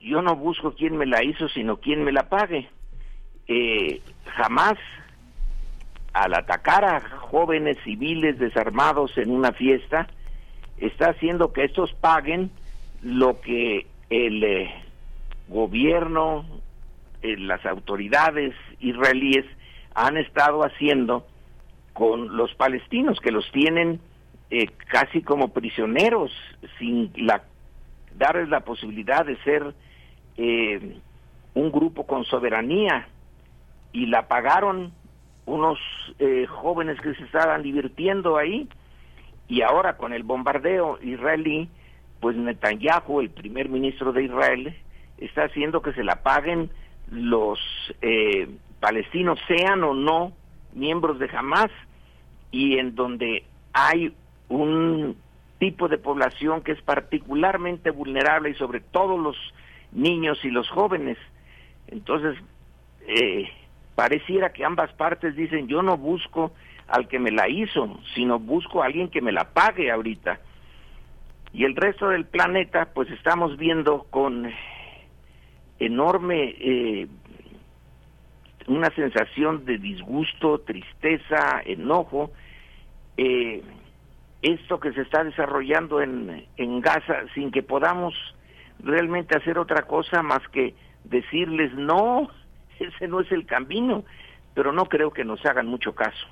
yo 0.00 0.22
no 0.22 0.34
busco 0.34 0.74
quién 0.74 0.96
me 0.96 1.06
la 1.06 1.22
hizo 1.22 1.48
sino 1.48 1.76
quién 1.76 2.02
me 2.02 2.10
la 2.10 2.28
pague. 2.28 2.68
Eh, 3.46 4.00
jamás 4.24 4.74
al 6.12 6.34
atacar 6.34 6.84
a 6.84 7.00
jóvenes 7.00 7.78
civiles 7.84 8.40
desarmados 8.40 9.16
en 9.18 9.30
una 9.30 9.52
fiesta 9.52 10.08
está 10.78 11.10
haciendo 11.10 11.52
que 11.52 11.62
estos 11.62 11.92
paguen 11.92 12.50
lo 13.02 13.40
que 13.40 13.86
el 14.10 14.42
eh, 14.42 14.74
gobierno, 15.46 16.44
eh, 17.22 17.36
las 17.36 17.64
autoridades 17.66 18.52
israelíes 18.80 19.46
han 19.94 20.16
estado 20.16 20.64
haciendo 20.64 21.24
con 21.92 22.36
los 22.36 22.52
palestinos, 22.56 23.20
que 23.20 23.30
los 23.30 23.48
tienen 23.52 24.00
eh, 24.50 24.66
casi 24.88 25.22
como 25.22 25.48
prisioneros, 25.48 26.32
sin 26.78 27.12
la, 27.16 27.42
darles 28.16 28.48
la 28.48 28.60
posibilidad 28.60 29.24
de 29.24 29.36
ser 29.42 29.74
eh, 30.36 30.96
un 31.54 31.72
grupo 31.72 32.06
con 32.06 32.24
soberanía, 32.24 33.08
y 33.92 34.06
la 34.06 34.28
pagaron 34.28 34.92
unos 35.46 35.78
eh, 36.18 36.46
jóvenes 36.46 37.00
que 37.00 37.14
se 37.14 37.24
estaban 37.24 37.62
divirtiendo 37.62 38.36
ahí, 38.36 38.68
y 39.48 39.62
ahora 39.62 39.96
con 39.96 40.12
el 40.12 40.22
bombardeo 40.22 40.98
israelí, 41.02 41.68
pues 42.20 42.36
Netanyahu, 42.36 43.20
el 43.20 43.30
primer 43.30 43.68
ministro 43.68 44.12
de 44.12 44.24
Israel, 44.24 44.76
está 45.18 45.44
haciendo 45.44 45.82
que 45.82 45.92
se 45.92 46.04
la 46.04 46.22
paguen 46.22 46.70
los 47.10 47.58
eh, 48.02 48.48
palestinos, 48.80 49.38
sean 49.48 49.82
o 49.84 49.94
no 49.94 50.32
miembros 50.74 51.18
de 51.18 51.30
Hamas, 51.34 51.70
y 52.50 52.78
en 52.78 52.94
donde 52.94 53.44
hay 53.72 54.14
un 54.48 55.16
tipo 55.58 55.88
de 55.88 55.98
población 55.98 56.62
que 56.62 56.72
es 56.72 56.82
particularmente 56.82 57.90
vulnerable 57.90 58.50
y 58.50 58.54
sobre 58.54 58.80
todo 58.80 59.18
los 59.18 59.36
niños 59.92 60.38
y 60.44 60.50
los 60.50 60.68
jóvenes. 60.70 61.18
Entonces, 61.88 62.36
eh, 63.06 63.48
pareciera 63.94 64.52
que 64.52 64.64
ambas 64.64 64.92
partes 64.92 65.34
dicen 65.34 65.66
yo 65.66 65.82
no 65.82 65.96
busco 65.96 66.52
al 66.86 67.08
que 67.08 67.18
me 67.18 67.30
la 67.30 67.48
hizo, 67.48 67.98
sino 68.14 68.38
busco 68.38 68.82
a 68.82 68.86
alguien 68.86 69.10
que 69.10 69.20
me 69.20 69.32
la 69.32 69.52
pague 69.52 69.90
ahorita. 69.90 70.40
Y 71.52 71.64
el 71.64 71.76
resto 71.76 72.08
del 72.08 72.26
planeta, 72.26 72.90
pues 72.94 73.10
estamos 73.10 73.56
viendo 73.56 74.04
con 74.10 74.50
enorme 75.78 76.54
eh, 76.58 77.08
una 78.66 78.90
sensación 78.90 79.64
de 79.64 79.78
disgusto, 79.78 80.60
tristeza, 80.60 81.62
enojo, 81.64 82.30
eh, 83.16 83.62
esto 84.42 84.78
que 84.78 84.92
se 84.92 85.02
está 85.02 85.24
desarrollando 85.24 86.00
en, 86.00 86.46
en 86.56 86.80
Gaza 86.80 87.24
sin 87.34 87.50
que 87.50 87.62
podamos 87.62 88.14
realmente 88.80 89.36
hacer 89.36 89.58
otra 89.58 89.82
cosa 89.82 90.22
más 90.22 90.46
que 90.48 90.74
decirles 91.04 91.74
no, 91.74 92.28
ese 92.78 93.08
no 93.08 93.20
es 93.20 93.30
el 93.32 93.46
camino, 93.46 94.04
pero 94.54 94.72
no 94.72 94.86
creo 94.86 95.10
que 95.10 95.24
nos 95.24 95.44
hagan 95.44 95.66
mucho 95.66 95.94
caso. 95.94 96.26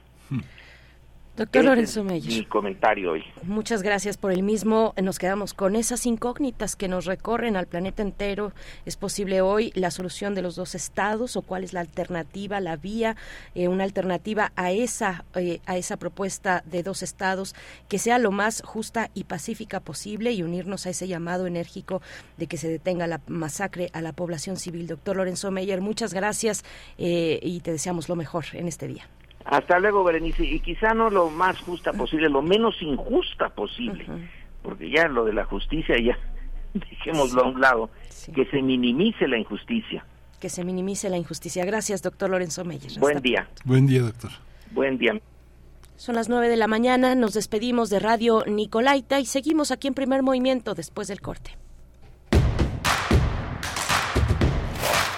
Doctor 1.36 1.64
Lorenzo 1.66 2.02
Meyer. 2.02 2.32
Mi 2.32 2.46
comentario 2.46 3.12
hoy. 3.12 3.24
Muchas 3.42 3.82
gracias 3.82 4.16
por 4.16 4.32
el 4.32 4.42
mismo. 4.42 4.94
Nos 5.02 5.18
quedamos 5.18 5.52
con 5.52 5.76
esas 5.76 6.06
incógnitas 6.06 6.76
que 6.76 6.88
nos 6.88 7.04
recorren 7.04 7.56
al 7.56 7.66
planeta 7.66 8.00
entero. 8.00 8.52
¿Es 8.86 8.96
posible 8.96 9.42
hoy 9.42 9.70
la 9.74 9.90
solución 9.90 10.34
de 10.34 10.40
los 10.40 10.56
dos 10.56 10.74
estados 10.74 11.36
o 11.36 11.42
cuál 11.42 11.62
es 11.62 11.74
la 11.74 11.80
alternativa, 11.80 12.58
la 12.60 12.76
vía, 12.76 13.16
eh, 13.54 13.68
una 13.68 13.84
alternativa 13.84 14.52
a 14.56 14.72
esa, 14.72 15.26
eh, 15.34 15.60
a 15.66 15.76
esa 15.76 15.98
propuesta 15.98 16.64
de 16.64 16.82
dos 16.82 17.02
estados 17.02 17.54
que 17.86 17.98
sea 17.98 18.18
lo 18.18 18.30
más 18.30 18.62
justa 18.62 19.10
y 19.12 19.24
pacífica 19.24 19.80
posible 19.80 20.32
y 20.32 20.42
unirnos 20.42 20.86
a 20.86 20.90
ese 20.90 21.06
llamado 21.06 21.46
enérgico 21.46 22.00
de 22.38 22.46
que 22.46 22.56
se 22.56 22.68
detenga 22.68 23.06
la 23.06 23.20
masacre 23.26 23.90
a 23.92 24.00
la 24.00 24.14
población 24.14 24.56
civil? 24.56 24.86
Doctor 24.86 25.16
Lorenzo 25.16 25.50
Meyer, 25.50 25.82
muchas 25.82 26.14
gracias 26.14 26.64
eh, 26.96 27.40
y 27.42 27.60
te 27.60 27.72
deseamos 27.72 28.08
lo 28.08 28.16
mejor 28.16 28.46
en 28.54 28.68
este 28.68 28.88
día. 28.88 29.06
Hasta 29.46 29.78
luego, 29.78 30.02
Berenice. 30.02 30.44
Y 30.44 30.60
quizá 30.60 30.92
no 30.92 31.08
lo 31.08 31.30
más 31.30 31.58
justa 31.60 31.92
posible, 31.92 32.28
lo 32.28 32.42
menos 32.42 32.80
injusta 32.82 33.48
posible, 33.50 34.06
porque 34.62 34.90
ya 34.90 35.08
lo 35.08 35.24
de 35.24 35.32
la 35.32 35.44
justicia 35.44 35.96
ya 35.98 36.18
dejémoslo 36.74 37.44
a 37.44 37.48
un 37.48 37.60
lado, 37.60 37.90
que 38.34 38.44
se 38.46 38.60
minimice 38.60 39.28
la 39.28 39.38
injusticia. 39.38 40.04
Que 40.40 40.48
se 40.48 40.64
minimice 40.64 41.08
la 41.08 41.16
injusticia. 41.16 41.64
Gracias, 41.64 42.02
doctor 42.02 42.28
Lorenzo 42.28 42.64
Meyer. 42.64 42.88
Hasta 42.88 43.00
Buen 43.00 43.20
día. 43.20 43.48
Buen 43.64 43.86
día, 43.86 44.02
doctor. 44.02 44.30
Buen 44.72 44.98
día. 44.98 45.12
Son 45.96 46.14
las 46.14 46.28
nueve 46.28 46.48
de 46.48 46.56
la 46.56 46.66
mañana, 46.66 47.14
nos 47.14 47.32
despedimos 47.32 47.88
de 47.88 48.00
Radio 48.00 48.44
Nicolaita 48.46 49.18
y 49.18 49.24
seguimos 49.24 49.70
aquí 49.70 49.88
en 49.88 49.94
primer 49.94 50.22
movimiento 50.22 50.74
después 50.74 51.08
del 51.08 51.22
corte. 51.22 51.56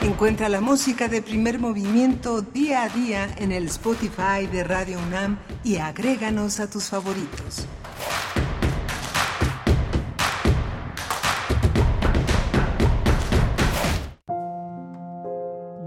Encuentra 0.09 0.49
la 0.49 0.63
música 0.63 1.07
de 1.07 1.21
primer 1.21 1.59
movimiento 1.59 2.41
día 2.41 2.85
a 2.85 2.89
día 2.89 3.29
en 3.37 3.53
el 3.53 3.67
Spotify 3.67 4.47
de 4.51 4.65
Radio 4.65 4.99
UNAM 5.07 5.39
y 5.63 5.77
agréganos 5.77 6.61
a 6.61 6.71
tus 6.71 6.85
favoritos. 6.85 7.67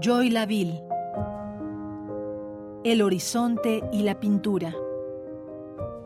Joy 0.00 0.30
Laville. 0.30 0.80
El 2.84 3.02
horizonte 3.02 3.82
y 3.92 4.04
la 4.04 4.20
pintura. 4.20 4.72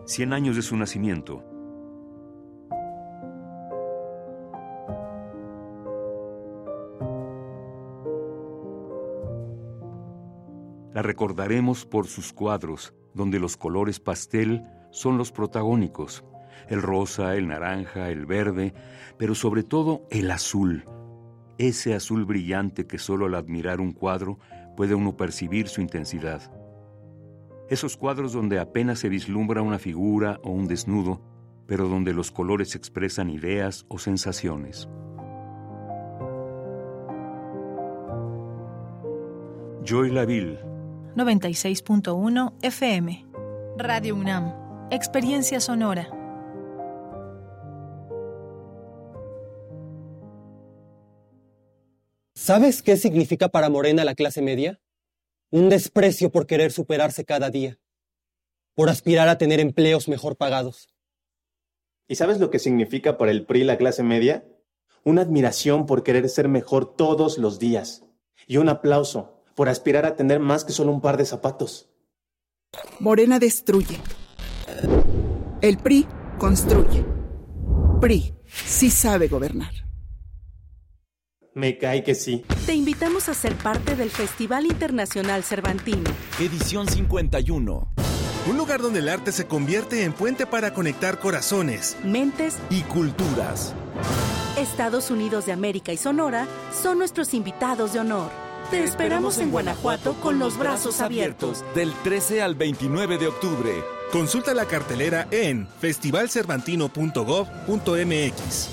Cien 0.06 0.32
años 0.32 0.56
de 0.56 0.62
su 0.62 0.74
nacimiento. 0.74 1.44
La 10.96 11.02
recordaremos 11.02 11.84
por 11.84 12.06
sus 12.06 12.32
cuadros, 12.32 12.94
donde 13.12 13.38
los 13.38 13.58
colores 13.58 14.00
pastel 14.00 14.62
son 14.90 15.18
los 15.18 15.30
protagónicos, 15.30 16.24
el 16.70 16.80
rosa, 16.80 17.36
el 17.36 17.48
naranja, 17.48 18.08
el 18.08 18.24
verde, 18.24 18.72
pero 19.18 19.34
sobre 19.34 19.62
todo 19.62 20.06
el 20.10 20.30
azul, 20.30 20.86
ese 21.58 21.92
azul 21.92 22.24
brillante 22.24 22.86
que 22.86 22.96
solo 22.96 23.26
al 23.26 23.34
admirar 23.34 23.78
un 23.78 23.92
cuadro 23.92 24.38
puede 24.74 24.94
uno 24.94 25.18
percibir 25.18 25.68
su 25.68 25.82
intensidad. 25.82 26.50
Esos 27.68 27.98
cuadros 27.98 28.32
donde 28.32 28.58
apenas 28.58 28.98
se 28.98 29.10
vislumbra 29.10 29.60
una 29.60 29.78
figura 29.78 30.40
o 30.42 30.50
un 30.50 30.66
desnudo, 30.66 31.20
pero 31.66 31.88
donde 31.88 32.14
los 32.14 32.30
colores 32.32 32.74
expresan 32.74 33.28
ideas 33.28 33.84
o 33.88 33.98
sensaciones. 33.98 34.88
Joy 39.84 40.10
Laville 40.10 40.65
96.1 41.16 42.52
FM. 42.60 43.26
Radio 43.78 44.14
UNAM. 44.16 44.52
Experiencia 44.90 45.60
sonora. 45.60 46.10
¿Sabes 52.34 52.82
qué 52.82 52.98
significa 52.98 53.48
para 53.48 53.70
Morena 53.70 54.04
la 54.04 54.14
clase 54.14 54.42
media? 54.42 54.78
Un 55.50 55.70
desprecio 55.70 56.30
por 56.30 56.46
querer 56.46 56.70
superarse 56.70 57.24
cada 57.24 57.48
día, 57.48 57.78
por 58.74 58.90
aspirar 58.90 59.30
a 59.30 59.38
tener 59.38 59.58
empleos 59.58 60.08
mejor 60.08 60.36
pagados. 60.36 60.86
¿Y 62.08 62.16
sabes 62.16 62.40
lo 62.40 62.50
que 62.50 62.58
significa 62.58 63.16
para 63.16 63.30
el 63.30 63.46
PRI 63.46 63.64
la 63.64 63.78
clase 63.78 64.02
media? 64.02 64.44
Una 65.02 65.22
admiración 65.22 65.86
por 65.86 66.02
querer 66.02 66.28
ser 66.28 66.48
mejor 66.48 66.94
todos 66.94 67.38
los 67.38 67.58
días 67.58 68.04
y 68.46 68.58
un 68.58 68.68
aplauso 68.68 69.35
por 69.56 69.70
aspirar 69.70 70.04
a 70.04 70.14
tener 70.14 70.38
más 70.38 70.64
que 70.64 70.72
solo 70.72 70.92
un 70.92 71.00
par 71.00 71.16
de 71.16 71.24
zapatos. 71.24 71.88
Morena 73.00 73.38
destruye. 73.40 73.98
El 75.62 75.78
PRI 75.78 76.06
construye. 76.38 77.04
PRI 78.00 78.34
sí 78.46 78.90
sabe 78.90 79.28
gobernar. 79.28 79.72
Me 81.54 81.78
cae 81.78 82.04
que 82.04 82.14
sí. 82.14 82.44
Te 82.66 82.74
invitamos 82.74 83.30
a 83.30 83.34
ser 83.34 83.56
parte 83.56 83.96
del 83.96 84.10
Festival 84.10 84.66
Internacional 84.66 85.42
Cervantino. 85.42 86.10
Edición 86.38 86.86
51. 86.86 87.94
Un 88.50 88.56
lugar 88.58 88.82
donde 88.82 88.98
el 88.98 89.08
arte 89.08 89.32
se 89.32 89.46
convierte 89.46 90.04
en 90.04 90.12
puente 90.12 90.46
para 90.46 90.74
conectar 90.74 91.18
corazones, 91.18 91.96
mentes 92.04 92.58
y 92.68 92.82
culturas. 92.82 93.74
Estados 94.58 95.10
Unidos 95.10 95.46
de 95.46 95.52
América 95.52 95.94
y 95.94 95.96
Sonora 95.96 96.46
son 96.82 96.98
nuestros 96.98 97.32
invitados 97.32 97.94
de 97.94 98.00
honor. 98.00 98.45
Te 98.70 98.82
esperamos 98.82 99.38
en 99.38 99.52
Guanajuato 99.52 100.14
con 100.14 100.40
los 100.40 100.58
brazos 100.58 101.00
abiertos. 101.00 101.64
Del 101.76 101.92
13 102.02 102.42
al 102.42 102.56
29 102.56 103.16
de 103.16 103.28
octubre. 103.28 103.70
Consulta 104.10 104.54
la 104.54 104.64
cartelera 104.64 105.28
en 105.30 105.68
festivalcervantino.gov.mx. 105.80 108.68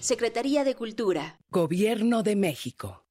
Secretaría 0.00 0.64
de 0.64 0.74
Cultura. 0.74 1.38
Gobierno 1.50 2.22
de 2.22 2.36
México. 2.36 3.06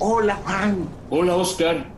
Hola, 0.00 0.34
Juan. 0.36 0.88
Hola, 1.10 1.36
Oscar. 1.36 1.97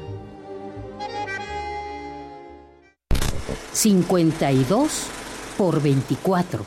52 3.73 4.91
por 5.57 5.81
24. 5.81 6.65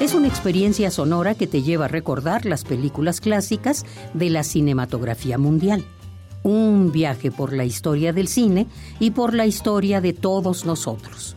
Es 0.00 0.14
una 0.14 0.28
experiencia 0.28 0.90
sonora 0.90 1.34
que 1.34 1.46
te 1.46 1.62
lleva 1.62 1.86
a 1.86 1.88
recordar 1.88 2.46
las 2.46 2.64
películas 2.64 3.20
clásicas 3.20 3.84
de 4.14 4.30
la 4.30 4.44
cinematografía 4.44 5.38
mundial 5.38 5.84
un 6.46 6.92
viaje 6.92 7.32
por 7.32 7.52
la 7.52 7.64
historia 7.64 8.12
del 8.12 8.28
cine 8.28 8.68
y 9.00 9.10
por 9.10 9.34
la 9.34 9.46
historia 9.46 10.00
de 10.00 10.12
todos 10.12 10.64
nosotros. 10.64 11.36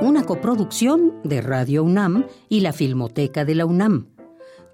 Una 0.00 0.24
coproducción 0.24 1.12
de 1.24 1.42
Radio 1.42 1.84
UNAM 1.84 2.26
y 2.48 2.60
la 2.60 2.72
Filmoteca 2.72 3.44
de 3.44 3.54
la 3.54 3.66
UNAM. 3.66 4.06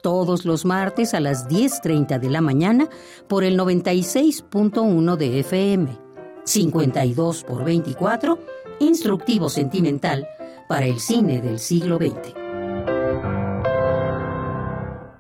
Todos 0.03 0.45
los 0.45 0.65
martes 0.65 1.15
a 1.15 1.21
las 1.21 1.49
10.30 1.49 2.19
de 2.19 2.31
la 2.31 2.41
mañana 2.41 2.89
por 3.29 3.45
el 3.45 3.59
96.1 3.59 5.17
de 5.17 5.41
FM. 5.41 5.99
52 6.45 7.45
por 7.45 7.65
24, 7.65 8.39
instructivo 8.81 9.49
sentimental 9.49 10.27
para 10.69 10.87
el 10.87 11.01
cine 11.01 11.41
del 11.41 11.59
siglo 11.59 11.99
XX. 11.99 12.35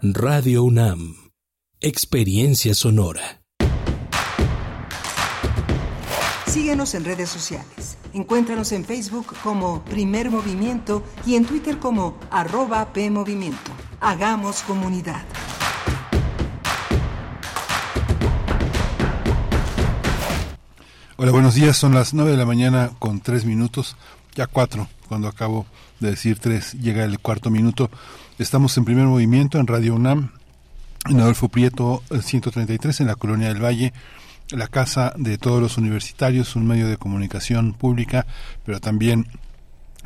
Radio 0.02 0.64
UNAM 0.64 1.28
Experiencia 1.80 2.74
Sonora. 2.74 3.40
Síguenos 6.46 6.94
en 6.94 7.04
redes 7.04 7.28
sociales. 7.28 7.98
Encuéntranos 8.12 8.72
en 8.72 8.84
Facebook 8.84 9.26
como 9.44 9.84
Primer 9.84 10.28
Movimiento 10.28 11.04
y 11.24 11.36
en 11.36 11.44
Twitter 11.44 11.78
como 11.78 12.18
arroba 12.30 12.92
PMovimiento. 12.92 13.70
Hagamos 14.00 14.62
comunidad. 14.62 15.24
Hola, 21.16 21.32
buenos 21.32 21.54
días. 21.54 21.76
Son 21.76 21.94
las 21.94 22.14
9 22.14 22.30
de 22.30 22.36
la 22.36 22.46
mañana 22.46 22.92
con 23.00 23.20
3 23.20 23.44
minutos, 23.44 23.96
ya 24.36 24.46
4, 24.46 24.86
cuando 25.08 25.26
acabo 25.26 25.66
de 25.98 26.10
decir 26.10 26.38
3, 26.38 26.74
llega 26.74 27.02
el 27.02 27.18
cuarto 27.18 27.50
minuto. 27.50 27.90
Estamos 28.38 28.78
en 28.78 28.84
primer 28.84 29.06
movimiento 29.06 29.58
en 29.58 29.66
Radio 29.66 29.96
UNAM, 29.96 30.30
en 31.10 31.20
Adolfo 31.20 31.48
Prieto 31.48 32.04
133 32.08 33.00
en 33.00 33.08
la 33.08 33.16
Colonia 33.16 33.48
del 33.48 33.64
Valle, 33.64 33.92
la 34.50 34.68
casa 34.68 35.12
de 35.16 35.38
todos 35.38 35.60
los 35.60 35.76
universitarios, 35.76 36.54
un 36.54 36.68
medio 36.68 36.86
de 36.86 36.98
comunicación 36.98 37.72
pública, 37.72 38.26
pero 38.64 38.78
también 38.78 39.26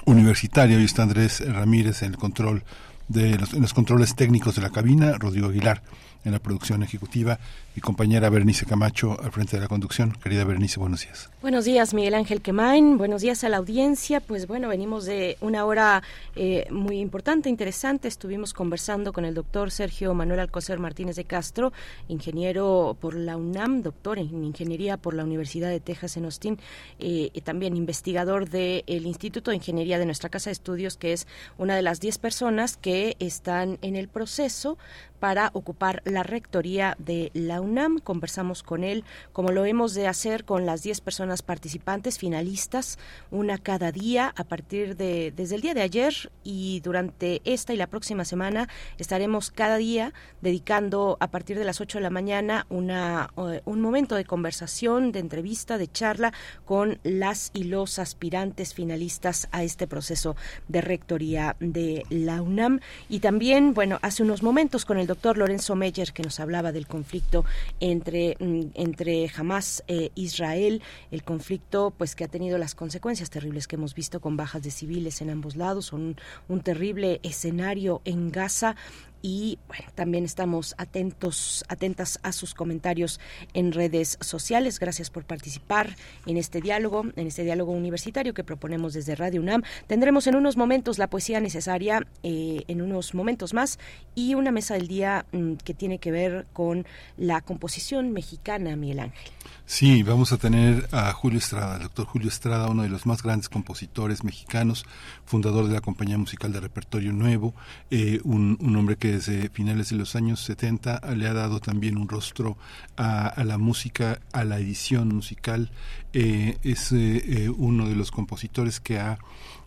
universitario. 0.07 0.79
Hoy 0.79 0.85
está 0.85 1.03
Andrés 1.03 1.47
Ramírez 1.47 2.03
en 2.03 2.13
el 2.13 2.17
control 2.17 2.65
de 3.13 3.39
los, 3.39 3.55
en 3.55 3.63
los 3.63 3.75
controles 3.75 4.15
técnicos 4.15 4.57
de 4.57 4.63
la 4.63 4.71
cabina, 4.71 5.13
Rodrigo 5.19 5.49
Aguilar 5.49 5.83
en 6.25 6.33
la 6.33 6.39
producción 6.39 6.83
ejecutiva 6.83 7.39
y 7.75 7.81
compañera 7.81 8.29
Bernice 8.29 8.67
Camacho 8.67 9.19
al 9.23 9.33
frente 9.33 9.57
de 9.57 9.63
la 9.63 9.69
conducción. 9.69 10.13
Querida 10.23 10.45
Bernice, 10.45 10.79
buenos 10.79 11.03
días. 11.03 11.31
Buenos 11.41 11.65
días, 11.65 11.95
Miguel 11.95 12.15
Ángel 12.15 12.43
Quemain. 12.43 12.99
Buenos 12.99 13.23
días 13.23 13.45
a 13.45 13.49
la 13.49 13.57
audiencia. 13.57 14.21
Pues 14.21 14.47
bueno, 14.47 14.69
venimos 14.69 15.07
de 15.07 15.39
una 15.41 15.65
hora 15.65 16.03
eh, 16.37 16.67
muy 16.71 17.01
importante, 17.01 17.49
interesante. 17.49 18.09
Estuvimos 18.09 18.53
conversando 18.53 19.13
con 19.13 19.25
el 19.25 19.35
doctor 19.35 19.71
Sergio 19.71 20.13
Manuel 20.13 20.41
Alcocer 20.41 20.79
Martínez 20.79 21.17
de 21.17 21.25
Castro, 21.25 21.73
ingeniero 22.09 22.97
por 23.01 23.15
la 23.15 23.37
UNAM, 23.37 23.83
doctor 23.83 24.19
en 24.19 24.45
ingeniería 24.45 24.99
por 24.99 25.15
la 25.15 25.25
Universidad 25.25 25.71
de 25.71 25.81
Texas 25.81 26.17
en 26.17 26.27
Austin, 26.27 26.59
eh, 26.99 27.31
y 27.33 27.41
también 27.41 27.77
investigador 27.77 28.51
del 28.51 29.07
Instituto 29.07 29.51
de 29.51 29.57
Ingeniería 29.57 29.99
de 29.99 30.05
nuestra 30.05 30.29
Casa 30.29 30.51
de 30.51 30.53
Estudios, 30.53 30.97
que 30.97 31.13
es 31.13 31.27
una 31.57 31.75
de 31.75 31.83
las 31.83 32.01
10 32.01 32.19
personas 32.19 32.77
que 32.77 33.17
están 33.19 33.79
en 33.81 33.97
el 33.97 34.09
proceso 34.09 34.77
para 35.23 35.51
ocupar 35.55 36.03
la 36.05 36.25
rectoría 36.25 36.97
de 36.99 37.31
la 37.33 37.62
UNAM. 37.63 37.99
Conversamos 37.99 38.63
con 38.63 38.85
él, 38.85 39.05
como 39.33 39.51
lo 39.51 39.65
hemos 39.65 39.95
de 39.95 40.07
hacer 40.07 40.45
con 40.45 40.67
las 40.67 40.83
10 40.83 41.01
personas 41.01 41.43
participantes, 41.43 42.19
finalistas, 42.19 42.99
una 43.31 43.59
cada 43.59 43.93
día 43.93 44.35
a 44.37 44.45
partir 44.45 44.97
de 44.97 45.33
desde 45.35 45.55
el 45.55 45.63
día 45.63 45.75
de 45.75 45.83
ayer 45.83 46.31
y 46.45 46.81
durante 46.81 47.41
esta 47.45 47.73
y 47.73 47.77
la 47.77 47.87
próxima 47.87 48.25
semana 48.25 48.69
estaremos 48.99 49.51
cada 49.51 49.77
día 49.77 50.13
dedicando 50.41 51.17
a 51.21 51.31
partir 51.31 51.59
de 51.59 51.65
las 51.65 51.81
8 51.81 51.99
de 51.99 52.03
la 52.03 52.11
mañana 52.11 52.67
una, 52.69 53.31
un 53.65 53.81
momento 53.81 54.17
de 54.17 54.25
conversación, 54.25 55.13
de 55.13 55.21
entrevista, 55.21 55.79
de 55.79 55.91
charla 55.91 56.33
con 56.65 56.99
las 57.03 57.51
y 57.55 57.65
los 57.65 57.99
aspirantes 57.99 58.75
finalistas 58.75 59.49
a 59.53 59.63
este 59.63 59.87
proceso 59.87 60.37
de 60.69 60.81
rectoría 60.81 61.57
de 61.61 62.05
la 62.11 62.43
UNAM. 62.43 62.81
Y 63.09 63.21
también, 63.21 63.75
bueno, 63.75 63.99
hace 64.03 64.23
unos 64.23 64.43
momentos 64.43 64.85
con 64.85 64.99
el 64.99 65.07
doctor 65.07 65.39
Lorenzo 65.39 65.77
Meyer, 65.77 66.13
que 66.13 66.23
nos 66.23 66.41
hablaba 66.41 66.73
del 66.73 66.87
conflicto 66.87 67.45
entre, 67.81 68.37
mm, 68.39 68.71
entre 68.75 69.31
Hamas 69.37 69.85
e 69.89 70.11
Israel, 70.15 70.83
el 71.11 71.23
conflicto 71.23 71.93
pues 71.97 72.15
que 72.15 72.25
ha 72.25 72.29
tenido 72.29 72.59
las 72.59 72.75
consecuencias 72.75 73.31
terribles 73.31 73.67
que 73.67 73.77
hemos 73.77 73.95
visto 73.95 74.21
con 74.21 74.37
bajas 74.37 74.63
de 74.63 74.71
civiles 74.71 75.21
en 75.21 75.31
ambos 75.31 75.57
lados, 75.57 75.93
un, 75.93 76.17
un 76.49 76.61
terrible 76.61 77.21
escenario 77.23 78.03
en 78.05 78.31
Gaza 78.31 78.77
y 79.23 79.59
bueno, 79.69 79.85
también 79.95 80.25
estamos 80.25 80.75
atentos, 80.79 81.65
atentas 81.69 82.19
a 82.23 82.33
sus 82.33 82.55
comentarios 82.55 83.21
en 83.55 83.73
redes 83.73 84.19
sociales. 84.21 84.81
Gracias 84.81 85.11
por 85.11 85.25
participar 85.25 85.97
en 86.27 86.37
este 86.37 86.61
diálogo, 86.61 87.05
en 87.17 87.27
este 87.29 87.45
diálogo 87.45 87.73
universitario 87.73 88.35
que 88.35 88.45
proponemos 88.45 88.93
desde 88.93 89.15
Radio 89.15 89.41
UNAM. 89.41 89.63
Tendremos 89.87 90.27
en 90.27 90.35
unos 90.35 90.57
momentos 90.57 90.99
la 90.99 91.09
poesía 91.09 91.41
necesaria, 91.41 92.07
eh, 92.23 92.65
en 92.67 92.83
unos 92.83 93.15
momentos 93.15 93.55
más, 93.55 93.79
y 94.15 94.35
una 94.35 94.51
mesa 94.51 94.75
del 94.75 94.89
día 94.89 95.25
mm, 95.33 95.55
que 95.55 95.73
tiene 95.73 95.99
que 95.99 96.11
ver 96.11 96.47
con 96.53 96.85
la 97.17 97.41
composición 97.41 98.13
mexicana, 98.13 98.77
Miguel 98.77 99.01
Ángel. 99.01 99.33
Sí, 99.65 100.03
vamos 100.03 100.33
a 100.33 100.39
tener 100.39 100.89
a 100.93 101.13
Julio 101.13 101.39
Estrada, 101.39 101.77
el 101.77 101.85
doctor 101.85 102.05
Julio 102.05 102.29
Estrada, 102.29 102.69
uno 102.69 102.83
de 102.83 102.89
los 102.89 103.07
más 103.07 103.23
grandes 103.23 103.49
compositores 103.49 104.23
mexicanos, 104.23 104.85
fundador 105.25 105.67
de 105.67 105.75
la 105.75 105.81
Compañía 105.81 106.19
Musical 106.19 106.53
de 106.53 106.61
Repertorio 106.61 107.13
Nuevo, 107.13 107.55
eh, 107.91 108.21
un, 108.25 108.59
un, 108.61 108.77
hombre 108.77 108.97
que 108.97 109.13
desde 109.13 109.49
finales 109.49 109.89
de 109.89 109.97
los 109.97 110.15
años 110.15 110.41
70 110.41 111.01
le 111.15 111.27
ha 111.27 111.33
dado 111.33 111.61
también 111.61 111.97
un 111.97 112.09
rostro 112.09 112.59
a, 112.97 113.43
la 113.45 113.57
música, 113.57 114.21
a 114.33 114.45
la 114.45 114.59
edición 114.59 115.09
musical. 115.09 115.71
Eh, 116.13 116.59
es 116.65 116.93
eh, 116.93 117.49
uno 117.57 117.89
de 117.89 117.95
los 117.95 118.11
compositores 118.11 118.79
que 118.81 118.99
ha 118.99 119.19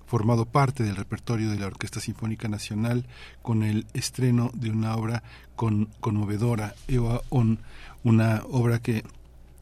formado 0.06 0.46
parte 0.46 0.84
del 0.84 0.98
repertorio 0.98 1.50
de 1.50 1.58
la 1.58 1.68
Orquesta 1.68 2.00
Sinfónica 2.00 2.48
Nacional 2.48 3.06
con 3.42 3.64
el 3.64 3.88
estreno 3.94 4.52
de 4.54 4.70
una 4.70 4.96
obra 4.96 5.24
con, 5.56 5.90
conmovedora, 6.00 6.76
Eva 6.88 7.22
On, 7.30 7.60
una 8.04 8.44
obra 8.50 8.80
que 8.80 9.04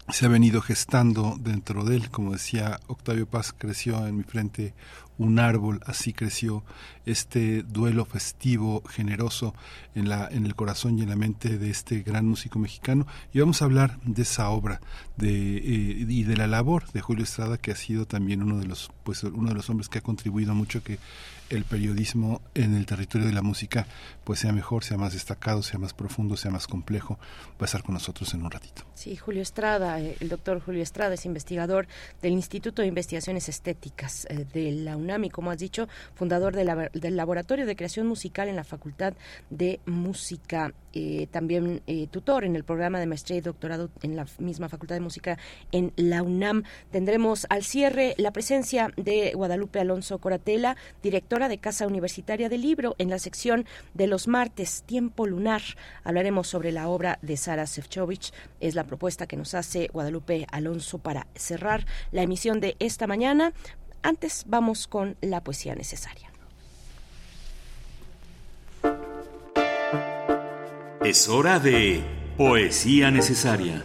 se 0.10 0.26
ha 0.26 0.30
venido 0.30 0.62
gestando 0.62 1.38
dentro 1.40 1.86
de 1.86 1.96
él, 1.96 2.10
como 2.10 2.34
decía 2.34 2.80
Octavio 2.88 3.26
Paz, 3.26 3.54
creció 3.58 4.06
en 4.06 4.18
mi 4.18 4.24
frente 4.24 4.74
un 5.18 5.40
árbol, 5.40 5.80
así 5.86 6.12
creció 6.12 6.64
este 7.06 7.64
duelo 7.64 8.06
festivo, 8.06 8.84
generoso 8.90 9.54
en, 9.96 10.10
la, 10.10 10.28
en 10.30 10.46
el 10.46 10.56
corazón 10.56 10.98
y 10.98 11.04
en 11.04 11.10
la 11.10 11.16
mente 11.16 11.58
de 11.58 11.70
este 11.70 12.02
gran 12.02 12.28
músico 12.28 12.60
mexicano. 12.60 13.06
Y 13.32 13.40
vamos 13.40 13.62
a 13.62 13.66
hablar 13.66 14.00
de 14.04 14.24
esa 14.24 14.50
obra 14.50 14.82
de, 15.18 15.58
eh, 15.58 16.06
y 16.08 16.24
de 16.24 16.36
la 16.36 16.48
labor 16.48 16.92
de 16.92 17.02
Julio 17.02 17.24
Estrada, 17.24 17.58
que 17.58 17.72
ha 17.72 17.76
sido 17.76 18.06
también 18.06 18.42
uno 18.42 18.58
de 18.58 18.66
los, 18.66 18.92
pues, 19.04 19.24
uno 19.24 19.50
de 19.50 19.56
los 19.56 19.70
hombres 19.70 19.90
que 19.90 20.00
ha 20.00 20.04
contribuido 20.04 20.56
mucho 20.56 20.84
que 20.84 21.00
el 21.50 21.66
periodismo 21.66 22.42
en 22.56 22.74
el 22.76 22.86
territorio 22.86 23.28
de 23.28 23.34
la 23.34 23.42
música 23.42 23.86
pues 24.24 24.40
sea 24.40 24.52
mejor, 24.52 24.84
sea 24.84 24.98
más 24.98 25.14
destacado, 25.14 25.62
sea 25.64 25.80
más 25.80 25.94
profundo, 25.94 26.38
sea 26.38 26.52
más 26.52 26.68
complejo. 26.68 27.18
Va 27.54 27.62
a 27.62 27.66
estar 27.66 27.84
con 27.84 27.94
nosotros 27.94 28.34
en 28.34 28.44
un 28.44 28.52
ratito. 28.52 28.84
Sí, 28.94 29.16
Julio 29.16 29.41
Estrada, 29.41 30.00
eh, 30.00 30.16
el 30.20 30.30
doctor 30.30 30.62
Julio 30.62 30.82
Estrada 30.82 31.14
es 31.16 31.26
investigador 31.26 31.88
del 32.22 32.34
Instituto 32.34 32.82
de 32.82 32.88
Investigaciones 32.88 33.50
Estéticas 33.50 34.26
eh, 34.30 34.45
de 34.54 34.72
la 34.72 34.98
UNAM 34.98 35.26
y, 35.26 35.30
como 35.30 35.52
has 35.52 35.58
dicho, 35.58 35.88
fundador 36.16 36.56
del 36.56 37.16
Laboratorio 37.16 37.66
de 37.66 37.76
Creación 37.76 38.08
Musical 38.08 38.48
en 38.48 38.56
la 38.56 38.64
Facultad 38.64 39.14
de 39.50 39.80
Música. 39.86 40.74
Eh, 40.95 41.28
también 41.32 41.82
tutor 42.12 42.44
en 42.44 42.56
el 42.56 42.64
programa 42.64 43.00
de 43.00 43.08
maestría 43.08 43.40
y 43.40 43.41
doctorado 43.41 43.90
en 44.04 44.16
la 44.16 44.28
misma 44.38 44.70
Facultad 44.70 44.95
de 44.95 45.02
Música 45.02 45.40
en 45.72 45.91
la 45.95 46.22
UNAM. 46.22 46.64
Tendremos 46.91 47.48
al 47.50 47.64
cierre 47.64 48.14
la 48.18 48.32
presencia 48.32 48.91
de 48.95 49.34
Guadalupe 49.34 49.80
Alonso 49.80 50.20
Coratela, 50.20 50.78
directora 51.02 51.50
de 51.50 51.58
Casa 51.58 51.88
Universitaria 51.88 52.48
del 52.48 52.62
Libro, 52.62 52.95
en 53.00 53.10
la 53.10 53.18
sección 53.18 53.66
de 53.95 54.08
los 54.14 54.27
martes, 54.27 54.84
Tiempo 54.85 55.26
Lunar. 55.26 55.64
Hablaremos 56.03 56.48
sobre 56.48 56.72
la 56.72 56.88
obra 56.88 57.18
de 57.23 57.35
Sara 57.35 57.65
Sefcovic. 57.65 58.31
Es 58.60 58.76
la 58.76 58.84
propuesta 58.84 59.26
que 59.26 59.35
nos 59.35 59.56
hace 59.56 59.90
Guadalupe 59.91 60.45
Alonso 60.52 60.99
para 60.99 61.26
cerrar 61.34 61.88
la 62.11 62.22
emisión 62.22 62.60
de 62.60 62.76
esta 62.77 63.07
mañana. 63.07 63.53
Antes 64.03 64.44
vamos 64.45 64.85
con 64.85 65.18
la 65.22 65.44
poesía 65.44 65.73
necesaria. 65.73 66.31
Es 71.03 71.27
hora 71.27 71.57
de 71.57 72.03
poesía 72.38 73.10
necesaria. 73.10 73.84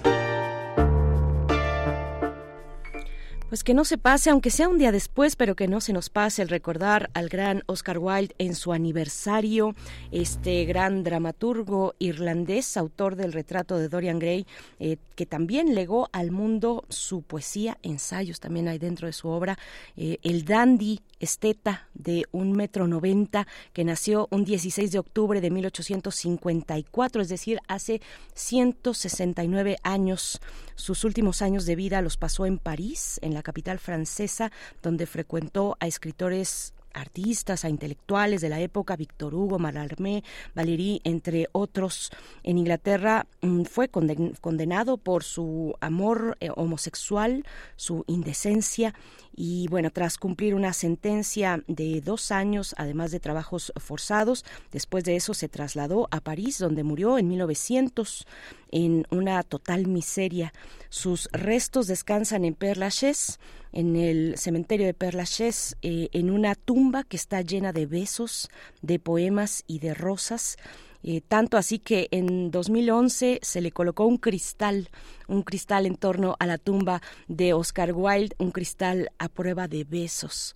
Pues 3.48 3.64
que 3.64 3.72
no 3.72 3.86
se 3.86 3.96
pase, 3.96 4.28
aunque 4.28 4.50
sea 4.50 4.68
un 4.68 4.76
día 4.76 4.92
después, 4.92 5.34
pero 5.34 5.56
que 5.56 5.68
no 5.68 5.80
se 5.80 5.94
nos 5.94 6.10
pase 6.10 6.42
el 6.42 6.50
recordar 6.50 7.08
al 7.14 7.30
gran 7.30 7.62
Oscar 7.64 7.96
Wilde 7.96 8.34
en 8.36 8.54
su 8.54 8.74
aniversario, 8.74 9.74
este 10.12 10.66
gran 10.66 11.02
dramaturgo 11.02 11.94
irlandés, 11.98 12.76
autor 12.76 13.16
del 13.16 13.32
retrato 13.32 13.78
de 13.78 13.88
Dorian 13.88 14.18
Gray, 14.18 14.46
eh, 14.80 14.98
que 15.16 15.24
también 15.24 15.74
legó 15.74 16.10
al 16.12 16.30
mundo 16.30 16.84
su 16.90 17.22
poesía, 17.22 17.78
ensayos 17.82 18.38
también 18.38 18.68
hay 18.68 18.78
dentro 18.78 19.06
de 19.06 19.14
su 19.14 19.28
obra, 19.28 19.58
eh, 19.96 20.18
el 20.22 20.44
dandy 20.44 21.00
esteta 21.18 21.88
de 21.94 22.24
un 22.32 22.52
metro 22.52 22.86
noventa 22.86 23.46
que 23.72 23.84
nació 23.84 24.28
un 24.30 24.44
16 24.44 24.92
de 24.92 24.98
octubre 24.98 25.40
de 25.40 25.50
1854, 25.50 27.22
es 27.22 27.28
decir, 27.28 27.60
hace 27.66 28.00
169 28.34 29.78
años. 29.82 30.40
Sus 30.76 31.02
últimos 31.02 31.42
años 31.42 31.66
de 31.66 31.74
vida 31.74 32.02
los 32.02 32.16
pasó 32.16 32.46
en 32.46 32.58
París, 32.58 33.18
en 33.22 33.34
la 33.34 33.37
capital 33.42 33.78
francesa, 33.78 34.50
donde 34.82 35.06
frecuentó 35.06 35.76
a 35.80 35.86
escritores 35.86 36.74
artistas, 36.92 37.64
a 37.64 37.68
intelectuales 37.68 38.40
de 38.40 38.48
la 38.48 38.60
época, 38.60 38.96
Víctor 38.96 39.34
Hugo, 39.34 39.58
Mallarmé, 39.58 40.24
Valéry, 40.54 41.00
entre 41.04 41.48
otros. 41.52 42.10
En 42.42 42.58
Inglaterra 42.58 43.26
mm, 43.40 43.62
fue 43.62 43.88
condenado 43.88 44.98
por 44.98 45.24
su 45.24 45.74
amor 45.80 46.36
eh, 46.40 46.50
homosexual, 46.54 47.44
su 47.76 48.04
indecencia 48.06 48.94
y 49.40 49.68
bueno, 49.68 49.92
tras 49.92 50.18
cumplir 50.18 50.56
una 50.56 50.72
sentencia 50.72 51.62
de 51.68 52.00
dos 52.00 52.32
años, 52.32 52.74
además 52.76 53.12
de 53.12 53.20
trabajos 53.20 53.72
forzados, 53.76 54.44
después 54.72 55.04
de 55.04 55.14
eso 55.14 55.32
se 55.32 55.48
trasladó 55.48 56.08
a 56.10 56.18
París, 56.18 56.58
donde 56.58 56.82
murió 56.82 57.18
en 57.18 57.28
1900 57.28 58.26
en 58.72 59.06
una 59.10 59.44
total 59.44 59.86
miseria. 59.86 60.52
Sus 60.88 61.28
restos 61.30 61.86
descansan 61.86 62.44
en 62.44 62.54
Père 62.54 62.80
Lachaise, 62.80 63.38
en 63.70 63.94
el 63.94 64.36
cementerio 64.38 64.86
de 64.86 64.94
Père 64.94 65.16
Lachaise, 65.16 65.76
eh, 65.82 66.08
en 66.12 66.30
una 66.30 66.56
tumba 66.56 67.04
que 67.04 67.16
está 67.16 67.40
llena 67.40 67.72
de 67.72 67.86
besos, 67.86 68.50
de 68.82 68.98
poemas 68.98 69.62
y 69.68 69.78
de 69.78 69.94
rosas. 69.94 70.56
Eh, 71.02 71.20
tanto 71.20 71.56
así 71.56 71.78
que 71.78 72.08
en 72.10 72.50
2011 72.50 73.40
se 73.42 73.60
le 73.60 73.70
colocó 73.70 74.04
un 74.04 74.18
cristal, 74.18 74.90
un 75.28 75.42
cristal 75.42 75.86
en 75.86 75.96
torno 75.96 76.36
a 76.38 76.46
la 76.46 76.58
tumba 76.58 77.02
de 77.28 77.52
Oscar 77.52 77.92
Wilde, 77.92 78.34
un 78.38 78.50
cristal 78.50 79.10
a 79.18 79.28
prueba 79.28 79.68
de 79.68 79.84
besos. 79.84 80.54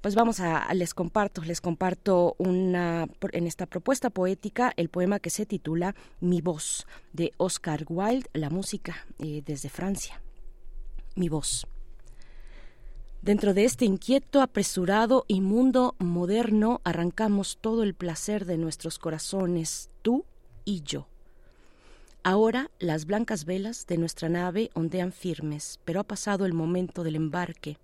Pues 0.00 0.14
vamos 0.14 0.40
a, 0.40 0.72
les 0.74 0.92
comparto, 0.92 1.42
les 1.42 1.62
comparto 1.62 2.34
una, 2.36 3.06
en 3.32 3.46
esta 3.46 3.64
propuesta 3.64 4.10
poética 4.10 4.72
el 4.76 4.90
poema 4.90 5.18
que 5.18 5.30
se 5.30 5.46
titula 5.46 5.94
Mi 6.20 6.42
voz, 6.42 6.86
de 7.14 7.32
Oscar 7.38 7.86
Wilde, 7.88 8.28
la 8.34 8.50
música 8.50 9.06
eh, 9.18 9.42
desde 9.46 9.70
Francia. 9.70 10.20
Mi 11.16 11.30
voz. 11.30 11.66
Dentro 13.24 13.54
de 13.54 13.64
este 13.64 13.86
inquieto, 13.86 14.42
apresurado 14.42 15.24
y 15.26 15.40
mundo 15.40 15.94
moderno 15.98 16.82
arrancamos 16.84 17.56
todo 17.58 17.82
el 17.82 17.94
placer 17.94 18.44
de 18.44 18.58
nuestros 18.58 18.98
corazones, 18.98 19.88
tú 20.02 20.26
y 20.66 20.82
yo. 20.82 21.06
Ahora 22.22 22.70
las 22.78 23.06
blancas 23.06 23.46
velas 23.46 23.86
de 23.86 23.96
nuestra 23.96 24.28
nave 24.28 24.70
ondean 24.74 25.10
firmes, 25.10 25.80
pero 25.86 26.00
ha 26.00 26.04
pasado 26.04 26.44
el 26.44 26.52
momento 26.52 27.02
del 27.02 27.16
embarque. 27.16 27.78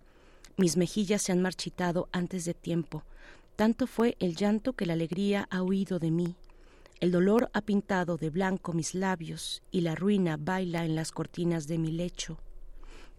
Mis 0.59 0.77
mejillas 0.77 1.23
se 1.23 1.33
han 1.33 1.41
marchitado 1.41 2.11
antes 2.13 2.45
de 2.45 2.53
tiempo. 2.53 3.03
Tanto 3.57 3.87
fue 3.87 4.19
el 4.21 4.37
llanto 4.37 4.75
que 4.75 4.85
la 4.85 4.93
alegría 4.93 5.49
ha 5.51 5.63
huido 5.63 5.99
de 5.99 6.11
mí. 6.11 6.35
El 7.01 7.13
dolor 7.13 7.49
ha 7.55 7.63
pintado 7.63 8.19
de 8.19 8.29
blanco 8.29 8.75
mis 8.75 8.95
labios 8.95 9.63
y 9.71 9.81
la 9.81 9.95
ruina 9.95 10.37
baila 10.39 10.85
en 10.85 10.95
las 10.95 11.13
cortinas 11.13 11.67
de 11.67 11.79
mi 11.79 11.93
lecho 11.93 12.37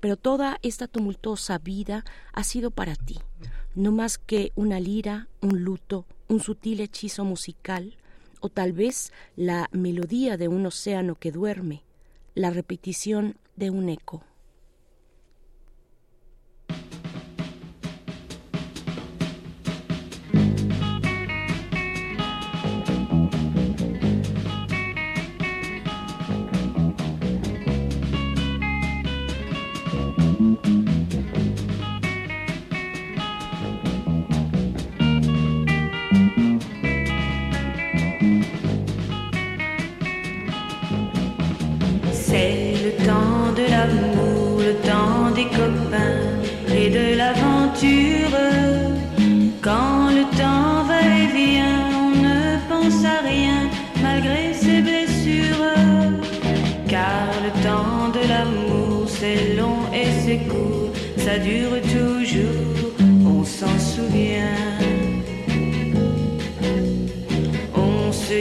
pero 0.01 0.17
toda 0.17 0.59
esta 0.63 0.87
tumultuosa 0.87 1.57
vida 1.59 2.03
ha 2.33 2.43
sido 2.43 2.71
para 2.71 2.95
ti, 2.95 3.19
no 3.75 3.93
más 3.93 4.17
que 4.17 4.51
una 4.55 4.81
lira, 4.81 5.29
un 5.39 5.63
luto, 5.63 6.05
un 6.27 6.41
sutil 6.41 6.81
hechizo 6.81 7.23
musical, 7.23 7.95
o 8.41 8.49
tal 8.49 8.73
vez 8.73 9.13
la 9.37 9.69
melodía 9.71 10.35
de 10.35 10.49
un 10.49 10.65
océano 10.65 11.15
que 11.15 11.31
duerme, 11.31 11.83
la 12.35 12.49
repetición 12.49 13.37
de 13.55 13.69
un 13.69 13.87
eco. 13.87 14.23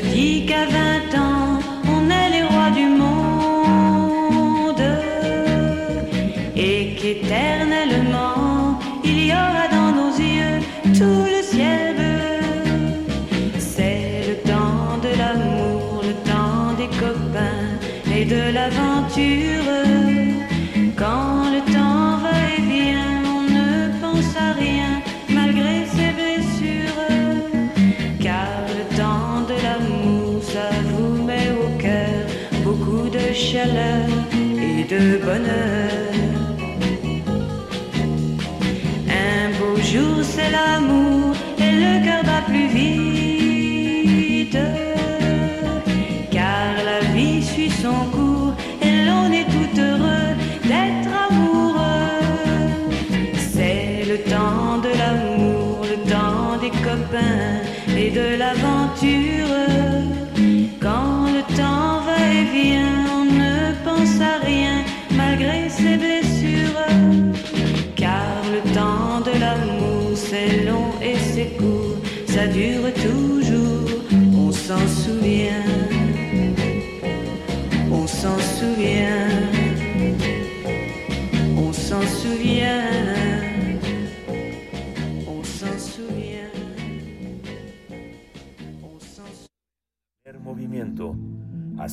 Se 0.01 0.06
dit 0.06 0.47
qu'à 0.47 0.64
20 0.64 1.18
ans, 1.18 1.59
on 1.94 2.09
est 2.09 2.31
les 2.31 2.43
rois 2.43 2.70
du 2.70 2.86
monde 2.86 4.82
et 6.56 6.94
qu'éternellement, 6.98 7.80
Un 35.22 35.36
beau 39.59 39.76
jour 39.82 40.22
c'est 40.22 40.51
l'amour 40.51 41.10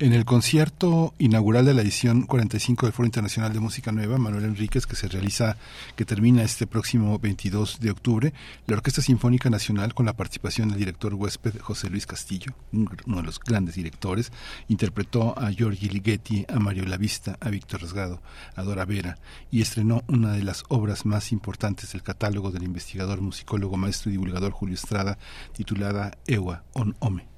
En 0.00 0.14
el 0.14 0.24
concierto 0.24 1.12
inaugural 1.18 1.66
de 1.66 1.74
la 1.74 1.82
edición 1.82 2.22
45 2.22 2.86
del 2.86 2.94
Foro 2.94 3.04
Internacional 3.04 3.52
de 3.52 3.60
Música 3.60 3.92
Nueva, 3.92 4.16
Manuel 4.16 4.46
Enríquez, 4.46 4.86
que 4.86 4.96
se 4.96 5.08
realiza, 5.08 5.58
que 5.94 6.06
termina 6.06 6.42
este 6.42 6.66
próximo 6.66 7.18
22 7.18 7.80
de 7.80 7.90
octubre, 7.90 8.32
la 8.66 8.76
Orquesta 8.76 9.02
Sinfónica 9.02 9.50
Nacional, 9.50 9.92
con 9.92 10.06
la 10.06 10.14
participación 10.14 10.70
del 10.70 10.78
director 10.78 11.12
huésped 11.12 11.60
José 11.60 11.90
Luis 11.90 12.06
Castillo, 12.06 12.54
uno 12.72 13.16
de 13.18 13.22
los 13.22 13.38
grandes 13.38 13.74
directores, 13.74 14.32
interpretó 14.68 15.38
a 15.38 15.50
Giorgi 15.50 15.90
Ligeti, 15.90 16.46
a 16.48 16.58
Mario 16.58 16.86
Lavista, 16.86 17.36
a 17.38 17.50
Víctor 17.50 17.82
Rasgado, 17.82 18.22
a 18.56 18.62
Dora 18.62 18.86
Vera, 18.86 19.18
y 19.50 19.60
estrenó 19.60 20.02
una 20.08 20.32
de 20.32 20.44
las 20.44 20.64
obras 20.70 21.04
más 21.04 21.30
importantes 21.30 21.92
del 21.92 22.02
catálogo 22.02 22.50
del 22.50 22.62
investigador, 22.62 23.20
musicólogo, 23.20 23.76
maestro 23.76 24.08
y 24.08 24.12
divulgador 24.12 24.52
Julio 24.52 24.76
Estrada, 24.76 25.18
titulada 25.52 26.16
Ewa 26.26 26.64
on 26.72 26.96
Ome. 27.00 27.29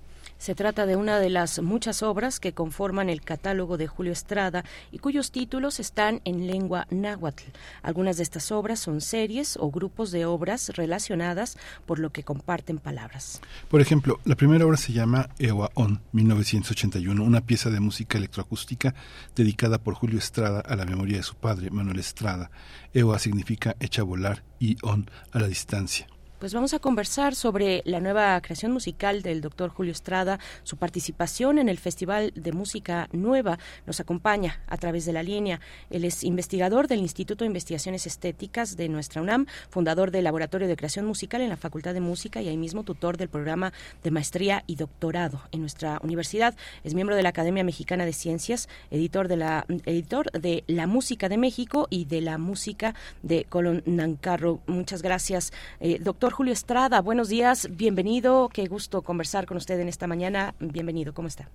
Se 0.42 0.56
trata 0.56 0.86
de 0.86 0.96
una 0.96 1.20
de 1.20 1.30
las 1.30 1.62
muchas 1.62 2.02
obras 2.02 2.40
que 2.40 2.52
conforman 2.52 3.08
el 3.08 3.22
catálogo 3.22 3.76
de 3.76 3.86
Julio 3.86 4.10
Estrada 4.10 4.64
y 4.90 4.98
cuyos 4.98 5.30
títulos 5.30 5.78
están 5.78 6.20
en 6.24 6.48
lengua 6.48 6.88
náhuatl. 6.90 7.44
Algunas 7.80 8.16
de 8.16 8.24
estas 8.24 8.50
obras 8.50 8.80
son 8.80 9.02
series 9.02 9.56
o 9.56 9.70
grupos 9.70 10.10
de 10.10 10.26
obras 10.26 10.70
relacionadas 10.70 11.56
por 11.86 12.00
lo 12.00 12.10
que 12.10 12.24
comparten 12.24 12.78
palabras. 12.78 13.40
Por 13.68 13.80
ejemplo, 13.80 14.18
la 14.24 14.34
primera 14.34 14.66
obra 14.66 14.78
se 14.78 14.92
llama 14.92 15.28
Ewa 15.38 15.70
On, 15.74 16.00
1981, 16.10 17.22
una 17.22 17.42
pieza 17.42 17.70
de 17.70 17.78
música 17.78 18.18
electroacústica 18.18 18.96
dedicada 19.36 19.78
por 19.78 19.94
Julio 19.94 20.18
Estrada 20.18 20.58
a 20.58 20.74
la 20.74 20.84
memoria 20.84 21.18
de 21.18 21.22
su 21.22 21.36
padre, 21.36 21.70
Manuel 21.70 22.00
Estrada. 22.00 22.50
Ewa 22.92 23.20
significa 23.20 23.76
echa 23.78 24.02
volar 24.02 24.42
y 24.58 24.76
On 24.82 25.08
a 25.30 25.38
la 25.38 25.46
distancia. 25.46 26.11
Pues 26.42 26.54
vamos 26.54 26.74
a 26.74 26.80
conversar 26.80 27.36
sobre 27.36 27.82
la 27.84 28.00
nueva 28.00 28.40
creación 28.40 28.72
musical 28.72 29.22
del 29.22 29.40
doctor 29.40 29.70
Julio 29.70 29.92
Estrada, 29.92 30.40
su 30.64 30.76
participación 30.76 31.60
en 31.60 31.68
el 31.68 31.78
Festival 31.78 32.32
de 32.34 32.50
Música 32.50 33.08
Nueva. 33.12 33.60
Nos 33.86 34.00
acompaña 34.00 34.60
a 34.66 34.76
través 34.76 35.04
de 35.04 35.12
la 35.12 35.22
línea. 35.22 35.60
Él 35.88 36.04
es 36.04 36.24
investigador 36.24 36.88
del 36.88 36.98
Instituto 36.98 37.44
de 37.44 37.46
Investigaciones 37.46 38.08
Estéticas 38.08 38.76
de 38.76 38.88
nuestra 38.88 39.22
UNAM, 39.22 39.46
fundador 39.70 40.10
del 40.10 40.24
Laboratorio 40.24 40.66
de 40.66 40.74
Creación 40.74 41.06
Musical 41.06 41.42
en 41.42 41.48
la 41.48 41.56
Facultad 41.56 41.94
de 41.94 42.00
Música 42.00 42.42
y 42.42 42.48
ahí 42.48 42.56
mismo 42.56 42.82
tutor 42.82 43.18
del 43.18 43.28
programa 43.28 43.72
de 44.02 44.10
maestría 44.10 44.64
y 44.66 44.74
doctorado 44.74 45.42
en 45.52 45.60
nuestra 45.60 46.00
universidad. 46.02 46.56
Es 46.82 46.94
miembro 46.94 47.14
de 47.14 47.22
la 47.22 47.28
Academia 47.28 47.62
Mexicana 47.62 48.04
de 48.04 48.14
Ciencias, 48.14 48.68
editor 48.90 49.28
de 49.28 49.36
la, 49.36 49.64
editor 49.86 50.32
de 50.32 50.64
la 50.66 50.88
Música 50.88 51.28
de 51.28 51.38
México 51.38 51.86
y 51.88 52.06
de 52.06 52.20
la 52.20 52.36
Música 52.36 52.96
de 53.22 53.44
Colón 53.44 53.84
Nancarro. 53.86 54.60
Muchas 54.66 55.02
gracias, 55.02 55.52
eh, 55.78 55.98
doctor 56.00 56.31
Julio 56.32 56.54
Estrada, 56.54 57.02
buenos 57.02 57.28
días, 57.28 57.68
bienvenido, 57.76 58.48
qué 58.48 58.66
gusto 58.66 59.02
conversar 59.02 59.44
con 59.44 59.58
usted 59.58 59.78
en 59.78 59.88
esta 59.88 60.06
mañana, 60.06 60.54
bienvenido, 60.60 61.12
¿cómo 61.12 61.28
está? 61.28 61.50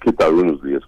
¿Qué 0.00 0.12
tal? 0.12 0.36
Buenos 0.36 0.62
días. 0.62 0.82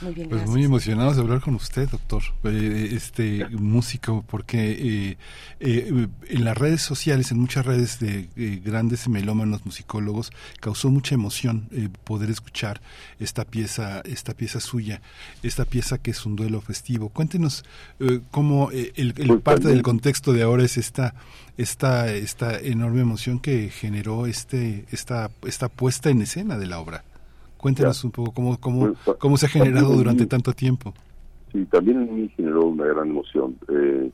Muy 0.00 0.14
bien, 0.14 0.28
pues 0.28 0.40
gracias. 0.42 0.50
muy 0.56 0.64
emocionados 0.64 1.16
de 1.16 1.22
hablar 1.22 1.40
con 1.40 1.54
usted, 1.54 1.88
doctor, 1.88 2.22
eh, 2.44 2.90
este 2.92 3.46
músico, 3.50 4.24
porque 4.28 4.70
eh, 5.10 5.16
eh, 5.60 6.06
en 6.28 6.44
las 6.44 6.56
redes 6.56 6.82
sociales, 6.82 7.32
en 7.32 7.40
muchas 7.40 7.66
redes 7.66 7.98
de 7.98 8.28
eh, 8.36 8.62
grandes 8.64 9.08
melómanos 9.08 9.66
musicólogos, 9.66 10.30
causó 10.60 10.90
mucha 10.90 11.14
emoción 11.14 11.68
eh, 11.72 11.88
poder 12.04 12.30
escuchar 12.30 12.80
esta 13.18 13.44
pieza, 13.44 14.00
esta 14.04 14.34
pieza 14.34 14.60
suya, 14.60 15.00
esta 15.42 15.64
pieza 15.64 15.98
que 15.98 16.12
es 16.12 16.24
un 16.26 16.36
duelo 16.36 16.60
festivo. 16.60 17.08
Cuéntenos 17.08 17.64
eh, 17.98 18.20
cómo 18.30 18.70
eh, 18.72 18.92
el, 18.96 19.14
el 19.16 19.26
Pues 19.26 19.40
parte 19.42 19.60
también- 19.62 19.76
del 19.78 19.82
contexto 19.82 20.32
de 20.32 20.42
ahora 20.42 20.64
es 20.64 20.76
esta, 20.76 21.14
esta, 21.56 22.12
esta 22.12 22.58
enorme 22.58 23.00
emoción 23.00 23.40
que 23.40 23.68
generó 23.70 24.26
este, 24.26 24.84
esta, 24.92 25.30
esta 25.44 25.68
puesta 25.68 26.10
en 26.10 26.22
escena 26.22 26.56
de 26.56 26.66
la 26.66 26.78
obra. 26.78 27.04
Cuéntenos 27.58 28.02
un 28.04 28.12
poco 28.12 28.32
cómo, 28.32 28.58
cómo, 28.58 28.94
cómo 29.18 29.36
se 29.36 29.46
ha 29.46 29.48
generado 29.48 29.92
durante 29.94 30.26
tanto 30.26 30.52
tiempo. 30.52 30.94
Sí, 31.52 31.64
también 31.66 32.02
en 32.02 32.14
mí 32.14 32.30
generó 32.36 32.66
una 32.66 32.84
gran 32.84 33.08
emoción. 33.08 33.56
Eh, 33.68 34.10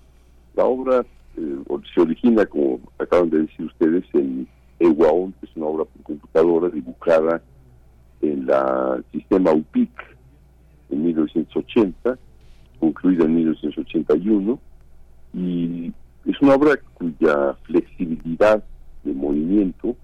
la 0.56 0.64
obra 0.64 1.04
eh, 1.36 1.56
se 1.94 2.00
origina, 2.00 2.46
como 2.46 2.80
acaban 2.98 3.28
de 3.28 3.42
decir 3.42 3.66
ustedes, 3.66 4.04
en 4.14 4.48
Ewaon, 4.78 5.32
que 5.32 5.46
es 5.46 5.56
una 5.56 5.66
obra 5.66 5.84
por 5.84 6.02
computadora 6.02 6.68
dibujada 6.70 7.42
en 8.22 8.46
la 8.46 9.02
sistema 9.12 9.52
UPIC 9.52 9.90
en 10.90 11.04
1980, 11.04 12.18
concluida 12.80 13.24
en 13.24 13.34
1981, 13.34 14.58
y 15.34 15.92
es 16.24 16.40
una 16.40 16.54
obra 16.54 16.78
cuya 16.94 17.54
flexibilidad 17.64 18.64
de 19.02 19.12
movimiento, 19.12 19.94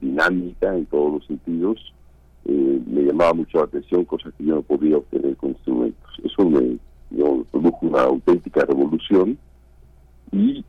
dinámica 0.00 0.74
en 0.76 0.86
todos 0.86 1.14
los 1.14 1.26
sentidos, 1.26 1.92
eh, 2.46 2.80
me 2.86 3.02
llamaba 3.02 3.34
mucho 3.34 3.58
la 3.58 3.64
atención, 3.64 4.04
cosa 4.04 4.30
que 4.36 4.44
yo 4.44 4.56
no 4.56 4.62
podía 4.62 4.96
obtener 4.96 5.36
con 5.36 5.50
instrumentos. 5.50 6.10
Eso 6.24 6.48
me, 6.48 6.78
produjo 7.50 7.78
una 7.86 8.02
auténtica 8.02 8.64
revolución 8.64 9.36
y 10.32 10.64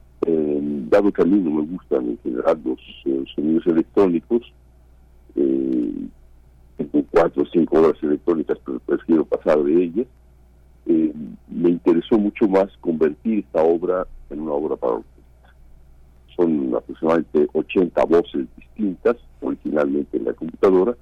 dado 0.91 1.11
que 1.11 1.21
a 1.21 1.25
mí 1.25 1.39
no 1.39 1.51
me 1.51 1.67
gustan 1.67 2.09
en 2.09 2.17
general 2.19 2.61
los 2.63 2.79
sonidos 3.33 3.65
electrónicos, 3.65 4.41
eh, 5.35 6.07
tengo 6.77 7.05
cuatro 7.09 7.43
o 7.43 7.45
cinco 7.47 7.79
obras 7.79 8.03
electrónicas, 8.03 8.57
pero 8.65 8.79
prefiero 8.79 9.25
pasar 9.25 9.63
de 9.63 9.83
ellas, 9.83 10.07
eh, 10.87 11.13
me 11.47 11.69
interesó 11.69 12.17
mucho 12.17 12.47
más 12.47 12.67
convertir 12.81 13.39
esta 13.39 13.63
obra 13.63 14.05
en 14.29 14.41
una 14.41 14.51
obra 14.51 14.75
para 14.75 14.95
orquesta. 14.95 15.53
Son 16.35 16.75
aproximadamente 16.75 17.47
80 17.53 18.03
voces 18.05 18.47
distintas, 18.57 19.15
originalmente 19.41 20.17
en 20.17 20.25
la 20.25 20.33
computadora, 20.33 20.95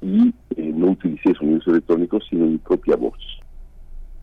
y 0.00 0.34
eh, 0.56 0.72
no 0.74 0.90
utilicé 0.92 1.34
sonidos 1.34 1.66
electrónicos, 1.66 2.24
sino 2.28 2.46
mi 2.46 2.58
propia 2.58 2.96
voz, 2.96 3.18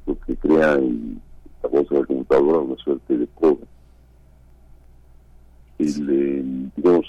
lo 0.06 0.20
que 0.20 0.36
crea 0.36 0.74
en 0.74 1.22
la 1.64 1.70
voz 1.70 1.88
de 1.90 2.00
la 2.00 2.06
computadora 2.06 2.60
una 2.60 2.76
suerte 2.78 3.18
de 3.18 3.28
coda. 3.28 3.66
El, 5.78 6.10
eh, 6.10 6.44
digamos, 6.76 7.06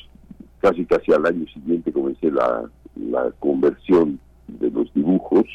casi 0.60 0.84
casi 0.84 1.12
al 1.12 1.26
año 1.26 1.46
siguiente 1.52 1.92
comencé 1.92 2.30
la, 2.30 2.70
la 2.96 3.30
conversión 3.38 4.20
de 4.46 4.70
los 4.70 4.92
dibujos 4.94 5.46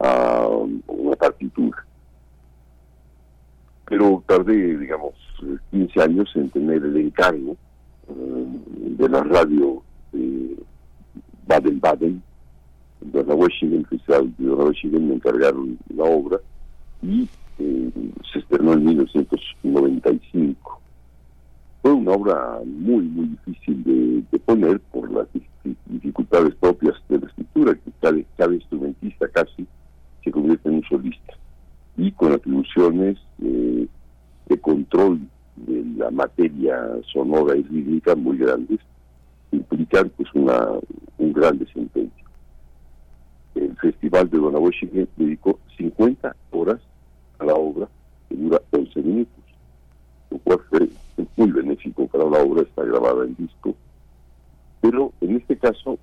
a 0.00 0.48
una 0.86 1.16
partitura. 1.16 1.84
Pero 3.86 4.22
tardé, 4.26 4.78
digamos, 4.78 5.14
15 5.70 6.02
años 6.02 6.30
en 6.34 6.50
tener 6.50 6.82
el 6.84 6.96
encargo 6.96 7.56
eh, 8.08 8.46
de 8.98 9.08
la 9.08 9.22
radio 9.22 9.82
de 10.12 10.56
Baden-Baden, 11.52 12.22
de 13.00 13.22
Washington, 13.22 13.86
de 14.38 14.44
la 14.46 14.54
Washington 14.54 15.08
me 15.08 15.14
encargaron 15.16 15.76
la 15.94 16.04
obra 16.04 16.38
y 17.02 17.28
eh, 17.58 17.90
se 18.32 18.38
estrenó 18.38 18.72
en 18.74 18.84
1995. 18.84 20.80
fue 21.82 21.92
una 21.92 22.12
obra 22.12 22.60
muy, 22.64 23.02
muy 23.04 23.26
difícil 23.44 23.82
de, 23.84 24.22
de 24.30 24.38
poner 24.38 24.78
por 24.92 25.10
las 25.12 25.26
dif- 25.34 25.76
dificultades 25.86 26.54
propias 26.54 26.94
de 27.08 27.18
la 27.18 27.26
escritura, 27.26 27.74
que 27.74 27.90
cada, 28.00 28.16
cada 28.36 28.54
instrumentista 28.54 29.28
casi 29.28 29.66
se 30.22 30.30
convierte 30.30 30.68
en 30.68 30.76
un 30.76 30.84
solista, 30.84 31.34
y 31.96 32.12
con 32.12 32.32
atribuciones 32.32 33.18
eh, 33.42 33.86
de 34.46 34.60
control 34.60 35.20
de 35.56 35.84
la 35.96 36.10
materia 36.12 36.78
sonora 37.12 37.56
y 37.56 37.62
rítmica 37.64 38.14
muy 38.14 38.38
grandes, 38.38 38.78
implican 39.52 40.10
pues 40.16 40.28
una, 40.34 40.68
un 41.18 41.32
gran 41.32 41.58
desempeño. 41.58 42.10
El 43.54 43.76
Festival 43.76 44.28
de 44.30 44.38
Donahuechigue 44.38 45.06
dedicó 45.16 45.58
50 45.76 46.34
horas 46.50 46.80
a 47.38 47.44
la 47.44 47.54
obra, 47.54 47.88
que 48.28 48.36
dura 48.36 48.60
11 48.70 49.02
minutos, 49.02 49.44
lo 50.30 50.38
cual 50.38 50.60
fue 50.70 50.88
muy 51.36 51.50
benéfico 51.50 52.06
para 52.06 52.24
la 52.24 52.42
obra, 52.42 52.62
está 52.62 52.82
grabada 52.82 53.24
en 53.24 53.36
disco, 53.36 53.74
pero 54.80 55.12
en 55.20 55.36
este 55.36 55.56
caso, 55.56 55.98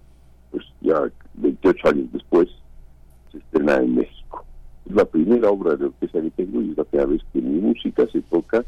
pues 0.51 0.63
ya 0.81 1.11
28 1.35 1.89
años 1.89 2.11
después, 2.13 2.49
se 3.31 3.37
estrena 3.37 3.77
en 3.77 3.95
México. 3.95 4.45
Es 4.85 4.95
la 4.95 5.05
primera 5.05 5.49
obra 5.49 5.75
de 5.75 5.85
orquesta 5.85 6.21
que 6.21 6.31
tengo 6.31 6.61
y 6.61 6.71
es 6.71 6.77
la 6.77 6.83
primera 6.83 7.09
vez 7.09 7.21
que 7.33 7.41
mi 7.41 7.59
música 7.59 8.07
se 8.11 8.21
toca 8.21 8.63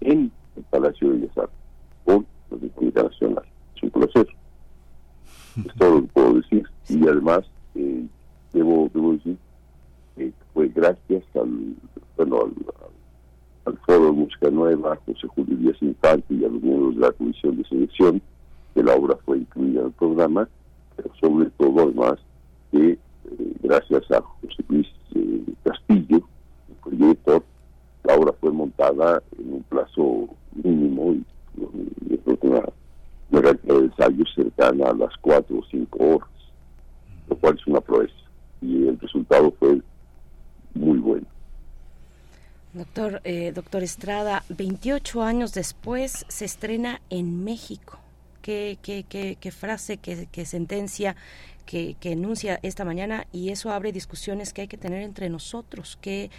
en 0.00 0.32
el 0.56 0.62
Palacio 0.64 1.10
de 1.10 1.18
Bellas 1.18 1.38
Artes, 1.38 1.56
por 2.04 2.24
la 2.50 2.58
República 2.60 3.02
Nacional. 3.04 3.44
Un 3.82 3.90
placer. 3.90 4.26
Es 5.56 5.74
todo 5.74 5.96
lo 5.96 6.02
que 6.02 6.08
puedo 6.08 6.34
decir. 6.34 6.64
Y 6.88 7.06
además, 7.06 7.44
eh, 7.74 8.06
debo, 8.52 8.90
debo 8.92 9.12
decir 9.12 9.36
que 10.16 10.32
fue 10.52 10.68
gracias 10.68 11.24
al, 11.34 11.74
bueno, 12.16 12.42
al, 12.42 12.52
al 13.64 13.78
Foro 13.78 14.06
de 14.06 14.12
Música 14.12 14.50
Nueva, 14.50 14.98
José 15.06 15.26
Julio 15.28 15.56
Díaz 15.56 15.76
Infante 15.80 16.34
y 16.34 16.44
a 16.44 16.48
los 16.48 16.62
miembros 16.62 16.94
de 16.94 17.00
la 17.00 17.12
Comisión 17.12 17.56
de 17.56 17.64
Selección, 17.64 18.22
que 18.74 18.82
la 18.82 18.94
obra 18.94 19.16
fue 19.24 19.38
incluida 19.38 19.80
en 19.80 19.86
el 19.86 19.92
programa, 19.92 20.48
pero 20.96 21.10
sobre 21.20 21.50
todo, 21.50 21.82
además, 21.82 22.18
que 22.70 22.92
eh, 22.92 22.98
gracias 23.62 24.10
a 24.10 24.20
José 24.20 24.64
Luis 24.68 24.88
eh, 25.14 25.44
Castillo, 25.64 26.22
el 26.68 26.74
proyector, 26.82 27.42
la 28.04 28.14
obra 28.16 28.32
fue 28.40 28.50
montada 28.50 29.22
en 29.38 29.54
un 29.54 29.62
plazo 29.64 30.28
mínimo 30.62 31.14
y 31.14 31.24
creo 32.24 32.38
que 32.38 32.48
de 33.40 33.58
ensayos 33.68 34.28
cercana 34.34 34.90
a 34.90 34.94
las 34.94 35.16
cuatro 35.20 35.58
o 35.58 35.64
cinco 35.70 35.98
horas, 36.16 36.28
lo 37.28 37.36
cual 37.36 37.56
es 37.58 37.66
una 37.66 37.80
proeza. 37.80 38.14
Y 38.60 38.88
el 38.88 38.98
resultado 39.00 39.52
fue 39.58 39.80
muy 40.74 40.98
bueno. 40.98 41.26
Doctor, 42.74 43.20
eh, 43.24 43.52
doctor 43.54 43.82
Estrada, 43.82 44.44
28 44.48 45.22
años 45.22 45.52
después 45.52 46.24
se 46.28 46.44
estrena 46.44 47.00
en 47.10 47.44
México. 47.44 47.98
¿Qué, 48.40 48.78
qué, 48.82 49.04
qué, 49.08 49.36
qué 49.40 49.50
frase, 49.50 49.98
qué, 49.98 50.26
qué 50.32 50.44
sentencia 50.44 51.14
que, 51.64 51.96
que, 52.00 52.12
enuncia 52.12 52.58
esta 52.62 52.84
mañana? 52.84 53.26
Y 53.32 53.50
eso 53.50 53.70
abre 53.70 53.92
discusiones 53.92 54.52
que 54.52 54.62
hay 54.62 54.68
que 54.68 54.78
tener 54.78 55.02
entre 55.02 55.28
nosotros. 55.28 55.98
¿Qué, 56.00 56.30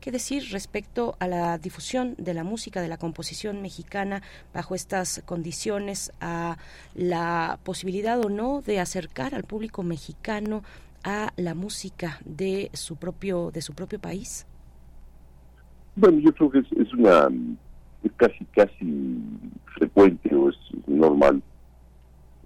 ¿Qué 0.00 0.10
decir 0.10 0.44
respecto 0.50 1.14
a 1.18 1.28
la 1.28 1.58
difusión 1.58 2.14
de 2.16 2.32
la 2.32 2.42
música, 2.42 2.80
de 2.80 2.88
la 2.88 2.96
composición 2.96 3.60
mexicana 3.60 4.22
bajo 4.54 4.74
estas 4.74 5.22
condiciones, 5.26 6.10
a 6.22 6.56
la 6.94 7.58
posibilidad 7.64 8.18
o 8.18 8.30
no 8.30 8.62
de 8.62 8.80
acercar 8.80 9.34
al 9.34 9.44
público 9.44 9.82
mexicano 9.82 10.62
a 11.04 11.34
la 11.36 11.54
música 11.54 12.18
de 12.24 12.70
su 12.72 12.96
propio, 12.96 13.50
de 13.50 13.60
su 13.60 13.74
propio 13.74 13.98
país? 13.98 14.46
Bueno, 15.96 16.18
yo 16.20 16.32
creo 16.32 16.50
que 16.50 16.58
es, 16.60 16.72
es 16.72 16.94
una 16.94 17.28
es 18.02 18.12
casi 18.16 18.46
casi 18.56 19.18
frecuente 19.74 20.34
o 20.34 20.48
es 20.48 20.56
normal 20.86 21.42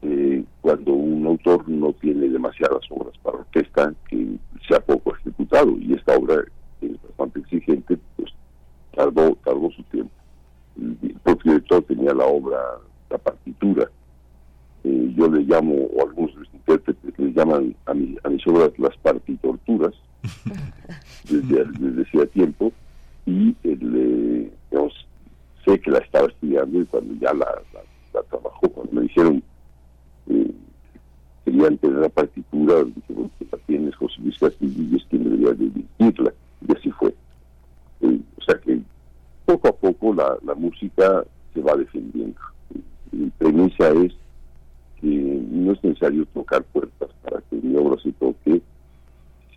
eh, 0.02 0.43
cuando 0.60 0.93
un 0.93 1.24
autor 1.24 1.68
no 1.68 1.93
tiene 1.93 2.28
demasiadas 2.28 2.82
obras 2.90 3.16
para 3.18 3.39
orquesta 3.39 3.94
que 4.09 4.39
sea 4.66 4.81
poco 4.81 5.14
ejecutado 5.14 5.78
y 5.78 5.94
esta 5.94 6.16
obra 6.16 6.44
es 6.86 7.02
bastante 7.02 7.40
exigente, 7.40 7.98
pues 8.16 8.32
tardó, 8.94 9.36
tardó 9.44 9.70
su 9.70 9.82
tiempo. 9.85 10.12
El, 10.77 10.98
el 11.02 11.15
propio 11.20 11.52
director 11.52 11.82
tenía 11.85 12.15
la 12.15 12.27
obra, 12.27 12.59
la 13.11 13.19
partitura. 13.19 13.90
Eh, 14.85 15.12
yo 15.16 15.28
le 15.28 15.43
llamo, 15.43 15.74
o 15.74 16.06
algunos 16.06 16.35
de 16.35 16.40
los 16.40 16.55
intérpretes 16.55 17.19
le 17.19 17.32
llaman 17.32 17.74
a, 17.86 17.94
mi, 17.94 18.16
a 18.23 18.28
mis 18.28 18.47
obras 18.47 18.70
las 18.78 18.97
partitorturas, 18.98 19.94
desde, 21.24 21.65
desde 21.78 22.02
hacía 22.02 22.27
tiempo, 22.27 22.73
y 23.27 23.56
el, 23.65 23.94
eh, 23.97 24.52
digamos, 24.70 24.93
sé 25.65 25.81
que 25.81 25.90
la 25.90 25.98
estaba 25.98 26.28
estudiando 26.28 26.81
y 26.81 26.85
cuando 26.85 27.15
ya 27.15 27.32
la, 27.32 27.47
la, 27.73 27.81
la 28.12 28.23
trabajó, 28.24 28.69
cuando 28.69 28.93
me 28.93 29.02
dijeron 29.02 29.43
eh, 30.28 30.51
querían 31.44 31.78
tener 31.78 31.98
la 31.98 32.09
partitura, 32.09 32.85
dije, 32.85 33.13
bueno, 33.13 33.30
que 33.38 33.46
la 33.51 33.59
tienes 33.66 33.95
José 33.96 34.16
Luis 34.22 34.38
Castillo 34.38 34.82
y 34.82 34.96
es 34.96 35.04
quien 35.06 35.24
debería 35.24 35.53
de 35.53 35.71
dirigirla, 35.71 36.35
y 36.66 36.77
así 36.77 36.91
fue. 36.93 37.15
O 38.03 38.43
sea 38.45 38.61
que 38.61 38.81
poco 39.45 39.69
a 39.69 39.73
poco 39.73 40.15
la, 40.15 40.37
la 40.45 40.55
música 40.55 41.24
se 41.53 41.61
va 41.61 41.77
defendiendo. 41.77 42.39
Mi 43.13 43.31
premisa 43.31 43.91
es 43.91 44.13
que 45.01 45.07
no 45.07 45.73
es 45.73 45.85
necesario 45.85 46.27
tocar 46.27 46.63
puertas 46.65 47.11
para 47.23 47.41
que 47.43 47.57
mi 47.57 47.77
obra 47.77 48.01
se 48.03 48.13
toque. 48.13 48.61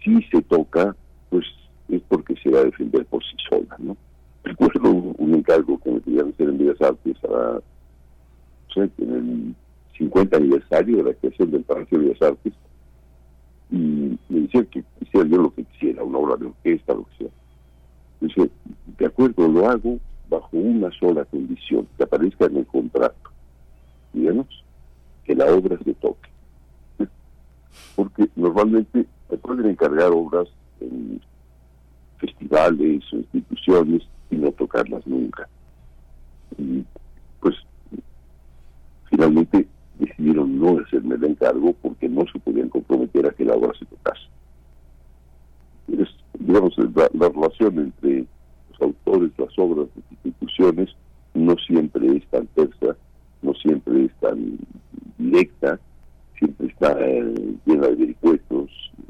Si 0.03 0.21
se 0.23 0.41
toca, 0.43 0.95
pues 1.29 1.45
es 1.89 2.01
porque 2.07 2.35
se 2.43 2.49
va 2.49 2.59
a 2.59 2.65
defender 2.65 3.05
por 3.05 3.23
sí 3.23 3.35
sola, 3.49 3.75
¿no? 3.79 3.97
Recuerdo 4.43 4.91
un, 4.91 5.33
encargo 5.35 5.77
que 5.79 5.91
me 5.91 6.01
querían 6.01 6.29
hacer 6.29 6.49
en 6.49 6.57
Bellas 6.57 6.81
Artes 6.81 7.17
a, 7.25 7.59
en 8.75 9.13
el 9.13 9.55
50 9.97 10.37
aniversario 10.37 10.97
de 10.97 11.03
la 11.03 11.13
creación 11.13 11.51
del 11.51 11.63
Palacio 11.63 11.99
de 11.99 12.05
Bellas 12.05 12.21
Artes 12.21 12.53
y 13.69 14.17
me 14.29 14.41
decían 14.41 14.65
que 14.67 14.83
hiciera 15.01 15.27
yo 15.27 15.37
lo 15.37 15.53
que 15.53 15.63
quisiera, 15.65 16.03
una 16.03 16.19
obra 16.19 16.37
de 16.37 16.45
orquesta, 16.47 16.93
lo 16.93 17.05
que 17.05 17.17
sea. 17.17 17.27
Dice, 18.21 18.49
de 18.97 19.05
acuerdo, 19.05 19.47
lo 19.47 19.69
hago 19.69 19.99
bajo 20.29 20.49
una 20.57 20.89
sola 20.91 21.25
condición, 21.25 21.87
que 21.97 22.03
aparezca 22.03 22.45
en 22.45 22.57
el 22.57 22.65
contrato, 22.65 23.29
digamos, 24.13 24.47
que 25.23 25.35
la 25.35 25.45
obra 25.45 25.77
se 25.83 25.93
toque. 25.95 26.29
Porque 27.95 28.29
normalmente 28.35 29.05
me 29.29 29.37
pueden 29.37 29.67
encargar 29.67 30.11
obras 30.11 30.47
en 30.79 31.21
festivales 32.17 33.03
o 33.13 33.17
instituciones 33.17 34.03
y 34.31 34.35
no 34.37 34.51
tocarlas 34.51 35.05
nunca. 35.05 35.47
Y 36.57 36.83
pues 37.39 37.55
finalmente 39.09 39.67
decidieron 39.99 40.59
no 40.59 40.79
hacerme 40.79 41.15
el 41.15 41.23
encargo 41.25 41.73
porque 41.81 42.07
no 42.09 42.25
se 42.31 42.39
podían 42.39 42.69
comprometer 42.69 43.25
a 43.27 43.31
que 43.31 43.45
la 43.45 43.55
obra 43.55 43.71
se 43.77 43.85
tocase. 43.85 44.21
Es, 45.87 46.09
digamos, 46.39 46.77
la, 46.77 47.09
la 47.13 47.29
relación 47.29 47.79
entre 47.79 48.25
los 48.71 48.81
autores, 48.81 49.31
las 49.37 49.57
obras, 49.57 49.87
las 49.95 50.11
instituciones, 50.11 50.89
no 51.33 51.55
siempre 51.65 52.17
es 52.17 52.25
tan 52.27 52.47
tersa, 52.47 52.95
no 53.41 53.53
siempre 53.53 54.05
es 54.05 54.11
tan 54.19 54.57
directa, 55.17 55.79
siempre 56.37 56.67
está 56.67 56.95
eh, 56.99 57.55
llena 57.65 57.87
de 57.87 57.95
vericuetos 57.95 58.69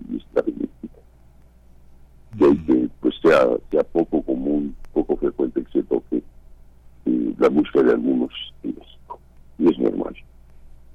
y 0.10 0.18
está 0.18 0.44
hay 2.40 2.58
que 2.58 2.90
pues 3.02 3.16
sea, 3.22 3.48
sea 3.72 3.84
poco 3.84 4.22
común, 4.22 4.76
poco 4.94 5.16
frecuente 5.18 5.64
que 5.64 5.72
se 5.72 5.84
toque 5.84 6.22
eh, 7.06 7.34
la 7.38 7.50
música 7.50 7.82
de 7.82 7.92
algunos 7.94 8.32
en 8.64 8.76
México. 8.76 9.20
Y 9.58 9.70
es 9.70 9.80
normal. 9.80 10.16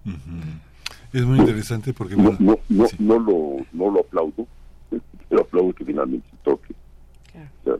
Uh 0.04 0.10
-huh. 0.10 0.18
Es 1.12 1.24
muy 1.24 1.38
interesante 1.38 1.92
porque... 1.92 2.16
No, 2.16 2.22
Bueno, 2.32 2.38
no, 2.40 2.58
no, 2.68 2.86
sí. 2.88 2.96
no, 2.98 3.18
lo, 3.18 3.56
no 3.72 3.90
lo 3.90 4.00
aplaudo, 4.00 4.46
pero 5.28 5.42
aplaudo 5.42 5.72
que 5.74 5.84
finalmente 5.84 6.26
se 6.30 6.36
toque. 6.42 6.74
O 7.34 7.64
sea, 7.64 7.74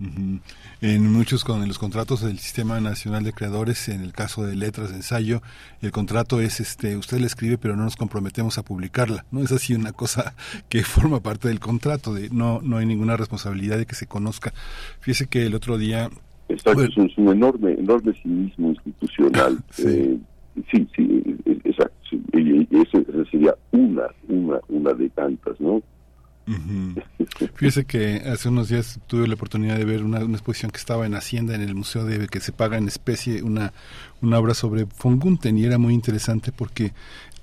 Ujú. 0.00 0.40
En 0.80 1.12
muchos 1.12 1.44
con 1.44 1.62
en 1.62 1.68
los 1.68 1.78
contratos 1.78 2.22
del 2.22 2.38
Sistema 2.40 2.80
Nacional 2.80 3.22
de 3.22 3.32
Creadores, 3.32 3.88
en 3.88 4.00
el 4.00 4.12
caso 4.12 4.44
de 4.44 4.56
letras 4.56 4.90
de 4.90 4.96
ensayo, 4.96 5.42
el 5.80 5.92
contrato 5.92 6.40
es 6.40 6.58
este, 6.58 6.96
usted 6.96 7.18
le 7.20 7.26
escribe 7.26 7.56
pero 7.56 7.76
no 7.76 7.84
nos 7.84 7.94
comprometemos 7.94 8.58
a 8.58 8.64
publicarla, 8.64 9.24
¿no? 9.30 9.40
Es 9.42 9.52
así 9.52 9.74
una 9.74 9.92
cosa 9.92 10.34
que 10.68 10.82
forma 10.82 11.20
parte 11.20 11.46
del 11.48 11.60
contrato, 11.60 12.14
de 12.14 12.30
no 12.30 12.60
no 12.62 12.78
hay 12.78 12.86
ninguna 12.86 13.16
responsabilidad 13.16 13.78
de 13.78 13.86
que 13.86 13.94
se 13.94 14.06
conozca. 14.08 14.52
Fíjese 15.00 15.26
que 15.28 15.46
el 15.46 15.54
otro 15.54 15.78
día 15.78 16.10
Exacto, 16.48 16.82
es 16.82 16.96
un- 16.96 17.06
es 17.06 17.16
un 17.18 17.28
enorme, 17.28 17.72
enorme 17.74 18.12
cinismo 18.22 18.70
institucional. 18.70 19.58
Sí. 19.70 19.84
Eh, 19.86 20.18
sí, 20.70 20.88
sí, 20.94 21.36
exacto. 21.64 21.94
sí. 22.10 22.22
Esa 22.70 23.30
sería 23.30 23.54
una, 23.70 24.04
una, 24.28 24.58
una 24.68 24.92
de 24.92 25.08
tantas, 25.10 25.60
¿no? 25.60 25.82
Ujú. 26.46 27.00
Fíjese 27.54 27.84
que 27.84 28.22
hace 28.26 28.48
unos 28.48 28.68
días 28.68 28.98
tuve 29.06 29.28
la 29.28 29.34
oportunidad 29.34 29.76
de 29.76 29.84
ver 29.84 30.02
una, 30.02 30.20
exposición 30.20 30.70
que 30.70 30.78
estaba 30.78 31.06
en 31.06 31.14
Hacienda, 31.14 31.54
en 31.54 31.62
el 31.62 31.74
Museo 31.74 32.04
de 32.04 32.26
que 32.28 32.40
se 32.40 32.52
paga 32.52 32.78
en 32.78 32.88
especie, 32.88 33.42
una, 33.42 33.72
una 34.20 34.38
obra 34.38 34.54
sobre 34.54 34.86
Fongunten 34.86 35.58
y 35.58 35.64
era 35.64 35.78
muy 35.78 35.94
interesante 35.94 36.52
porque 36.52 36.92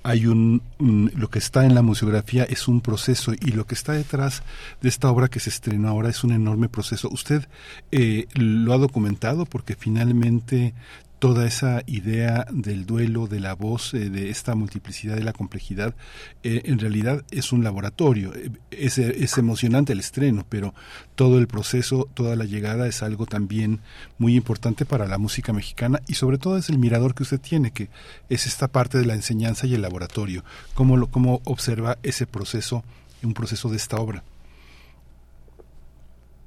hay 0.02 0.26
un, 0.26 0.62
lo 0.78 1.28
que 1.28 1.38
está 1.38 1.66
en 1.66 1.74
la 1.74 1.82
museografía 1.82 2.44
es 2.44 2.68
un 2.68 2.80
proceso 2.80 3.32
y 3.34 3.52
lo 3.52 3.66
que 3.66 3.74
está 3.74 3.92
detrás 3.92 4.42
de 4.80 4.88
esta 4.88 5.10
obra 5.10 5.28
que 5.28 5.40
se 5.40 5.50
estrenó 5.50 5.88
ahora 5.88 6.08
es 6.08 6.24
un 6.24 6.32
enorme 6.32 6.68
proceso. 6.68 7.08
Usted 7.10 7.46
eh, 7.92 8.26
lo 8.34 8.72
ha 8.72 8.78
documentado 8.78 9.44
porque 9.44 9.74
finalmente 9.74 10.72
toda 11.20 11.46
esa 11.46 11.82
idea 11.86 12.46
del 12.50 12.86
duelo, 12.86 13.26
de 13.26 13.40
la 13.40 13.54
voz, 13.54 13.92
eh, 13.92 14.08
de 14.08 14.30
esta 14.30 14.54
multiplicidad 14.54 15.16
de 15.16 15.22
la 15.22 15.34
complejidad, 15.34 15.94
eh, 16.42 16.62
en 16.64 16.78
realidad 16.78 17.24
es 17.30 17.52
un 17.52 17.62
laboratorio. 17.62 18.32
Eh, 18.34 18.50
es, 18.70 18.98
emocionante 19.36 19.92
el 19.92 20.00
estreno, 20.00 20.46
pero 20.48 20.74
todo 21.14 21.38
el 21.38 21.46
proceso, 21.46 22.08
toda 22.14 22.36
la 22.36 22.46
llegada 22.46 22.88
es 22.88 23.02
algo 23.02 23.26
también 23.26 23.80
muy 24.18 24.34
importante 24.34 24.86
para 24.86 25.06
la 25.06 25.18
música 25.18 25.52
mexicana 25.52 26.00
y 26.08 26.14
sobre 26.14 26.38
todo 26.38 26.56
es 26.56 26.70
el 26.70 26.78
mirador 26.78 27.14
que 27.14 27.22
usted 27.22 27.40
tiene, 27.40 27.70
que 27.70 27.90
es 28.30 28.46
esta 28.46 28.68
parte 28.68 28.96
de 28.96 29.04
la 29.04 29.14
enseñanza 29.14 29.66
y 29.66 29.74
el 29.74 29.82
laboratorio. 29.82 30.42
¿Cómo, 30.72 30.96
lo, 30.96 31.08
cómo 31.08 31.42
observa 31.44 31.98
ese 32.02 32.26
proceso, 32.26 32.82
un 33.22 33.34
proceso 33.34 33.68
de 33.68 33.76
esta 33.76 33.98
obra? 33.98 34.24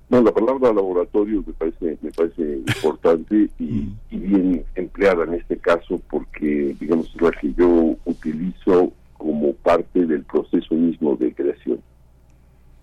No, 0.09 0.21
la 0.21 0.31
palabra 0.31 0.73
laboratorio 0.73 1.43
me 1.45 1.53
parece, 1.53 1.97
me 2.01 2.11
parece 2.11 2.57
importante 2.57 3.49
y, 3.59 3.89
bien 4.11 4.65
empleada 4.75 5.23
en 5.23 5.35
este 5.35 5.57
caso 5.57 6.01
porque, 6.09 6.75
digamos, 6.79 7.13
es 7.15 7.21
la 7.21 7.31
que 7.31 7.53
yo 7.53 7.95
utilizo 8.05 8.91
como 9.17 9.53
parte 9.53 10.05
del 10.05 10.23
proceso 10.23 10.75
mismo 10.75 11.15
de 11.15 11.33
creación. 11.33 11.81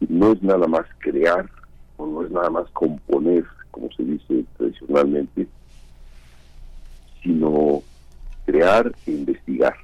No 0.09 0.33
es 0.33 0.43
nada 0.43 0.67
más 0.67 0.87
crear 0.99 1.49
o 1.99 2.07
no 2.07 2.25
es 2.25 2.31
nada 2.31 2.51
más 2.51 2.69
componer, 2.71 3.45
como 3.71 3.91
se 3.93 4.03
dice 4.03 4.45
tradicionalmente, 4.57 5.47
sino 7.23 7.83
crear 8.47 8.93
e 9.07 9.11
investigar. 9.11 9.75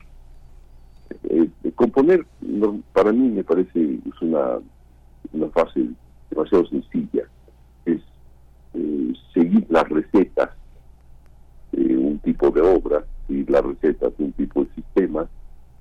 Eh, 1.24 1.48
componer, 1.74 2.26
para 2.92 3.12
mí 3.12 3.28
me 3.28 3.44
parece 3.44 3.98
es 4.06 4.22
una, 4.22 4.58
una 5.32 5.48
fase 5.50 5.86
demasiado 6.30 6.66
sencilla 6.66 7.22
eh, 8.76 9.12
seguir 9.32 9.66
las 9.68 9.88
recetas 9.88 10.50
de 11.72 11.96
un 11.96 12.18
tipo 12.18 12.50
de 12.50 12.60
obra, 12.60 13.04
seguir 13.26 13.50
las 13.50 13.64
recetas 13.64 14.16
de 14.16 14.24
un 14.24 14.32
tipo 14.32 14.64
de 14.64 14.70
sistema, 14.74 15.28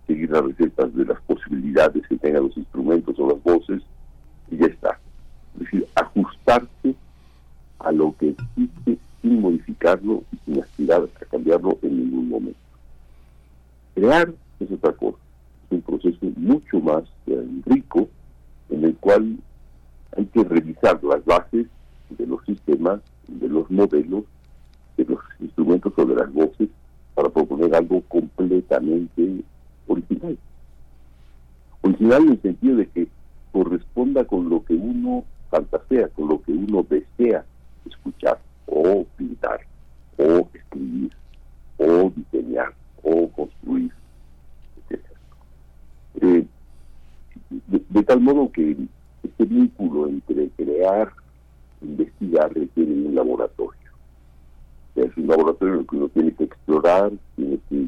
seguir 0.07 0.29
las 0.29 0.43
recetas 0.43 0.93
de 0.95 1.05
las 1.05 1.19
posibilidades 1.21 2.07
que 2.07 2.17
tengan 2.17 2.43
los 2.43 2.57
instrumentos 2.57 3.17
o 3.19 3.29
las 3.29 3.43
voces, 3.43 3.81
y 4.49 4.57
ya 4.57 4.67
está. 4.67 4.99
Es 5.55 5.59
decir, 5.61 5.87
ajustarse 5.95 6.95
a 7.79 7.91
lo 7.91 8.15
que 8.17 8.29
existe 8.29 8.97
sin 9.21 9.41
modificarlo 9.41 10.23
y 10.31 10.37
sin 10.45 10.61
aspirar 10.61 11.03
a 11.21 11.25
cambiarlo 11.25 11.77
en 11.81 11.97
ningún 11.97 12.29
momento. 12.29 12.59
Crear 13.93 14.33
es 14.59 14.71
otra 14.71 14.93
cosa, 14.93 15.17
es 15.65 15.71
un 15.71 15.81
proceso 15.81 16.25
mucho 16.37 16.79
más 16.79 17.03
eh, 17.27 17.47
rico 17.65 18.07
en 18.69 18.83
el 18.85 18.95
cual 18.97 19.37
hay 20.15 20.25
que 20.25 20.43
revisar 20.43 21.03
las 21.03 21.23
bases 21.25 21.67
de 22.09 22.27
los 22.27 22.43
sistemas, 22.45 23.01
de 23.27 23.49
los 23.49 23.69
modelos, 23.69 24.23
de 24.97 25.05
los 25.05 25.19
instrumentos 25.39 25.93
o 25.97 26.05
de 26.05 26.15
las 26.15 26.31
voces 26.33 26.69
para 27.13 27.29
proponer 27.29 27.73
algo 27.75 28.01
completamente 28.01 29.43
original. 29.87 30.37
Original 31.81 32.23
en 32.23 32.31
el 32.31 32.41
sentido 32.41 32.77
de 32.77 32.87
que 32.87 33.07
corresponda 33.51 34.25
con 34.25 34.49
lo 34.49 34.63
que 34.65 34.73
uno 34.73 35.23
fantasea, 35.49 36.09
con 36.09 36.29
lo 36.29 36.41
que 36.41 36.51
uno 36.51 36.85
desea 36.89 37.45
escuchar 37.85 38.39
o 38.65 39.05
pintar 39.17 39.61
o 40.17 40.47
escribir 40.53 41.11
o 41.77 42.11
diseñar 42.15 42.73
o 43.03 43.29
construir, 43.29 43.91
etc. 44.89 45.01
Eh, 46.21 46.45
de 47.89 48.03
tal 48.03 48.19
modo 48.21 48.51
que 48.51 48.75
este 49.25 49.45
vínculo 49.45 50.07
entre 50.07 50.49
crear 50.49 51.11
investigar 51.81 52.53
requiere 52.53 52.91
un 52.91 53.15
laboratorio. 53.15 53.91
Es 54.95 55.15
un 55.17 55.27
laboratorio 55.27 55.73
en 55.75 55.79
el 55.81 55.87
que 55.87 55.95
uno 55.97 56.09
tiene 56.09 56.31
que 56.33 56.43
explorar, 56.45 57.11
tiene 57.35 57.59
que 57.69 57.87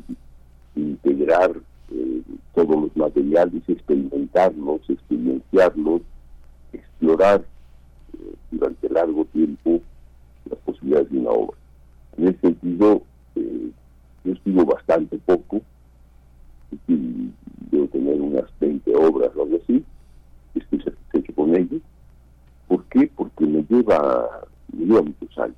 integrar 0.75 1.51
eh, 1.91 2.21
todos 2.53 2.81
los 2.81 2.97
materiales, 2.97 3.63
experimentarlos, 3.67 4.81
experienciarlos, 4.89 6.01
explorar 6.73 7.45
eh, 8.13 8.33
durante 8.51 8.89
largo 8.89 9.25
tiempo 9.25 9.81
las 10.49 10.59
posibilidades 10.59 11.09
de 11.11 11.19
una 11.19 11.29
obra. 11.31 11.57
En 12.17 12.27
ese 12.27 12.39
sentido, 12.39 13.01
eh, 13.35 13.71
yo 14.23 14.33
escribo 14.33 14.65
bastante 14.65 15.17
poco, 15.19 15.61
debo 16.87 17.87
tener 17.87 18.21
unas 18.21 18.45
20 18.59 18.95
obras 18.95 19.31
o 19.35 19.43
algo 19.43 19.59
así, 19.63 19.83
estoy 20.59 20.81
satisfecho 20.81 21.33
con 21.33 21.55
ello, 21.55 21.79
¿Por 22.67 22.83
qué? 22.85 23.09
Porque 23.15 23.45
me 23.45 23.63
lleva, 23.69 24.27
me 24.73 24.85
lleva 24.85 25.01
muchos 25.01 25.37
años. 25.37 25.55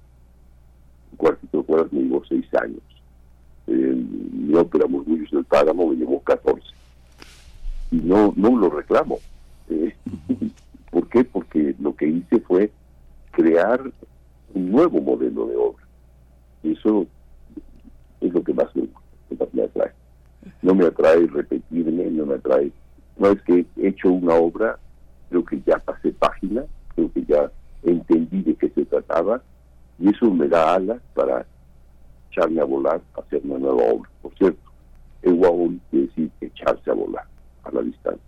El 1.12 1.18
cuartito 1.18 1.64
de 1.68 1.88
me 1.92 2.04
llevó 2.04 2.24
seis 2.26 2.46
años. 2.56 2.82
mi 3.66 4.54
ópera 4.54 4.88
Murmullos 4.88 5.32
del 5.32 5.44
Páramo 5.46 5.88
me 5.88 5.96
llevó 5.96 6.22
14. 6.22 6.62
Y 7.92 7.98
no, 7.98 8.34
no 8.36 8.56
lo 8.58 8.70
reclamo. 8.70 9.18
Eh, 9.70 9.96
¿Por 10.92 11.08
qué? 11.10 11.24
Porque 11.24 11.76
lo 11.80 11.96
que 11.96 12.08
hice 12.08 12.40
fue 12.42 12.72
crear 13.32 13.82
un 14.54 14.72
nuevo 14.72 15.02
modelo 15.02 15.48
de 15.48 15.56
obra. 15.56 15.84
Eso 16.64 17.08
es 18.22 18.34
lo 18.34 18.44
que 18.44 18.54
más 18.54 18.76
me, 18.76 18.88
me 19.54 19.64
atrae. 19.64 19.92
No 20.62 20.76
me 20.76 20.86
atrae 20.86 21.26
repetirme, 21.28 22.06
no 22.12 22.26
me 22.28 22.36
atrae. 22.36 22.72
No 23.18 23.32
es 23.32 23.42
que 23.42 23.66
he 23.78 23.88
hecho 23.88 24.12
una 24.12 24.36
obra, 24.36 24.78
creo 25.30 25.46
que 25.46 25.62
ya 25.66 25.78
pasé 25.80 26.12
página, 26.12 26.64
que 26.96 27.26
ya 27.26 27.52
entendí 27.84 28.42
de 28.44 28.56
qué 28.56 28.70
se 28.70 28.86
trataba 28.86 29.42
y 30.00 30.10
eso 30.10 30.30
me 30.32 30.48
da 30.48 30.76
alas 30.76 31.02
para 31.14 31.46
echarme 32.32 32.62
a 32.62 32.66
volar, 32.66 33.02
hacer 33.14 33.42
una 33.44 33.60
nueva 33.60 33.94
obra. 33.94 34.10
Por 34.22 34.36
cierto, 34.36 34.60
el 35.22 35.38
quiere 35.90 36.08
decir 36.08 36.32
echarse 36.42 36.92
a 36.92 36.94
volar 36.94 37.26
a 37.64 37.72
la 37.72 37.82
distancia. 37.82 38.24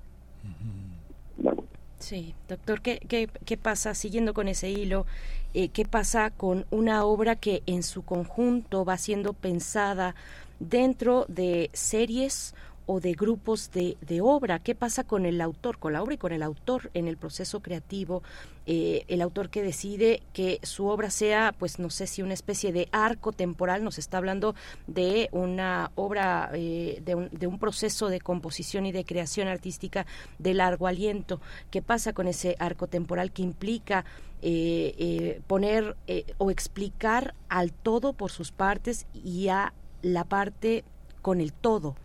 Sí, 2.00 2.34
doctor, 2.50 2.82
¿qué, 2.82 3.00
qué, 3.08 3.30
qué 3.46 3.58
pasa, 3.58 3.94
siguiendo 3.94 4.34
con 4.34 4.48
ese 4.48 4.72
hilo, 4.72 5.06
eh, 5.54 5.70
qué 5.70 5.86
pasa 5.86 6.32
con 6.32 6.66
una 6.72 7.06
obra 7.06 7.36
que 7.36 7.62
en 7.68 7.84
su 7.84 8.04
conjunto 8.04 8.84
va 8.84 8.98
siendo 8.98 9.34
pensada 9.34 10.16
dentro 10.60 11.26
de 11.28 11.70
series 11.74 12.56
o 12.86 13.00
de 13.00 13.14
grupos 13.14 13.72
de, 13.72 13.98
de, 14.02 14.22
obra. 14.22 14.60
¿Qué 14.60 14.76
pasa 14.76 15.04
con 15.04 15.26
el 15.26 15.42
autor, 15.42 15.78
con 15.78 15.94
la 15.94 16.04
obra 16.04 16.16
y 16.16 16.18
con 16.18 16.32
el 16.32 16.44
autor 16.44 16.92
en 16.94 17.08
el 17.08 17.18
proceso 17.18 17.62
creativo? 17.62 18.24
Eh, 18.68 19.06
el 19.08 19.22
autor 19.22 19.50
que 19.50 19.64
decide 19.64 20.22
que 20.34 20.60
su 20.62 20.86
obra 20.86 21.10
sea, 21.10 21.54
pues 21.58 21.80
no 21.80 21.90
sé 21.90 22.06
si 22.06 22.22
una 22.22 22.36
especie 22.36 22.72
de 22.72 22.90
arco 22.92 23.32
temporal, 23.32 23.84
nos 23.84 23.98
está 23.98 24.18
hablando 24.18 24.54
de 24.86 25.30
una 25.32 25.92
obra, 25.96 26.52
eh, 26.54 27.02
de, 27.04 27.16
un, 27.16 27.30
de, 27.32 27.48
un, 27.48 27.58
proceso 27.58 28.10
de 28.10 28.22
composición 28.22 28.86
y 28.86 28.92
de 28.92 29.04
creación 29.04 29.48
artística 29.48 30.06
de 30.38 30.54
largo 30.54 30.86
aliento. 30.86 31.42
¿Qué 31.72 31.82
pasa 31.82 32.14
con 32.14 32.28
ese 32.28 32.56
arco 32.60 32.86
temporal 32.88 33.32
que 33.32 33.42
implica 33.42 34.06
eh, 34.44 35.42
poner 35.48 35.96
o 36.38 36.52
explicar 36.52 37.34
al 37.50 37.74
todo 37.74 38.14
por 38.14 38.32
sus 38.32 38.52
partes 38.52 39.08
y 39.14 39.48
a 39.48 39.74
la 40.04 40.24
parte 40.24 40.84
con 41.24 41.42
el 41.42 41.52
todo? 41.52 41.96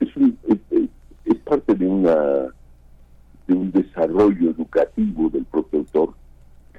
Es, 0.00 0.08
es, 1.24 1.38
parte 1.44 1.74
de 1.74 1.86
una 1.86 2.14
de 3.46 3.54
un 3.54 3.70
desarrollo 3.70 4.50
educativo 4.50 5.28
del 5.28 5.44
propio 5.44 5.80
autor 5.80 6.14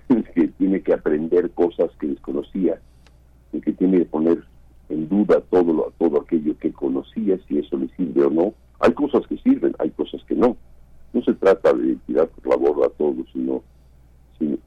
que 0.34 0.48
tiene 0.48 0.82
que 0.82 0.94
aprender 0.94 1.52
cosas 1.52 1.92
que 2.00 2.08
desconocía 2.08 2.80
y 3.54 3.62
que 3.62 3.74
tiene 3.74 4.00
que 4.00 4.06
poner 4.06 4.44
en 4.90 5.08
duda 5.08 5.40
todo 5.52 5.72
lo, 5.72 5.94
todo 6.00 6.22
aquello 6.22 6.58
que 6.58 6.72
conocía 6.74 7.38
si 7.48 7.60
eso 7.60 7.78
le 7.78 7.88
sirve 7.96 8.26
o 8.26 8.30
no. 8.32 8.54
Hay 8.80 8.94
cosas 8.94 9.26
que 9.28 9.38
sirven 9.38 9.76
hay 9.80 9.92
cosas 9.92 10.24
que 10.26 10.36
no. 10.36 10.58
No 11.14 11.24
se 11.24 11.34
trata 11.34 11.72
de 11.74 11.96
tirar 12.08 12.28
por 12.28 12.48
la 12.48 12.56
borda 12.58 12.90
todo 12.98 13.16
sino, 13.32 13.64
sino 14.40 14.58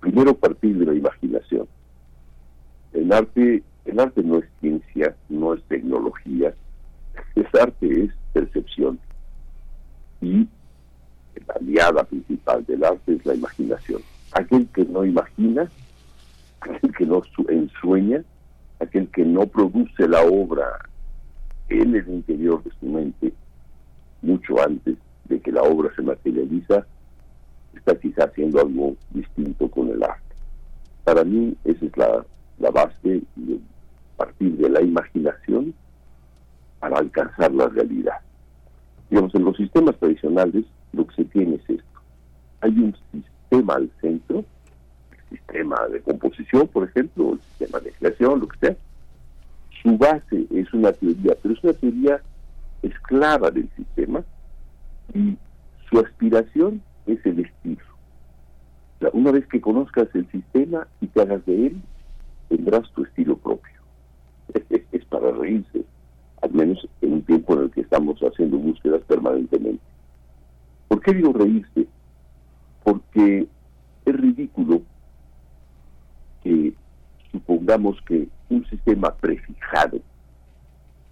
primero 0.00 0.34
partir 0.34 0.78
de 0.78 0.86
la 0.86 0.94
imaginación. 0.94 1.66
El 2.92 3.12
arte 3.12 3.62
el 3.86 4.00
arte 4.00 4.22
no 4.22 4.38
es 4.38 4.44
ciencia 4.60 5.16
no 5.28 5.54
es 5.54 5.62
tecnología 5.64 6.54
el 7.34 7.60
arte 7.60 8.04
es 8.04 8.10
percepción 8.32 8.98
y 10.20 10.46
la 11.46 11.54
aliada 11.60 12.04
principal 12.04 12.64
del 12.66 12.84
arte 12.84 13.14
es 13.14 13.26
la 13.26 13.34
imaginación. 13.34 14.02
Aquel 14.32 14.66
que 14.68 14.84
no 14.84 15.04
imagina, 15.04 15.70
aquel 16.60 16.94
que 16.94 17.06
no 17.06 17.22
ensueña, 17.48 18.24
aquel 18.80 19.08
que 19.08 19.24
no 19.24 19.46
produce 19.46 20.08
la 20.08 20.22
obra 20.22 20.88
en 21.68 21.94
el 21.94 22.08
interior 22.08 22.62
de 22.62 22.70
su 22.80 22.86
mente 22.86 23.32
mucho 24.22 24.60
antes, 24.62 24.96
de 25.26 25.40
que 25.40 25.52
la 25.52 25.62
obra 25.62 25.90
se 25.94 26.02
materializa, 26.02 26.86
está 27.74 27.94
quizá 27.98 28.24
haciendo 28.24 28.60
algo 28.60 28.96
distinto 29.10 29.70
con 29.70 29.90
el 29.90 30.02
arte. 30.02 30.34
Para 31.04 31.24
mí 31.24 31.54
esa 31.64 31.84
es 31.84 31.96
la, 31.96 32.24
la 32.58 32.70
base 32.70 33.22
de 33.36 33.58
partir 34.16 34.56
de 34.56 34.70
la 34.70 34.80
imaginación 34.80 35.74
para 36.84 36.98
alcanzar 36.98 37.50
la 37.54 37.66
realidad. 37.68 38.20
Digamos, 39.08 39.34
en 39.34 39.44
los 39.44 39.56
sistemas 39.56 39.96
tradicionales 39.96 40.66
lo 40.92 41.06
que 41.06 41.14
se 41.14 41.24
tiene 41.24 41.54
es 41.54 41.70
esto. 41.70 42.00
Hay 42.60 42.72
un 42.72 42.94
sistema 43.10 43.76
al 43.76 43.90
centro, 44.02 44.44
el 45.10 45.38
sistema 45.38 45.76
de 45.90 46.02
composición, 46.02 46.68
por 46.68 46.86
ejemplo, 46.86 47.32
el 47.32 47.40
sistema 47.40 47.80
de 47.80 47.90
creación, 47.92 48.40
lo 48.40 48.48
que 48.48 48.58
sea. 48.58 48.76
Su 49.82 49.96
base 49.96 50.46
es 50.50 50.74
una 50.74 50.92
teoría, 50.92 51.34
pero 51.42 51.54
es 51.54 51.64
una 51.64 51.72
teoría 51.72 52.20
esclava 52.82 53.50
del 53.50 53.70
sistema 53.76 54.22
y 55.14 55.38
su 55.88 56.00
aspiración 56.00 56.82
es 57.06 57.24
el 57.24 57.46
estilo. 57.46 57.80
Una 59.14 59.32
vez 59.32 59.46
que 59.46 59.62
conozcas 59.62 60.08
el 60.14 60.30
sistema 60.30 60.86
y 61.00 61.06
te 61.06 61.22
hagas 61.22 61.46
de 61.46 61.68
él, 61.68 61.82
tendrás 62.50 62.92
tu 62.92 63.04
estilo 63.04 63.38
propio. 63.38 63.72
Es, 64.92 65.04
para 65.06 65.32
reírse, 65.32 65.84
al 66.44 66.52
menos 66.52 66.86
en 67.00 67.14
un 67.14 67.22
tiempo 67.22 67.54
en 67.54 67.60
el 67.60 67.70
que 67.70 67.80
estamos 67.80 68.20
haciendo 68.20 68.58
búsquedas 68.58 69.00
permanentemente. 69.04 69.82
¿Por 70.88 71.00
qué 71.00 71.14
digo 71.14 71.32
reírse? 71.32 71.86
Porque 72.82 73.48
es 74.04 74.14
ridículo 74.14 74.82
que 76.42 76.74
supongamos 77.32 77.98
que 78.02 78.28
un 78.50 78.66
sistema 78.66 79.14
prefijado, 79.14 80.00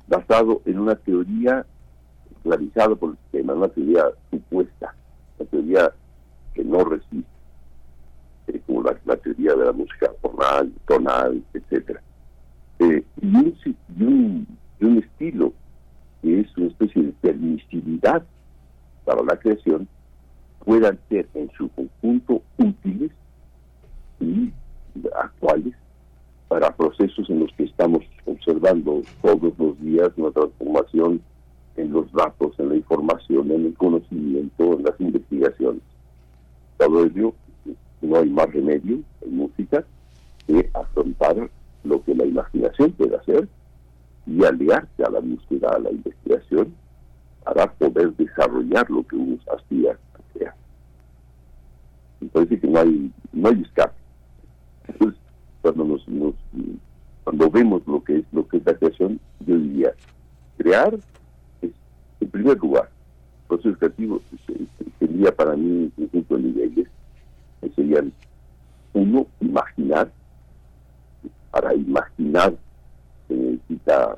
basado 0.07 0.61
en 0.67 0.79
una 0.79 0.97
teoría 0.97 1.65
realizada 2.45 2.95
por 2.95 3.13
el 3.13 3.17
sistema, 3.23 3.55
una 3.55 3.69
teoría 3.69 4.05
supuesta, 4.31 4.95
una 5.39 5.49
teoría 5.49 5.93
que 6.53 6.63
no 6.63 6.85
resiste, 6.85 7.31
eh, 8.49 8.61
como 8.67 8.83
la, 8.83 9.17
teoría 9.17 9.55
de 9.55 9.65
la 9.65 9.73
música 9.73 10.11
tonal, 10.21 10.71
tonal 10.87 11.43
etcétera, 11.55 12.03
eh, 12.81 13.03
y, 13.23 13.27
un, 13.35 13.57
y, 13.65 14.05
un, 14.05 14.47
y 14.83 14.85
un 14.85 14.99
estilo 14.99 15.53
que 16.21 16.41
es 16.41 16.57
una 16.57 16.67
especie 16.67 17.03
de 17.03 17.13
permisividad 17.21 18.25
para 19.05 19.23
la 19.23 19.37
creación, 19.37 19.89
puedan 20.65 20.99
ser 21.09 21.29
en 21.35 21.51
su 21.57 21.69
conjunto 21.71 22.43
útiles 22.59 23.11
y 24.21 24.53
actuales 25.21 25.75
para 26.49 26.75
procesos 26.77 27.29
en 27.31 27.41
los 27.41 27.53
que 27.53 27.65
estamos 27.65 28.03
observando 28.25 29.03
todos 29.23 29.53
los 29.59 29.81
días 29.81 30.11
una 30.17 30.31
transformación 30.31 31.21
en 31.77 31.93
los 31.93 32.13
datos, 32.13 32.53
en 32.59 32.69
la 32.69 32.77
información, 32.77 33.51
en 33.51 33.67
el 33.67 33.75
conocimiento, 33.75 34.79
en 34.79 34.85
las 34.85 35.01
investigaciones. 35.01 35.83
Todo 36.77 37.05
ello, 37.05 37.35
no 38.01 38.17
hay 38.17 38.29
más 38.29 38.53
remedio 38.53 39.01
en 39.23 39.37
música 39.37 39.85
que 40.47 40.71
afrontar 40.75 41.51
lo 41.85 42.05
que 42.05 42.15
la 42.15 42.27
imaginación 42.27 42.93
puede 42.93 43.17
hacer 43.17 43.49
y 44.27 44.45
aliarse 44.45 45.05
a 45.05 45.11
la 45.11 45.21
búsqueda, 45.21 45.71
a 45.71 45.79
la 45.79 45.91
investigación, 45.91 46.75
para 47.45 47.73
poder 47.73 48.15
desarrollar 48.17 48.89
lo 48.91 49.07
que 49.07 49.17
uno 49.17 49.39
aspira 49.55 49.93
a 49.93 50.33
crear. 50.33 50.55
Me 52.21 52.29
parece 52.29 52.61
que 52.61 52.67
no 52.69 52.81
hay, 52.81 53.13
no 53.33 53.49
hay 53.49 53.63
escape. 53.63 53.95
Entonces, 54.89 55.21
cuando 55.61 55.85
nos, 55.85 56.09
nos, 56.09 56.35
cuando 57.25 57.51
vemos 57.51 57.83
lo 57.87 58.03
que 58.03 58.19
es 58.19 58.25
lo 58.33 58.47
que 58.47 58.59
es 58.59 58.67
la 58.67 58.75
creación, 58.75 59.21
yo 59.41 59.59
diría, 59.59 59.93
crear 60.57 60.99
en 62.23 62.31
primer 62.31 62.57
lugar, 62.59 62.89
el 63.43 63.49
proceso 63.49 63.79
creativo 63.79 64.23
sería 65.01 65.35
para 65.35 65.57
mí 65.57 65.91
un 65.97 66.07
conjunto 66.07 66.37
de 66.37 66.43
niveles 66.43 66.89
serían, 67.75 68.13
uno, 68.93 69.27
imaginar. 69.41 70.11
Para 71.51 71.75
imaginar 71.75 72.55
necesita 73.35 74.17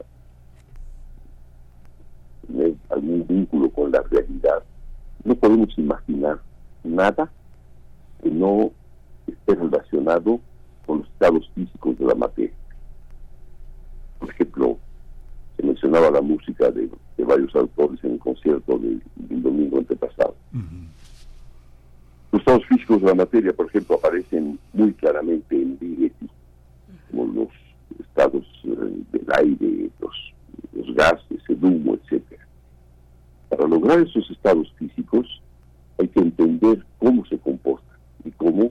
tener 2.47 2.75
algún 2.91 3.27
vínculo 3.27 3.71
con 3.71 3.91
la 3.93 4.03
realidad. 4.03 4.63
No 5.25 5.35
podemos 5.35 5.77
imaginar 5.79 6.41
nada 6.83 7.31
que 8.23 8.31
no 8.31 8.71
esté 9.27 9.55
relacionado 9.55 10.41
con 10.87 10.99
los 10.99 11.09
estados 11.09 11.51
físicos 11.55 11.99
de 11.99 12.05
la 12.05 12.15
materia. 12.15 12.55
Por 14.19 14.31
ejemplo, 14.31 14.79
se 15.57 15.63
mencionaba 15.63 16.11
la 16.11 16.21
música 16.21 16.71
de, 16.71 16.91
varios 17.19 17.55
autores 17.57 17.99
en 18.05 18.13
el 18.13 18.19
concierto 18.19 18.79
del, 18.79 19.03
domingo 19.17 19.79
antepasado. 19.79 20.35
Los 22.33 22.41
estados 22.41 22.67
físicos 22.67 23.01
de 23.01 23.07
la 23.07 23.15
materia, 23.15 23.53
por 23.53 23.67
ejemplo, 23.67 23.97
aparecen 23.97 24.59
muy 24.73 24.93
claramente 24.93 25.55
en 25.57 25.79
Ligeti, 25.81 26.29
como 27.11 27.27
los 27.33 27.49
estados 28.01 28.45
eh, 28.65 29.03
del 29.13 29.27
aire, 29.37 29.91
los, 30.01 30.95
gases, 30.95 31.41
el 31.49 31.65
humo, 31.65 31.95
etcétera. 31.95 32.47
Para 33.49 33.67
lograr 33.67 34.01
esos 34.01 34.31
estados 34.31 34.73
físicos 34.79 35.43
hay 35.99 36.09
que 36.09 36.21
entender 36.21 36.85
cómo 36.99 37.25
se 37.27 37.39
comportan 37.39 37.99
y 38.25 38.31
cómo 38.33 38.71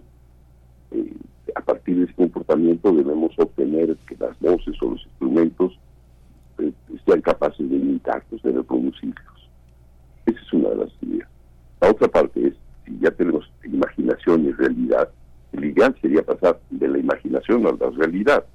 eh, 0.91 1.13
a 1.55 1.61
partir 1.61 1.97
de 1.97 2.03
ese 2.05 2.13
comportamiento 2.13 2.91
debemos 2.91 3.31
obtener 3.37 3.95
que 4.07 4.15
las 4.17 4.39
voces 4.39 4.75
o 4.81 4.91
los 4.91 5.05
instrumentos 5.05 5.77
eh, 6.59 6.71
sean 7.05 7.21
capaces 7.21 7.69
de 7.69 7.75
imitarlos, 7.75 8.41
de 8.41 8.51
reproducirlos. 8.51 9.49
Esa 10.25 10.39
es 10.39 10.53
una 10.53 10.69
de 10.69 10.75
las 10.77 10.91
ideas. 11.01 11.29
La 11.81 11.91
otra 11.91 12.07
parte 12.07 12.47
es, 12.47 12.53
si 12.85 12.97
ya 12.99 13.11
tenemos 13.11 13.49
imaginación 13.65 14.45
y 14.45 14.51
realidad, 14.51 15.09
el 15.53 15.65
ideal 15.65 15.95
sería 16.01 16.23
pasar 16.23 16.59
de 16.69 16.87
la 16.87 16.97
imaginación 16.97 17.65
a 17.67 17.71
la 17.71 17.89
realidad. 17.91 18.45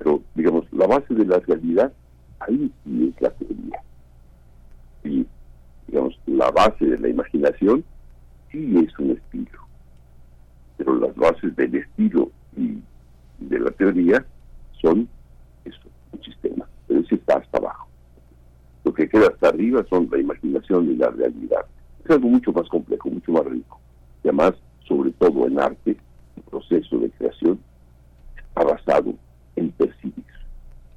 Pero, 0.00 0.22
digamos, 0.34 0.64
la 0.72 0.86
base 0.86 1.14
de 1.14 1.26
la 1.26 1.38
realidad, 1.40 1.92
ahí 2.40 2.72
sí 2.84 3.12
es 3.14 3.20
la 3.20 3.28
teoría. 3.32 3.82
Y, 5.04 5.26
digamos, 5.86 6.18
la 6.24 6.50
base 6.50 6.86
de 6.86 6.98
la 6.98 7.08
imaginación 7.08 7.84
sí 8.50 8.78
es 8.78 8.98
un 8.98 9.10
estilo. 9.10 9.60
Pero 10.78 10.98
las 10.98 11.14
bases 11.16 11.54
del 11.54 11.74
estilo 11.74 12.30
y 12.56 12.78
de 13.40 13.58
la 13.58 13.70
teoría 13.72 14.24
son 14.80 15.06
eso, 15.66 15.80
un 16.12 16.22
sistema 16.22 16.66
pero 16.88 17.00
ese 17.00 17.16
está 17.16 17.36
hasta 17.36 17.58
abajo. 17.58 17.86
Lo 18.84 18.94
que 18.94 19.06
queda 19.06 19.28
hasta 19.28 19.48
arriba 19.48 19.84
son 19.90 20.08
la 20.10 20.18
imaginación 20.18 20.90
y 20.90 20.96
la 20.96 21.10
realidad. 21.10 21.66
Es 22.02 22.10
algo 22.10 22.30
mucho 22.30 22.52
más 22.52 22.66
complejo, 22.70 23.10
mucho 23.10 23.32
más 23.32 23.44
rico. 23.44 23.78
Y 24.24 24.28
además, 24.28 24.54
sobre 24.88 25.10
todo 25.12 25.46
en 25.46 25.60
arte, 25.60 25.98
el 26.36 26.42
proceso 26.44 26.98
de 26.98 27.10
creación 27.10 27.60
está 28.34 28.64
basado 28.64 29.14
en 29.56 29.70
percibir. 29.72 30.24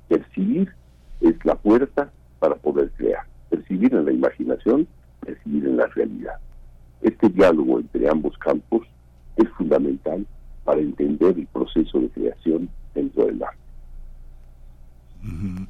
Percibir 0.07 0.73
es 1.21 1.35
la 1.45 1.55
puerta 1.55 2.11
para 2.39 2.55
poder 2.55 2.91
crear. 2.97 3.25
Percibir 3.49 3.93
en 3.93 4.05
la 4.05 4.11
imaginación, 4.11 4.87
percibir 5.21 5.65
en 5.65 5.77
la 5.77 5.87
realidad. 5.87 6.35
Este 7.01 7.29
diálogo 7.29 7.79
entre 7.79 8.09
ambos 8.09 8.37
campos 8.37 8.87
es 9.37 9.49
fundamental 9.49 10.25
para 10.63 10.79
entender 10.79 11.37
el 11.37 11.47
proceso 11.47 11.99
de 11.99 12.09
creación 12.09 12.69
dentro 12.93 13.25
del 13.25 13.43
arte. 13.43 13.57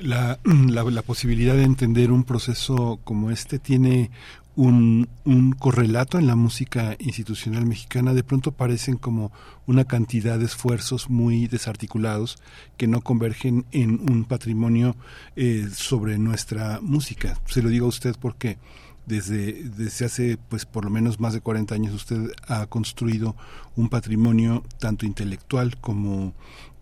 La, 0.00 0.40
la, 0.44 1.02
posibilidad 1.02 1.54
de 1.54 1.62
entender 1.62 2.10
un 2.10 2.24
proceso 2.24 2.98
como 3.04 3.30
este 3.30 3.60
tiene 3.60 4.10
un, 4.56 5.08
un, 5.24 5.52
correlato 5.52 6.18
en 6.18 6.26
la 6.26 6.36
música 6.36 6.96
institucional 6.98 7.66
mexicana. 7.66 8.14
De 8.14 8.22
pronto 8.22 8.52
parecen 8.52 8.96
como 8.96 9.32
una 9.66 9.84
cantidad 9.84 10.38
de 10.38 10.44
esfuerzos 10.44 11.10
muy 11.10 11.46
desarticulados 11.46 12.38
que 12.76 12.86
no 12.86 13.00
convergen 13.00 13.66
en 13.72 14.00
un 14.10 14.24
patrimonio 14.24 14.96
eh, 15.36 15.68
sobre 15.72 16.18
nuestra 16.18 16.80
música. 16.82 17.38
Se 17.46 17.62
lo 17.62 17.68
digo 17.68 17.86
a 17.86 17.90
usted 17.90 18.14
porque 18.20 18.58
desde, 19.06 19.64
desde 19.64 20.06
hace 20.06 20.38
pues 20.48 20.64
por 20.64 20.84
lo 20.84 20.90
menos 20.90 21.20
más 21.20 21.34
de 21.34 21.40
40 21.40 21.74
años 21.74 21.94
usted 21.94 22.30
ha 22.46 22.66
construido 22.66 23.36
un 23.76 23.88
patrimonio 23.88 24.62
tanto 24.78 25.04
intelectual 25.04 25.76
como 25.78 26.32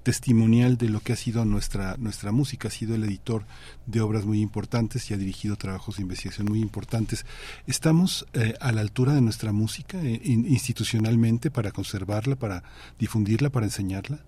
testimonial 0.03 0.77
de 0.77 0.89
lo 0.89 1.01
que 1.01 1.13
ha 1.13 1.17
sido 1.17 1.45
nuestra, 1.45 1.97
nuestra 1.99 2.33
música. 2.33 2.69
Ha 2.69 2.71
sido 2.71 2.95
el 2.95 3.05
editor 3.05 3.43
de 3.87 4.01
obras 4.01 4.25
muy 4.25 4.41
importantes 4.41 5.11
y 5.11 5.15
ha 5.15 5.17
dirigido 5.17 5.57
trabajos 5.57 5.97
de 5.97 6.03
investigación 6.03 6.49
muy 6.49 6.61
importantes. 6.61 7.25
¿Estamos 7.67 8.27
eh, 8.35 8.55
a 8.61 8.73
la 8.73 8.81
altura 8.81 9.15
de 9.15 9.21
nuestra 9.21 9.53
música 9.53 10.03
eh, 10.03 10.21
institucionalmente 10.25 11.51
para 11.51 11.71
conservarla, 11.71 12.37
para 12.37 12.63
difundirla, 12.99 13.51
para 13.51 13.67
enseñarla? 13.67 14.19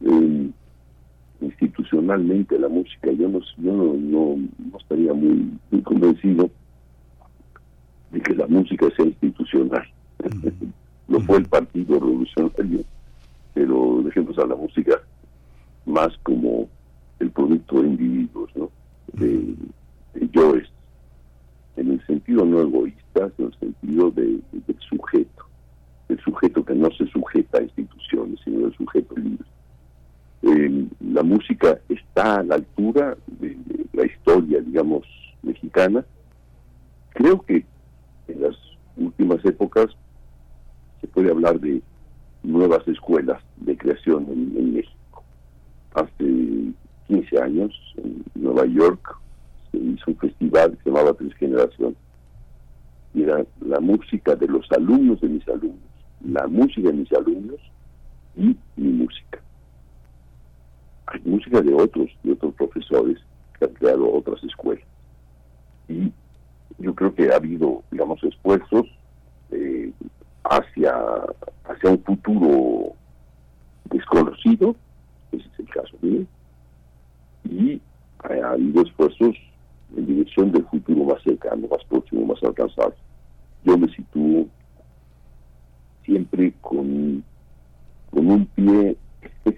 Eh, 0.00 0.50
institucionalmente 1.40 2.58
la 2.58 2.68
música, 2.68 3.12
yo 3.12 3.28
no, 3.28 3.40
yo 3.58 3.72
no, 3.72 3.94
no, 3.94 4.78
estaría 4.78 5.12
muy, 5.12 5.58
convencido 5.84 6.50
de 8.10 8.20
que 8.20 8.34
la 8.34 8.46
música 8.46 8.86
sea 8.96 9.06
institucional. 9.06 9.86
lo 11.08 11.20
fue 11.26 11.38
el 11.38 11.46
Partido 11.46 11.98
Revolucionario 11.98 12.84
pero 13.54 14.02
dejemos 14.04 14.38
a 14.38 14.46
la 14.46 14.54
música 14.54 15.00
más 15.86 16.16
como 16.22 16.68
el 17.18 17.30
producto 17.30 17.82
de 17.82 17.88
individuos, 17.88 18.50
¿no? 18.54 18.70
De, 19.12 19.54
de 20.14 20.28
yoes, 20.30 20.68
en 21.76 21.92
el 21.92 22.06
sentido 22.06 22.44
no 22.44 22.60
egoísta, 22.60 23.30
en 23.38 23.46
el 23.46 23.58
sentido 23.58 24.10
de, 24.10 24.40
del 24.52 24.78
sujeto, 24.88 25.46
el 26.08 26.20
sujeto 26.20 26.64
que 26.64 26.74
no 26.74 26.90
se 26.92 27.06
sujeta 27.06 27.58
a 27.58 27.62
instituciones, 27.62 28.40
sino 28.44 28.66
el 28.66 28.76
sujeto 28.76 29.14
libre. 29.16 29.44
Eh, 30.42 30.86
la 31.00 31.22
música 31.22 31.78
está 31.88 32.36
a 32.36 32.42
la 32.42 32.56
altura 32.56 33.16
de, 33.26 33.56
la 33.92 34.06
historia, 34.06 34.60
digamos, 34.60 35.06
mexicana. 35.42 36.04
Creo 37.10 37.40
que 37.42 37.64
en 38.28 38.42
las 38.42 38.56
últimas 38.96 39.44
épocas 39.44 39.86
se 41.00 41.06
puede 41.08 41.30
hablar 41.30 41.60
de 41.60 41.82
nuevas 42.42 42.86
escuelas 42.88 43.42
de 43.56 43.76
creación 43.76 44.26
en 44.28 44.74
México. 44.74 45.22
Hace 45.94 46.72
15 47.08 47.38
años, 47.40 47.94
en 47.96 48.24
Nueva 48.34 48.66
York, 48.66 49.18
se 49.70 49.78
hizo 49.78 50.04
un 50.06 50.16
festival 50.16 50.72
que 50.72 50.82
se 50.82 50.90
llamaba 50.90 51.14
Tres. 51.14 51.32
Y 53.14 53.22
era 53.22 53.44
la 53.60 53.80
música 53.80 54.34
de 54.34 54.48
los 54.48 54.70
alumnos 54.72 55.20
de 55.20 55.28
mis 55.28 55.46
alumnos, 55.48 55.78
la 56.24 56.46
música 56.46 56.88
de 56.88 56.94
mis 56.94 57.12
alumnos 57.12 57.60
y 58.36 58.56
mi 58.76 58.88
música. 58.88 59.40
Hay 61.06 61.20
música 61.24 61.60
de 61.60 61.74
otros, 61.74 62.10
de 62.22 62.32
otros 62.32 62.54
profesores 62.54 63.18
que 63.58 63.66
han 63.66 63.74
creado 63.74 64.10
otras 64.10 64.42
escuelas. 64.44 64.84
Y 65.88 66.10
yo 66.78 66.94
creo 66.94 67.14
que 67.14 67.30
ha 67.30 67.36
habido, 67.36 67.82
digamos, 67.90 68.22
esfuerzos 68.24 68.86
eh, 69.50 69.92
hacia, 70.44 70.94
hacia 71.64 71.90
un 71.90 72.02
futuro 72.02 72.94
desconocido, 73.84 74.74
ese 75.32 75.46
es 75.46 75.58
el 75.60 75.68
caso 75.68 75.96
mío, 76.00 76.24
y 77.44 77.80
ha 78.22 78.50
habido 78.50 78.82
esfuerzos 78.82 79.36
en 79.96 80.06
dirección 80.06 80.52
del 80.52 80.64
futuro 80.66 81.04
más 81.04 81.22
cercano, 81.22 81.66
más 81.68 81.84
próximo, 81.84 82.26
más 82.26 82.42
alcanzable. 82.42 82.94
Yo 83.64 83.76
me 83.76 83.88
sitúo 83.94 84.46
siempre 86.04 86.52
con, 86.60 87.22
con 88.10 88.30
un 88.30 88.46
pie 88.46 88.96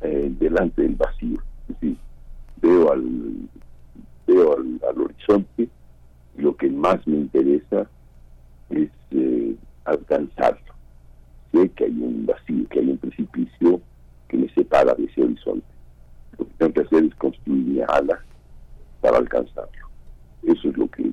eh, 0.00 0.32
delante 0.38 0.82
del 0.82 0.94
vacío. 0.94 1.40
Es 1.68 1.80
decir, 1.80 1.96
veo 2.60 2.92
al, 2.92 3.48
veo 4.26 4.56
al, 4.56 5.00
horizonte 5.00 5.68
y 6.36 6.40
lo 6.40 6.56
que 6.56 6.70
más 6.70 7.06
me 7.06 7.16
interesa 7.16 7.88
es 8.70 8.90
eh, 9.10 9.56
alcanzarlo. 9.90 10.74
Sé 11.52 11.68
que 11.70 11.84
hay 11.84 11.90
un 11.90 12.26
vacío, 12.26 12.68
que 12.68 12.80
hay 12.80 12.90
un 12.90 12.98
precipicio 12.98 13.80
que 14.28 14.36
me 14.36 14.48
separa 14.54 14.94
de 14.94 15.04
ese 15.04 15.22
horizonte. 15.22 15.66
Lo 16.38 16.46
que 16.46 16.52
tengo 16.58 16.72
que 16.74 16.80
hacer 16.82 17.04
es 17.04 17.14
construir 17.14 17.64
mi 17.64 17.80
ala 17.80 18.22
para 19.00 19.18
alcanzarlo. 19.18 19.88
Eso 20.42 20.68
es 20.68 20.76
lo 20.76 20.88
que 20.88 21.10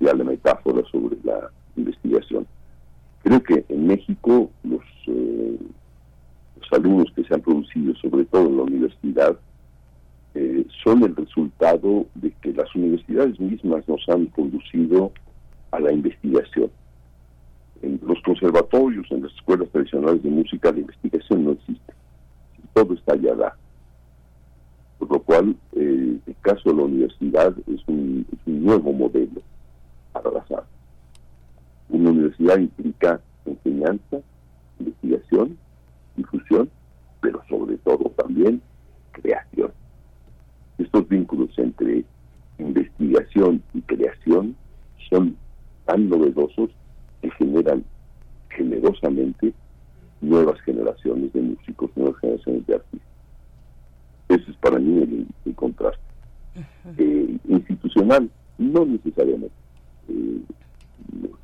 ya 0.00 0.14
la 0.14 0.24
metáfora 0.24 0.82
sobre 0.90 1.16
la 1.24 1.50
investigación. 1.76 2.46
Creo 3.22 3.42
que 3.42 3.64
en 3.68 3.86
México 3.86 4.50
los, 4.62 4.82
eh, 5.06 5.58
alumnos 6.70 7.10
que 7.16 7.24
se 7.24 7.34
han 7.34 7.40
producido, 7.40 7.94
sobre 7.96 8.24
todo 8.26 8.46
en 8.46 8.56
la 8.58 8.62
universidad, 8.64 9.38
eh, 10.34 10.66
son 10.84 11.02
el 11.02 11.16
resultado 11.16 12.06
de 12.14 12.30
que 12.42 12.52
las 12.52 12.72
universidades 12.74 13.40
mismas 13.40 13.88
nos 13.88 14.06
han 14.08 14.26
conducido 14.26 15.12
a 15.70 15.80
la 15.80 15.92
investigación. 15.92 16.70
En 17.82 18.00
los 18.02 18.20
conservatorios, 18.22 19.06
en 19.10 19.22
las 19.22 19.32
escuelas 19.34 19.68
tradicionales 19.70 20.22
de 20.22 20.30
música, 20.30 20.72
la 20.72 20.80
investigación 20.80 21.44
no 21.44 21.52
existe. 21.52 21.92
Todo 22.74 22.94
está 22.94 23.12
allá 23.14 23.54
por 24.98 25.10
lo 25.10 25.22
cual 25.22 25.56
eh, 25.72 26.18
el 26.26 26.36
caso 26.42 26.70
de 26.70 26.76
la 26.76 26.82
universidad 26.82 27.54
es 27.66 27.80
un, 27.86 28.26
nuevo 28.46 28.92
modelo 28.92 29.40
para 30.12 30.30
las 30.30 30.50
artes. 30.50 30.68
Una 31.88 32.10
universidad 32.10 32.58
implica 32.58 33.20
enseñanza, 33.46 34.20
investigación, 34.78 35.56
difusión, 36.16 36.68
pero 37.20 37.40
sobre 37.48 37.78
todo 37.78 38.10
también 38.16 38.60
creación. 39.12 39.72
Estos 40.76 41.08
vínculos 41.08 41.50
entre 41.56 42.04
investigación 42.58 43.62
y 43.72 43.80
creación 43.82 44.56
son 45.08 45.36
tan 45.86 46.08
novedosos 46.08 46.70
que 47.20 47.30
generan 47.32 47.84
generosamente 48.50 49.52
nuevas 50.20 50.60
generaciones 50.62 51.32
de 51.32 51.40
músicos, 51.40 51.90
nuevas 51.96 52.20
generaciones 52.20 52.66
de 52.66 52.74
artistas. 52.74 53.08
Ese 54.28 54.50
es 54.50 54.56
para 54.58 54.78
mí 54.78 55.26
el, 55.44 55.54
contraste. 55.54 56.02
Eh, 56.98 57.38
institucional, 57.48 58.30
no 58.58 58.84
necesariamente. 58.84 59.54
Eh, 60.08 60.40
los 61.22 61.38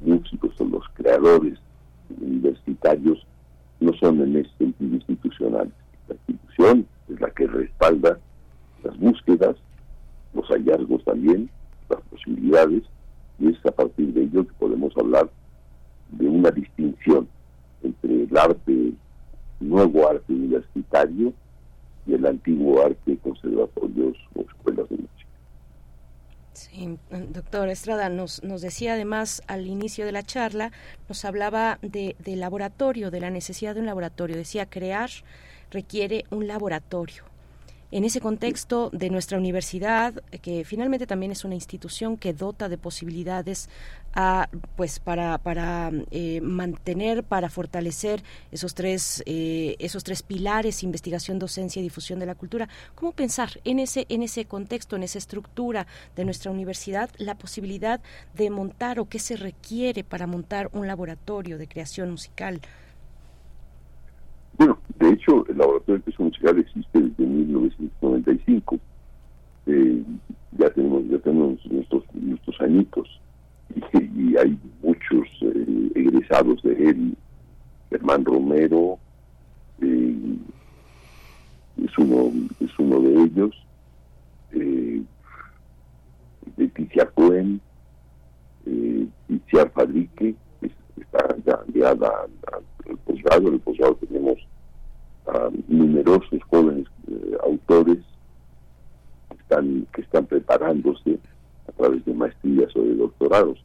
músicos 0.00 0.60
o 0.60 0.64
los 0.64 0.84
creadores 0.94 1.58
universitarios 2.20 3.24
no 3.80 3.92
son 3.94 4.20
en 4.22 4.36
ese 4.36 4.50
sentido 4.58 4.94
institucionales. 4.96 5.72
La 6.08 6.14
institución 6.14 6.86
es 7.08 7.20
la 7.20 7.30
que 7.30 7.46
respalda 7.46 8.18
las 8.82 8.98
búsquedas, 8.98 9.56
los 10.34 10.46
hallazgos 10.48 11.04
también, 11.04 11.48
las 11.88 12.00
posibilidades, 12.02 12.82
y 13.38 13.48
es 13.48 13.66
a 13.66 13.70
partir 13.70 14.12
de 14.12 14.22
ello 14.22 14.46
que 14.46 14.52
podemos 14.54 14.96
hablar 14.96 15.30
de 16.10 16.28
una 16.28 16.50
distinción 16.50 17.28
entre 17.82 18.24
el 18.24 18.36
arte, 18.36 18.92
nuevo 19.60 20.08
arte 20.08 20.32
universitario, 20.32 21.32
y 22.06 22.14
el 22.14 22.26
antiguo 22.26 22.82
arte, 22.84 23.18
conservatorios 23.18 24.16
o 24.34 24.40
escuelas 24.40 24.88
de 24.88 24.96
música. 24.96 25.28
Sí, 26.54 26.98
doctor 27.30 27.68
Estrada 27.68 28.08
nos, 28.08 28.42
nos 28.42 28.62
decía 28.62 28.94
además 28.94 29.42
al 29.46 29.66
inicio 29.66 30.06
de 30.06 30.12
la 30.12 30.22
charla, 30.22 30.72
nos 31.08 31.24
hablaba 31.24 31.78
de, 31.82 32.16
de 32.18 32.36
laboratorio, 32.36 33.10
de 33.10 33.20
la 33.20 33.30
necesidad 33.30 33.74
de 33.74 33.80
un 33.80 33.86
laboratorio. 33.86 34.36
Decía, 34.36 34.66
crear 34.66 35.10
requiere 35.70 36.24
un 36.30 36.46
laboratorio 36.46 37.24
en 37.90 38.04
ese 38.04 38.20
contexto 38.20 38.90
de 38.92 39.08
nuestra 39.10 39.38
universidad, 39.38 40.14
que 40.42 40.64
finalmente 40.64 41.06
también 41.06 41.32
es 41.32 41.44
una 41.44 41.54
institución 41.54 42.16
que 42.16 42.32
dota 42.32 42.68
de 42.68 42.76
posibilidades 42.76 43.68
a, 44.14 44.48
pues 44.76 44.98
para, 45.00 45.38
para 45.38 45.90
eh, 46.10 46.40
mantener, 46.40 47.24
para 47.24 47.48
fortalecer 47.48 48.22
esos 48.52 48.74
tres, 48.74 49.22
eh, 49.26 49.76
esos 49.78 50.04
tres 50.04 50.22
pilares, 50.22 50.82
investigación, 50.82 51.38
docencia 51.38 51.80
y 51.80 51.82
difusión 51.82 52.18
de 52.18 52.26
la 52.26 52.34
cultura. 52.34 52.68
¿Cómo 52.94 53.12
pensar 53.12 53.60
en 53.64 53.78
ese, 53.78 54.06
en 54.08 54.22
ese 54.22 54.44
contexto, 54.44 54.96
en 54.96 55.02
esa 55.02 55.18
estructura 55.18 55.86
de 56.16 56.24
nuestra 56.24 56.50
universidad, 56.50 57.10
la 57.16 57.36
posibilidad 57.36 58.00
de 58.34 58.50
montar 58.50 58.98
o 58.98 59.08
qué 59.08 59.18
se 59.18 59.36
requiere 59.36 60.04
para 60.04 60.26
montar 60.26 60.68
un 60.72 60.86
laboratorio 60.86 61.58
de 61.58 61.68
creación 61.68 62.10
musical? 62.10 62.60
Bueno, 64.58 64.76
de 64.98 65.10
hecho, 65.10 65.46
el 65.46 65.56
laboratorio 65.56 65.98
de 65.98 66.02
creación 66.02 66.28
musical 66.28 66.58
existe 66.58 67.00
desde 67.00 67.24
1995. 67.24 68.78
Eh, 69.66 70.02
ya 70.58 70.70
tenemos 70.70 71.04
ya 71.08 71.18
tenemos 71.18 71.64
nuestros 71.66 72.02
nuestros 72.14 72.60
añitos 72.60 73.20
y, 73.92 74.36
hay 74.36 74.58
muchos 74.82 75.28
eh, 75.42 75.90
egresados 75.94 76.60
de 76.62 76.90
él. 76.90 77.16
Germán 77.90 78.24
Romero 78.24 78.98
eh, 79.80 80.36
es 81.84 81.98
uno 81.98 82.32
es 82.58 82.78
uno 82.78 83.00
de 83.00 83.22
ellos. 83.22 83.66
Eh, 84.52 85.02
Leticia 86.56 87.06
Cohen, 87.06 87.60
Leticia 88.64 89.70
Fabrique, 89.70 90.34
está 91.02 91.36
ya 91.44 91.60
ligada 91.72 92.26
al 92.52 92.96
posgrado. 92.98 93.48
En 93.48 93.54
el 93.54 93.60
posgrado 93.60 93.94
tenemos 93.96 94.38
a 95.26 95.50
numerosos 95.68 96.42
jóvenes 96.50 96.86
eh, 97.08 97.36
autores 97.44 97.98
que 99.28 99.36
están, 99.36 99.86
que 99.92 100.00
están 100.02 100.26
preparándose 100.26 101.18
a 101.68 101.72
través 101.72 102.04
de 102.04 102.14
maestrías 102.14 102.74
o 102.76 102.82
de 102.82 102.94
doctorados. 102.94 103.62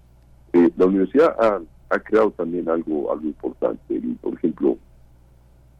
Eh, 0.53 0.69
la 0.77 0.85
universidad 0.85 1.35
ha, 1.39 1.61
creado 1.99 2.31
también 2.31 2.67
algo, 2.69 3.11
algo 3.11 3.27
importante. 3.27 4.01
por 4.21 4.33
ejemplo, 4.33 4.77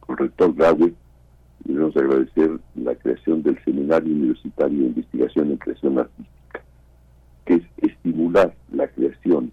el 0.08 0.16
rector 0.16 0.54
Graue, 0.54 0.94
debemos 1.64 1.96
agradecer 1.96 2.50
la 2.76 2.94
creación 2.94 3.42
del 3.42 3.62
Seminario 3.64 4.14
Universitario 4.14 4.78
de 4.78 4.86
Investigación 4.86 5.50
en 5.50 5.56
Creación 5.56 5.98
Artística, 5.98 6.62
que 7.46 7.54
es 7.54 7.62
estimular 7.78 8.54
la 8.72 8.86
creación 8.88 9.50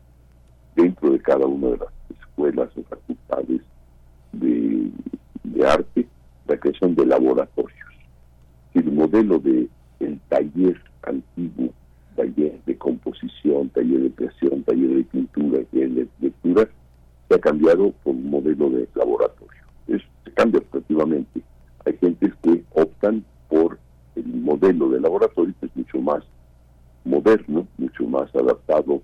dentro 0.75 1.11
de 1.11 1.19
cada 1.19 1.45
una 1.45 1.67
de 1.69 1.77
las 1.77 2.19
escuelas 2.19 2.69
o 2.77 2.83
facultades 2.83 3.61
de, 4.32 4.90
de 5.43 5.67
arte 5.67 6.08
la 6.48 6.58
creación 6.58 6.95
de 6.95 7.06
laboratorios. 7.06 7.77
El 8.74 8.91
modelo 8.91 9.40
de 9.40 9.69
taller 10.32 10.82
antiguo, 11.03 11.74
taller 12.16 12.59
de 12.66 12.77
composición, 12.77 13.69
taller 13.69 14.01
de 14.01 14.11
creación, 14.11 14.64
taller 14.64 14.90
de 14.90 15.03
pintura, 15.03 15.64
taller 15.72 15.90
de 15.90 16.08
lectura, 16.19 16.69
se 17.27 17.35
ha 17.35 17.40
cambiado 17.40 17.91
por 18.03 18.16
un 18.16 18.30
modelo 18.30 18.69
de 18.69 18.88
laboratorio. 18.95 19.61
Es, 19.88 20.01
se 20.24 20.32
cambia 20.32 20.59
objetivamente. 20.59 21.41
Hay 21.85 21.98
gentes 21.98 22.33
que 22.41 22.64
optan 22.74 23.25
por 23.50 23.77
el 24.16 24.27
modelo 24.27 24.90
de 24.90 25.01
laboratorio 25.01 25.53
que 25.59 25.66
es 25.66 25.75
mucho 25.75 26.00
más 26.00 26.24
moderno, 27.03 27.67
mucho 27.77 28.06
más 28.06 28.33
adaptado 28.33 29.01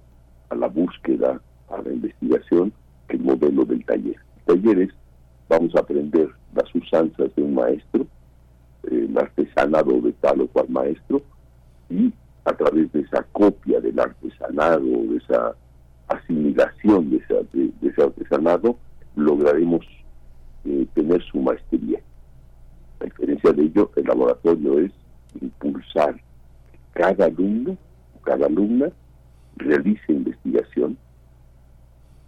a 0.49 0.55
la 0.55 0.67
búsqueda, 0.67 1.41
a 1.69 1.81
la 1.81 1.91
investigación, 1.91 2.73
el 3.09 3.19
modelo 3.19 3.65
del 3.65 3.83
taller. 3.85 4.17
Talleres, 4.45 4.89
vamos 5.49 5.75
a 5.75 5.79
aprender 5.79 6.29
las 6.53 6.73
usanzas 6.73 7.33
de 7.35 7.43
un 7.43 7.55
maestro, 7.55 8.07
el 8.83 9.17
artesanado 9.17 10.01
de 10.01 10.13
tal 10.13 10.41
o 10.41 10.47
cual 10.47 10.69
maestro, 10.69 11.21
y 11.89 12.13
a 12.45 12.53
través 12.53 12.91
de 12.93 13.01
esa 13.01 13.23
copia 13.31 13.79
del 13.81 13.99
artesanado, 13.99 14.83
de 14.83 15.17
esa 15.17 15.55
asimilación 16.07 17.09
de, 17.09 17.17
ese 17.81 18.01
artesanado, 18.01 18.77
lograremos 19.15 19.85
eh, 20.63 20.87
tener 20.93 21.21
su 21.23 21.39
maestría. 21.39 21.99
La 22.99 23.05
diferencia 23.05 23.51
de 23.51 23.63
ello, 23.63 23.91
el 23.95 24.05
laboratorio 24.05 24.79
es 24.79 24.91
impulsar 25.41 26.15
que 26.71 26.79
cada 27.01 27.25
alumno, 27.25 27.77
cada 28.23 28.45
alumna, 28.45 28.89
realice 29.57 30.13
investigación 30.13 30.97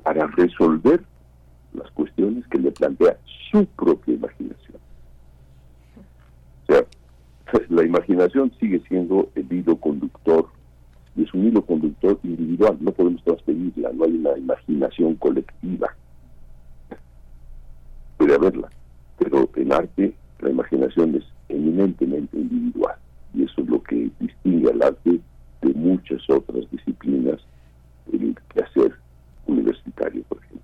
para 0.09 0.25
resolver 0.25 1.03
las 1.71 1.91
cuestiones 1.91 2.43
que 2.47 2.57
le 2.57 2.71
plantea 2.71 3.15
su 3.51 3.63
propia 3.67 4.15
imaginación. 4.15 4.77
O 6.67 6.73
sea, 6.73 6.83
la 7.69 7.83
imaginación 7.83 8.51
sigue 8.59 8.81
siendo 8.87 9.29
el 9.35 9.53
hilo 9.53 9.75
conductor 9.75 10.47
y 11.15 11.25
es 11.25 11.33
un 11.35 11.45
hilo 11.45 11.61
conductor 11.63 12.19
individual, 12.23 12.75
no 12.79 12.91
podemos 12.91 13.23
transferirla, 13.23 13.91
no 13.93 14.05
hay 14.05 14.13
una 14.13 14.35
imaginación 14.35 15.13
colectiva. 15.13 15.95
Puede 18.17 18.33
haberla, 18.33 18.69
pero 19.19 19.47
en 19.57 19.71
arte 19.71 20.15
la 20.39 20.49
imaginación 20.49 21.17
es 21.17 21.23
eminentemente 21.49 22.35
individual 22.35 22.95
y 23.35 23.43
eso 23.43 23.61
es 23.61 23.67
lo 23.67 23.83
que 23.83 24.09
distingue 24.19 24.71
al 24.71 24.81
arte 24.81 25.19
de 25.61 25.73
muchas 25.75 26.27
otras 26.31 26.67
disciplinas 26.71 27.39
del 28.07 28.35
quehacer 28.55 28.95
universitario, 29.49 30.23
por 30.23 30.37
ejemplo. 30.37 30.59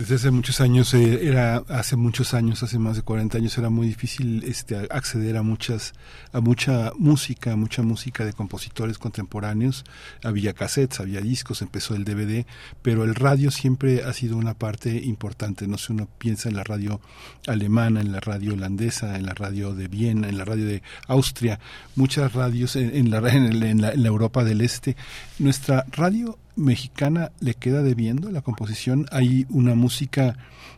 Desde 0.00 0.14
hace 0.14 0.30
muchos 0.30 0.62
años, 0.62 0.94
eh, 0.94 1.28
era 1.28 1.56
hace 1.68 1.94
muchos 1.94 2.32
años, 2.32 2.62
hace 2.62 2.78
más 2.78 2.96
de 2.96 3.02
40 3.02 3.36
años, 3.36 3.58
era 3.58 3.68
muy 3.68 3.86
difícil 3.86 4.42
este, 4.44 4.74
acceder 4.88 5.36
a 5.36 5.42
muchas, 5.42 5.92
a 6.32 6.40
mucha 6.40 6.92
música, 6.96 7.54
mucha 7.54 7.82
música 7.82 8.24
de 8.24 8.32
compositores 8.32 8.96
contemporáneos. 8.96 9.84
Había 10.24 10.54
cassettes, 10.54 11.00
había 11.00 11.20
discos, 11.20 11.60
empezó 11.60 11.94
el 11.94 12.04
DVD, 12.04 12.46
pero 12.80 13.04
el 13.04 13.14
radio 13.14 13.50
siempre 13.50 14.02
ha 14.02 14.14
sido 14.14 14.38
una 14.38 14.54
parte 14.54 14.88
importante. 15.04 15.66
No 15.66 15.76
sé, 15.76 15.92
uno 15.92 16.08
piensa 16.16 16.48
en 16.48 16.56
la 16.56 16.64
radio 16.64 17.02
alemana, 17.46 18.00
en 18.00 18.10
la 18.10 18.20
radio 18.20 18.54
holandesa, 18.54 19.18
en 19.18 19.26
la 19.26 19.34
radio 19.34 19.74
de 19.74 19.88
Viena, 19.88 20.30
en 20.30 20.38
la 20.38 20.46
radio 20.46 20.64
de 20.64 20.82
Austria, 21.08 21.60
muchas 21.94 22.32
radios 22.32 22.74
en, 22.74 23.10
la, 23.10 23.18
en 23.28 23.82
la 23.82 24.08
Europa 24.08 24.44
del 24.44 24.62
Este. 24.62 24.96
Nuestra 25.38 25.84
radio 25.92 26.38
mexicana 26.60 27.32
le 27.40 27.54
queda 27.54 27.82
debiendo 27.82 28.30
la 28.30 28.42
composición? 28.42 29.06
¿Hay 29.10 29.46
una 29.50 29.74
música, 29.74 30.36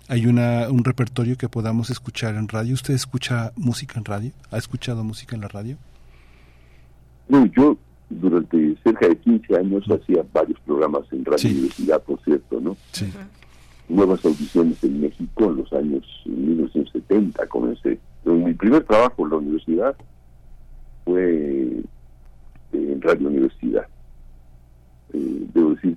hay 0.08 0.26
una, 0.26 0.68
un 0.70 0.84
repertorio 0.84 1.36
que 1.36 1.48
podamos 1.48 1.90
escuchar 1.90 2.36
en 2.36 2.48
radio? 2.48 2.74
¿Usted 2.74 2.94
escucha 2.94 3.52
música 3.56 3.98
en 3.98 4.04
radio? 4.04 4.30
¿Ha 4.50 4.58
escuchado 4.58 5.04
música 5.04 5.34
en 5.34 5.42
la 5.42 5.48
radio? 5.48 5.76
No, 7.28 7.46
yo 7.46 7.76
durante 8.08 8.76
cerca 8.82 9.08
de 9.08 9.16
15 9.16 9.56
años 9.56 9.84
hacía 9.90 10.24
varios 10.32 10.58
programas 10.60 11.02
en 11.12 11.24
Radio 11.24 11.50
Universidad, 11.50 12.02
por 12.02 12.22
cierto, 12.22 12.60
¿no? 12.60 12.76
Sí. 12.92 13.10
Nuevas 13.88 14.24
audiciones 14.24 14.82
en 14.84 15.00
México 15.00 15.44
en 15.44 15.56
los 15.56 15.72
años 15.72 16.04
1970 16.26 17.46
comencé. 17.48 17.98
mi 18.24 18.54
primer 18.54 18.84
trabajo 18.84 19.24
en 19.24 19.30
la 19.30 19.36
universidad 19.36 19.96
fue 21.04 21.82
en 22.72 23.02
Radio 23.02 23.28
Universidad 23.28 23.86
eh, 25.12 25.46
debo 25.54 25.70
decir 25.70 25.96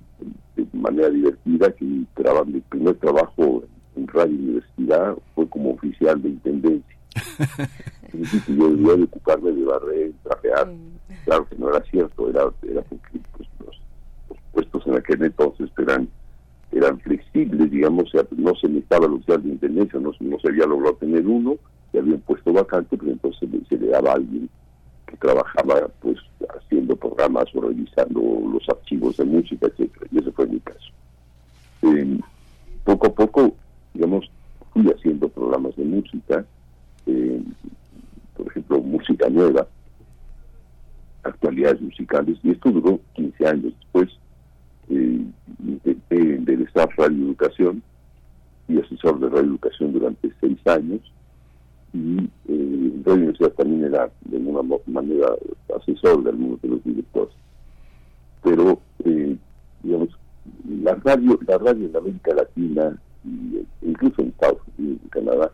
de 0.56 0.66
manera 0.72 1.10
divertida 1.10 1.70
que 1.72 1.84
mi, 1.84 2.06
mi 2.46 2.60
primer 2.60 2.94
trabajo 2.96 3.62
en 3.96 4.06
Radio 4.08 4.34
Universidad 4.34 5.16
fue 5.34 5.48
como 5.48 5.70
oficial 5.70 6.20
de 6.22 6.30
intendencia. 6.30 6.96
yo 8.48 8.68
debía 8.70 8.94
de 8.94 9.02
ocuparme 9.04 9.52
de 9.52 9.64
barrer, 9.64 10.12
trapear. 10.22 10.72
Claro 11.24 11.46
que 11.48 11.56
no 11.56 11.70
era 11.70 11.84
cierto, 11.90 12.28
era, 12.28 12.44
era 12.62 12.82
porque 12.82 13.18
pues, 13.36 13.48
los, 13.64 14.38
puestos 14.52 14.86
en 14.86 14.96
aquel 14.96 15.22
entonces 15.22 15.70
eran 15.78 16.08
eran 16.72 17.00
flexibles, 17.00 17.70
digamos, 17.70 18.12
no 18.36 18.54
se 18.56 18.68
necesitaba 18.68 19.06
el 19.06 19.14
oficial 19.14 19.42
de 19.42 19.48
intendencia, 19.50 19.98
no, 19.98 20.12
no 20.20 20.38
se 20.40 20.48
había 20.48 20.66
logrado 20.66 20.96
tener 20.96 21.26
uno, 21.26 21.56
y 21.92 21.98
había 21.98 22.14
un 22.14 22.20
puesto 22.20 22.52
vacante, 22.52 22.98
pero 22.98 23.12
entonces 23.12 23.48
se 23.68 23.78
le 23.78 23.88
daba 23.88 24.10
a 24.10 24.14
alguien 24.14 24.50
que 25.06 25.16
trabajaba 25.16 25.88
pues 26.00 26.18
haciendo 26.56 26.96
programas 26.96 27.46
o 27.54 27.60
revisando 27.60 28.20
los 28.52 28.68
archivos 28.68 29.16
de 29.16 29.24
música, 29.24 29.66
etcétera, 29.66 30.06
y 30.10 30.18
ese 30.18 30.32
fue 30.32 30.46
mi 30.46 30.60
caso. 30.60 30.92
Eh, 31.82 32.18
poco 32.84 33.06
a 33.06 33.14
poco, 33.14 33.54
digamos, 33.94 34.30
fui 34.72 34.86
haciendo 34.90 35.28
programas 35.28 35.76
de 35.76 35.84
música, 35.84 36.44
eh, 37.06 37.42
por 38.36 38.48
ejemplo, 38.48 38.80
música 38.80 39.28
nueva, 39.28 39.66
actualidades 41.22 41.80
musicales, 41.80 42.38
y 42.42 42.50
esto 42.50 42.70
duró 42.70 43.00
15 43.14 43.46
años. 43.46 43.72
Después 43.80 44.08
eh, 44.88 45.24
intenté 45.64 46.16
enderezar 46.16 46.88
Radio 46.96 47.24
Educación 47.26 47.82
y 48.68 48.80
asesor 48.80 49.20
de 49.20 49.28
Radio 49.28 49.50
Educación 49.50 49.92
durante 49.92 50.32
seis 50.40 50.58
años, 50.66 51.00
y 51.92 52.30
eh, 52.48 53.02
la 53.04 53.14
universidad 53.14 53.52
también 53.52 53.84
era 53.84 54.10
de 54.22 54.36
alguna 54.36 54.78
manera 54.86 55.28
asesor 55.76 56.22
del 56.24 56.36
mundo 56.36 56.58
de 56.62 56.68
los 56.68 56.84
directores. 56.84 57.34
Pero, 58.42 58.80
eh, 59.04 59.36
digamos, 59.82 60.08
la 60.82 60.94
radio, 60.96 61.38
la 61.46 61.58
radio 61.58 61.86
en 61.86 61.96
América 61.96 62.34
Latina, 62.34 63.00
e 63.24 63.64
incluso 63.82 64.22
en 64.22 64.28
Estados 64.28 64.60
Unidos 64.78 65.00
y 65.04 65.08
Canadá, 65.08 65.52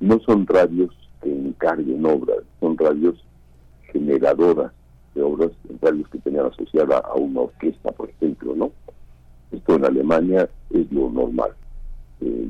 no 0.00 0.18
son 0.20 0.46
radios 0.46 0.90
que 1.22 1.30
encarguen 1.30 2.04
obras, 2.04 2.38
son 2.60 2.76
radios 2.76 3.24
generadoras 3.92 4.72
de 5.14 5.22
obras, 5.22 5.50
radios 5.80 6.08
que 6.08 6.18
tenían 6.18 6.46
asociada 6.46 6.98
a 6.98 7.14
una 7.14 7.42
orquesta, 7.42 7.92
por 7.92 8.08
ejemplo, 8.10 8.54
¿no? 8.56 8.72
Esto 9.52 9.76
en 9.76 9.84
Alemania 9.84 10.48
es 10.70 10.90
lo 10.90 11.10
normal. 11.10 11.52
Eh, 12.20 12.48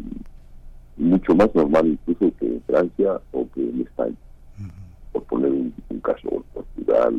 mucho 0.96 1.34
más 1.34 1.54
normal 1.54 1.86
incluso 1.86 2.34
que 2.38 2.46
en 2.46 2.62
Francia 2.62 3.20
o 3.32 3.48
que 3.54 3.60
en 3.60 3.80
España, 3.82 4.16
por 5.12 5.22
poner 5.24 5.50
un, 5.50 6.00
caso, 6.02 6.28
o 6.28 6.42
Portugal 6.54 7.14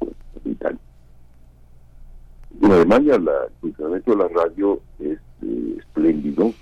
o, 0.00 0.06
en 0.44 0.52
Italia. 0.52 0.78
En 2.62 2.72
Alemania 2.72 3.16
el 3.16 3.28
funcionamiento 3.60 4.10
de 4.12 4.16
la 4.16 4.28
radio 4.28 4.80
es 5.00 5.18
eh, 5.42 5.76
espléndido 5.78 6.52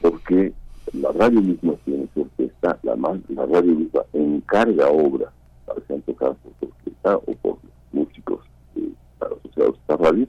porque 0.00 0.52
la 0.92 1.12
radio 1.12 1.40
misma 1.40 1.74
tiene 1.84 2.08
su 2.14 2.22
orquesta, 2.22 2.78
la, 2.82 2.96
la 2.96 3.46
radio 3.46 3.74
misma 3.74 4.02
encarga 4.12 4.88
obras 4.88 5.32
para 5.66 5.80
sean 5.86 6.00
tocadas 6.02 6.36
por 6.38 6.52
su 6.60 6.66
orquesta 6.66 7.16
o 7.16 7.34
por 7.42 7.58
músicos 7.92 8.40
eh, 8.76 8.92
asociados 9.20 9.76
a 9.76 9.80
esta 9.80 9.96
radio. 9.96 10.26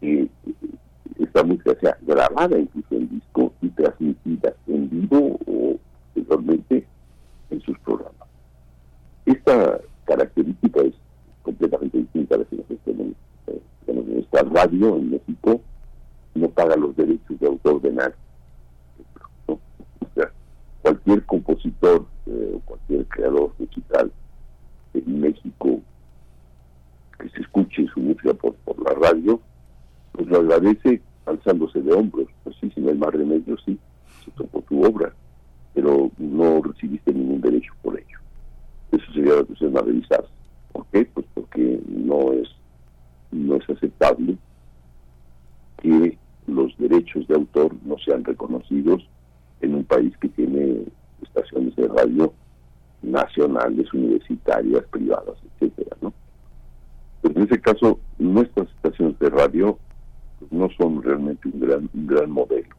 Y, 0.00 0.30
esta 1.18 1.42
música 1.42 1.74
sea 1.80 1.96
grabada 2.02 2.58
incluso 2.58 2.94
en 2.94 3.08
disco 3.08 3.52
y 3.62 3.68
transmitida 3.70 4.54
en 4.66 4.88
vivo 4.90 5.38
o 5.46 5.76
igualmente 6.14 6.86
en 7.50 7.60
sus 7.62 7.78
programas. 7.80 8.28
Esta 9.26 9.80
característica 10.04 10.80
es 10.82 10.94
completamente 11.42 11.98
distinta 11.98 12.34
a 12.34 12.38
la 12.38 12.44
que 12.44 12.56
nosotros 12.56 12.80
tenemos. 12.84 13.14
Eh, 13.46 13.60
en 13.86 14.18
esta 14.18 14.42
radio 14.42 14.96
en 14.96 15.10
México 15.10 15.60
no 16.34 16.48
paga 16.50 16.76
los 16.76 16.96
derechos 16.96 17.38
de 17.40 17.46
autor 17.46 17.80
de 17.82 17.92
sea, 20.14 20.32
cualquier 20.82 21.24
compositor 21.24 22.06
eh, 22.26 22.52
o 22.54 22.60
cualquier 22.60 23.06
creador 23.06 23.52
musical 23.58 24.12
en 24.94 25.20
México 25.20 25.80
que 27.18 27.28
se 27.30 27.40
escuche 27.40 27.86
su 27.92 28.00
música 28.00 28.32
por, 28.34 28.54
por 28.56 28.80
la 28.82 28.94
radio, 28.94 29.40
pues 30.18 30.28
lo 30.30 30.38
agradece 30.38 31.00
alzándose 31.26 31.80
de 31.80 31.92
hombros. 31.92 32.26
Pues 32.42 32.56
sí, 32.60 32.70
si 32.74 32.80
no 32.80 32.90
hay 32.90 32.96
más 32.96 33.14
remedio, 33.14 33.56
sí, 33.64 33.78
se 34.24 34.32
tocó 34.32 34.60
tu 34.62 34.84
obra, 34.84 35.14
pero 35.74 36.10
no 36.18 36.60
recibiste 36.60 37.14
ningún 37.14 37.40
derecho 37.40 37.72
por 37.82 37.96
ello. 37.96 38.18
Eso 38.90 39.12
sería 39.12 39.36
la 39.36 39.44
cuestión 39.44 39.78
a 39.78 39.80
revisar. 39.80 40.24
¿Por 40.72 40.86
qué? 40.86 41.04
Pues 41.14 41.24
porque 41.34 41.80
no 41.86 42.32
es, 42.32 42.48
no 43.30 43.54
es 43.54 43.70
aceptable 43.70 44.36
que 45.80 46.18
los 46.48 46.76
derechos 46.78 47.28
de 47.28 47.36
autor 47.36 47.76
no 47.84 47.96
sean 47.98 48.24
reconocidos 48.24 49.08
en 49.60 49.76
un 49.76 49.84
país 49.84 50.16
que 50.16 50.30
tiene 50.30 50.82
estaciones 51.22 51.76
de 51.76 51.86
radio 51.86 52.32
nacionales, 53.02 53.92
universitarias, 53.94 54.82
privadas, 54.90 55.36
etcétera, 55.44 55.96
¿no? 56.00 56.12
Pues 57.22 57.36
en 57.36 57.42
ese 57.44 57.60
caso, 57.60 58.00
nuestras 58.18 58.68
estaciones 58.70 59.16
de 59.20 59.30
radio 59.30 59.78
no 60.50 60.68
son 60.78 61.02
realmente 61.02 61.48
un 61.48 61.60
gran, 61.60 61.90
gran 61.92 62.30
modelo. 62.30 62.74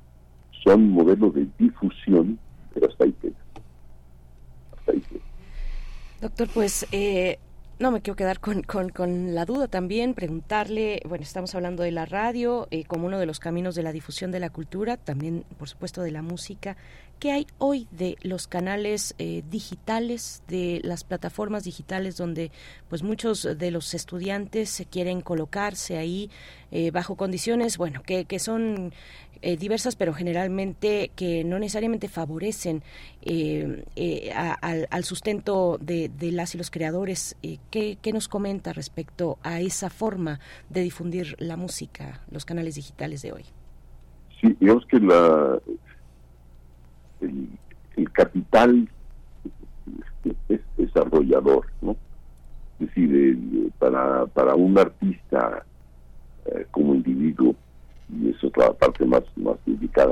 Son 0.63 0.89
modelos 0.89 1.33
de 1.33 1.47
difusión, 1.57 2.39
pero 2.73 2.87
hasta 2.87 3.05
ahí 3.05 3.13
queda. 3.21 3.33
Doctor, 6.21 6.49
pues 6.53 6.85
eh, 6.91 7.39
No, 7.79 7.91
me 7.91 8.01
quiero 8.01 8.17
quedar 8.17 8.41
con, 8.41 8.61
con, 8.61 8.89
con, 8.89 9.33
la 9.33 9.45
duda 9.45 9.69
también, 9.69 10.13
preguntarle, 10.13 11.01
bueno, 11.05 11.23
estamos 11.23 11.55
hablando 11.55 11.81
de 11.81 11.91
la 11.91 12.05
radio 12.05 12.67
eh, 12.71 12.83
como 12.83 13.07
uno 13.07 13.19
de 13.19 13.25
los 13.25 13.39
caminos 13.39 13.73
de 13.73 13.83
la 13.83 13.93
difusión 13.93 14.31
de 14.31 14.41
la 14.41 14.49
cultura, 14.49 14.97
también, 14.97 15.45
por 15.57 15.69
supuesto, 15.69 16.01
de 16.01 16.11
la 16.11 16.21
música. 16.21 16.75
¿Qué 17.19 17.31
hay 17.31 17.47
hoy 17.57 17.87
de 17.91 18.17
los 18.21 18.47
canales 18.47 19.15
eh, 19.17 19.43
digitales, 19.49 20.43
de 20.49 20.81
las 20.83 21.05
plataformas 21.05 21.63
digitales 21.63 22.17
donde 22.17 22.51
pues 22.89 23.01
muchos 23.01 23.47
de 23.57 23.71
los 23.71 23.93
estudiantes 23.93 24.69
se 24.69 24.85
quieren 24.85 25.21
colocarse 25.21 25.97
ahí 25.97 26.29
eh, 26.71 26.91
bajo 26.91 27.15
condiciones, 27.15 27.77
bueno, 27.77 28.03
que, 28.03 28.25
que 28.25 28.39
son 28.39 28.93
eh, 29.41 29.55
diversas, 29.55 29.95
pero 29.95 30.13
generalmente 30.13 31.11
que 31.15 31.45
no 31.45 31.59
necesariamente 31.59 32.09
favorecen 32.09 32.83
eh, 33.21 33.85
eh, 33.95 34.31
al, 34.33 35.03
sustento 35.05 35.77
de, 35.79 36.11
las 36.31 36.55
y 36.55 36.57
los 36.57 36.69
creadores. 36.69 37.37
¿qué, 37.71 37.97
¿qué, 38.01 38.11
nos 38.11 38.27
comenta 38.27 38.73
respecto 38.73 39.37
a 39.41 39.61
esa 39.61 39.89
forma 39.89 40.41
de 40.69 40.81
difundir 40.81 41.35
la 41.39 41.55
música, 41.55 42.21
los 42.29 42.43
canales 42.43 42.75
digitales 42.75 43.21
de 43.21 43.31
hoy? 43.31 43.45
Sí, 44.41 44.55
digamos 44.59 44.85
que 44.87 44.99
la, 44.99 45.59
el, 47.21 48.11
capital 48.11 48.89
es 50.49 50.59
desarrollador, 50.77 51.65
¿no? 51.81 51.95
Es 52.79 52.87
decir, 52.87 53.09
el, 53.13 53.71
para, 53.79 54.25
para 54.25 54.55
un 54.55 54.77
artista 54.77 55.65
como 56.71 56.95
individuo, 56.95 57.55
y 58.11 58.29
eso 58.29 58.47
es 58.47 58.57
la 58.57 58.73
parte 58.73 59.05
más, 59.05 59.23
más 59.35 59.57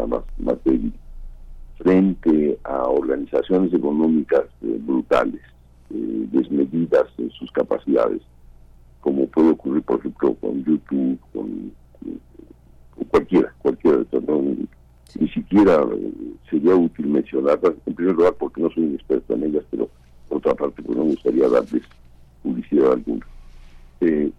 más, 0.07 0.23
más 0.37 0.63
débil, 0.63 0.93
frente 1.77 2.57
a 2.63 2.83
organizaciones 2.83 3.73
económicas 3.73 4.45
eh, 4.61 4.77
brutales, 4.79 5.41
eh, 5.89 6.27
desmedidas 6.31 7.07
en 7.17 7.29
sus 7.31 7.51
capacidades, 7.51 8.21
como 9.01 9.27
puede 9.27 9.51
ocurrir, 9.51 9.83
por 9.83 9.99
ejemplo, 9.99 10.35
con 10.35 10.63
YouTube, 10.63 11.19
con, 11.33 11.71
con 12.95 13.05
cualquiera, 13.09 13.53
cualquiera 13.59 13.97
¿no? 14.27 14.41
Ni 15.19 15.29
siquiera 15.29 15.85
sería 16.49 16.75
útil 16.75 17.07
mencionarlas, 17.07 17.73
en 17.85 17.93
primer 17.93 18.15
lugar 18.15 18.33
porque 18.37 18.61
no 18.61 18.69
soy 18.71 18.83
un 18.83 18.95
experto 18.95 19.33
en 19.33 19.43
ellas, 19.45 19.63
pero 19.71 19.89
por 20.27 20.39
otra 20.39 20.53
parte 20.53 20.83
pues 20.83 20.97
no 20.97 21.05
me 21.05 21.11
gustaría 21.11 21.47
darles 21.47 21.83
publicidad 22.43 22.91
alguna. 22.91 23.25
Eh, 24.01 24.31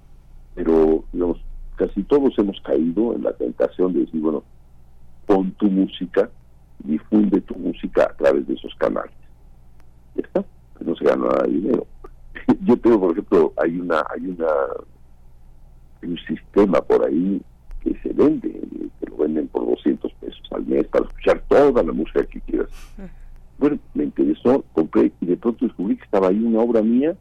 pero, 0.55 1.05
digamos, 1.13 1.39
casi 1.79 2.03
todos 2.03 2.37
hemos 2.39 2.61
caído 2.61 3.15
en 3.15 3.23
la 3.23 3.33
tentación 3.33 3.93
de 3.93 4.01
decir, 4.01 4.21
bueno, 4.21 4.43
pon 5.27 5.53
tu 5.53 5.67
música, 5.67 6.29
difunde 6.81 7.41
tu 7.43 7.55
música 7.55 8.05
a 8.05 8.17
través 8.17 8.47
de 8.47 8.55
esos 8.55 8.75
canales. 8.75 9.15
Ya 10.17 10.23
está, 10.23 10.45
no 10.81 10.97
se 10.97 11.05
gana 11.05 11.29
nada 11.29 11.45
de 11.45 11.53
dinero. 11.53 11.87
Yo 12.67 12.77
tengo, 12.79 13.01
por 13.01 13.13
ejemplo, 13.13 13.53
hay 13.57 13.79
una, 13.79 14.05
hay 14.11 14.27
una, 14.27 14.47
hay 16.03 16.09
un 16.11 16.19
sistema 16.27 16.81
por 16.81 17.05
ahí 17.05 17.41
que 17.81 17.97
se 18.03 18.13
vende, 18.13 18.61
que 19.01 19.07
lo 19.07 19.17
venden 19.17 19.47
por 19.49 19.65
200 19.67 20.13
pesos 20.15 20.43
al 20.51 20.67
mes 20.67 20.87
para 20.89 21.05
escuchar 21.05 21.43
toda 21.49 21.83
la 21.83 21.93
música 21.93 22.25
que 22.25 22.41
quieras. 22.41 22.69
Bueno, 23.59 23.79
me 23.95 24.05
interesó, 24.05 24.65
compré 24.73 25.13
y 25.21 25.27
de 25.27 25.37
pronto 25.37 25.65
descubrí 25.65 25.97
que 25.97 26.05
estaba 26.05 26.29
ahí 26.29 26.43
una 26.43 26.61
obra 26.61 26.83
mía 26.83 27.17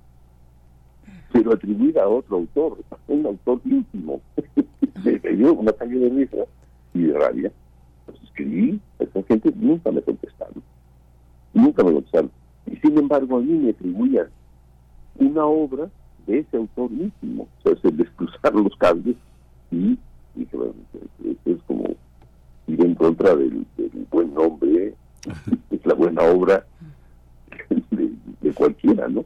pero 1.31 1.53
atribuida 1.53 2.03
a 2.03 2.07
otro 2.07 2.38
autor, 2.38 2.77
un 3.07 3.25
autor 3.25 3.61
íntimo. 3.65 4.22
me 5.03 5.31
dio 5.33 5.53
una 5.53 5.72
calle 5.73 5.99
de 5.99 6.09
risa 6.09 6.38
y 6.93 7.03
de 7.03 7.14
rabia. 7.14 7.51
Pues 8.06 8.22
escribí, 8.23 8.80
esa 8.99 9.23
gente 9.23 9.51
nunca 9.56 9.91
me 9.91 10.01
contestaron. 10.01 10.64
Nunca 11.53 11.83
me 11.83 11.93
contestaron. 11.93 12.31
Y 12.65 12.75
sin 12.77 12.97
embargo, 12.97 13.38
a 13.38 13.41
mí 13.41 13.53
me 13.53 13.69
atribuían 13.72 14.27
una 15.19 15.45
obra 15.45 15.89
de 16.25 16.39
ese 16.39 16.57
autor 16.57 16.91
íntimo. 16.91 17.47
O 17.59 17.61
sea, 17.69 17.81
se 17.81 17.91
les 17.91 18.09
cruzaron 18.11 18.64
los 18.64 18.75
cables 18.77 19.15
y 19.72 19.97
dije, 20.35 20.57
bueno, 20.57 20.73
es 21.45 21.57
como 21.65 21.95
ir 22.67 22.85
en 22.85 22.95
contra 22.95 23.35
del, 23.35 23.65
del 23.77 24.07
buen 24.11 24.33
nombre, 24.33 24.93
es 25.72 25.85
la 25.85 25.93
buena 25.93 26.22
obra 26.23 26.65
de, 27.91 28.11
de 28.41 28.53
cualquiera, 28.53 29.07
¿no? 29.07 29.25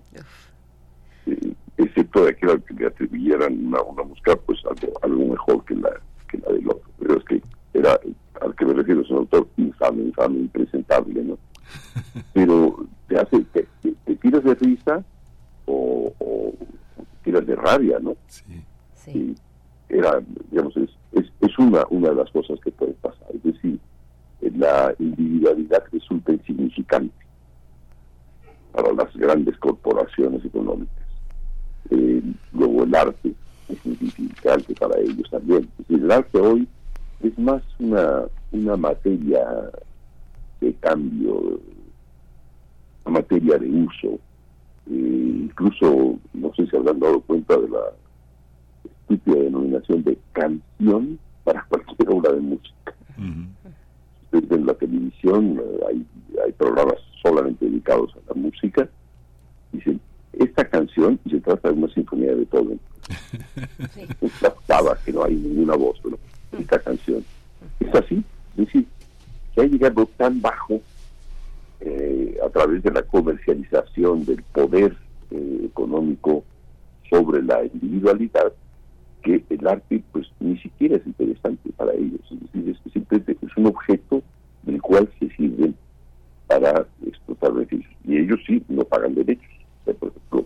Eh, 1.26 1.54
excepto 1.84 2.26
de 2.26 2.32
aquel 2.32 2.62
que 2.64 2.74
le 2.74 2.88
atribuyeran 2.88 3.68
una, 3.68 3.82
una 3.82 4.04
música 4.04 4.36
pues 4.36 4.60
algo, 4.66 4.94
algo 5.02 5.26
mejor 5.26 5.66
que 5.66 5.76
la, 5.76 5.90
que 6.30 6.38
la 6.38 6.54
del 6.54 6.70
otro. 6.70 6.90
Pero 7.00 7.18
es 7.18 7.24
que 7.26 7.42
era, 7.74 8.00
al 8.42 8.56
que 8.56 8.66
me 8.66 8.74
refiero, 8.74 9.02
es 9.02 9.10
un 9.10 9.18
autor 9.18 9.48
infame, 9.58 10.04
infame, 10.04 10.40
impresentable, 10.40 11.24
¿no? 11.24 11.38
Pero 12.34 12.86
te 13.08 13.18
hace, 13.18 13.42
te, 13.54 13.68
te, 13.82 13.94
te 14.06 14.16
tiras 14.16 14.44
de 14.44 14.56
risa 14.56 15.04
o, 15.66 16.14
o, 16.20 16.54
te 16.96 17.06
tiras 17.24 17.46
de 17.46 17.56
rabia, 17.56 18.00
¿no? 18.00 18.16
Sí. 18.28 18.64
sí. 18.96 19.36
Era, 19.90 20.22
digamos, 20.50 20.76
es, 20.78 20.90
es, 21.14 21.32
es 21.42 21.60
una, 21.60 21.84
una 21.90 22.10
de 22.10 22.16
las 22.16 22.32
cosas 22.32 22.60
que 22.62 22.72
puede 22.72 22.94
pasar. 22.94 23.28
Es 23.34 23.44
decir, 23.44 23.80
la 24.42 24.94
individualidad 25.00 25.84
resulta 25.92 26.32
insignificante 26.32 27.26
para 28.72 28.94
las 28.94 29.14
grandes 29.16 29.58
corporaciones 29.58 30.46
económicas 30.46 31.11
eh, 31.90 32.22
luego 32.54 32.84
el 32.84 32.96
arte 32.96 33.34
es 33.70 33.86
insignificante 33.86 34.74
para 34.76 35.00
ellos 35.00 35.30
también. 35.30 35.68
Decir, 35.78 36.04
el 36.04 36.12
arte 36.12 36.40
hoy 36.40 36.68
es 37.22 37.38
más 37.38 37.62
una, 37.80 38.24
una 38.52 38.78
materia 38.78 39.72
de 40.60 40.74
cambio, 40.76 41.60
una 43.06 43.20
materia 43.20 43.58
de 43.58 43.70
uso. 43.70 44.20
Eh, 44.90 45.44
incluso, 45.44 46.20
no 46.34 46.54
sé 46.56 46.68
si 46.68 46.76
habrán 46.76 47.00
dado 47.00 47.22
cuenta 47.22 47.58
de 47.58 47.70
la 47.70 47.84
estúpida 48.86 49.44
denominación 49.44 50.04
de 50.04 50.18
canción 50.34 51.20
para 51.44 51.64
cualquier 51.70 52.10
obra 52.10 52.34
de 52.34 52.42
música. 52.42 52.94
Uh 53.18 53.22
-huh. 53.22 53.48
Ustedes 54.26 54.50
ven 54.50 54.66
la 54.66 54.74
televisión, 54.76 55.62
hay, 55.90 56.06
hay 56.46 56.52
programas 56.54 56.96
solamente 57.22 57.66
dedicados 57.66 58.16
a 58.16 58.34
la 58.34 58.42
música, 58.42 58.90
dicen 59.74 60.00
esta 60.34 60.66
canción 60.66 61.20
y 61.26 61.32
se 61.32 61.42
trata 61.42 61.70
de 61.70 61.76
una 61.76 61.94
sinfonía 61.94 62.30
de 62.30 62.36
Beethoven. 62.36 62.80
Sí. 63.94 64.08
Es 64.22 64.42
la 64.42 64.50
octava, 64.50 64.98
que 65.04 65.12
no 65.12 65.24
hay 65.24 65.36
ninguna 65.36 65.76
voz, 65.76 66.00
pero 66.04 66.18
esta 66.58 66.80
canción. 66.80 67.24
Es 67.80 67.94
así, 67.94 68.24
es 68.58 68.66
decir, 68.66 68.86
que 69.54 69.62
ha 69.62 69.66
llegado 69.66 70.06
tan 70.18 70.42
bajo 70.42 70.82
eh, 71.82 72.38
a 72.46 72.50
través 72.50 72.84
de 72.84 72.92
la 72.92 73.02
comercialización 73.04 74.26
del 74.26 74.44
poder 74.44 74.96
eh, 75.32 75.62
económico 75.66 76.44
sobre 77.10 77.42
la 77.44 77.66
individualidad 77.66 78.54
que 79.24 79.44
el 79.50 79.68
arte 79.68 80.04
pues 80.12 80.28
ni 80.40 80.58
siquiera 80.58 80.98
es 80.98 81.06
interesante 81.06 81.72
para 81.78 81.94
ellos, 81.94 82.22
es 82.32 82.40
decir, 82.40 82.70
es, 82.70 82.94
simplemente 82.94 83.38
es 83.46 83.58
un 83.58 83.68
objeto 83.68 84.24
del 84.64 84.82
cual 84.82 85.10
se 85.20 85.30
sirven 85.36 85.76
para 86.48 86.88
explotar 87.06 87.54
beneficios 87.54 87.94
y 88.04 88.18
ellos 88.18 88.40
sí 88.48 88.64
no 88.68 88.84
pagan 88.84 89.16
derechos 89.16 89.51
por 89.86 90.10
ejemplo, 90.10 90.46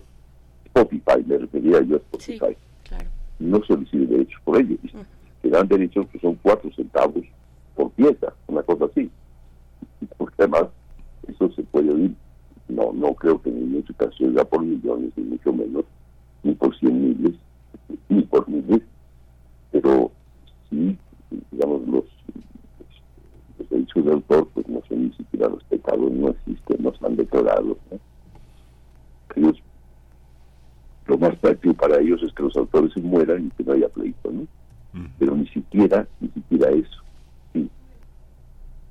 Spotify, 0.65 1.23
me 1.25 1.37
refería 1.37 1.81
yo 1.81 1.95
a 1.95 1.99
Spotify, 1.99 2.37
sí, 2.49 2.89
claro. 2.89 3.09
no 3.39 3.63
solicite 3.63 4.05
derechos 4.05 4.41
por 4.43 4.59
ello. 4.59 4.75
Uh 4.83 4.87
-huh. 4.87 5.05
Te 5.41 5.49
dan 5.49 5.67
derechos 5.67 6.07
que 6.07 6.19
son 6.19 6.35
cuatro 6.41 6.71
centavos 6.73 7.23
por 7.75 7.91
pieza, 7.91 8.33
una 8.47 8.63
cosa 8.63 8.85
así. 8.85 9.09
Porque 10.17 10.35
además, 10.39 10.65
eso 11.27 11.51
se 11.51 11.63
puede 11.63 11.91
oír, 11.91 12.15
no 12.67 12.91
no 12.93 13.13
creo 13.13 13.41
que 13.41 13.49
en 13.49 13.71
muchas 13.71 13.95
ocasiones 13.95 14.35
ya 14.35 14.45
por 14.45 14.61
millones, 14.61 15.11
ni 15.15 15.23
mucho 15.23 15.53
menos, 15.53 15.85
ni 16.43 16.53
por 16.55 16.77
cien 16.77 17.01
miles, 17.01 17.35
ni 18.09 18.21
por 18.23 18.47
miles, 18.49 18.81
pero 19.71 20.11
sí, 20.69 20.97
digamos, 21.51 21.87
los, 21.87 22.05
los 23.59 23.69
derechos 23.69 24.05
de 24.05 24.11
autor 24.11 24.47
pues 24.53 24.67
no 24.67 24.81
son 24.87 25.03
ni 25.05 25.13
siquiera 25.13 25.49
respetados, 25.49 26.11
no 26.11 26.29
existen, 26.29 26.77
no 26.83 26.89
están 26.89 27.15
declarados. 27.15 27.77
¿no? 27.91 27.99
Ellos 29.35 29.61
lo 31.07 31.17
más 31.17 31.35
práctico 31.35 31.73
para 31.75 31.99
ellos 31.99 32.21
es 32.23 32.33
que 32.33 32.43
los 32.43 32.55
autores 32.57 32.91
se 32.93 33.01
mueran 33.01 33.45
y 33.45 33.49
que 33.51 33.63
no 33.63 33.73
haya 33.73 33.89
pleito, 33.89 34.31
¿no? 34.31 34.47
Mm. 34.93 35.07
Pero 35.19 35.35
ni 35.35 35.47
siquiera, 35.47 36.07
ni 36.19 36.29
siquiera 36.29 36.69
eso. 36.71 37.03
Sí. 37.53 37.69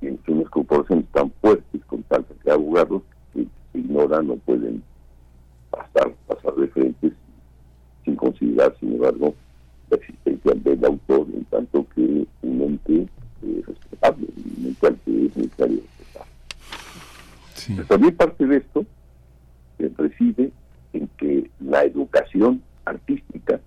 Y 0.01 0.07
entre 0.07 0.33
unas 0.33 0.49
corporaciones 0.49 1.05
tan 1.11 1.31
fuertes 1.41 1.81
con 1.85 2.05
de 2.43 2.51
abogados 2.51 3.01
que 3.33 3.47
se 3.71 3.79
ignoran, 3.79 4.27
no 4.27 4.35
pueden 4.37 4.81
pasar, 5.69 6.13
pasar 6.27 6.55
de 6.55 6.67
frente 6.67 7.11
sin 8.05 8.15
considerar, 8.15 8.75
sin 8.79 8.93
embargo, 8.93 9.33
la 9.89 9.97
existencia 9.97 10.53
del 10.53 10.85
autor 10.85 11.27
en 11.33 11.43
tanto 11.45 11.85
que 11.95 12.25
un 12.43 12.61
ente 12.61 13.07
eh, 13.43 13.63
respetable, 13.65 14.27
un 14.57 14.65
ente 14.67 14.87
al 14.87 14.95
que 14.99 15.25
es 15.25 15.35
necesario 15.35 15.81
respetar. 15.81 16.27
Sí. 17.55 17.73
Pero 17.75 17.87
también 17.87 18.15
parte 18.15 18.45
de 18.45 18.57
esto 18.57 18.85
reside 19.97 20.51
en 20.93 21.07
que 21.17 21.49
la 21.59 21.83
educación 21.83 22.61
artística 22.85 23.59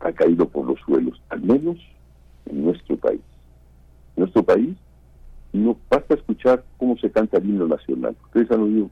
ha 0.00 0.12
caído 0.12 0.48
por 0.48 0.66
los 0.66 0.78
suelos, 0.80 1.20
al 1.28 1.42
menos 1.42 1.78
en 2.46 2.64
nuestro 2.64 2.96
país. 2.96 3.20
En 4.16 4.22
nuestro 4.22 4.42
país 4.42 4.76
no 5.52 5.76
basta 5.88 6.14
escuchar 6.14 6.64
cómo 6.78 6.96
se 6.98 7.10
canta 7.10 7.38
el 7.38 7.48
himno 7.48 7.66
nacional. 7.66 8.16
¿Ustedes 8.24 8.50
han 8.50 8.60
oído 8.60 8.90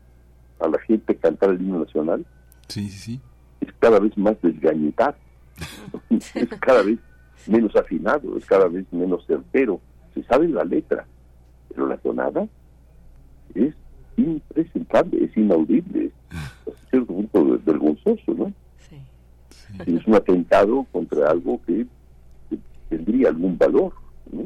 a 0.60 0.68
la 0.68 0.78
gente 0.80 1.16
cantar 1.16 1.50
el 1.50 1.60
himno 1.60 1.80
nacional? 1.80 2.24
Sí, 2.68 2.88
sí, 2.88 2.98
sí. 2.98 3.20
es 3.60 3.72
cada 3.78 3.98
vez 3.98 4.16
más 4.16 4.40
desgañitado, 4.42 5.16
es 6.10 6.48
cada 6.60 6.82
vez 6.82 6.98
menos 7.46 7.74
afinado, 7.76 8.36
es 8.36 8.46
cada 8.46 8.68
vez 8.68 8.86
menos 8.92 9.26
certero. 9.26 9.80
Se 10.14 10.22
sabe 10.24 10.48
la 10.48 10.64
letra, 10.64 11.06
pero 11.68 11.86
la 11.86 11.96
tonada 11.96 12.46
es 13.54 13.74
impresentable, 14.24 15.24
es 15.24 15.36
inaudible, 15.36 16.06
es 16.06 16.74
a 16.74 16.90
cierto 16.90 17.14
punto 17.14 17.60
vergonzoso, 17.64 18.34
¿no? 18.34 18.52
Es 19.86 20.06
un 20.06 20.14
atentado 20.14 20.86
contra 20.92 21.30
algo 21.30 21.60
que, 21.66 21.86
que 22.50 22.58
tendría 22.90 23.28
algún 23.28 23.56
valor, 23.56 23.92
¿no? 24.30 24.44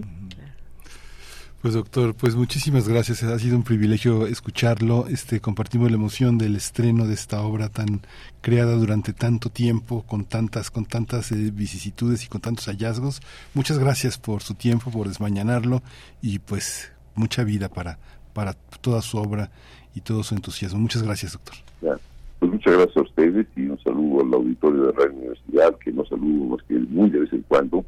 Pues 1.66 1.74
doctor, 1.74 2.14
pues 2.14 2.36
muchísimas 2.36 2.86
gracias. 2.86 3.24
Ha 3.24 3.36
sido 3.40 3.56
un 3.56 3.64
privilegio 3.64 4.28
escucharlo. 4.28 5.08
Este 5.08 5.40
compartimos 5.40 5.90
la 5.90 5.96
emoción 5.96 6.38
del 6.38 6.54
estreno 6.54 7.08
de 7.08 7.14
esta 7.14 7.40
obra 7.40 7.70
tan 7.70 8.02
creada 8.40 8.76
durante 8.76 9.12
tanto 9.12 9.50
tiempo, 9.50 10.04
con 10.06 10.26
tantas, 10.26 10.70
con 10.70 10.84
tantas 10.84 11.32
eh, 11.32 11.50
vicisitudes 11.52 12.24
y 12.24 12.28
con 12.28 12.40
tantos 12.40 12.66
hallazgos. 12.66 13.20
Muchas 13.52 13.80
gracias 13.80 14.16
por 14.16 14.44
su 14.44 14.54
tiempo, 14.54 14.92
por 14.92 15.08
desmañanarlo 15.08 15.82
y 16.22 16.38
pues 16.38 16.92
mucha 17.16 17.42
vida 17.42 17.68
para 17.68 17.98
para 18.36 18.52
toda 18.82 19.00
su 19.00 19.16
obra 19.16 19.50
y 19.94 20.02
todo 20.02 20.22
su 20.22 20.34
entusiasmo. 20.34 20.78
Muchas 20.78 21.02
gracias, 21.02 21.32
doctor. 21.32 21.54
Ya. 21.80 21.96
Pues 22.38 22.52
muchas 22.52 22.74
gracias 22.74 22.96
a 22.98 23.00
ustedes 23.00 23.46
y 23.56 23.62
un 23.66 23.78
saludo 23.82 24.22
al 24.22 24.34
auditorio 24.34 24.82
de 24.84 24.92
Radio 24.92 25.14
Universidad, 25.16 25.74
que 25.78 25.90
no 25.90 26.04
saludo 26.04 26.44
más 26.56 26.62
que 26.68 26.74
muy 26.74 27.08
de 27.08 27.20
vez 27.20 27.32
en 27.32 27.40
cuando. 27.48 27.82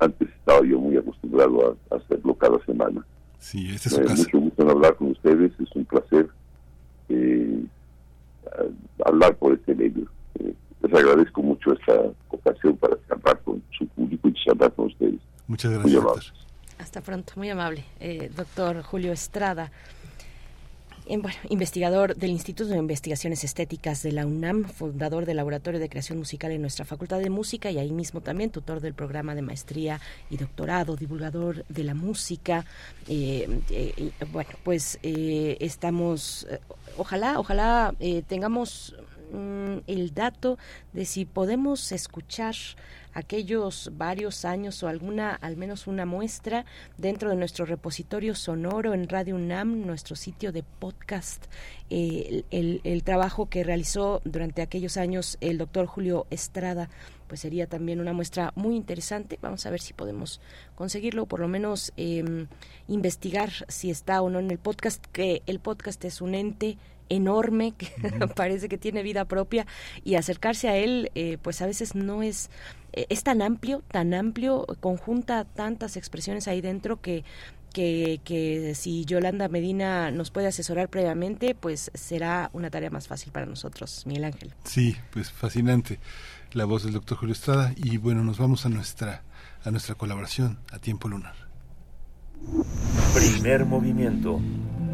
Antes 0.00 0.28
estaba 0.28 0.66
yo 0.66 0.80
muy 0.80 0.96
acostumbrado 0.96 1.78
a, 1.90 1.94
a 1.94 1.98
hacerlo 1.98 2.34
cada 2.34 2.58
semana. 2.64 3.06
Sí, 3.38 3.68
este 3.72 3.88
es 3.88 3.94
su 3.94 4.00
Me 4.00 4.06
da 4.06 4.10
casa. 4.10 4.22
mucho 4.24 4.38
gusto 4.40 4.62
en 4.64 4.70
hablar 4.70 4.96
con 4.96 5.10
ustedes, 5.12 5.52
es 5.60 5.68
un 5.76 5.84
placer 5.84 6.28
eh, 7.10 7.64
hablar 9.04 9.36
por 9.36 9.52
este 9.52 9.72
medio. 9.76 10.04
Eh, 10.40 10.52
les 10.82 10.92
agradezco 10.92 11.42
mucho 11.42 11.72
esta 11.74 11.94
ocasión 12.30 12.76
para 12.78 12.96
charlar 13.06 13.40
con 13.42 13.62
su 13.78 13.86
público 13.86 14.28
y 14.28 14.34
charlar 14.44 14.72
con 14.72 14.86
ustedes. 14.86 15.20
Muchas 15.46 15.70
gracias. 15.72 16.32
Hasta 16.78 17.00
pronto, 17.00 17.32
muy 17.36 17.50
amable. 17.50 17.84
Eh, 18.00 18.30
doctor 18.34 18.82
Julio 18.82 19.12
Estrada, 19.12 19.70
eh, 21.08 21.16
bueno, 21.18 21.36
investigador 21.48 22.16
del 22.16 22.30
Instituto 22.30 22.70
de 22.70 22.78
Investigaciones 22.78 23.44
Estéticas 23.44 24.02
de 24.02 24.10
la 24.12 24.26
UNAM, 24.26 24.64
fundador 24.64 25.24
del 25.24 25.36
Laboratorio 25.36 25.78
de 25.78 25.88
Creación 25.88 26.18
Musical 26.18 26.50
en 26.50 26.60
nuestra 26.60 26.84
Facultad 26.84 27.20
de 27.20 27.30
Música 27.30 27.70
y 27.70 27.78
ahí 27.78 27.92
mismo 27.92 28.20
también 28.20 28.50
tutor 28.50 28.80
del 28.80 28.92
programa 28.92 29.34
de 29.34 29.42
maestría 29.42 30.00
y 30.30 30.36
doctorado, 30.36 30.96
divulgador 30.96 31.64
de 31.68 31.84
la 31.84 31.94
música. 31.94 32.64
Eh, 33.08 33.60
eh, 33.70 34.10
bueno, 34.32 34.50
pues 34.64 34.98
eh, 35.02 35.56
estamos, 35.60 36.46
eh, 36.50 36.58
ojalá, 36.98 37.38
ojalá 37.38 37.94
eh, 38.00 38.22
tengamos 38.26 38.96
mm, 39.32 39.78
el 39.86 40.12
dato 40.12 40.58
de 40.92 41.04
si 41.04 41.24
podemos 41.24 41.92
escuchar 41.92 42.56
aquellos 43.16 43.90
varios 43.94 44.44
años 44.44 44.82
o 44.82 44.88
alguna, 44.88 45.34
al 45.34 45.56
menos 45.56 45.86
una 45.86 46.04
muestra 46.04 46.66
dentro 46.98 47.30
de 47.30 47.36
nuestro 47.36 47.64
repositorio 47.64 48.34
sonoro 48.34 48.92
en 48.92 49.08
Radio 49.08 49.36
UNAM, 49.36 49.86
nuestro 49.86 50.16
sitio 50.16 50.52
de 50.52 50.62
podcast, 50.62 51.46
eh, 51.88 52.44
el, 52.50 52.82
el- 52.84 53.02
trabajo 53.04 53.46
que 53.48 53.64
realizó 53.64 54.20
durante 54.24 54.60
aquellos 54.60 54.98
años 54.98 55.38
el 55.40 55.56
doctor 55.56 55.86
Julio 55.86 56.26
Estrada, 56.28 56.90
pues 57.26 57.40
sería 57.40 57.66
también 57.66 58.00
una 58.00 58.12
muestra 58.12 58.52
muy 58.54 58.76
interesante. 58.76 59.38
Vamos 59.40 59.64
a 59.64 59.70
ver 59.70 59.80
si 59.80 59.94
podemos 59.94 60.40
conseguirlo, 60.74 61.24
por 61.24 61.40
lo 61.40 61.48
menos 61.48 61.92
eh, 61.96 62.46
investigar 62.86 63.50
si 63.68 63.90
está 63.90 64.20
o 64.20 64.28
no 64.28 64.40
en 64.40 64.50
el 64.50 64.58
podcast, 64.58 65.04
que 65.12 65.42
el 65.46 65.58
podcast 65.58 66.04
es 66.04 66.20
un 66.20 66.34
ente 66.34 66.76
enorme 67.08 67.72
que 67.72 67.88
parece 68.36 68.68
que 68.68 68.78
tiene 68.78 69.02
vida 69.02 69.24
propia 69.24 69.66
y 70.04 70.14
acercarse 70.14 70.68
a 70.68 70.76
él 70.76 71.10
eh, 71.14 71.38
pues 71.40 71.62
a 71.62 71.66
veces 71.66 71.94
no 71.94 72.22
es 72.22 72.50
eh, 72.92 73.06
es 73.08 73.22
tan 73.22 73.42
amplio 73.42 73.82
tan 73.90 74.14
amplio 74.14 74.66
conjunta 74.80 75.44
tantas 75.44 75.96
expresiones 75.96 76.48
ahí 76.48 76.60
dentro 76.60 77.00
que 77.00 77.24
que, 77.72 78.22
que 78.24 78.74
si 78.74 79.04
Yolanda 79.04 79.48
Medina 79.48 80.10
nos 80.10 80.30
puede 80.30 80.46
asesorar 80.46 80.88
previamente, 80.88 81.54
pues 81.54 81.90
será 81.92 82.48
una 82.54 82.70
tarea 82.70 82.88
más 82.88 83.06
fácil 83.06 83.32
para 83.32 83.44
nosotros, 83.44 84.06
Miguel 84.06 84.24
Ángel. 84.24 84.54
Sí, 84.64 84.96
pues 85.10 85.30
fascinante 85.30 86.00
la 86.52 86.64
voz 86.64 86.84
del 86.84 86.94
doctor 86.94 87.18
Julio 87.18 87.34
Estrada 87.34 87.74
y 87.76 87.98
bueno, 87.98 88.24
nos 88.24 88.38
vamos 88.38 88.64
a 88.64 88.70
nuestra 88.70 89.24
a 89.62 89.70
nuestra 89.70 89.94
colaboración 89.94 90.58
a 90.72 90.78
tiempo 90.78 91.08
lunar. 91.08 91.34
Primer 93.14 93.66
movimiento. 93.66 94.40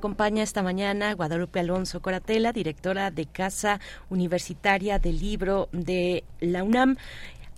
acompaña 0.00 0.42
esta 0.42 0.62
mañana 0.62 1.12
Guadalupe 1.12 1.60
Alonso 1.60 2.00
Coratela, 2.00 2.54
directora 2.54 3.10
de 3.10 3.26
Casa 3.26 3.80
Universitaria 4.08 4.98
del 4.98 5.20
Libro 5.20 5.68
de 5.72 6.24
la 6.40 6.64
UNAM. 6.64 6.96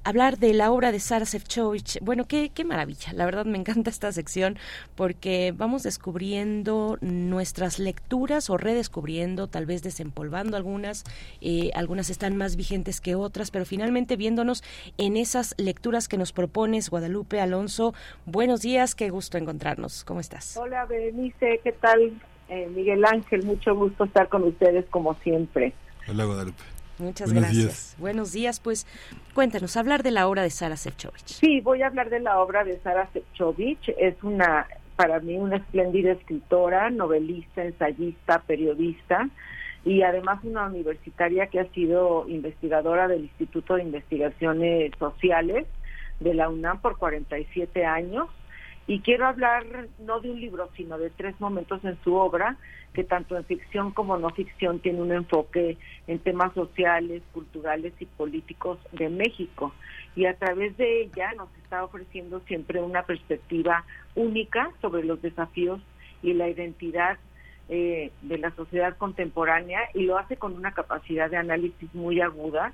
Hablar 0.03 0.39
de 0.39 0.53
la 0.53 0.73
obra 0.73 0.91
de 0.91 0.99
Sara 0.99 1.25
Sefcovic, 1.25 2.01
bueno, 2.03 2.25
qué, 2.27 2.51
qué 2.53 2.65
maravilla, 2.65 3.13
la 3.13 3.25
verdad 3.25 3.45
me 3.45 3.57
encanta 3.57 3.91
esta 3.91 4.11
sección 4.11 4.59
porque 4.97 5.55
vamos 5.57 5.85
descubriendo 5.85 6.99
nuestras 7.01 7.79
lecturas 7.79 8.51
o 8.51 8.57
redescubriendo, 8.57 9.47
tal 9.47 9.65
vez 9.65 9.85
desempolvando 9.85 10.57
algunas, 10.57 11.05
eh, 11.41 11.71
algunas 11.77 12.11
están 12.11 12.37
más 12.37 12.57
vigentes 12.57 13.01
que 13.01 13.15
otras, 13.15 13.53
pero 13.53 13.65
finalmente 13.65 14.17
viéndonos 14.17 14.65
en 14.99 15.17
esas 15.17 15.55
lecturas 15.59 16.09
que 16.09 16.19
nos 16.19 16.33
propones, 16.33 16.91
Guadalupe 16.91 17.41
Alonso. 17.41 17.95
Buenos 18.27 18.63
días, 18.63 18.97
qué 18.97 19.11
gusto 19.11 19.39
encontrarnos, 19.39 20.03
¿cómo 20.03 20.19
estás? 20.19 20.57
Hola 20.57 20.85
Berenice, 20.87 21.61
¿qué 21.63 21.71
tal? 21.71 22.21
Eh, 22.53 22.69
Miguel 22.69 23.03
Ángel, 23.07 23.45
mucho 23.45 23.75
gusto 23.75 24.05
estar 24.05 24.29
con 24.29 24.43
ustedes 24.43 24.85
como 24.91 25.15
siempre. 25.23 25.73
Hola 26.07 26.27
Guadalupe. 26.27 26.63
Muchas 26.99 27.33
Buenos 27.33 27.45
gracias. 27.51 27.65
días. 27.65 27.97
Buenos 27.99 28.33
días, 28.33 28.61
pues 28.61 28.87
cuéntanos, 29.33 29.75
hablar 29.79 30.03
de 30.03 30.11
la 30.11 30.29
obra 30.29 30.43
de 30.43 30.51
Sara 30.51 30.77
Sefcovic. 30.77 31.25
Sí, 31.25 31.63
voy 31.63 31.81
a 31.81 31.87
hablar 31.87 32.11
de 32.11 32.21
la 32.21 32.39
obra 32.41 32.63
de 32.63 32.79
Sara 32.81 33.09
Sefcovic. 33.15 33.89
Es 33.99 34.23
una, 34.23 34.67
para 34.97 35.19
mí, 35.21 35.39
una 35.39 35.57
espléndida 35.57 36.13
escritora, 36.13 36.91
novelista, 36.91 37.65
ensayista, 37.65 38.43
periodista 38.43 39.31
y 39.87 40.03
además 40.03 40.45
una 40.45 40.67
universitaria 40.67 41.47
que 41.47 41.59
ha 41.59 41.73
sido 41.73 42.29
investigadora 42.29 43.09
del 43.09 43.23
Instituto 43.23 43.77
de 43.77 43.85
Investigaciones 43.85 44.93
Sociales 44.99 45.67
de 46.21 46.35
la 46.35 46.51
UNAM 46.51 46.83
por 46.83 46.99
47 46.99 47.87
años. 47.87 48.29
Y 48.87 49.01
quiero 49.01 49.27
hablar 49.27 49.65
no 49.99 50.21
de 50.21 50.31
un 50.31 50.41
libro, 50.41 50.69
sino 50.77 50.99
de 50.99 51.11
tres 51.11 51.41
momentos 51.41 51.85
en 51.85 51.99
su 52.03 52.15
obra, 52.15 52.57
que 52.95 53.05
tanto 53.05 53.37
en 53.37 53.45
ficción 53.45 53.93
como 53.93 54.19
no 54.19 54.31
ficción 54.31 54.81
tiene 54.81 55.01
un 55.01 55.13
enfoque 55.13 55.79
en 56.07 56.19
temas 56.19 56.53
sociales, 56.55 57.23
culturales 57.33 57.93
y 58.01 58.07
políticos 58.07 58.79
de 58.93 59.09
México. 59.09 59.73
Y 60.15 60.27
a 60.27 60.35
través 60.35 60.77
de 60.77 61.03
ella 61.03 61.33
nos 61.37 61.49
está 61.63 61.85
ofreciendo 61.85 62.41
siempre 62.41 62.83
una 62.83 63.05
perspectiva 63.05 63.85
única 64.15 64.71
sobre 64.83 65.05
los 65.05 65.23
desafíos 65.23 65.81
y 66.23 66.35
la 66.35 66.49
identidad 66.49 67.19
eh, 67.69 68.11
de 68.21 68.39
la 68.39 68.51
sociedad 68.55 68.97
contemporánea 68.99 69.81
y 69.95 70.03
lo 70.03 70.19
hace 70.19 70.37
con 70.37 70.55
una 70.55 70.73
capacidad 70.73 71.31
de 71.31 71.39
análisis 71.39 71.95
muy 71.95 72.21
aguda 72.21 72.73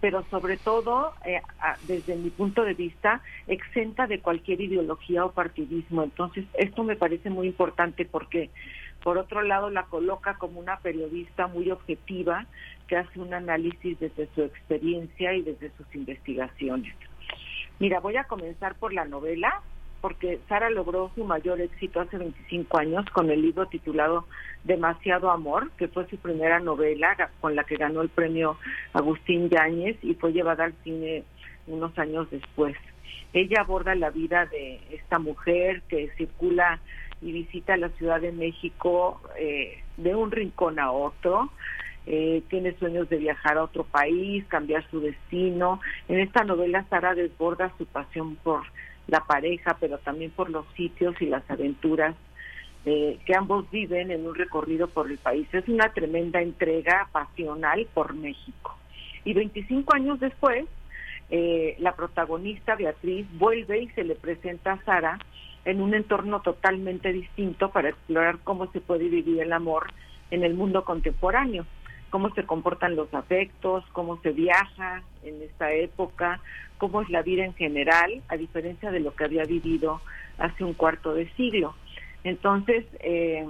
pero 0.00 0.24
sobre 0.30 0.56
todo, 0.58 1.14
eh, 1.24 1.40
desde 1.82 2.16
mi 2.16 2.30
punto 2.30 2.64
de 2.64 2.74
vista, 2.74 3.22
exenta 3.46 4.06
de 4.06 4.20
cualquier 4.20 4.60
ideología 4.60 5.24
o 5.24 5.32
partidismo. 5.32 6.02
Entonces, 6.02 6.44
esto 6.54 6.84
me 6.84 6.96
parece 6.96 7.30
muy 7.30 7.48
importante 7.48 8.04
porque, 8.04 8.50
por 9.02 9.18
otro 9.18 9.42
lado, 9.42 9.70
la 9.70 9.84
coloca 9.84 10.34
como 10.34 10.60
una 10.60 10.78
periodista 10.80 11.46
muy 11.46 11.70
objetiva 11.70 12.46
que 12.88 12.96
hace 12.96 13.18
un 13.18 13.32
análisis 13.34 13.98
desde 13.98 14.28
su 14.34 14.42
experiencia 14.42 15.34
y 15.34 15.42
desde 15.42 15.70
sus 15.76 15.92
investigaciones. 15.94 16.94
Mira, 17.78 18.00
voy 18.00 18.16
a 18.16 18.24
comenzar 18.24 18.74
por 18.76 18.92
la 18.92 19.04
novela, 19.04 19.62
porque 20.06 20.38
Sara 20.48 20.70
logró 20.70 21.10
su 21.16 21.24
mayor 21.24 21.60
éxito 21.60 22.00
hace 22.00 22.16
25 22.16 22.78
años 22.78 23.04
con 23.12 23.28
el 23.28 23.42
libro 23.42 23.66
titulado 23.66 24.24
Demasiado 24.62 25.32
Amor, 25.32 25.72
que 25.72 25.88
fue 25.88 26.06
su 26.06 26.16
primera 26.16 26.60
novela 26.60 27.16
con 27.40 27.56
la 27.56 27.64
que 27.64 27.74
ganó 27.74 28.02
el 28.02 28.08
premio 28.08 28.56
Agustín 28.92 29.50
Yáñez 29.50 29.96
y 30.02 30.14
fue 30.14 30.32
llevada 30.32 30.62
al 30.62 30.74
cine 30.84 31.24
unos 31.66 31.98
años 31.98 32.30
después. 32.30 32.76
Ella 33.32 33.62
aborda 33.62 33.96
la 33.96 34.10
vida 34.10 34.46
de 34.46 34.78
esta 34.92 35.18
mujer 35.18 35.82
que 35.88 36.08
circula 36.16 36.78
y 37.20 37.32
visita 37.32 37.76
la 37.76 37.88
Ciudad 37.88 38.20
de 38.20 38.30
México 38.30 39.20
eh, 39.36 39.82
de 39.96 40.14
un 40.14 40.30
rincón 40.30 40.78
a 40.78 40.92
otro 40.92 41.50
eh, 42.06 42.44
tiene 42.48 42.78
sueños 42.78 43.08
de 43.08 43.16
viajar 43.16 43.58
a 43.58 43.64
otro 43.64 43.82
país, 43.82 44.44
cambiar 44.46 44.88
su 44.90 45.00
destino. 45.00 45.80
En 46.06 46.20
esta 46.20 46.44
novela 46.44 46.86
Sara 46.88 47.16
desborda 47.16 47.72
su 47.78 47.86
pasión 47.86 48.36
por 48.36 48.62
la 49.06 49.20
pareja, 49.20 49.76
pero 49.80 49.98
también 49.98 50.30
por 50.30 50.50
los 50.50 50.66
sitios 50.76 51.20
y 51.20 51.26
las 51.26 51.48
aventuras 51.50 52.14
eh, 52.84 53.18
que 53.26 53.34
ambos 53.34 53.68
viven 53.70 54.10
en 54.10 54.26
un 54.26 54.34
recorrido 54.34 54.88
por 54.88 55.10
el 55.10 55.18
país. 55.18 55.48
Es 55.52 55.66
una 55.68 55.92
tremenda 55.92 56.40
entrega 56.40 57.08
pasional 57.12 57.86
por 57.92 58.14
México. 58.14 58.76
Y 59.24 59.34
25 59.34 59.94
años 59.94 60.20
después, 60.20 60.66
eh, 61.30 61.74
la 61.80 61.96
protagonista 61.96 62.76
Beatriz 62.76 63.26
vuelve 63.38 63.82
y 63.82 63.88
se 63.88 64.04
le 64.04 64.14
presenta 64.14 64.74
a 64.74 64.84
Sara 64.84 65.18
en 65.64 65.80
un 65.80 65.94
entorno 65.94 66.40
totalmente 66.42 67.12
distinto 67.12 67.70
para 67.70 67.88
explorar 67.88 68.38
cómo 68.44 68.70
se 68.70 68.80
puede 68.80 69.08
vivir 69.08 69.40
el 69.40 69.52
amor 69.52 69.92
en 70.30 70.44
el 70.44 70.54
mundo 70.54 70.84
contemporáneo, 70.84 71.66
cómo 72.10 72.30
se 72.34 72.44
comportan 72.44 72.94
los 72.94 73.12
afectos, 73.12 73.84
cómo 73.92 74.20
se 74.22 74.30
viaja 74.30 75.02
en 75.24 75.42
esta 75.42 75.72
época, 75.72 76.40
cómo 76.78 77.02
es 77.02 77.10
la 77.10 77.22
vida 77.22 77.44
en 77.44 77.54
general, 77.54 78.22
a 78.28 78.36
diferencia 78.36 78.90
de 78.90 79.00
lo 79.00 79.14
que 79.14 79.24
había 79.24 79.44
vivido 79.44 80.00
hace 80.38 80.64
un 80.64 80.74
cuarto 80.74 81.14
de 81.14 81.28
siglo. 81.34 81.74
Entonces, 82.24 82.84
eh, 83.00 83.46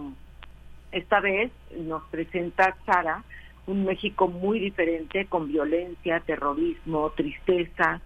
esta 0.93 1.21
vez 1.21 1.51
nos 1.77 2.03
presenta 2.05 2.77
Sara 2.87 3.25
un 3.67 3.85
México 3.85 4.29
muy 4.29 4.61
diferente, 4.61 5.27
con 5.27 5.49
violencia, 5.49 6.21
terrorismo, 6.21 7.11
tristeza, 7.11 8.01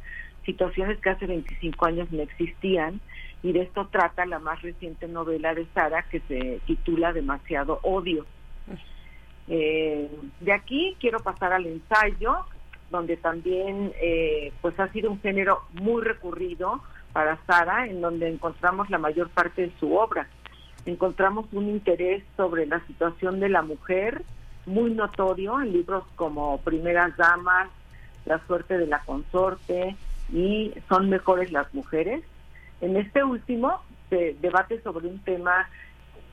situaciones 0.44 0.98
que 1.00 1.10
hace 1.10 1.26
25 1.26 1.86
años 1.86 2.10
no 2.10 2.22
existían, 2.22 3.00
y 3.42 3.52
de 3.52 3.62
esto 3.62 3.88
trata 3.88 4.26
la 4.26 4.38
más 4.38 4.60
reciente 4.62 5.06
novela 5.08 5.54
de 5.54 5.66
Sara 5.74 6.02
que 6.10 6.20
se 6.20 6.60
titula 6.66 7.12
Demasiado 7.12 7.78
Odio. 7.82 8.26
Eh, 9.48 10.10
de 10.40 10.52
aquí 10.52 10.96
quiero 11.00 11.20
pasar 11.20 11.52
al 11.52 11.66
ensayo, 11.66 12.44
donde 12.90 13.16
también 13.16 13.92
eh, 14.00 14.52
pues 14.60 14.78
ha 14.80 14.88
sido 14.88 15.10
un 15.10 15.20
género 15.20 15.62
muy 15.72 16.02
recurrido 16.02 16.80
para 17.12 17.38
Sara, 17.46 17.86
en 17.86 18.00
donde 18.00 18.28
encontramos 18.28 18.90
la 18.90 18.98
mayor 18.98 19.28
parte 19.30 19.62
de 19.62 19.72
su 19.78 19.96
obra. 19.96 20.28
Encontramos 20.86 21.46
un 21.52 21.68
interés 21.68 22.22
sobre 22.36 22.66
la 22.66 22.80
situación 22.86 23.40
de 23.40 23.48
la 23.48 23.62
mujer 23.62 24.22
muy 24.66 24.92
notorio 24.92 25.60
en 25.60 25.72
libros 25.72 26.04
como 26.16 26.58
Primeras 26.58 27.16
Damas, 27.16 27.68
La 28.26 28.38
suerte 28.46 28.78
de 28.78 28.86
la 28.86 29.00
consorte 29.00 29.96
y 30.32 30.72
Son 30.88 31.08
mejores 31.08 31.52
las 31.52 31.72
mujeres. 31.74 32.22
En 32.80 32.96
este 32.96 33.24
último 33.24 33.80
se 34.08 34.36
debate 34.40 34.80
sobre 34.82 35.08
un 35.08 35.18
tema 35.20 35.68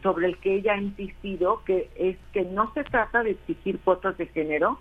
sobre 0.03 0.27
el 0.27 0.38
que 0.38 0.56
ella 0.56 0.74
ha 0.74 0.77
insistido, 0.77 1.64
que 1.66 1.90
es 1.95 2.18
que 2.32 2.44
no 2.44 2.72
se 2.74 2.84
trata 2.84 3.24
de 3.24 3.32
exigir 3.32 3.80
cuotas 3.80 4.18
de 4.18 4.27
género, 4.27 4.80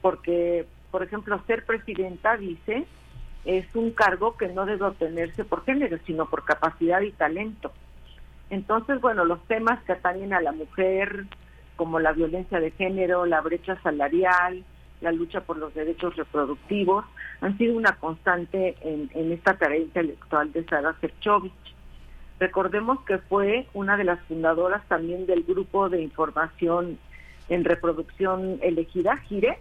porque, 0.00 0.66
por 0.90 1.02
ejemplo, 1.02 1.40
ser 1.46 1.64
presidenta, 1.64 2.36
dice, 2.36 2.86
es 3.44 3.66
un 3.74 3.92
cargo 3.92 4.36
que 4.36 4.48
no 4.48 4.66
debe 4.66 4.86
obtenerse 4.86 5.44
por 5.44 5.64
género, 5.64 5.98
sino 6.06 6.26
por 6.26 6.44
capacidad 6.44 7.00
y 7.00 7.12
talento. 7.12 7.72
Entonces, 8.50 9.00
bueno, 9.00 9.24
los 9.24 9.42
temas 9.46 9.82
que 9.84 9.92
atañen 9.92 10.32
a 10.32 10.40
la 10.40 10.52
mujer, 10.52 11.26
como 11.76 12.00
la 12.00 12.12
violencia 12.12 12.60
de 12.60 12.70
género, 12.72 13.26
la 13.26 13.40
brecha 13.40 13.80
salarial, 13.82 14.64
la 15.00 15.12
lucha 15.12 15.42
por 15.42 15.58
los 15.58 15.74
derechos 15.74 16.16
reproductivos, 16.16 17.04
han 17.40 17.56
sido 17.58 17.76
una 17.76 17.92
constante 17.96 18.76
en, 18.80 19.10
en 19.14 19.32
esta 19.32 19.56
tarea 19.56 19.78
intelectual 19.78 20.52
de 20.52 20.64
Sara 20.64 20.94
Serchovich. 21.00 21.52
Recordemos 22.40 23.00
que 23.04 23.18
fue 23.18 23.66
una 23.74 23.96
de 23.96 24.04
las 24.04 24.20
fundadoras 24.22 24.86
también 24.88 25.26
del 25.26 25.42
grupo 25.42 25.88
de 25.88 26.02
información 26.02 26.98
en 27.48 27.64
reproducción 27.64 28.58
elegida, 28.62 29.16
GIRE, 29.16 29.58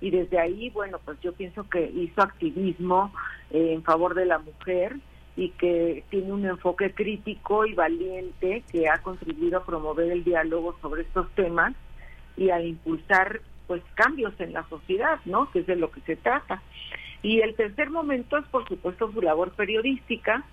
y 0.00 0.10
desde 0.10 0.38
ahí, 0.38 0.70
bueno, 0.70 0.98
pues 1.04 1.18
yo 1.20 1.32
pienso 1.32 1.68
que 1.68 1.90
hizo 1.94 2.22
activismo 2.22 3.12
eh, 3.50 3.72
en 3.72 3.82
favor 3.82 4.14
de 4.14 4.26
la 4.26 4.38
mujer 4.38 4.96
y 5.36 5.50
que 5.50 6.04
tiene 6.10 6.32
un 6.32 6.46
enfoque 6.46 6.92
crítico 6.92 7.66
y 7.66 7.74
valiente 7.74 8.62
que 8.70 8.88
ha 8.88 8.98
contribuido 8.98 9.58
a 9.58 9.64
promover 9.64 10.10
el 10.10 10.24
diálogo 10.24 10.76
sobre 10.80 11.02
estos 11.02 11.30
temas 11.32 11.74
y 12.36 12.50
a 12.50 12.60
impulsar 12.60 13.40
pues 13.66 13.82
cambios 13.94 14.38
en 14.38 14.52
la 14.52 14.66
sociedad, 14.68 15.18
¿no? 15.24 15.50
Que 15.50 15.60
es 15.60 15.66
de 15.66 15.76
lo 15.76 15.90
que 15.90 16.00
se 16.02 16.16
trata. 16.16 16.62
Y 17.22 17.40
el 17.40 17.54
tercer 17.54 17.90
momento 17.90 18.38
es 18.38 18.46
por 18.46 18.68
supuesto 18.68 19.10
su 19.12 19.20
labor 19.20 19.50
periodística, 19.52 20.44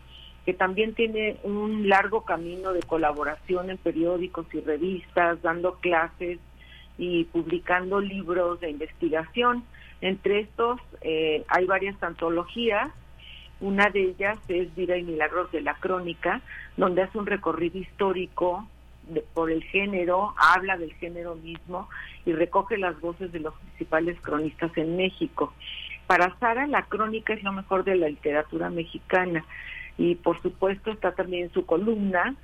que 0.46 0.54
también 0.54 0.94
tiene 0.94 1.38
un 1.44 1.88
largo 1.88 2.26
camino 2.26 2.74
de 2.74 2.82
colaboración 2.82 3.70
en 3.70 3.78
periódicos 3.78 4.48
y 4.54 4.60
revistas, 4.60 5.42
dando 5.42 5.76
clases 5.76 6.40
y 6.98 7.26
publicando 7.26 8.00
libros 8.00 8.60
de 8.60 8.70
investigación. 8.70 9.64
Entre 10.02 10.42
estos 10.42 10.80
eh, 11.02 11.44
hay 11.48 11.66
varias 11.66 12.02
antologías. 12.04 12.92
Una 13.60 13.90
de 13.90 14.02
ellas 14.10 14.38
es 14.48 14.74
Vida 14.76 14.98
y 14.98 15.04
Milagros 15.04 15.52
de 15.52 15.62
la 15.62 15.76
Crónica, 15.76 16.42
donde 16.76 17.04
hace 17.04 17.18
un 17.18 17.26
recorrido 17.26 17.80
histórico 17.80 18.68
por 19.34 19.52
el 19.52 19.64
género, 19.64 20.34
habla 20.38 20.78
del 20.78 20.94
género 20.94 21.36
mismo 21.36 21.90
y 22.26 22.34
recoge 22.34 22.78
las 22.78 23.00
voces 23.02 23.32
de 23.32 23.40
los 23.40 23.54
principales 23.56 24.20
cronistas 24.22 24.72
en 24.78 24.96
México. 24.96 25.54
Para 26.08 26.38
Sara, 26.40 26.68
la 26.68 26.84
crónica 26.84 27.34
es 27.34 27.44
lo 27.44 27.52
mejor 27.52 27.84
de 27.84 27.96
la 27.96 28.10
literatura 28.10 28.70
mexicana 28.70 29.46
y 29.98 30.16
por 30.16 30.42
supuesto 30.42 30.92
está 30.92 31.14
también 31.14 31.52
su 31.54 31.66
columna 31.66 32.36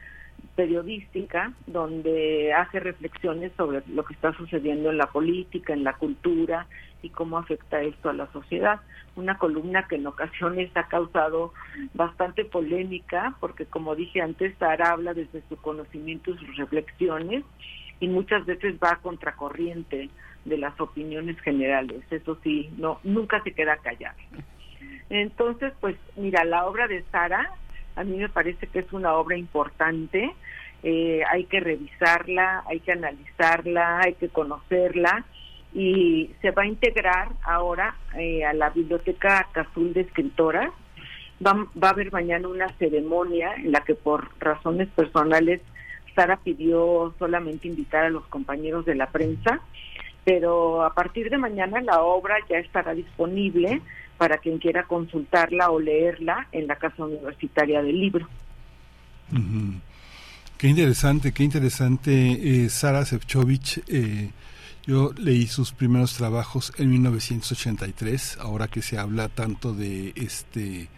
periodística 0.60 1.54
donde 1.68 2.52
hace 2.52 2.82
reflexiones 2.82 3.54
sobre 3.56 3.82
lo 3.88 4.04
que 4.04 4.14
está 4.14 4.34
sucediendo 4.34 4.90
en 4.90 4.98
la 4.98 5.06
política, 5.06 5.72
en 5.72 5.86
la 5.86 5.94
cultura 5.94 6.68
y 7.02 7.12
cómo 7.12 7.38
afecta 7.38 7.82
esto 7.82 8.10
a 8.10 8.14
la 8.14 8.30
sociedad. 8.34 8.82
Una 9.16 9.38
columna 9.38 9.88
que 9.88 9.96
en 9.96 10.06
ocasiones 10.06 10.70
ha 10.76 10.90
causado 10.90 11.54
bastante 11.94 12.44
polémica 12.44 13.38
porque 13.40 13.68
como 13.68 13.96
dije 13.96 14.22
antes, 14.22 14.54
Sara 14.58 14.92
habla 14.92 15.14
desde 15.14 15.42
su 15.48 15.56
conocimiento 15.56 16.32
y 16.32 16.38
sus 16.40 16.58
reflexiones 16.58 17.46
y 18.02 18.10
muchas 18.10 18.46
veces 18.46 18.76
va 18.84 18.92
a 18.92 19.02
contracorriente 19.02 20.10
de 20.44 20.58
las 20.58 20.78
opiniones 20.82 21.40
generales. 21.40 22.02
Eso 22.12 22.38
sí, 22.44 22.70
no 22.76 23.00
nunca 23.06 23.42
se 23.44 23.54
queda 23.54 23.78
callada. 23.78 24.18
Entonces, 25.10 25.72
pues 25.80 25.96
mira, 26.18 26.44
la 26.44 26.66
obra 26.66 26.90
de 26.90 27.02
Sara 27.14 27.50
a 27.96 28.04
mí 28.04 28.18
me 28.18 28.30
parece 28.30 28.68
que 28.68 28.80
es 28.80 28.94
una 28.94 29.16
obra 29.16 29.38
importante, 29.38 30.34
eh, 30.84 31.22
hay 31.30 31.46
que 31.46 31.60
revisarla, 31.60 32.64
hay 32.68 32.80
que 32.80 32.94
analizarla, 32.94 34.00
hay 34.00 34.14
que 34.14 34.30
conocerla 34.30 35.26
y 35.74 36.32
se 36.42 36.52
va 36.52 36.64
a 36.64 36.68
integrar 36.68 37.30
ahora 37.44 37.96
eh, 38.18 38.46
a 38.46 38.54
la 38.54 38.70
Biblioteca 38.70 39.48
Cazul 39.52 39.94
de 39.94 40.02
Escritoras. 40.02 40.72
Va, 41.46 41.54
va 41.82 41.90
a 41.90 41.92
haber 41.92 42.12
mañana 42.12 42.48
una 42.48 42.70
ceremonia 42.78 43.54
en 43.56 43.72
la 43.72 43.82
que 43.82 43.96
por 43.96 44.30
razones 44.40 44.88
personales 44.90 45.62
Sara 46.16 46.38
pidió 46.38 47.14
solamente 47.20 47.68
invitar 47.68 48.06
a 48.06 48.10
los 48.10 48.26
compañeros 48.28 48.86
de 48.86 48.96
la 48.96 49.08
prensa, 49.08 49.62
pero 50.26 50.84
a 50.84 50.94
partir 50.94 51.30
de 51.30 51.38
mañana 51.38 51.82
la 51.82 52.02
obra 52.02 52.38
ya 52.50 52.58
estará 52.58 52.94
disponible 52.94 53.82
para 54.20 54.38
quien 54.38 54.60
quiera 54.60 54.84
consultarla 54.84 55.72
o 55.72 55.80
leerla 55.80 56.50
en 56.52 56.68
la 56.68 56.76
Casa 56.76 57.06
Universitaria 57.06 57.82
del 57.82 57.98
Libro. 57.98 58.28
Qué 60.58 60.68
interesante, 60.68 61.32
qué 61.32 61.44
interesante. 61.44 62.12
Eh, 62.12 62.70
Sara 62.70 63.06
Sefcovic, 63.06 63.82
eh, 63.88 64.30
yo 64.90 65.14
leí 65.16 65.46
sus 65.46 65.72
primeros 65.72 66.16
trabajos 66.16 66.74
en 66.80 66.90
1983, 66.90 68.40
ahora 68.42 68.68
que 68.68 68.82
se 68.82 68.98
habla 68.98 69.30
tanto 69.30 69.76
de 69.76 70.14
este 70.16 70.90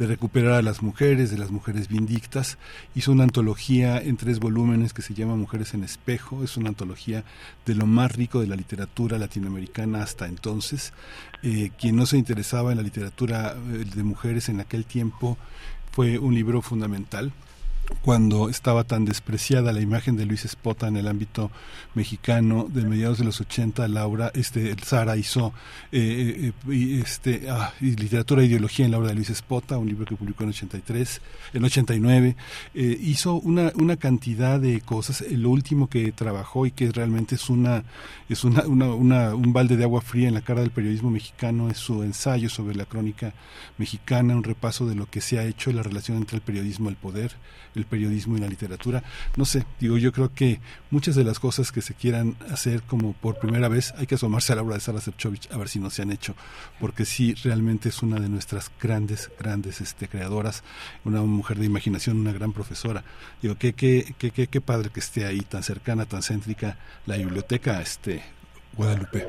de 0.00 0.06
recuperar 0.08 0.54
a 0.54 0.62
las 0.62 0.82
mujeres, 0.82 1.30
de 1.30 1.38
las 1.38 1.52
mujeres 1.52 1.86
vindictas. 1.86 2.58
Hizo 2.96 3.12
una 3.12 3.22
antología 3.22 3.98
en 3.98 4.16
tres 4.16 4.40
volúmenes 4.40 4.92
que 4.92 5.00
se 5.00 5.14
llama 5.14 5.36
Mujeres 5.36 5.74
en 5.74 5.84
Espejo. 5.84 6.42
Es 6.42 6.56
una 6.56 6.70
antología 6.70 7.22
de 7.64 7.76
lo 7.76 7.86
más 7.86 8.16
rico 8.16 8.40
de 8.40 8.48
la 8.48 8.56
literatura 8.56 9.16
latinoamericana 9.16 10.02
hasta 10.02 10.26
entonces. 10.26 10.92
Eh, 11.44 11.70
quien 11.78 11.94
no 11.94 12.04
se 12.04 12.18
interesaba 12.18 12.72
en 12.72 12.78
la 12.78 12.82
literatura 12.82 13.54
eh, 13.54 13.84
de 13.94 14.02
mujeres 14.02 14.48
en 14.48 14.58
aquel 14.58 14.84
tiempo 14.84 15.38
fue 15.92 16.18
un 16.18 16.34
libro 16.34 16.62
fundamental 16.62 17.32
cuando 18.02 18.48
estaba 18.48 18.84
tan 18.84 19.04
despreciada 19.04 19.72
la 19.72 19.80
imagen 19.80 20.16
de 20.16 20.26
Luis 20.26 20.44
Espota 20.44 20.88
en 20.88 20.96
el 20.96 21.08
ámbito 21.08 21.50
mexicano 21.94 22.66
de 22.68 22.84
mediados 22.84 23.18
de 23.18 23.24
los 23.24 23.40
80 23.40 23.86
Laura 23.88 24.30
este 24.34 24.74
Sara 24.82 25.16
hizo 25.16 25.52
eh, 25.92 26.52
eh, 26.68 27.02
este 27.02 27.48
ah, 27.50 27.72
literatura 27.80 28.42
e 28.42 28.46
ideología 28.46 28.84
en 28.84 28.92
la 28.92 28.98
obra 28.98 29.08
de 29.08 29.16
Luis 29.16 29.30
Espota 29.30 29.78
un 29.78 29.88
libro 29.88 30.04
que 30.04 30.16
publicó 30.16 30.44
en 30.44 30.50
83 30.50 31.20
en 31.54 31.64
89 31.64 32.36
eh, 32.74 32.98
hizo 33.00 33.34
una 33.34 33.72
una 33.74 33.96
cantidad 33.96 34.60
de 34.60 34.80
cosas. 34.80 35.24
Lo 35.30 35.50
último 35.50 35.88
que 35.88 36.12
trabajó 36.12 36.66
y 36.66 36.70
que 36.70 36.90
realmente 36.90 37.34
es 37.34 37.48
una 37.50 37.84
es 38.28 38.44
una, 38.44 38.64
un 38.66 39.52
balde 39.52 39.76
de 39.76 39.84
agua 39.84 40.00
fría 40.00 40.28
en 40.28 40.34
la 40.34 40.40
cara 40.40 40.60
del 40.60 40.70
periodismo 40.70 41.10
mexicano 41.10 41.70
es 41.70 41.78
su 41.78 42.02
ensayo 42.02 42.48
sobre 42.48 42.74
la 42.74 42.84
crónica 42.84 43.34
mexicana 43.78 44.34
un 44.34 44.44
repaso 44.44 44.86
de 44.86 44.94
lo 44.94 45.06
que 45.06 45.20
se 45.20 45.38
ha 45.38 45.44
hecho 45.44 45.72
la 45.72 45.82
relación 45.82 46.16
entre 46.16 46.36
el 46.36 46.42
periodismo 46.42 46.88
y 46.88 46.92
el 46.92 46.96
poder 46.96 47.36
el 47.76 47.84
periodismo 47.84 48.36
y 48.36 48.40
la 48.40 48.48
literatura. 48.48 49.02
No 49.36 49.44
sé, 49.44 49.64
digo, 49.78 49.96
yo 49.98 50.12
creo 50.12 50.32
que 50.32 50.60
muchas 50.90 51.14
de 51.14 51.24
las 51.24 51.38
cosas 51.38 51.72
que 51.72 51.82
se 51.82 51.94
quieran 51.94 52.36
hacer 52.50 52.82
como 52.82 53.12
por 53.12 53.38
primera 53.38 53.68
vez, 53.68 53.94
hay 53.98 54.06
que 54.06 54.16
asomarse 54.16 54.52
a 54.52 54.56
la 54.56 54.62
obra 54.62 54.74
de 54.74 54.80
Sara 54.80 55.00
Sepchovich 55.00 55.50
a 55.52 55.58
ver 55.58 55.68
si 55.68 55.78
no 55.78 55.90
se 55.90 56.02
han 56.02 56.10
hecho, 56.10 56.34
porque 56.80 57.04
sí, 57.04 57.34
realmente 57.34 57.88
es 57.88 58.02
una 58.02 58.18
de 58.18 58.28
nuestras 58.28 58.70
grandes, 58.80 59.30
grandes 59.38 59.80
este, 59.80 60.08
creadoras, 60.08 60.64
una 61.04 61.20
mujer 61.22 61.58
de 61.58 61.66
imaginación, 61.66 62.18
una 62.18 62.32
gran 62.32 62.52
profesora. 62.52 63.04
Digo, 63.42 63.56
qué, 63.58 63.74
qué, 63.74 64.14
qué, 64.18 64.30
qué, 64.30 64.60
padre 64.60 64.90
que 64.90 65.00
esté 65.00 65.26
ahí, 65.26 65.40
tan 65.40 65.62
cercana, 65.62 66.06
tan 66.06 66.22
céntrica, 66.22 66.78
la 67.06 67.16
biblioteca 67.16 67.80
este, 67.80 68.22
Guadalupe. 68.76 69.28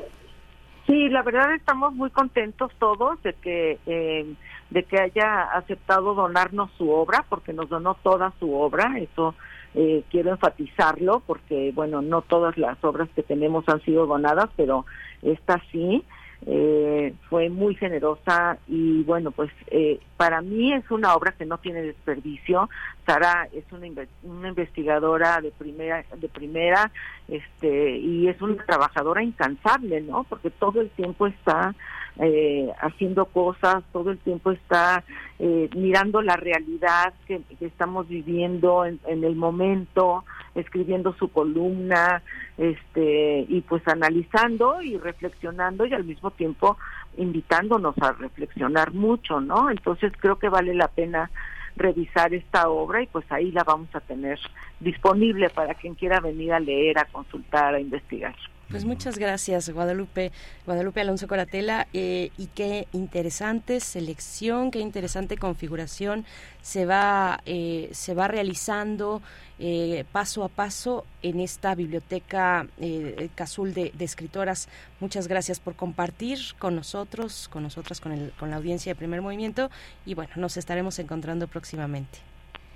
Sí, 0.86 1.08
la 1.10 1.22
verdad 1.22 1.54
estamos 1.54 1.94
muy 1.94 2.10
contentos 2.10 2.72
todos 2.78 3.22
de 3.22 3.34
que 3.34 3.78
eh, 3.86 4.34
de 4.70 4.84
que 4.84 5.00
haya 5.00 5.44
aceptado 5.54 6.14
donarnos 6.14 6.70
su 6.76 6.90
obra, 6.90 7.24
porque 7.28 7.52
nos 7.52 7.68
donó 7.68 7.94
toda 7.94 8.32
su 8.38 8.54
obra. 8.54 8.98
Eso 8.98 9.34
eh, 9.74 10.04
quiero 10.10 10.30
enfatizarlo, 10.30 11.20
porque 11.26 11.72
bueno, 11.74 12.02
no 12.02 12.22
todas 12.22 12.56
las 12.58 12.82
obras 12.84 13.08
que 13.14 13.22
tenemos 13.22 13.64
han 13.68 13.80
sido 13.82 14.06
donadas, 14.06 14.50
pero 14.56 14.84
esta 15.22 15.62
sí 15.70 16.04
eh, 16.46 17.14
fue 17.28 17.48
muy 17.50 17.74
generosa 17.74 18.58
y 18.68 19.02
bueno, 19.02 19.32
pues 19.32 19.50
eh, 19.68 19.98
para 20.16 20.40
mí 20.40 20.72
es 20.72 20.88
una 20.90 21.14
obra 21.14 21.32
que 21.32 21.44
no 21.44 21.58
tiene 21.58 21.82
desperdicio. 21.82 22.70
Sara 23.04 23.48
es 23.52 23.64
una, 23.72 23.88
una 24.22 24.48
investigadora 24.48 25.40
de 25.40 25.50
primera, 25.50 26.04
de 26.16 26.28
primera, 26.28 26.92
este, 27.26 27.96
y 27.96 28.28
es 28.28 28.40
una 28.40 28.64
trabajadora 28.64 29.22
incansable, 29.22 30.00
¿no? 30.02 30.24
Porque 30.24 30.50
todo 30.50 30.80
el 30.80 30.90
tiempo 30.90 31.26
está 31.26 31.74
eh, 32.18 32.68
haciendo 32.80 33.26
cosas, 33.26 33.84
todo 33.92 34.10
el 34.10 34.18
tiempo 34.18 34.50
está 34.50 35.04
eh, 35.38 35.70
mirando 35.76 36.20
la 36.20 36.36
realidad 36.36 37.14
que, 37.26 37.40
estamos 37.60 38.08
viviendo 38.08 38.84
en, 38.84 38.98
en, 39.06 39.22
el 39.22 39.36
momento, 39.36 40.24
escribiendo 40.54 41.14
su 41.14 41.30
columna, 41.30 42.22
este, 42.56 43.46
y 43.48 43.60
pues 43.60 43.86
analizando 43.86 44.82
y 44.82 44.96
reflexionando 44.98 45.86
y 45.86 45.94
al 45.94 46.04
mismo 46.04 46.32
tiempo 46.32 46.76
invitándonos 47.16 47.96
a 48.00 48.12
reflexionar 48.12 48.92
mucho, 48.92 49.40
¿no? 49.40 49.70
Entonces 49.70 50.12
creo 50.18 50.38
que 50.38 50.48
vale 50.48 50.74
la 50.74 50.88
pena 50.88 51.30
revisar 51.76 52.34
esta 52.34 52.68
obra 52.68 53.02
y 53.02 53.06
pues 53.06 53.24
ahí 53.30 53.52
la 53.52 53.64
vamos 53.64 53.88
a 53.94 54.00
tener 54.00 54.38
disponible 54.80 55.48
para 55.50 55.74
quien 55.74 55.94
quiera 55.94 56.20
venir 56.20 56.52
a 56.52 56.60
leer, 56.60 56.98
a 56.98 57.04
consultar, 57.04 57.74
a 57.74 57.80
investigar. 57.80 58.34
Pues 58.70 58.84
muchas 58.84 59.18
gracias, 59.18 59.70
Guadalupe, 59.70 60.30
Guadalupe 60.66 61.00
Alonso 61.00 61.26
Coratela, 61.26 61.88
eh, 61.94 62.30
y 62.36 62.48
qué 62.48 62.86
interesante 62.92 63.80
selección, 63.80 64.70
qué 64.70 64.80
interesante 64.80 65.38
configuración 65.38 66.26
se 66.60 66.84
va, 66.84 67.40
eh, 67.46 67.88
se 67.92 68.12
va 68.12 68.28
realizando 68.28 69.22
eh, 69.58 70.04
paso 70.12 70.44
a 70.44 70.48
paso 70.48 71.06
en 71.22 71.40
esta 71.40 71.74
biblioteca 71.74 72.66
eh, 72.78 73.30
Cazul 73.34 73.72
de, 73.72 73.90
de, 73.96 74.04
escritoras. 74.04 74.68
Muchas 75.00 75.28
gracias 75.28 75.60
por 75.60 75.74
compartir 75.74 76.38
con 76.58 76.76
nosotros, 76.76 77.48
con 77.48 77.62
nosotras, 77.62 78.02
con, 78.02 78.12
el, 78.12 78.32
con 78.38 78.50
la 78.50 78.56
audiencia 78.56 78.92
de 78.92 78.96
Primer 78.96 79.22
Movimiento, 79.22 79.70
y 80.04 80.12
bueno, 80.12 80.32
nos 80.36 80.58
estaremos 80.58 80.98
encontrando 80.98 81.46
próximamente. 81.46 82.18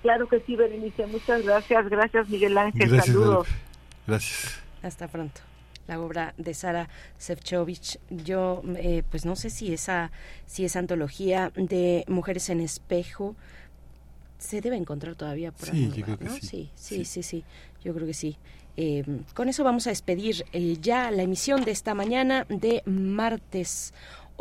Claro 0.00 0.26
que 0.26 0.40
sí, 0.40 0.56
Berenice, 0.56 1.06
muchas 1.06 1.44
gracias, 1.44 1.88
gracias 1.90 2.28
Miguel 2.30 2.56
Ángel, 2.56 2.88
gracias, 2.88 3.06
saludos. 3.06 3.46
Gracias. 4.06 4.62
Hasta 4.82 5.06
pronto 5.06 5.51
la 5.92 6.00
obra 6.00 6.34
de 6.38 6.54
Sara 6.54 6.88
Sefcovic. 7.18 7.98
Yo, 8.10 8.62
eh, 8.76 9.02
pues 9.10 9.24
no 9.24 9.36
sé 9.36 9.50
si 9.50 9.72
esa, 9.72 10.10
si 10.46 10.64
esa 10.64 10.78
antología 10.78 11.52
de 11.54 12.04
Mujeres 12.08 12.48
en 12.50 12.60
Espejo 12.60 13.36
se 14.38 14.60
debe 14.60 14.76
encontrar 14.76 15.14
todavía 15.14 15.52
por 15.52 15.68
sí, 15.68 15.84
algún 15.84 16.00
lugar, 16.00 16.22
¿no? 16.22 16.30
sí. 16.32 16.40
Sí, 16.40 16.70
sí, 16.74 16.96
sí, 16.96 17.04
sí, 17.04 17.22
sí, 17.22 17.44
yo 17.84 17.94
creo 17.94 18.06
que 18.06 18.14
sí. 18.14 18.36
Eh, 18.78 19.04
con 19.34 19.50
eso 19.50 19.64
vamos 19.64 19.86
a 19.86 19.90
despedir 19.90 20.46
eh, 20.52 20.78
ya 20.80 21.10
la 21.10 21.22
emisión 21.22 21.62
de 21.62 21.72
esta 21.72 21.92
mañana 21.92 22.46
de 22.48 22.82
martes 22.86 23.92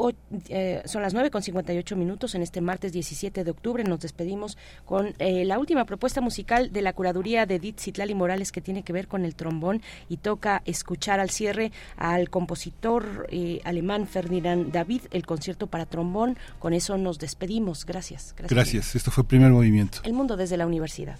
o, 0.01 0.11
eh, 0.49 0.81
son 0.85 1.03
las 1.03 1.13
9 1.13 1.29
con 1.29 1.43
58 1.43 1.95
minutos 1.95 2.33
en 2.33 2.41
este 2.41 2.59
martes 2.59 2.91
17 2.91 3.43
de 3.43 3.51
octubre. 3.51 3.83
Nos 3.83 3.99
despedimos 3.99 4.57
con 4.83 5.13
eh, 5.19 5.45
la 5.45 5.59
última 5.59 5.85
propuesta 5.85 6.21
musical 6.21 6.71
de 6.71 6.81
la 6.81 6.93
curaduría 6.93 7.45
de 7.45 7.55
Edith 7.55 7.79
Citlali 7.79 8.15
Morales 8.15 8.51
que 8.51 8.61
tiene 8.61 8.83
que 8.83 8.93
ver 8.93 9.07
con 9.07 9.25
el 9.25 9.35
trombón 9.35 9.81
y 10.09 10.17
toca 10.17 10.63
escuchar 10.65 11.19
al 11.19 11.29
cierre 11.29 11.71
al 11.97 12.29
compositor 12.29 13.27
eh, 13.29 13.61
alemán 13.63 14.07
Ferdinand 14.07 14.71
David 14.71 15.03
el 15.11 15.25
concierto 15.25 15.67
para 15.67 15.85
trombón. 15.85 16.35
Con 16.57 16.73
eso 16.73 16.97
nos 16.97 17.19
despedimos. 17.19 17.85
Gracias. 17.85 18.33
Gracias. 18.35 18.55
Gracias. 18.55 18.95
Esto 18.95 19.11
fue 19.11 19.23
Primer 19.23 19.51
Movimiento. 19.51 19.99
El 20.03 20.13
mundo 20.13 20.35
desde 20.35 20.57
la 20.57 20.65
universidad. 20.65 21.19